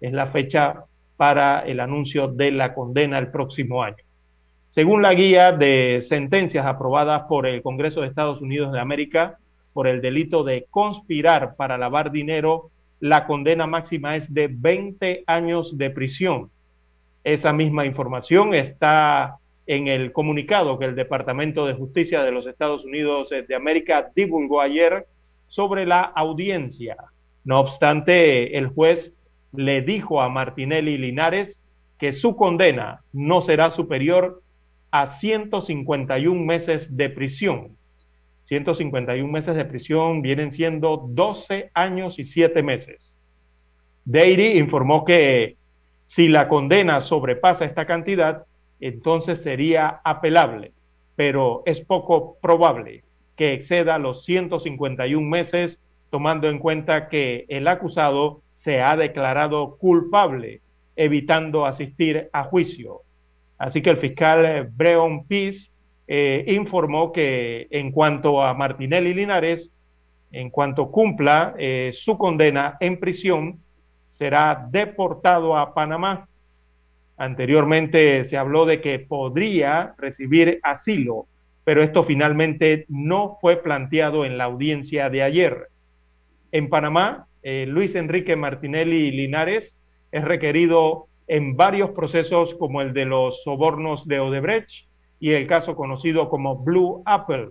Es 0.00 0.12
la 0.12 0.28
fecha 0.28 0.84
para 1.22 1.60
el 1.60 1.78
anuncio 1.78 2.26
de 2.26 2.50
la 2.50 2.74
condena 2.74 3.16
el 3.16 3.28
próximo 3.28 3.84
año. 3.84 4.02
Según 4.70 5.02
la 5.02 5.14
guía 5.14 5.52
de 5.52 6.04
sentencias 6.08 6.66
aprobadas 6.66 7.26
por 7.28 7.46
el 7.46 7.62
Congreso 7.62 8.00
de 8.00 8.08
Estados 8.08 8.40
Unidos 8.40 8.72
de 8.72 8.80
América 8.80 9.38
por 9.72 9.86
el 9.86 10.00
delito 10.00 10.42
de 10.42 10.66
conspirar 10.68 11.54
para 11.54 11.78
lavar 11.78 12.10
dinero, 12.10 12.70
la 12.98 13.24
condena 13.28 13.68
máxima 13.68 14.16
es 14.16 14.34
de 14.34 14.48
20 14.50 15.22
años 15.28 15.78
de 15.78 15.90
prisión. 15.90 16.50
Esa 17.22 17.52
misma 17.52 17.86
información 17.86 18.52
está 18.52 19.36
en 19.68 19.86
el 19.86 20.10
comunicado 20.10 20.76
que 20.76 20.86
el 20.86 20.96
Departamento 20.96 21.66
de 21.66 21.74
Justicia 21.74 22.24
de 22.24 22.32
los 22.32 22.48
Estados 22.48 22.84
Unidos 22.84 23.28
de 23.30 23.54
América 23.54 24.10
divulgó 24.12 24.60
ayer 24.60 25.06
sobre 25.46 25.86
la 25.86 26.00
audiencia. 26.00 26.96
No 27.44 27.60
obstante, 27.60 28.58
el 28.58 28.66
juez 28.66 29.12
le 29.52 29.82
dijo 29.82 30.22
a 30.22 30.28
Martinelli 30.28 30.98
Linares 30.98 31.58
que 31.98 32.12
su 32.12 32.36
condena 32.36 33.02
no 33.12 33.42
será 33.42 33.70
superior 33.70 34.42
a 34.90 35.06
151 35.06 36.44
meses 36.44 36.96
de 36.96 37.10
prisión. 37.10 37.76
151 38.44 39.30
meses 39.30 39.54
de 39.54 39.64
prisión 39.64 40.20
vienen 40.20 40.52
siendo 40.52 41.06
12 41.08 41.70
años 41.74 42.18
y 42.18 42.24
7 42.24 42.62
meses. 42.62 43.18
Deiry 44.04 44.58
informó 44.58 45.04
que 45.04 45.56
si 46.06 46.28
la 46.28 46.48
condena 46.48 47.00
sobrepasa 47.00 47.64
esta 47.64 47.86
cantidad, 47.86 48.44
entonces 48.80 49.42
sería 49.42 50.00
apelable, 50.04 50.72
pero 51.14 51.62
es 51.66 51.80
poco 51.80 52.36
probable 52.42 53.04
que 53.36 53.54
exceda 53.54 53.98
los 53.98 54.24
151 54.24 55.26
meses, 55.26 55.78
tomando 56.10 56.48
en 56.48 56.58
cuenta 56.58 57.08
que 57.08 57.46
el 57.48 57.68
acusado 57.68 58.42
se 58.62 58.80
ha 58.80 58.96
declarado 58.96 59.76
culpable, 59.76 60.62
evitando 60.96 61.66
asistir 61.66 62.30
a 62.32 62.44
juicio. 62.44 63.02
Así 63.58 63.82
que 63.82 63.90
el 63.90 63.98
fiscal 63.98 64.70
Breon 64.72 65.26
Peace 65.26 65.70
eh, 66.06 66.44
informó 66.48 67.12
que 67.12 67.66
en 67.70 67.92
cuanto 67.92 68.42
a 68.42 68.54
Martinelli 68.54 69.12
Linares, 69.12 69.70
en 70.30 70.48
cuanto 70.48 70.90
cumpla 70.90 71.54
eh, 71.58 71.92
su 71.94 72.16
condena 72.16 72.76
en 72.80 72.98
prisión, 72.98 73.60
será 74.14 74.66
deportado 74.70 75.56
a 75.56 75.74
Panamá 75.74 76.26
Anteriormente 77.22 78.24
se 78.24 78.36
habló 78.36 78.66
de 78.66 78.80
que 78.80 78.98
podría 78.98 79.94
recibir 79.96 80.58
asilo, 80.64 81.26
pero 81.62 81.82
esto 81.82 82.02
finalmente 82.02 82.84
no 82.88 83.38
fue 83.40 83.56
planteado 83.56 84.24
en 84.24 84.38
la 84.38 84.44
audiencia 84.44 85.08
de 85.08 85.22
ayer. 85.22 85.68
En 86.50 86.68
Panamá, 86.68 87.28
eh, 87.42 87.66
Luis 87.68 87.94
Enrique 87.94 88.36
Martinelli 88.36 89.10
Linares 89.10 89.76
es 90.10 90.24
requerido 90.24 91.06
en 91.26 91.56
varios 91.56 91.90
procesos 91.90 92.54
como 92.54 92.82
el 92.82 92.92
de 92.92 93.04
los 93.04 93.42
sobornos 93.42 94.06
de 94.06 94.20
Odebrecht 94.20 94.86
y 95.18 95.30
el 95.32 95.46
caso 95.46 95.74
conocido 95.74 96.28
como 96.28 96.56
Blue 96.56 97.02
Apple. 97.06 97.48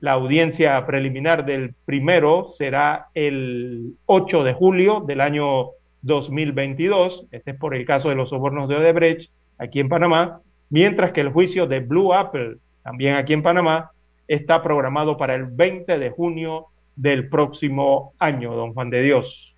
La 0.00 0.12
audiencia 0.12 0.84
preliminar 0.86 1.44
del 1.44 1.74
primero 1.84 2.50
será 2.52 3.06
el 3.14 3.94
8 4.06 4.44
de 4.44 4.54
julio 4.54 5.00
del 5.06 5.20
año 5.20 5.68
2022, 6.02 7.26
este 7.30 7.52
es 7.52 7.56
por 7.56 7.74
el 7.74 7.86
caso 7.86 8.10
de 8.10 8.14
los 8.14 8.28
sobornos 8.28 8.68
de 8.68 8.76
Odebrecht, 8.76 9.30
aquí 9.58 9.80
en 9.80 9.88
Panamá, 9.88 10.40
mientras 10.68 11.12
que 11.12 11.22
el 11.22 11.30
juicio 11.30 11.66
de 11.66 11.80
Blue 11.80 12.12
Apple, 12.12 12.56
también 12.82 13.14
aquí 13.14 13.32
en 13.32 13.42
Panamá, 13.42 13.92
está 14.28 14.62
programado 14.62 15.16
para 15.16 15.34
el 15.34 15.46
20 15.46 15.98
de 15.98 16.10
junio 16.10 16.66
del 16.96 17.28
próximo 17.28 18.12
año, 18.18 18.54
don 18.54 18.72
Juan 18.72 18.90
de 18.90 19.02
Dios. 19.02 19.54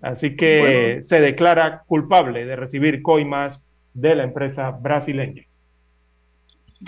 Así 0.00 0.36
que 0.36 1.00
se 1.02 1.20
declara 1.20 1.82
culpable 1.86 2.44
de 2.44 2.56
recibir 2.56 3.02
coimas 3.02 3.60
de 3.94 4.14
la 4.14 4.24
empresa 4.24 4.70
brasileña. 4.70 5.44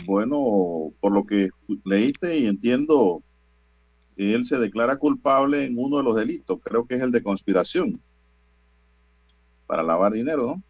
Bueno, 0.05 0.93
por 1.01 1.12
lo 1.12 1.24
que 1.24 1.48
leíste 1.84 2.36
y 2.36 2.47
entiendo, 2.47 3.22
él 4.16 4.44
se 4.44 4.59
declara 4.59 4.97
culpable 4.97 5.64
en 5.64 5.78
uno 5.78 5.98
de 5.98 6.02
los 6.02 6.16
delitos, 6.16 6.59
creo 6.62 6.86
que 6.86 6.97
es 6.97 7.01
el 7.01 7.12
de 7.12 7.22
conspiración 7.22 8.01
para 9.66 9.82
lavar 9.82 10.12
dinero, 10.12 10.47
¿no? 10.47 10.62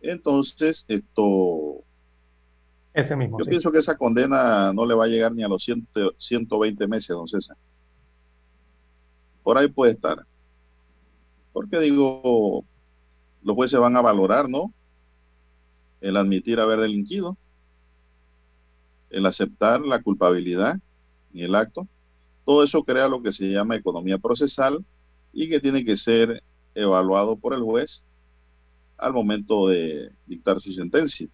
Entonces, 0.00 0.84
esto... 0.88 1.82
Ese 2.94 3.14
mismo. 3.16 3.38
Yo 3.38 3.44
pienso 3.44 3.70
que 3.70 3.78
esa 3.78 3.96
condena 3.96 4.72
no 4.72 4.86
le 4.86 4.94
va 4.94 5.04
a 5.04 5.08
llegar 5.08 5.32
ni 5.32 5.42
a 5.42 5.48
los 5.48 5.66
120 6.16 6.88
meses, 6.88 7.08
don 7.08 7.28
César. 7.28 7.56
Por 9.46 9.58
ahí 9.58 9.68
puede 9.68 9.92
estar. 9.92 10.26
Porque 11.52 11.78
digo, 11.78 12.64
los 13.44 13.54
jueces 13.54 13.78
van 13.78 13.96
a 13.96 14.00
valorar, 14.00 14.48
¿no? 14.48 14.72
El 16.00 16.16
admitir 16.16 16.58
haber 16.58 16.80
delinquido, 16.80 17.36
el 19.08 19.24
aceptar 19.24 19.82
la 19.82 20.02
culpabilidad 20.02 20.80
y 21.32 21.44
el 21.44 21.54
acto. 21.54 21.86
Todo 22.44 22.64
eso 22.64 22.82
crea 22.82 23.06
lo 23.06 23.22
que 23.22 23.32
se 23.32 23.44
llama 23.44 23.76
economía 23.76 24.18
procesal 24.18 24.84
y 25.32 25.48
que 25.48 25.60
tiene 25.60 25.84
que 25.84 25.96
ser 25.96 26.42
evaluado 26.74 27.36
por 27.36 27.54
el 27.54 27.62
juez 27.62 28.02
al 28.98 29.12
momento 29.12 29.68
de 29.68 30.10
dictar 30.26 30.60
su 30.60 30.72
sentencia. 30.72 31.28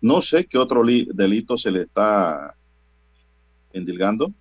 No 0.00 0.22
sé 0.22 0.46
qué 0.46 0.58
otro 0.58 0.84
delito 0.84 1.58
se 1.58 1.72
le 1.72 1.82
está 1.82 2.54
endilgando 3.72 4.32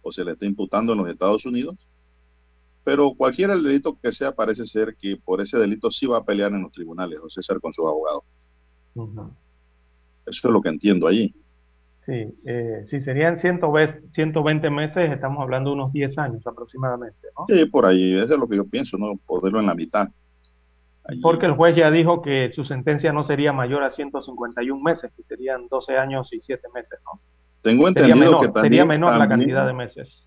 o 0.00 0.10
se 0.10 0.24
le 0.24 0.32
está 0.32 0.46
imputando 0.46 0.94
en 0.94 1.00
los 1.00 1.10
Estados 1.10 1.44
Unidos, 1.44 1.76
pero 2.88 3.12
cualquiera 3.12 3.52
el 3.52 3.62
delito 3.62 3.98
que 4.02 4.10
sea, 4.10 4.32
parece 4.32 4.64
ser 4.64 4.96
que 4.96 5.14
por 5.22 5.42
ese 5.42 5.58
delito 5.58 5.90
sí 5.90 6.06
va 6.06 6.16
a 6.16 6.24
pelear 6.24 6.52
en 6.52 6.62
los 6.62 6.72
tribunales, 6.72 7.20
don 7.20 7.28
César, 7.28 7.60
con 7.60 7.70
sus 7.70 7.84
abogados. 7.84 8.22
Eso 10.24 10.48
es 10.48 10.50
lo 10.50 10.62
que 10.62 10.70
entiendo 10.70 11.06
allí. 11.06 11.34
Sí, 12.00 12.34
eh, 12.46 12.86
si 12.88 13.02
serían 13.02 13.36
120 13.38 14.70
meses, 14.70 15.10
estamos 15.12 15.42
hablando 15.42 15.68
de 15.68 15.74
unos 15.74 15.92
10 15.92 16.16
años 16.16 16.46
aproximadamente, 16.46 17.28
¿no? 17.36 17.44
Sí, 17.46 17.66
por 17.66 17.84
ahí, 17.84 18.14
eso 18.14 18.32
es 18.32 18.40
lo 18.40 18.48
que 18.48 18.56
yo 18.56 18.64
pienso, 18.64 18.96
¿no? 18.96 19.18
Poderlo 19.26 19.60
en 19.60 19.66
la 19.66 19.74
mitad. 19.74 20.08
Porque 21.20 21.44
el 21.44 21.52
juez 21.52 21.76
ya 21.76 21.90
dijo 21.90 22.22
que 22.22 22.52
su 22.54 22.64
sentencia 22.64 23.12
no 23.12 23.22
sería 23.22 23.52
mayor 23.52 23.82
a 23.82 23.90
151 23.90 24.82
meses, 24.82 25.12
que 25.14 25.22
serían 25.24 25.68
12 25.68 25.98
años 25.98 26.32
y 26.32 26.40
7 26.40 26.68
meses, 26.72 26.98
¿no? 27.04 27.20
Tengo 27.60 27.86
entendido 27.86 28.40
que 28.40 28.46
también, 28.46 28.62
sería 28.62 28.84
menor 28.86 29.18
la 29.18 29.28
cantidad 29.28 29.66
de 29.66 29.74
meses. 29.74 30.24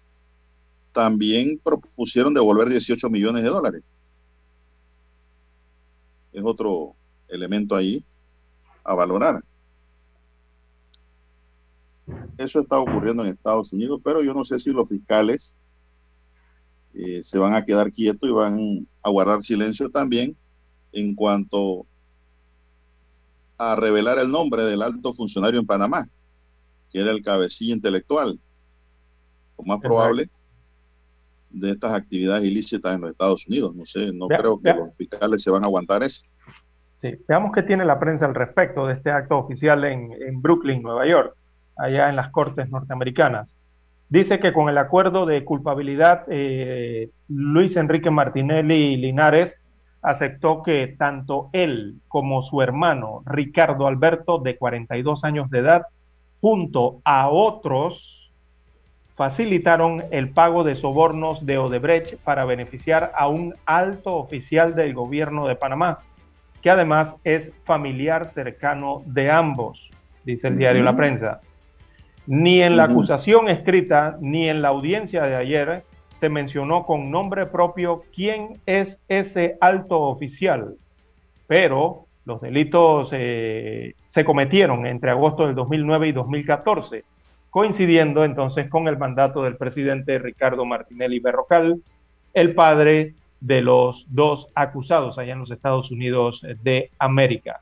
También 0.91 1.59
propusieron 1.63 2.33
devolver 2.33 2.69
18 2.69 3.09
millones 3.09 3.43
de 3.43 3.49
dólares. 3.49 3.83
Es 6.33 6.43
otro 6.43 6.95
elemento 7.27 7.75
ahí 7.75 8.03
a 8.83 8.93
valorar. 8.93 9.43
eso 12.37 12.59
está 12.59 12.79
ocurriendo 12.79 13.23
en 13.23 13.31
Estados 13.31 13.71
Unidos, 13.71 14.01
pero 14.03 14.21
yo 14.21 14.33
no 14.33 14.43
sé 14.43 14.59
si 14.59 14.71
los 14.71 14.89
fiscales 14.89 15.55
eh, 16.93 17.23
se 17.23 17.37
van 17.37 17.53
a 17.53 17.63
quedar 17.63 17.91
quietos 17.91 18.29
y 18.29 18.33
van 18.33 18.87
a 19.01 19.09
guardar 19.09 19.41
silencio 19.43 19.89
también 19.89 20.35
en 20.91 21.15
cuanto 21.15 21.85
a 23.57 23.75
revelar 23.75 24.17
el 24.17 24.29
nombre 24.29 24.63
del 24.65 24.81
alto 24.81 25.13
funcionario 25.13 25.59
en 25.59 25.65
Panamá, 25.65 26.09
que 26.91 26.99
era 26.99 27.11
el 27.11 27.23
cabecilla 27.23 27.75
intelectual, 27.75 28.39
o 29.55 29.63
más 29.63 29.79
probable, 29.79 30.29
de 31.53 31.71
estas 31.71 31.93
actividades 31.93 32.43
ilícitas 32.45 32.93
en 32.93 33.01
los 33.01 33.11
Estados 33.11 33.47
Unidos. 33.47 33.75
No 33.75 33.85
sé, 33.85 34.11
no 34.13 34.27
creo 34.27 34.59
que 34.61 34.73
los 34.73 34.95
fiscales 34.97 35.43
se 35.43 35.51
van 35.51 35.63
a 35.63 35.67
aguantar 35.67 36.03
eso. 36.03 36.23
Sí, 37.01 37.15
veamos 37.27 37.51
qué 37.53 37.63
tiene 37.63 37.83
la 37.85 37.99
prensa 37.99 38.25
al 38.25 38.35
respecto 38.35 38.85
de 38.85 38.93
este 38.93 39.11
acto 39.11 39.37
oficial 39.37 39.83
en, 39.85 40.11
en 40.13 40.41
Brooklyn, 40.41 40.81
Nueva 40.81 41.07
York, 41.07 41.35
allá 41.77 42.09
en 42.09 42.15
las 42.15 42.31
Cortes 42.31 42.69
norteamericanas. 42.69 43.55
Dice 44.11 44.39
que 44.39 44.51
con 44.51 44.67
el 44.67 44.77
acuerdo 44.77 45.25
de 45.25 45.45
culpabilidad, 45.45 46.25
eh, 46.27 47.09
Luis 47.29 47.77
Enrique 47.77 48.11
Martinelli 48.11 48.97
Linares 48.97 49.55
aceptó 50.01 50.63
que 50.63 50.95
tanto 50.99 51.49
él 51.53 51.95
como 52.09 52.43
su 52.43 52.61
hermano 52.61 53.23
Ricardo 53.25 53.87
Alberto, 53.87 54.39
de 54.39 54.57
42 54.57 55.23
años 55.23 55.49
de 55.49 55.59
edad, 55.59 55.83
junto 56.41 56.99
a 57.05 57.29
otros, 57.29 58.20
facilitaron 59.21 60.05
el 60.09 60.29
pago 60.29 60.63
de 60.63 60.73
sobornos 60.73 61.45
de 61.45 61.59
Odebrecht 61.59 62.15
para 62.23 62.43
beneficiar 62.43 63.11
a 63.15 63.27
un 63.27 63.53
alto 63.67 64.15
oficial 64.15 64.73
del 64.73 64.95
gobierno 64.95 65.45
de 65.45 65.55
Panamá, 65.55 65.99
que 66.63 66.71
además 66.71 67.15
es 67.23 67.51
familiar 67.63 68.29
cercano 68.29 69.03
de 69.05 69.29
ambos, 69.29 69.91
dice 70.25 70.47
el 70.47 70.57
diario 70.57 70.81
La. 70.81 70.95
Prensa. 70.95 71.41
Ni 72.25 72.63
en 72.63 72.75
la 72.77 72.85
acusación 72.85 73.47
escrita 73.47 74.17
ni 74.21 74.49
en 74.49 74.63
la 74.63 74.69
audiencia 74.69 75.21
de 75.21 75.35
ayer 75.35 75.83
se 76.19 76.27
mencionó 76.27 76.87
con 76.87 77.11
nombre 77.11 77.45
propio 77.45 78.01
quién 78.15 78.59
es 78.65 78.97
ese 79.07 79.55
alto 79.61 79.99
oficial, 79.99 80.77
pero 81.45 82.07
los 82.25 82.41
delitos 82.41 83.09
eh, 83.11 83.93
se 84.07 84.25
cometieron 84.25 84.87
entre 84.87 85.11
agosto 85.11 85.45
del 85.45 85.53
2009 85.53 86.07
y 86.07 86.11
2014, 86.11 87.03
coincidiendo 87.51 88.23
entonces 88.23 88.69
con 88.69 88.87
el 88.87 88.97
mandato 88.97 89.43
del 89.43 89.57
presidente 89.57 90.17
Ricardo 90.17 90.65
Martinelli 90.65 91.19
Berrocal, 91.19 91.81
el 92.33 92.55
padre 92.55 93.13
de 93.41 93.61
los 93.61 94.05
dos 94.07 94.47
acusados 94.55 95.17
allá 95.17 95.33
en 95.33 95.39
los 95.39 95.51
Estados 95.51 95.91
Unidos 95.91 96.41
de 96.63 96.89
América. 96.97 97.59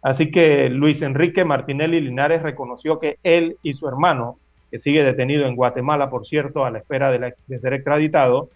Así 0.00 0.30
que 0.30 0.68
Luis 0.70 1.02
Enrique 1.02 1.44
Martinelli 1.44 2.00
Linares 2.00 2.42
reconoció 2.42 3.00
que 3.00 3.18
él 3.24 3.56
y 3.64 3.74
su 3.74 3.88
hermano, 3.88 4.36
que 4.70 4.78
sigue 4.78 5.02
detenido 5.02 5.46
en 5.46 5.56
Guatemala, 5.56 6.08
por 6.08 6.26
cierto, 6.26 6.64
a 6.64 6.70
la 6.70 6.78
espera 6.78 7.10
de, 7.10 7.34
ser 7.60 7.72
extraditado, 7.72 8.48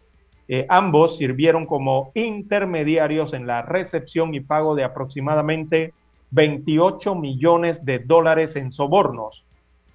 eh, 0.48 0.66
ambos 0.68 1.18
sirvieron 1.18 1.66
como 1.66 2.12
intermediarios 2.14 3.32
en 3.32 3.48
la 3.48 3.62
recepción 3.62 4.34
y 4.34 4.40
pago 4.40 4.76
de 4.76 4.84
aproximadamente 4.84 5.92
28 6.30 7.16
millones 7.16 7.84
de 7.84 7.98
dólares 7.98 8.54
en 8.54 8.70
sobornos 8.70 9.45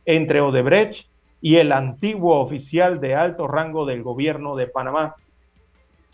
entre 0.06 0.42
Odebrecht 0.42 1.06
y 1.42 1.58
el 1.58 1.72
antiguo 1.72 2.40
oficial 2.40 3.02
de 3.02 3.16
alto 3.16 3.48
rango 3.48 3.86
del 3.86 4.04
gobierno 4.04 4.56
de 4.56 4.68
Panamá. 4.68 5.16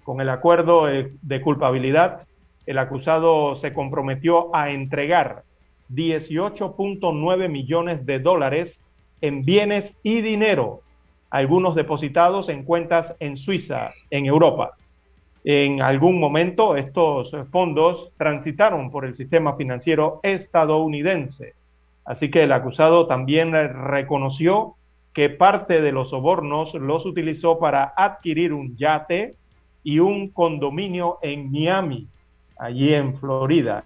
Con 0.03 0.21
el 0.21 0.29
acuerdo 0.29 0.89
eh, 0.89 1.11
de 1.21 1.41
culpabilidad, 1.41 2.25
el 2.65 2.77
acusado 2.77 3.55
se 3.55 3.73
comprometió 3.73 4.55
a 4.55 4.71
entregar 4.71 5.43
18.9 5.89 7.49
millones 7.49 8.05
de 8.05 8.19
dólares 8.19 8.79
en 9.21 9.43
bienes 9.43 9.93
y 10.03 10.21
dinero, 10.21 10.81
algunos 11.29 11.75
depositados 11.75 12.49
en 12.49 12.63
cuentas 12.63 13.13
en 13.19 13.37
Suiza, 13.37 13.91
en 14.09 14.25
Europa. 14.25 14.75
En 15.43 15.81
algún 15.81 16.19
momento 16.19 16.75
estos 16.75 17.31
fondos 17.51 18.11
transitaron 18.17 18.91
por 18.91 19.05
el 19.05 19.15
sistema 19.15 19.55
financiero 19.55 20.19
estadounidense. 20.23 21.56
Así 22.07 22.31
que 22.31 22.43
el 22.43 22.53
acusado 22.53 23.05
también 23.05 23.51
reconoció 23.51 24.75
que 25.13 25.29
parte 25.29 25.81
de 25.81 25.91
los 25.91 26.11
sobornos 26.11 26.73
los 26.73 27.05
utilizó 27.05 27.59
para 27.59 27.93
adquirir 27.97 28.53
un 28.53 28.77
yate 28.77 29.35
y 29.83 29.99
un 29.99 30.29
condominio 30.29 31.19
en 31.21 31.51
Miami, 31.51 32.07
allí 32.57 32.93
en 32.93 33.19
Florida. 33.19 33.83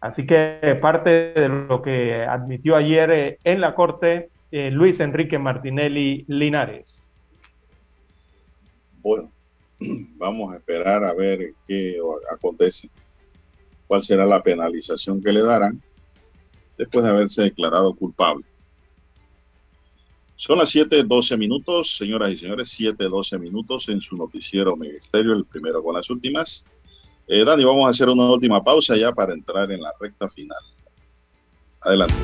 Así 0.00 0.24
que 0.24 0.78
parte 0.80 1.32
de 1.32 1.48
lo 1.48 1.82
que 1.82 2.22
admitió 2.22 2.76
ayer 2.76 3.10
eh, 3.10 3.38
en 3.42 3.60
la 3.60 3.74
corte 3.74 4.30
eh, 4.52 4.70
Luis 4.70 5.00
Enrique 5.00 5.36
Martinelli 5.36 6.24
Linares. 6.28 6.94
Bueno, 9.02 9.32
vamos 10.16 10.52
a 10.52 10.58
esperar 10.58 11.02
a 11.02 11.12
ver 11.12 11.54
qué 11.66 11.96
acontece. 12.32 12.88
¿Cuál 13.88 14.02
será 14.04 14.24
la 14.26 14.44
penalización 14.44 15.20
que 15.20 15.32
le 15.32 15.42
darán 15.42 15.82
después 16.78 17.04
de 17.04 17.10
haberse 17.10 17.42
declarado 17.42 17.92
culpable? 17.94 18.46
Son 20.36 20.56
las 20.56 20.70
7:12 20.70 21.36
minutos, 21.36 21.96
señoras 21.96 22.32
y 22.32 22.36
señores, 22.36 22.68
7:12 22.68 23.38
minutos 23.40 23.88
en 23.88 24.00
su 24.00 24.16
noticiero 24.16 24.76
Megesterio, 24.76 25.32
el 25.32 25.44
primero 25.44 25.82
con 25.82 25.96
las 25.96 26.08
últimas. 26.10 26.64
Eh, 27.26 27.44
Dani, 27.44 27.64
vamos 27.64 27.86
a 27.86 27.90
hacer 27.90 28.08
una 28.08 28.30
última 28.30 28.62
pausa 28.62 28.96
ya 28.96 29.12
para 29.12 29.34
entrar 29.34 29.70
en 29.72 29.82
la 29.82 29.92
recta 30.00 30.28
final. 30.30 30.58
Adelante. 31.80 32.14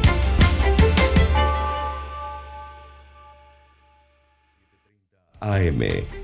AM 5.40 6.23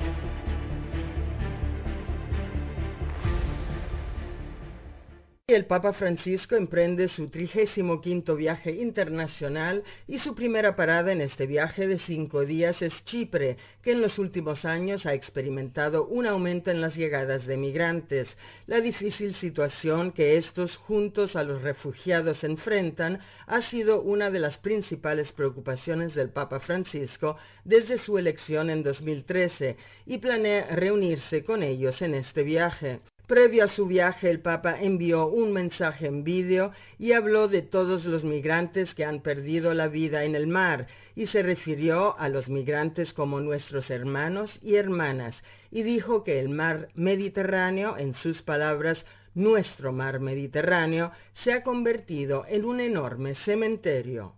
El 5.53 5.65
Papa 5.65 5.91
Francisco 5.91 6.55
emprende 6.55 7.09
su 7.09 7.27
35 7.27 8.35
viaje 8.37 8.71
internacional 8.71 9.83
y 10.07 10.19
su 10.19 10.33
primera 10.33 10.77
parada 10.77 11.11
en 11.11 11.19
este 11.19 11.45
viaje 11.45 11.89
de 11.89 11.99
cinco 11.99 12.45
días 12.45 12.81
es 12.81 13.03
Chipre, 13.03 13.57
que 13.81 13.91
en 13.91 13.99
los 13.99 14.17
últimos 14.17 14.63
años 14.63 15.05
ha 15.05 15.13
experimentado 15.13 16.05
un 16.05 16.25
aumento 16.25 16.71
en 16.71 16.79
las 16.79 16.95
llegadas 16.95 17.45
de 17.45 17.57
migrantes. 17.57 18.37
La 18.65 18.79
difícil 18.79 19.35
situación 19.35 20.13
que 20.13 20.37
estos 20.37 20.77
juntos 20.77 21.35
a 21.35 21.43
los 21.43 21.61
refugiados 21.61 22.45
enfrentan 22.45 23.19
ha 23.45 23.59
sido 23.59 24.01
una 24.01 24.31
de 24.31 24.39
las 24.39 24.57
principales 24.57 25.33
preocupaciones 25.33 26.15
del 26.15 26.29
Papa 26.29 26.61
Francisco 26.61 27.35
desde 27.65 27.97
su 27.97 28.17
elección 28.17 28.69
en 28.69 28.83
2013 28.83 29.75
y 30.05 30.17
planea 30.19 30.73
reunirse 30.73 31.43
con 31.43 31.61
ellos 31.61 32.01
en 32.01 32.15
este 32.15 32.43
viaje. 32.43 33.01
Previo 33.31 33.63
a 33.63 33.69
su 33.69 33.85
viaje, 33.85 34.29
el 34.29 34.41
Papa 34.41 34.81
envió 34.81 35.25
un 35.25 35.53
mensaje 35.53 36.05
en 36.05 36.25
vídeo 36.25 36.73
y 36.99 37.13
habló 37.13 37.47
de 37.47 37.61
todos 37.61 38.03
los 38.03 38.25
migrantes 38.25 38.93
que 38.93 39.05
han 39.05 39.21
perdido 39.21 39.73
la 39.73 39.87
vida 39.87 40.25
en 40.25 40.35
el 40.35 40.47
mar 40.47 40.87
y 41.15 41.27
se 41.27 41.41
refirió 41.41 42.19
a 42.19 42.27
los 42.27 42.49
migrantes 42.49 43.13
como 43.13 43.39
nuestros 43.39 43.89
hermanos 43.89 44.59
y 44.61 44.75
hermanas 44.75 45.45
y 45.71 45.83
dijo 45.83 46.25
que 46.25 46.41
el 46.41 46.49
mar 46.49 46.89
Mediterráneo, 46.93 47.95
en 47.97 48.15
sus 48.15 48.41
palabras, 48.41 49.05
nuestro 49.33 49.93
mar 49.93 50.19
Mediterráneo, 50.19 51.13
se 51.31 51.53
ha 51.53 51.63
convertido 51.63 52.43
en 52.49 52.65
un 52.65 52.81
enorme 52.81 53.33
cementerio. 53.33 54.35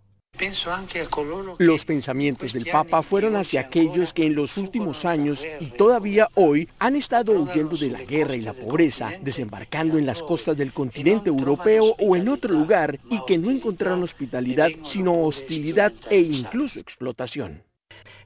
Los 1.58 1.84
pensamientos 1.84 2.52
del 2.52 2.66
Papa 2.66 3.02
fueron 3.02 3.36
hacia 3.36 3.60
aquellos 3.60 4.12
que 4.12 4.26
en 4.26 4.34
los 4.34 4.56
últimos 4.56 5.04
años 5.04 5.44
y 5.60 5.66
todavía 5.66 6.28
hoy 6.34 6.68
han 6.78 6.96
estado 6.96 7.32
huyendo 7.32 7.76
de 7.76 7.90
la 7.90 8.02
guerra 8.02 8.34
y 8.34 8.40
la 8.40 8.52
pobreza, 8.52 9.12
desembarcando 9.20 9.96
en 9.96 10.06
las 10.06 10.22
costas 10.22 10.56
del 10.56 10.72
continente 10.72 11.28
europeo 11.28 11.94
o 11.98 12.16
en 12.16 12.28
otro 12.28 12.52
lugar 12.52 12.98
y 13.10 13.20
que 13.26 13.38
no 13.38 13.50
encontraron 13.50 14.02
hospitalidad 14.02 14.70
sino 14.82 15.22
hostilidad 15.22 15.92
e 16.10 16.18
incluso 16.18 16.80
explotación. 16.80 17.62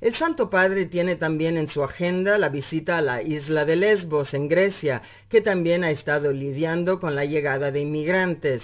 El 0.01 0.14
Santo 0.14 0.48
Padre 0.48 0.86
tiene 0.86 1.16
también 1.16 1.59
en 1.59 1.68
su 1.68 1.82
agenda 1.82 2.39
la 2.39 2.48
visita 2.48 2.98
a 2.98 3.02
la 3.02 3.20
isla 3.20 3.64
de 3.64 3.76
Lesbos, 3.76 4.32
en 4.32 4.48
Grecia, 4.48 5.02
que 5.28 5.40
también 5.40 5.85
ha 5.85 5.90
estado 5.90 6.32
lidiando 6.32 7.01
con 7.01 7.14
la 7.14 7.24
llegada 7.24 7.70
de 7.72 7.80
inmigrantes. 7.80 8.62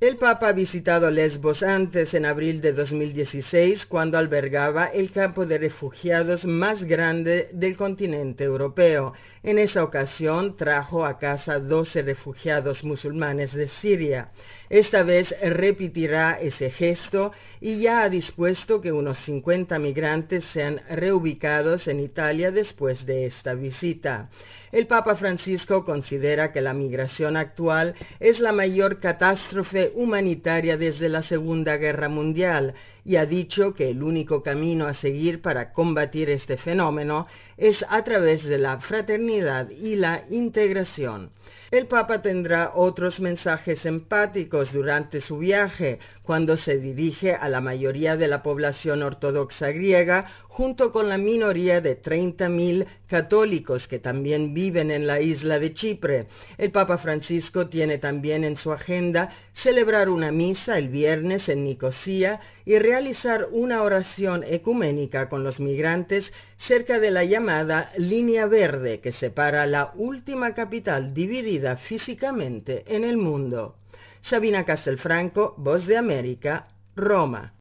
El 0.00 0.16
Papa 0.16 0.48
ha 0.48 0.52
visitado 0.54 1.10
Lesbos 1.10 1.62
antes, 1.62 2.14
en 2.14 2.24
abril 2.24 2.62
de 2.62 2.72
2016, 2.72 3.84
cuando 3.84 4.16
albergaba 4.16 4.86
el 4.86 5.12
campo 5.12 5.44
de 5.44 5.58
refugiados 5.58 6.46
más 6.46 6.84
grande 6.84 7.50
del 7.52 7.76
continente 7.76 8.44
europeo. 8.44 9.12
En 9.42 9.58
esa 9.58 9.84
ocasión 9.84 10.56
trajo 10.56 11.04
a 11.04 11.18
casa 11.18 11.58
12 11.58 12.00
refugiados 12.00 12.82
musulmanes 12.82 13.52
de 13.52 13.68
Siria. 13.68 14.30
Esta 14.70 15.02
vez 15.02 15.34
repetirá 15.42 16.38
ese 16.40 16.70
gesto 16.70 17.32
y 17.60 17.80
ya 17.82 18.02
ha 18.02 18.08
dispuesto 18.08 18.80
que 18.80 18.92
unos 18.92 19.18
50 19.24 19.76
migrantes 19.80 20.44
sean 20.44 20.80
reubicados 20.88 21.88
en 21.88 21.98
Italia 21.98 22.52
después 22.52 23.04
de 23.04 23.26
esta 23.26 23.54
visita. 23.54 24.30
El 24.70 24.86
Papa 24.86 25.16
Francisco 25.16 25.84
considera 25.84 26.52
que 26.52 26.60
la 26.60 26.72
migración 26.72 27.36
actual 27.36 27.96
es 28.20 28.38
la 28.38 28.52
mayor 28.52 29.00
catástrofe 29.00 29.90
humanitaria 29.96 30.76
desde 30.76 31.08
la 31.08 31.24
Segunda 31.24 31.76
Guerra 31.76 32.08
Mundial 32.08 32.74
y 33.04 33.16
ha 33.16 33.26
dicho 33.26 33.74
que 33.74 33.90
el 33.90 34.04
único 34.04 34.40
camino 34.40 34.86
a 34.86 34.94
seguir 34.94 35.42
para 35.42 35.72
combatir 35.72 36.30
este 36.30 36.56
fenómeno 36.56 37.26
es 37.56 37.84
a 37.88 38.04
través 38.04 38.44
de 38.44 38.58
la 38.58 38.78
fraternidad 38.78 39.68
y 39.70 39.96
la 39.96 40.26
integración. 40.30 41.32
El 41.70 41.86
Papa 41.86 42.20
tendrá 42.20 42.72
otros 42.74 43.20
mensajes 43.20 43.86
empáticos 43.86 44.72
durante 44.72 45.20
su 45.20 45.38
viaje, 45.38 46.00
cuando 46.24 46.56
se 46.56 46.78
dirige 46.78 47.36
a 47.36 47.48
la 47.48 47.60
mayoría 47.60 48.16
de 48.16 48.26
la 48.26 48.42
población 48.42 49.04
ortodoxa 49.04 49.70
griega, 49.70 50.26
junto 50.48 50.90
con 50.90 51.08
la 51.08 51.16
minoría 51.16 51.80
de 51.80 52.02
30.000 52.02 52.86
católicos 53.06 53.86
que 53.86 54.00
también 54.00 54.52
viven 54.52 54.90
en 54.90 55.06
la 55.06 55.20
isla 55.20 55.60
de 55.60 55.72
Chipre. 55.72 56.26
El 56.58 56.72
Papa 56.72 56.98
Francisco 56.98 57.68
tiene 57.68 57.98
también 57.98 58.42
en 58.42 58.56
su 58.56 58.72
agenda 58.72 59.30
celebrar 59.54 60.08
una 60.08 60.32
misa 60.32 60.76
el 60.76 60.88
viernes 60.88 61.48
en 61.48 61.64
Nicosía 61.64 62.40
y 62.64 62.80
realizar 62.80 63.46
una 63.52 63.82
oración 63.84 64.42
ecuménica 64.42 65.28
con 65.28 65.44
los 65.44 65.60
migrantes 65.60 66.32
cerca 66.58 66.98
de 66.98 67.12
la 67.12 67.24
llamada 67.24 67.92
línea 67.96 68.46
verde 68.46 69.00
que 69.00 69.12
separa 69.12 69.66
la 69.66 69.92
última 69.94 70.52
capital 70.54 71.14
dividida 71.14 71.59
físicamente 71.76 72.84
en 72.86 73.04
el 73.04 73.16
mundo. 73.16 73.76
Sabina 74.20 74.64
Castelfranco, 74.64 75.54
Voz 75.56 75.86
de 75.86 75.96
América, 75.96 76.68
Roma. 76.96 77.54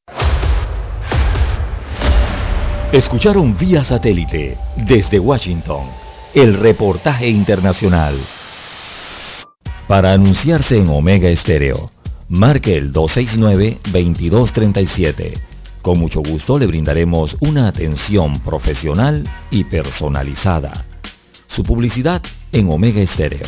Escucharon 2.92 3.56
vía 3.58 3.84
satélite 3.84 4.58
desde 4.76 5.20
Washington 5.20 5.86
el 6.34 6.56
reportaje 6.56 7.28
internacional. 7.28 8.18
Para 9.88 10.14
anunciarse 10.14 10.78
en 10.78 10.90
Omega 10.90 11.30
Estéreo, 11.30 11.92
marque 12.28 12.76
el 12.78 12.92
269-2237. 12.94 15.34
Con 15.82 16.00
mucho 16.00 16.22
gusto 16.22 16.60
le 16.60 16.68
brindaremos 16.68 17.36
una 17.40 17.68
atención 17.68 18.40
profesional 18.42 19.28
y 19.50 19.64
personalizada. 19.64 20.86
Su 21.48 21.64
publicidad 21.64 22.22
en 22.52 22.70
Omega 22.70 23.02
Estéreo. 23.02 23.48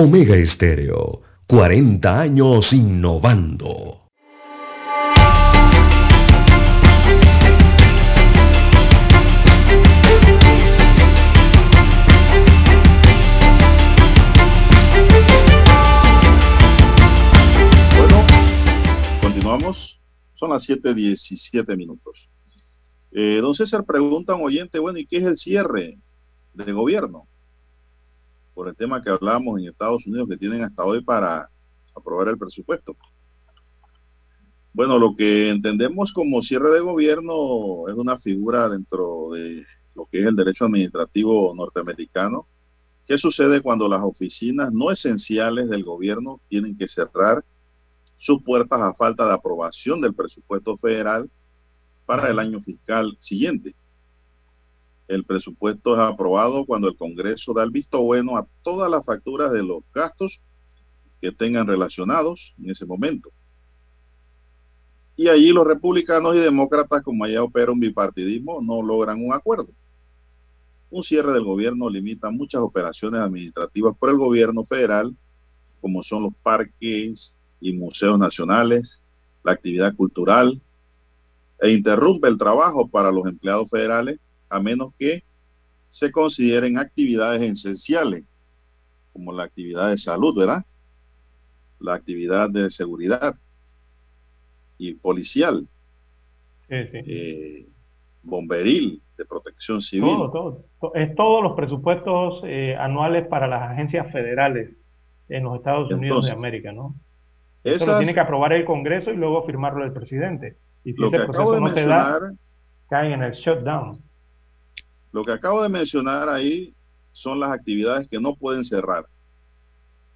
Omega 0.00 0.36
Estéreo, 0.36 1.22
40 1.48 2.20
años 2.20 2.72
innovando. 2.72 4.06
Bueno, 17.96 18.24
continuamos. 19.20 20.00
Son 20.34 20.50
las 20.50 20.68
7.17 20.68 21.76
minutos. 21.76 22.30
Eh, 23.10 23.40
don 23.42 23.52
César 23.52 23.84
pregunta 23.84 24.34
a 24.34 24.36
un 24.36 24.44
oyente, 24.44 24.78
bueno, 24.78 25.00
¿y 25.00 25.06
qué 25.06 25.16
es 25.16 25.24
el 25.24 25.36
cierre 25.36 25.98
de 26.54 26.72
gobierno? 26.72 27.26
Por 28.58 28.66
el 28.66 28.74
tema 28.74 29.00
que 29.00 29.08
hablamos 29.08 29.60
en 29.60 29.68
Estados 29.68 30.04
Unidos 30.04 30.26
que 30.28 30.36
tienen 30.36 30.64
hasta 30.64 30.82
hoy 30.82 31.00
para 31.00 31.48
aprobar 31.94 32.26
el 32.26 32.36
presupuesto. 32.36 32.96
Bueno, 34.72 34.98
lo 34.98 35.14
que 35.14 35.50
entendemos 35.50 36.12
como 36.12 36.42
cierre 36.42 36.72
de 36.72 36.80
gobierno 36.80 37.86
es 37.86 37.94
una 37.94 38.18
figura 38.18 38.68
dentro 38.68 39.30
de 39.30 39.64
lo 39.94 40.06
que 40.06 40.18
es 40.18 40.26
el 40.26 40.34
derecho 40.34 40.64
administrativo 40.64 41.54
norteamericano. 41.54 42.48
¿Qué 43.06 43.16
sucede 43.16 43.60
cuando 43.60 43.86
las 43.86 44.02
oficinas 44.02 44.72
no 44.72 44.90
esenciales 44.90 45.68
del 45.68 45.84
gobierno 45.84 46.40
tienen 46.48 46.76
que 46.76 46.88
cerrar 46.88 47.44
sus 48.16 48.42
puertas 48.42 48.80
a 48.80 48.92
falta 48.92 49.24
de 49.28 49.34
aprobación 49.34 50.00
del 50.00 50.14
presupuesto 50.14 50.76
federal 50.76 51.30
para 52.06 52.28
el 52.28 52.40
año 52.40 52.60
fiscal 52.60 53.16
siguiente? 53.20 53.76
El 55.08 55.24
presupuesto 55.24 55.94
es 55.94 56.00
aprobado 56.00 56.66
cuando 56.66 56.86
el 56.86 56.96
Congreso 56.96 57.54
da 57.54 57.64
el 57.64 57.70
visto 57.70 58.00
bueno 58.02 58.36
a 58.36 58.46
todas 58.62 58.90
las 58.90 59.04
facturas 59.04 59.50
de 59.50 59.62
los 59.62 59.82
gastos 59.94 60.40
que 61.20 61.32
tengan 61.32 61.66
relacionados 61.66 62.54
en 62.58 62.70
ese 62.70 62.84
momento. 62.84 63.30
Y 65.16 65.28
allí 65.28 65.48
los 65.48 65.66
republicanos 65.66 66.36
y 66.36 66.38
demócratas, 66.38 67.02
como 67.02 67.24
allá 67.24 67.42
opera 67.42 67.72
bipartidismo, 67.74 68.60
no 68.60 68.82
logran 68.82 69.24
un 69.24 69.32
acuerdo. 69.32 69.68
Un 70.90 71.02
cierre 71.02 71.32
del 71.32 71.42
gobierno 71.42 71.90
limita 71.90 72.30
muchas 72.30 72.60
operaciones 72.60 73.20
administrativas 73.20 73.96
por 73.98 74.10
el 74.10 74.16
gobierno 74.16 74.64
federal, 74.64 75.16
como 75.80 76.02
son 76.02 76.24
los 76.24 76.34
parques 76.42 77.34
y 77.60 77.72
museos 77.72 78.18
nacionales, 78.18 79.02
la 79.42 79.52
actividad 79.52 79.94
cultural, 79.96 80.60
e 81.60 81.70
interrumpe 81.72 82.28
el 82.28 82.38
trabajo 82.38 82.86
para 82.86 83.10
los 83.10 83.26
empleados 83.26 83.68
federales, 83.68 84.20
a 84.50 84.60
menos 84.60 84.94
que 84.98 85.24
se 85.90 86.12
consideren 86.12 86.78
actividades 86.78 87.42
esenciales, 87.42 88.24
como 89.12 89.32
la 89.32 89.44
actividad 89.44 89.90
de 89.90 89.98
salud, 89.98 90.36
¿verdad? 90.38 90.64
La 91.80 91.94
actividad 91.94 92.50
de 92.50 92.70
seguridad 92.70 93.36
y 94.78 94.94
policial, 94.94 95.66
Sí, 96.68 96.76
sí. 96.92 96.98
eh, 97.06 97.62
bomberil, 98.22 99.02
de 99.16 99.24
protección 99.24 99.80
civil. 99.80 100.10
Todo, 100.10 100.30
todo, 100.30 100.64
to- 100.80 100.94
es 100.94 101.14
todos 101.14 101.42
los 101.42 101.54
presupuestos 101.56 102.42
eh, 102.44 102.76
anuales 102.76 103.26
para 103.26 103.48
las 103.48 103.62
agencias 103.70 104.12
federales 104.12 104.76
en 105.28 105.44
los 105.44 105.56
Estados 105.56 105.92
Unidos 105.92 106.26
de 106.26 106.32
América, 106.32 106.72
¿no? 106.72 106.94
Eso 107.64 107.86
lo 107.86 107.92
Esas, 107.92 107.98
tiene 107.98 108.14
que 108.14 108.20
aprobar 108.20 108.52
el 108.52 108.64
Congreso 108.64 109.10
y 109.10 109.16
luego 109.16 109.44
firmarlo 109.46 109.84
el 109.84 109.92
presidente. 109.92 110.56
Y 110.84 110.92
si 110.92 111.00
lo 111.00 111.08
ese 111.08 111.16
que 111.16 111.22
acabo 111.22 111.52
proceso 111.52 111.54
de 111.54 111.60
no 111.60 111.68
se 111.74 111.86
da, 111.86 112.20
caen 112.88 113.12
en 113.12 113.22
el 113.24 113.32
shutdown. 113.32 114.02
Lo 115.12 115.24
que 115.24 115.32
acabo 115.32 115.62
de 115.62 115.68
mencionar 115.68 116.28
ahí 116.28 116.74
son 117.12 117.40
las 117.40 117.50
actividades 117.50 118.08
que 118.08 118.20
no 118.20 118.34
pueden 118.34 118.64
cerrar. 118.64 119.06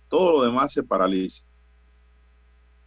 Todo 0.09 0.33
lo 0.33 0.45
demás 0.45 0.73
se 0.73 0.83
paraliza. 0.83 1.45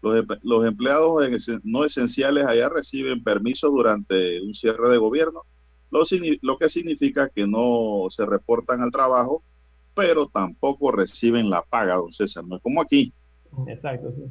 Los, 0.02 0.16
em- 0.18 0.40
los 0.44 0.66
empleados 0.66 1.24
no 1.64 1.84
esenciales 1.84 2.46
allá 2.46 2.70
reciben 2.70 3.24
permisos 3.24 3.72
durante 3.72 4.40
un 4.42 4.54
cierre 4.54 4.90
de 4.90 4.98
gobierno, 4.98 5.42
lo, 5.90 6.58
que 6.58 6.70
significa 6.70 7.30
que 7.30 7.48
no 7.48 8.08
se 8.10 8.26
reportan 8.26 8.82
al 8.82 8.92
trabajo, 8.92 9.42
pero 9.96 10.28
tampoco 10.28 10.92
reciben 10.92 11.50
la 11.50 11.62
paga, 11.62 11.96
don 11.96 12.12
César. 12.12 12.44
No 12.46 12.58
es 12.58 12.62
como 12.62 12.82
aquí. 12.82 13.14
Exacto, 13.68 14.12
sí. 14.16 14.24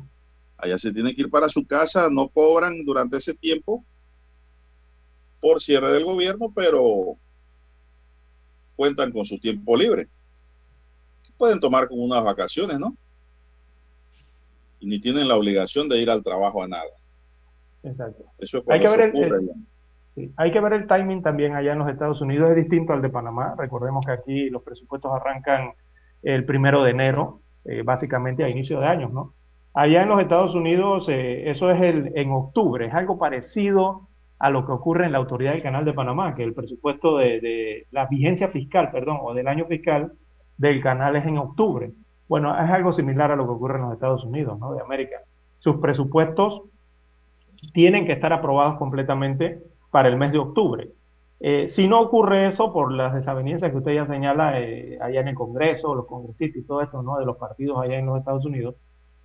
Allá 0.58 0.78
se 0.78 0.92
tienen 0.92 1.14
que 1.14 1.22
ir 1.22 1.30
para 1.30 1.48
su 1.48 1.66
casa, 1.66 2.08
no 2.10 2.28
cobran 2.28 2.84
durante 2.84 3.16
ese 3.16 3.34
tiempo 3.34 3.84
por 5.40 5.60
cierre 5.60 5.92
del 5.92 6.04
gobierno, 6.04 6.52
pero 6.54 7.18
cuentan 8.76 9.12
con 9.12 9.24
su 9.24 9.38
tiempo 9.38 9.76
libre. 9.76 10.08
Pueden 11.38 11.60
tomar 11.60 11.88
como 11.88 12.04
unas 12.04 12.22
vacaciones, 12.22 12.78
¿no? 12.78 12.94
Y 14.80 14.86
ni 14.86 15.00
tienen 15.00 15.28
la 15.28 15.36
obligación 15.36 15.88
de 15.88 15.98
ir 15.98 16.10
al 16.10 16.22
trabajo 16.22 16.62
a 16.62 16.68
nada. 16.68 16.84
Exacto. 17.82 18.24
Eso 18.38 18.58
es 18.58 18.64
Hay 18.68 18.80
que 18.80 18.88
ver 18.88 19.00
el- 19.14 19.24
el-. 19.24 19.50
Sí, 20.14 20.32
Hay 20.36 20.52
que 20.52 20.60
ver 20.60 20.74
el 20.74 20.86
timing 20.86 21.22
también 21.22 21.54
allá 21.56 21.72
en 21.72 21.80
los 21.80 21.88
Estados 21.88 22.20
Unidos, 22.20 22.50
es 22.50 22.56
distinto 22.56 22.92
al 22.92 23.02
de 23.02 23.08
Panamá. 23.08 23.54
Recordemos 23.58 24.06
que 24.06 24.12
aquí 24.12 24.48
los 24.50 24.62
presupuestos 24.62 25.10
arrancan 25.12 25.72
el 26.22 26.44
primero 26.44 26.84
de 26.84 26.92
enero, 26.92 27.40
eh, 27.64 27.82
básicamente 27.82 28.44
a 28.44 28.48
inicio 28.48 28.78
de 28.80 28.86
años, 28.86 29.12
¿no? 29.12 29.34
Allá 29.74 30.02
en 30.02 30.08
los 30.08 30.20
Estados 30.20 30.54
Unidos, 30.54 31.06
eh, 31.08 31.50
eso 31.50 31.68
es 31.70 31.82
el, 31.82 32.12
en 32.16 32.30
octubre, 32.30 32.86
es 32.86 32.94
algo 32.94 33.18
parecido 33.18 34.06
a 34.38 34.50
lo 34.50 34.66
que 34.66 34.72
ocurre 34.72 35.06
en 35.06 35.12
la 35.12 35.18
Autoridad 35.18 35.52
del 35.52 35.62
Canal 35.62 35.84
de 35.84 35.92
Panamá, 35.92 36.34
que 36.34 36.42
el 36.42 36.54
presupuesto 36.54 37.18
de, 37.18 37.86
la 37.90 38.06
vigencia 38.06 38.48
fiscal, 38.48 38.90
perdón, 38.90 39.18
o 39.22 39.34
del 39.34 39.48
año 39.48 39.66
fiscal 39.66 40.12
del 40.56 40.82
canal 40.82 41.16
es 41.16 41.26
en 41.26 41.38
octubre. 41.38 41.92
Bueno, 42.28 42.54
es 42.54 42.70
algo 42.70 42.92
similar 42.92 43.30
a 43.30 43.36
lo 43.36 43.44
que 43.44 43.52
ocurre 43.52 43.76
en 43.76 43.82
los 43.82 43.92
Estados 43.92 44.24
Unidos, 44.24 44.58
¿no? 44.58 44.74
De 44.74 44.80
América. 44.80 45.16
Sus 45.58 45.76
presupuestos 45.76 46.62
tienen 47.72 48.06
que 48.06 48.12
estar 48.12 48.32
aprobados 48.32 48.76
completamente 48.76 49.62
para 49.90 50.08
el 50.08 50.16
mes 50.16 50.32
de 50.32 50.38
octubre. 50.38 50.88
Eh, 51.40 51.68
si 51.70 51.88
no 51.88 52.00
ocurre 52.00 52.48
eso 52.48 52.72
por 52.72 52.92
las 52.92 53.14
desavenencias 53.14 53.70
que 53.70 53.76
usted 53.76 53.94
ya 53.94 54.06
señala 54.06 54.60
eh, 54.60 54.98
allá 55.00 55.20
en 55.20 55.28
el 55.28 55.34
Congreso, 55.34 55.94
los 55.94 56.06
congresistas 56.06 56.62
y 56.62 56.66
todo 56.66 56.80
esto, 56.82 57.02
¿no? 57.02 57.18
De 57.18 57.26
los 57.26 57.36
partidos 57.36 57.78
allá 57.78 57.98
en 57.98 58.06
los 58.06 58.18
Estados 58.18 58.44
Unidos, 58.44 58.76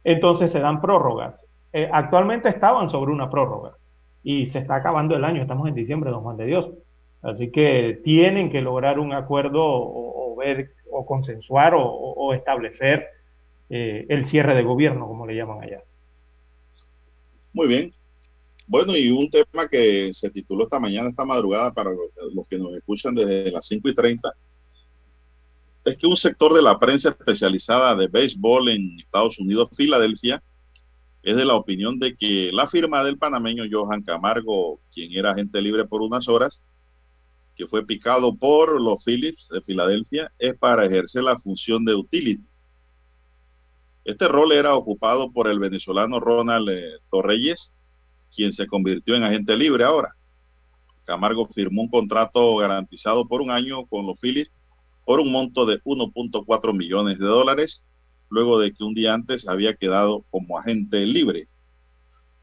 entonces 0.03 0.51
se 0.51 0.59
dan 0.59 0.81
prórrogas. 0.81 1.35
Eh, 1.71 1.89
actualmente 1.91 2.49
estaban 2.49 2.89
sobre 2.89 3.11
una 3.11 3.29
prórroga 3.29 3.78
y 4.23 4.47
se 4.47 4.59
está 4.59 4.75
acabando 4.75 5.15
el 5.15 5.23
año, 5.23 5.41
estamos 5.41 5.67
en 5.67 5.75
diciembre, 5.75 6.11
don 6.11 6.23
Juan 6.23 6.37
de 6.37 6.45
Dios. 6.45 6.69
Así 7.21 7.51
que 7.51 8.01
tienen 8.03 8.49
que 8.51 8.61
lograr 8.61 8.99
un 8.99 9.13
acuerdo 9.13 9.63
o, 9.63 10.33
o 10.33 10.35
ver 10.35 10.71
o 10.91 11.05
consensuar 11.05 11.73
o, 11.75 11.83
o 11.83 12.33
establecer 12.33 13.07
eh, 13.69 14.05
el 14.09 14.25
cierre 14.25 14.55
de 14.55 14.63
gobierno, 14.63 15.07
como 15.07 15.27
le 15.27 15.35
llaman 15.35 15.63
allá. 15.63 15.83
Muy 17.53 17.67
bien. 17.67 17.93
Bueno, 18.65 18.95
y 18.95 19.09
un 19.11 19.29
tema 19.29 19.67
que 19.69 20.11
se 20.13 20.29
tituló 20.29 20.63
esta 20.63 20.79
mañana, 20.79 21.09
esta 21.09 21.25
madrugada, 21.25 21.73
para 21.73 21.91
los, 21.91 22.47
que 22.47 22.57
nos 22.57 22.75
escuchan 22.75 23.15
desde 23.15 23.51
las 23.51 23.65
5 23.67 23.89
y 23.89 23.95
30, 23.95 24.33
es 25.85 25.97
que 25.97 26.07
un 26.07 26.15
sector 26.15 26.53
de 26.53 26.61
la 26.61 26.79
prensa 26.79 27.09
especializada 27.09 27.95
de 27.95 28.07
béisbol 28.07 28.69
en 28.69 28.99
Estados 28.99 29.39
Unidos, 29.39 29.69
Filadelfia, 29.75 30.41
es 31.21 31.35
de 31.35 31.45
la 31.45 31.55
opinión 31.55 31.99
de 31.99 32.15
que 32.15 32.49
la 32.53 32.67
firma 32.67 33.03
del 33.03 33.17
panameño 33.17 33.65
Johan 33.69 34.03
Camargo, 34.03 34.79
quien 34.93 35.11
era 35.13 35.31
agente 35.31 35.61
libre 35.61 35.85
por 35.85 36.01
unas 36.01 36.27
horas, 36.27 36.61
que 37.55 37.67
fue 37.67 37.85
picado 37.85 38.35
por 38.35 38.79
los 38.79 39.03
Phillips 39.03 39.49
de 39.49 39.61
Filadelfia, 39.61 40.31
es 40.39 40.57
para 40.57 40.85
ejercer 40.85 41.23
la 41.23 41.37
función 41.37 41.83
de 41.83 41.95
utility. 41.95 42.45
Este 44.05 44.27
rol 44.27 44.53
era 44.53 44.75
ocupado 44.75 45.31
por 45.31 45.47
el 45.47 45.59
venezolano 45.59 46.19
Ronald 46.19 46.69
eh, 46.69 46.99
Torreyes, 47.11 47.73
quien 48.33 48.53
se 48.53 48.65
convirtió 48.65 49.15
en 49.15 49.23
agente 49.23 49.57
libre 49.57 49.83
ahora. 49.83 50.15
Camargo 51.03 51.47
firmó 51.47 51.81
un 51.81 51.89
contrato 51.89 52.55
garantizado 52.57 53.27
por 53.27 53.41
un 53.41 53.51
año 53.51 53.85
con 53.87 54.05
los 54.05 54.19
Phillips 54.19 54.51
por 55.05 55.19
un 55.19 55.31
monto 55.31 55.65
de 55.65 55.81
1.4 55.83 56.71
millones 56.77 57.17
de 57.19 57.25
dólares, 57.25 57.83
luego 58.29 58.59
de 58.59 58.73
que 58.73 58.83
un 58.83 58.93
día 58.93 59.13
antes 59.13 59.47
había 59.47 59.75
quedado 59.75 60.23
como 60.29 60.57
agente 60.57 61.05
libre. 61.05 61.47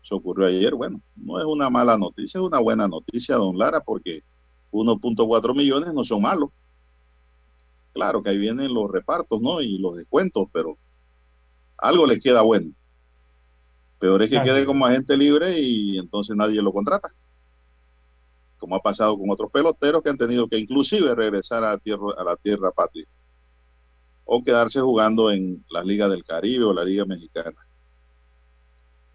Eso 0.02 0.16
ocurrió 0.16 0.46
ayer. 0.46 0.74
Bueno, 0.74 1.00
no 1.16 1.38
es 1.38 1.46
una 1.46 1.70
mala 1.70 1.96
noticia, 1.96 2.38
es 2.38 2.44
una 2.44 2.58
buena 2.58 2.86
noticia, 2.86 3.36
don 3.36 3.58
Lara, 3.58 3.80
porque 3.80 4.22
1.4 4.70 5.54
millones 5.54 5.92
no 5.94 6.04
son 6.04 6.22
malos. 6.22 6.50
Claro 7.92 8.22
que 8.22 8.30
ahí 8.30 8.38
vienen 8.38 8.74
los 8.74 8.90
repartos, 8.90 9.40
¿no? 9.40 9.60
Y 9.60 9.78
los 9.78 9.96
descuentos, 9.96 10.48
pero 10.52 10.76
algo 11.78 12.06
le 12.06 12.20
queda 12.20 12.42
bueno. 12.42 12.72
Peor 13.98 14.22
es 14.22 14.30
que 14.30 14.42
quede 14.42 14.66
como 14.66 14.84
agente 14.84 15.16
libre 15.16 15.58
y 15.58 15.98
entonces 15.98 16.36
nadie 16.36 16.60
lo 16.60 16.72
contrata. 16.72 17.10
Como 18.58 18.76
ha 18.76 18.80
pasado 18.80 19.18
con 19.18 19.30
otros 19.30 19.50
peloteros 19.50 20.02
que 20.02 20.10
han 20.10 20.18
tenido 20.18 20.48
que 20.48 20.58
inclusive 20.58 21.14
regresar 21.14 21.64
a, 21.64 21.78
tierra, 21.78 22.12
a 22.18 22.24
la 22.24 22.36
tierra 22.36 22.70
patria. 22.70 23.06
O 24.28 24.42
quedarse 24.42 24.80
jugando 24.80 25.30
en 25.30 25.64
la 25.70 25.82
Liga 25.82 26.08
del 26.08 26.24
Caribe 26.24 26.64
o 26.64 26.72
la 26.74 26.82
Liga 26.84 27.04
Mexicana. 27.06 27.52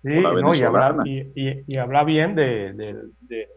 Sí, 0.03 0.09
no, 0.09 0.55
y 0.55 0.63
habla, 0.63 0.91
venezolana. 0.93 1.03
y, 1.05 1.19
y- 1.35 1.63
y 1.67 1.77
habla 1.77 2.03
bien 2.03 2.33
de, 2.33 2.73
de- 2.73 2.95
de- 3.21 3.47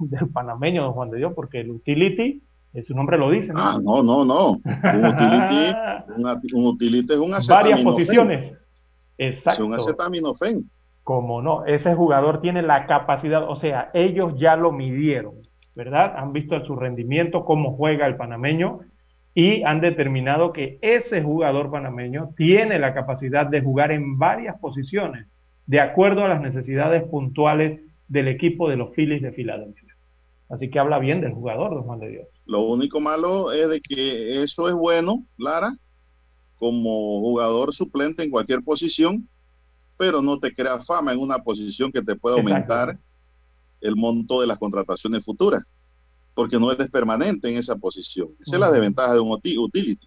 del 0.00 0.28
panameño, 0.30 0.82
don 0.84 0.92
Juan 0.92 1.10
de 1.10 1.18
Dios, 1.18 1.32
porque 1.34 1.60
el 1.60 1.70
utility, 1.72 2.42
eh, 2.72 2.82
su 2.84 2.94
nombre 2.94 3.18
lo 3.18 3.30
dice, 3.30 3.52
¿no? 3.52 3.60
Ah, 3.60 3.78
no, 3.82 4.02
no, 4.02 4.24
no. 4.24 4.52
Un 4.52 5.04
utility, 5.04 5.74
un, 6.16 6.26
un 6.54 6.78
es 6.80 7.18
un 7.18 7.30
Varias 7.30 7.50
acetaminofén. 7.50 7.84
posiciones. 7.84 8.52
Es 9.18 9.36
Exacto. 9.36 9.66
un 9.66 9.74
acetaminofén. 9.74 10.70
Como 11.02 11.42
no, 11.42 11.66
ese 11.66 11.94
jugador 11.94 12.40
tiene 12.40 12.62
la 12.62 12.86
capacidad, 12.86 13.46
o 13.50 13.56
sea, 13.56 13.90
ellos 13.92 14.34
ya 14.38 14.56
lo 14.56 14.72
midieron, 14.72 15.34
¿verdad? 15.74 16.14
Han 16.16 16.32
visto 16.32 16.64
su 16.64 16.76
rendimiento, 16.76 17.44
cómo 17.44 17.74
juega 17.76 18.06
el 18.06 18.16
panameño 18.16 18.80
y 19.34 19.62
han 19.62 19.80
determinado 19.80 20.52
que 20.52 20.78
ese 20.82 21.22
jugador 21.22 21.70
panameño 21.70 22.30
tiene 22.36 22.78
la 22.78 22.94
capacidad 22.94 23.46
de 23.46 23.60
jugar 23.60 23.92
en 23.92 24.18
varias 24.18 24.58
posiciones, 24.58 25.26
de 25.66 25.80
acuerdo 25.80 26.24
a 26.24 26.28
las 26.28 26.40
necesidades 26.40 27.04
puntuales 27.04 27.80
del 28.08 28.28
equipo 28.28 28.68
de 28.68 28.76
los 28.76 28.90
Phillies 28.94 29.22
de 29.22 29.32
Filadelfia. 29.32 29.94
Así 30.48 30.68
que 30.68 30.80
habla 30.80 30.98
bien 30.98 31.20
del 31.20 31.32
jugador, 31.32 31.74
don 31.74 31.84
Juan 31.84 32.00
de 32.00 32.08
Dios. 32.08 32.26
Lo 32.44 32.62
único 32.62 33.00
malo 33.00 33.52
es 33.52 33.68
de 33.68 33.80
que 33.80 34.42
eso 34.42 34.68
es 34.68 34.74
bueno, 34.74 35.24
Lara, 35.38 35.76
como 36.56 37.20
jugador 37.20 37.72
suplente 37.72 38.24
en 38.24 38.30
cualquier 38.30 38.62
posición, 38.62 39.28
pero 39.96 40.20
no 40.20 40.40
te 40.40 40.52
crea 40.52 40.80
fama 40.80 41.12
en 41.12 41.20
una 41.20 41.38
posición 41.38 41.92
que 41.92 42.02
te 42.02 42.16
pueda 42.16 42.36
Exacto. 42.40 42.74
aumentar 42.74 42.98
el 43.80 43.94
monto 43.94 44.40
de 44.40 44.48
las 44.48 44.58
contrataciones 44.58 45.24
futuras, 45.24 45.62
porque 46.34 46.58
no 46.58 46.70
eres 46.72 46.88
permanente 46.90 47.48
en 47.50 47.56
esa 47.58 47.76
posición. 47.76 48.28
Esa 48.40 48.56
es 48.56 48.60
la 48.60 48.70
desventaja 48.70 49.14
de 49.14 49.20
un 49.20 49.28
uti- 49.30 49.58
utility. 49.58 50.06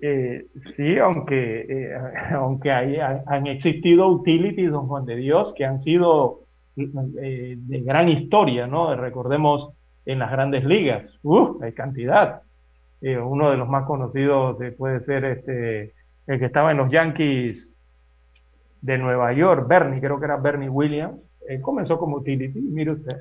Eh, 0.00 0.46
sí, 0.76 0.98
aunque, 0.98 1.60
eh, 1.68 1.98
aunque 2.34 2.70
hay- 2.70 2.96
ha- 2.96 3.22
han 3.26 3.46
existido 3.46 4.08
utilities, 4.08 4.70
don 4.70 4.86
Juan 4.86 5.04
de 5.06 5.16
Dios, 5.16 5.52
que 5.56 5.64
han 5.64 5.80
sido 5.80 6.40
eh, 6.76 7.56
de 7.58 7.80
gran 7.80 8.08
historia, 8.08 8.66
¿no? 8.68 8.94
Recordemos 8.94 9.72
en 10.06 10.20
las 10.20 10.30
grandes 10.30 10.64
ligas, 10.64 11.10
¡uh! 11.22 11.58
hay 11.62 11.72
cantidad. 11.72 12.42
Eh, 13.00 13.18
uno 13.18 13.50
de 13.50 13.56
los 13.56 13.68
más 13.68 13.84
conocidos 13.84 14.56
puede 14.76 15.00
ser 15.00 15.24
este, 15.24 15.92
el 16.26 16.38
que 16.38 16.44
estaba 16.46 16.70
en 16.70 16.78
los 16.78 16.90
Yankees 16.90 17.72
de 18.80 18.98
Nueva 18.98 19.32
York, 19.32 19.66
Bernie, 19.68 20.00
creo 20.00 20.18
que 20.18 20.24
era 20.26 20.36
Bernie 20.36 20.68
Williams. 20.68 21.20
Él 21.48 21.60
comenzó 21.60 21.98
como 21.98 22.18
utility, 22.18 22.60
mire 22.60 22.92
usted 22.92 23.18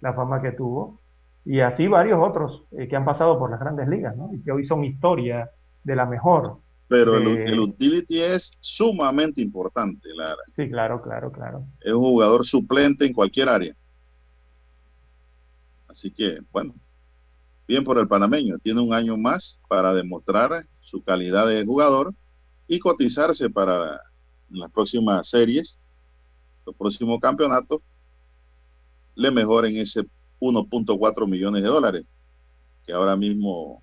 la 0.00 0.12
fama 0.14 0.40
que 0.40 0.52
tuvo. 0.52 1.00
Y 1.44 1.60
así 1.60 1.88
varios 1.88 2.20
otros 2.22 2.62
eh, 2.72 2.86
que 2.88 2.96
han 2.96 3.04
pasado 3.04 3.38
por 3.38 3.50
las 3.50 3.58
grandes 3.60 3.88
ligas, 3.88 4.16
¿no? 4.16 4.30
Y 4.32 4.42
que 4.42 4.52
hoy 4.52 4.64
son 4.66 4.84
historia 4.84 5.50
de 5.82 5.96
la 5.96 6.06
mejor. 6.06 6.58
Pero 6.88 7.16
el, 7.16 7.24
de- 7.24 7.44
el 7.44 7.60
utility 7.60 8.20
es 8.20 8.52
sumamente 8.60 9.40
importante, 9.40 10.08
Lara. 10.14 10.36
Sí, 10.54 10.68
claro, 10.68 11.02
claro, 11.02 11.32
claro. 11.32 11.64
Es 11.80 11.92
un 11.92 12.00
jugador 12.02 12.44
suplente 12.46 13.06
en 13.06 13.12
cualquier 13.12 13.48
área. 13.48 13.74
Así 15.88 16.10
que, 16.10 16.38
bueno, 16.52 16.74
bien 17.66 17.84
por 17.84 17.98
el 17.98 18.08
panameño. 18.08 18.58
Tiene 18.58 18.80
un 18.80 18.94
año 18.94 19.16
más 19.16 19.58
para 19.68 19.92
demostrar 19.92 20.66
su 20.80 21.02
calidad 21.02 21.46
de 21.48 21.64
jugador 21.64 22.14
y 22.68 22.78
cotizarse 22.78 23.50
para 23.50 24.00
las 24.50 24.70
próximas 24.70 25.28
series, 25.28 25.78
los 26.66 26.76
próximos 26.76 27.18
campeonatos, 27.20 27.80
le 29.14 29.30
mejoren 29.30 29.76
ese 29.76 30.04
1.4 30.42 31.26
millones 31.28 31.62
de 31.62 31.68
dólares 31.68 32.04
que 32.84 32.92
ahora 32.92 33.14
mismo 33.16 33.80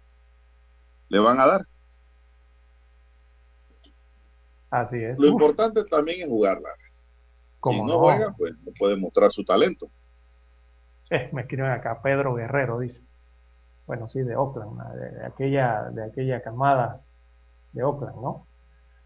le 1.08 1.20
van 1.20 1.40
a 1.40 1.46
dar. 1.48 1.66
Así 4.70 4.98
es. 4.98 5.18
Lo 5.18 5.28
importante 5.28 5.84
también 5.86 6.22
es 6.22 6.28
jugarla. 6.28 6.70
Si 6.76 7.60
cómo 7.60 7.88
no, 7.88 7.94
no. 7.94 8.00
juega, 8.00 8.34
pues 8.38 8.54
no 8.66 8.72
puede 8.78 8.98
mostrar 8.98 9.32
su 9.32 9.44
talento. 9.44 9.90
Eh, 11.10 11.30
me 11.34 11.42
escriben 11.42 11.72
acá, 11.72 12.02
Pedro 12.02 12.36
Guerrero 12.36 12.80
dice. 12.80 13.02
Bueno, 13.88 14.08
sí, 14.10 14.20
de 14.20 14.36
Oakland, 14.36 14.80
de, 14.96 15.12
de 15.12 15.26
aquella, 15.26 15.84
de 15.92 16.04
aquella 16.04 16.42
camada 16.44 17.02
de 17.72 17.84
Oakland, 17.84 18.22
¿no? 18.22 18.46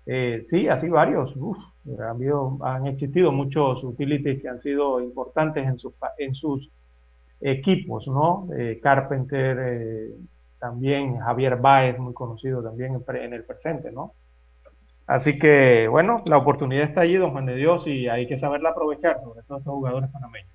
Eh, 0.06 0.46
sí, 0.50 0.68
así 0.68 0.90
varios. 0.90 1.34
Uf, 1.38 1.58
han, 1.88 2.02
habido- 2.02 2.58
han 2.62 2.88
existido 2.88 3.32
muchos 3.32 3.82
utilities 3.84 4.42
que 4.42 4.50
han 4.50 4.60
sido 4.62 5.00
importantes 5.00 5.66
en 5.66 5.78
sus, 5.80 5.94
en 6.18 6.36
sus 6.36 6.70
equipos, 7.44 8.08
¿no? 8.08 8.48
Eh, 8.58 8.80
Carpenter, 8.82 9.58
eh, 9.60 10.10
también 10.60 11.18
Javier 11.20 11.58
Baez, 11.58 12.00
muy 12.00 12.14
conocido 12.14 12.64
también 12.64 12.96
en, 12.96 13.04
pre- 13.04 13.26
en 13.26 13.34
el 13.34 13.44
presente, 13.44 13.92
¿no? 13.92 14.14
Así 15.06 15.38
que, 15.38 15.88
bueno, 15.90 16.24
la 16.26 16.38
oportunidad 16.38 16.86
está 16.86 17.02
allí, 17.02 17.16
don 17.16 17.32
Juan 17.32 17.46
de 17.46 17.56
Dios, 17.56 17.86
y 17.88 18.08
hay 18.08 18.26
que 18.28 18.40
saberla 18.40 18.70
aprovechar, 18.70 19.20
sobre 19.22 19.44
todo 19.44 19.58
estos 19.58 19.74
jugadores 19.74 20.10
panameños. 20.12 20.50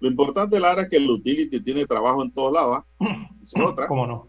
Lo 0.00 0.08
importante, 0.08 0.60
Lara, 0.60 0.82
es 0.82 0.88
que 0.90 0.96
el 0.96 1.08
utility 1.10 1.62
tiene 1.62 1.86
trabajo 1.86 2.22
en 2.22 2.32
todos 2.32 2.52
lados. 2.52 2.78
¿ah? 2.78 3.06
Es 3.42 3.54
otra. 3.56 3.86
¿Cómo 3.86 4.06
no? 4.06 4.28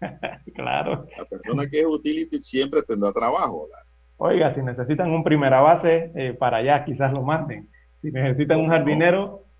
claro. 0.54 1.06
La 1.18 1.24
persona 1.24 1.66
que 1.68 1.80
es 1.80 1.86
utility 1.86 2.40
siempre 2.42 2.82
tendrá 2.82 3.12
trabajo. 3.12 3.68
Lara. 3.70 3.84
Oiga, 4.18 4.54
si 4.54 4.62
necesitan 4.62 5.10
un 5.10 5.24
primera 5.24 5.60
base, 5.60 6.12
eh, 6.14 6.32
para 6.34 6.58
allá 6.58 6.84
quizás 6.84 7.12
lo 7.16 7.22
manden. 7.22 7.68
Si 8.00 8.10
necesitan 8.12 8.58
un 8.60 8.66
¿Cómo 8.66 8.78
no? 8.78 8.84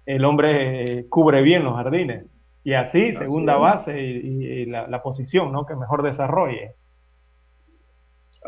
El 0.06 0.24
hombre 0.24 0.98
eh, 1.00 1.06
cubre 1.08 1.42
bien 1.42 1.64
los 1.64 1.74
jardines. 1.74 2.26
Y 2.64 2.74
así, 2.74 3.12
segunda 3.16 3.56
base 3.56 4.00
y, 4.00 4.16
y- 4.18 4.46
y 4.62 4.66
la, 4.66 4.86
la 4.86 5.02
posición, 5.02 5.50
¿no? 5.52 5.66
Que 5.66 5.74
mejor 5.74 6.02
desarrolle. 6.02 6.74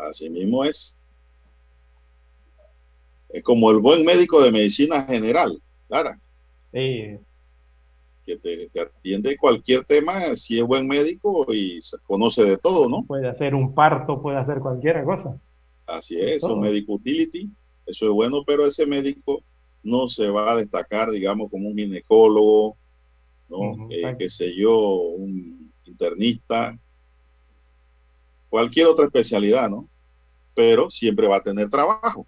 Así 0.09 0.29
mismo 0.29 0.63
es. 0.63 0.97
Es 3.29 3.43
como 3.43 3.71
el 3.71 3.79
buen 3.79 4.05
médico 4.05 4.41
de 4.41 4.51
medicina 4.51 5.03
general, 5.03 5.61
Lara. 5.89 6.17
Sí. 6.71 7.17
Que 8.25 8.37
te, 8.37 8.69
te 8.69 8.81
atiende 8.81 9.37
cualquier 9.37 9.83
tema 9.83 10.35
si 10.35 10.57
es 10.59 10.65
buen 10.65 10.87
médico 10.87 11.45
y 11.53 11.81
se 11.81 11.97
conoce 11.99 12.43
de 12.43 12.57
todo, 12.57 12.87
¿no? 12.89 13.03
Puede 13.03 13.27
hacer 13.27 13.53
un 13.53 13.73
parto, 13.75 14.21
puede 14.21 14.37
hacer 14.37 14.59
cualquier 14.59 15.03
cosa. 15.03 15.37
Así 15.85 16.15
es, 16.19 16.39
Todo. 16.39 16.55
un 16.55 16.61
médico 16.61 16.93
utility, 16.93 17.49
eso 17.85 18.05
es 18.05 18.11
bueno, 18.11 18.43
pero 18.47 18.65
ese 18.65 18.85
médico 18.87 19.43
no 19.85 20.09
se 20.09 20.29
va 20.31 20.53
a 20.53 20.57
destacar, 20.57 21.11
digamos, 21.11 21.49
como 21.51 21.69
un 21.69 21.77
ginecólogo, 21.77 22.77
¿no? 23.49 23.57
Ujú, 23.57 23.91
Eh, 23.91 23.95
exacto. 24.01 24.17
qué 24.19 24.29
sé 24.31 24.55
yo, 24.55 24.77
un 25.17 25.73
internista, 25.85 26.79
cualquier 28.49 28.87
otra 28.87 29.05
especialidad, 29.05 29.69
¿no? 29.69 29.89
Pero 30.55 30.91
siempre 30.91 31.27
va 31.27 31.37
a 31.37 31.43
tener 31.43 31.69
trabajo, 31.69 32.27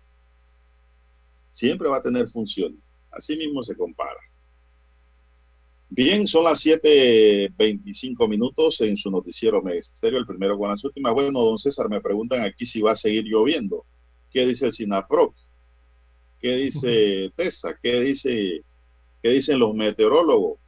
siempre 1.50 1.90
va 1.90 1.98
a 1.98 2.02
tener 2.04 2.30
función. 2.30 2.82
Así 3.12 3.36
mismo 3.36 3.64
se 3.64 3.76
compara. 3.76 4.20
Bien, 5.90 6.28
son 6.28 6.44
las 6.44 6.60
7.25 6.60 8.28
minutos 8.28 8.82
en 8.82 8.98
su 8.98 9.10
noticiero 9.10 9.62
Ministerio, 9.62 10.20
el 10.20 10.26
primero 10.26 10.58
con 10.58 10.70
las 10.70 10.84
últimas. 10.84 11.14
Bueno, 11.14 11.42
don 11.42 11.58
César, 11.58 11.90
me 11.90 12.02
preguntan 12.02 12.42
aquí 12.42 12.66
si 12.66 12.82
va 12.82 12.92
a 12.92 12.96
seguir 12.96 13.24
lloviendo. 13.26 13.86
¿Qué 14.30 14.46
dice 14.46 14.66
el 14.68 14.74
SINAPROC? 14.74 15.34
¿Qué 16.40 16.56
dice 16.56 17.32
TESA? 17.36 17.78
¿Qué, 17.82 18.00
dice, 18.02 18.66
¿Qué 19.22 19.30
dicen 19.32 19.60
los 19.60 19.74
meteorólogos? 19.76 20.60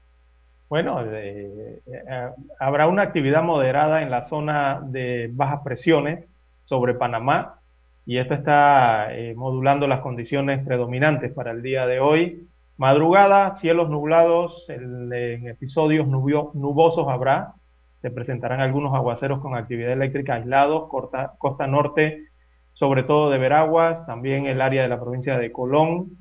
Bueno, 0.69 1.01
eh, 1.03 1.81
eh, 1.87 2.29
habrá 2.59 2.87
una 2.87 3.01
actividad 3.03 3.41
moderada 3.43 4.01
en 4.03 4.11
la 4.11 4.27
zona 4.29 4.81
de 4.85 5.29
bajas 5.33 5.61
presiones 5.63 6.25
sobre 6.65 6.93
Panamá 6.93 7.59
y 8.05 8.17
esto 8.19 8.35
está 8.35 9.13
eh, 9.15 9.33
modulando 9.35 9.87
las 9.87 10.01
condiciones 10.01 10.63
predominantes 10.65 11.33
para 11.33 11.51
el 11.51 11.61
día 11.63 11.87
de 11.87 11.99
hoy. 11.99 12.47
Madrugada, 12.77 13.55
cielos 13.57 13.89
nublados, 13.89 14.65
el- 14.69 15.11
en 15.11 15.47
episodios 15.47 16.07
nubio- 16.07 16.51
nubosos 16.53 17.07
habrá, 17.07 17.53
se 18.01 18.11
presentarán 18.11 18.61
algunos 18.61 18.93
aguaceros 18.95 19.41
con 19.41 19.55
actividad 19.55 19.91
eléctrica 19.93 20.35
aislados, 20.35 20.87
corta- 20.89 21.33
costa 21.39 21.65
norte, 21.67 22.28
sobre 22.79 23.03
todo 23.03 23.29
de 23.29 23.37
Veraguas, 23.37 24.05
también 24.05 24.45
el 24.45 24.61
área 24.61 24.83
de 24.83 24.87
la 24.87 24.99
provincia 24.99 25.37
de 25.37 25.51
Colón, 25.51 26.11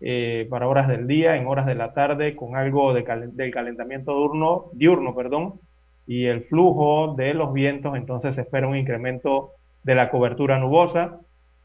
eh, 0.00 0.46
para 0.48 0.68
horas 0.68 0.86
del 0.86 1.08
día, 1.08 1.36
en 1.36 1.48
horas 1.48 1.66
de 1.66 1.74
la 1.74 1.92
tarde, 1.92 2.36
con 2.36 2.56
algo 2.56 2.94
de 2.94 3.02
del 3.32 3.50
calentamiento 3.50 4.12
diurno, 4.12 4.66
diurno, 4.74 5.14
perdón, 5.14 5.54
y 6.06 6.26
el 6.26 6.44
flujo 6.44 7.14
de 7.16 7.34
los 7.34 7.52
vientos, 7.52 7.96
entonces 7.96 8.36
se 8.36 8.42
espera 8.42 8.68
un 8.68 8.76
incremento 8.76 9.50
de 9.82 9.96
la 9.96 10.10
cobertura 10.10 10.58
nubosa, 10.58 11.18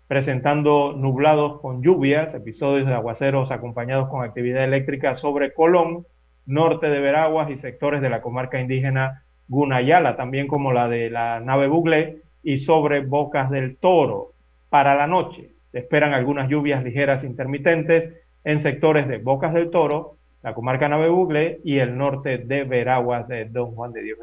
presentando 0.08 0.94
nublados 0.94 1.62
con 1.62 1.84
lluvias, 1.84 2.34
episodios 2.34 2.88
de 2.88 2.94
aguaceros 2.96 3.52
acompañados 3.52 4.10
con 4.10 4.24
actividad 4.24 4.64
eléctrica 4.64 5.18
sobre 5.18 5.54
Colón, 5.54 6.06
norte 6.48 6.90
de 6.90 7.00
Veraguas 7.00 7.52
y 7.52 7.60
sectores 7.60 8.02
de 8.02 8.10
la 8.10 8.22
comarca 8.22 8.60
indígena 8.60 9.22
Gunayala, 9.48 10.16
también 10.16 10.48
como 10.48 10.74
la 10.74 10.88
de 10.88 11.12
la 11.12 11.40
nave 11.40 11.68
Bugle 11.68 12.24
y 12.42 12.60
sobre 12.60 13.02
Bocas 13.02 13.52
del 13.52 13.78
Toro. 13.78 14.32
Para 14.70 14.96
la 14.96 15.08
noche 15.08 15.52
se 15.72 15.80
esperan 15.80 16.14
algunas 16.14 16.50
lluvias 16.50 16.84
ligeras 16.84 17.24
intermitentes 17.24 18.14
en 18.44 18.60
sectores 18.60 19.08
de 19.08 19.18
Bocas 19.18 19.54
del 19.54 19.72
Toro, 19.72 20.18
la 20.44 20.54
comarca 20.54 20.88
Nave 20.88 21.10
Bugle 21.10 21.60
y 21.64 21.80
el 21.80 21.98
norte 21.98 22.38
de 22.38 22.64
Veraguas 22.64 23.28
de 23.28 23.46
Don 23.46 23.76
Juan 23.76 23.92
de 23.92 24.04
Dios. 24.04 24.20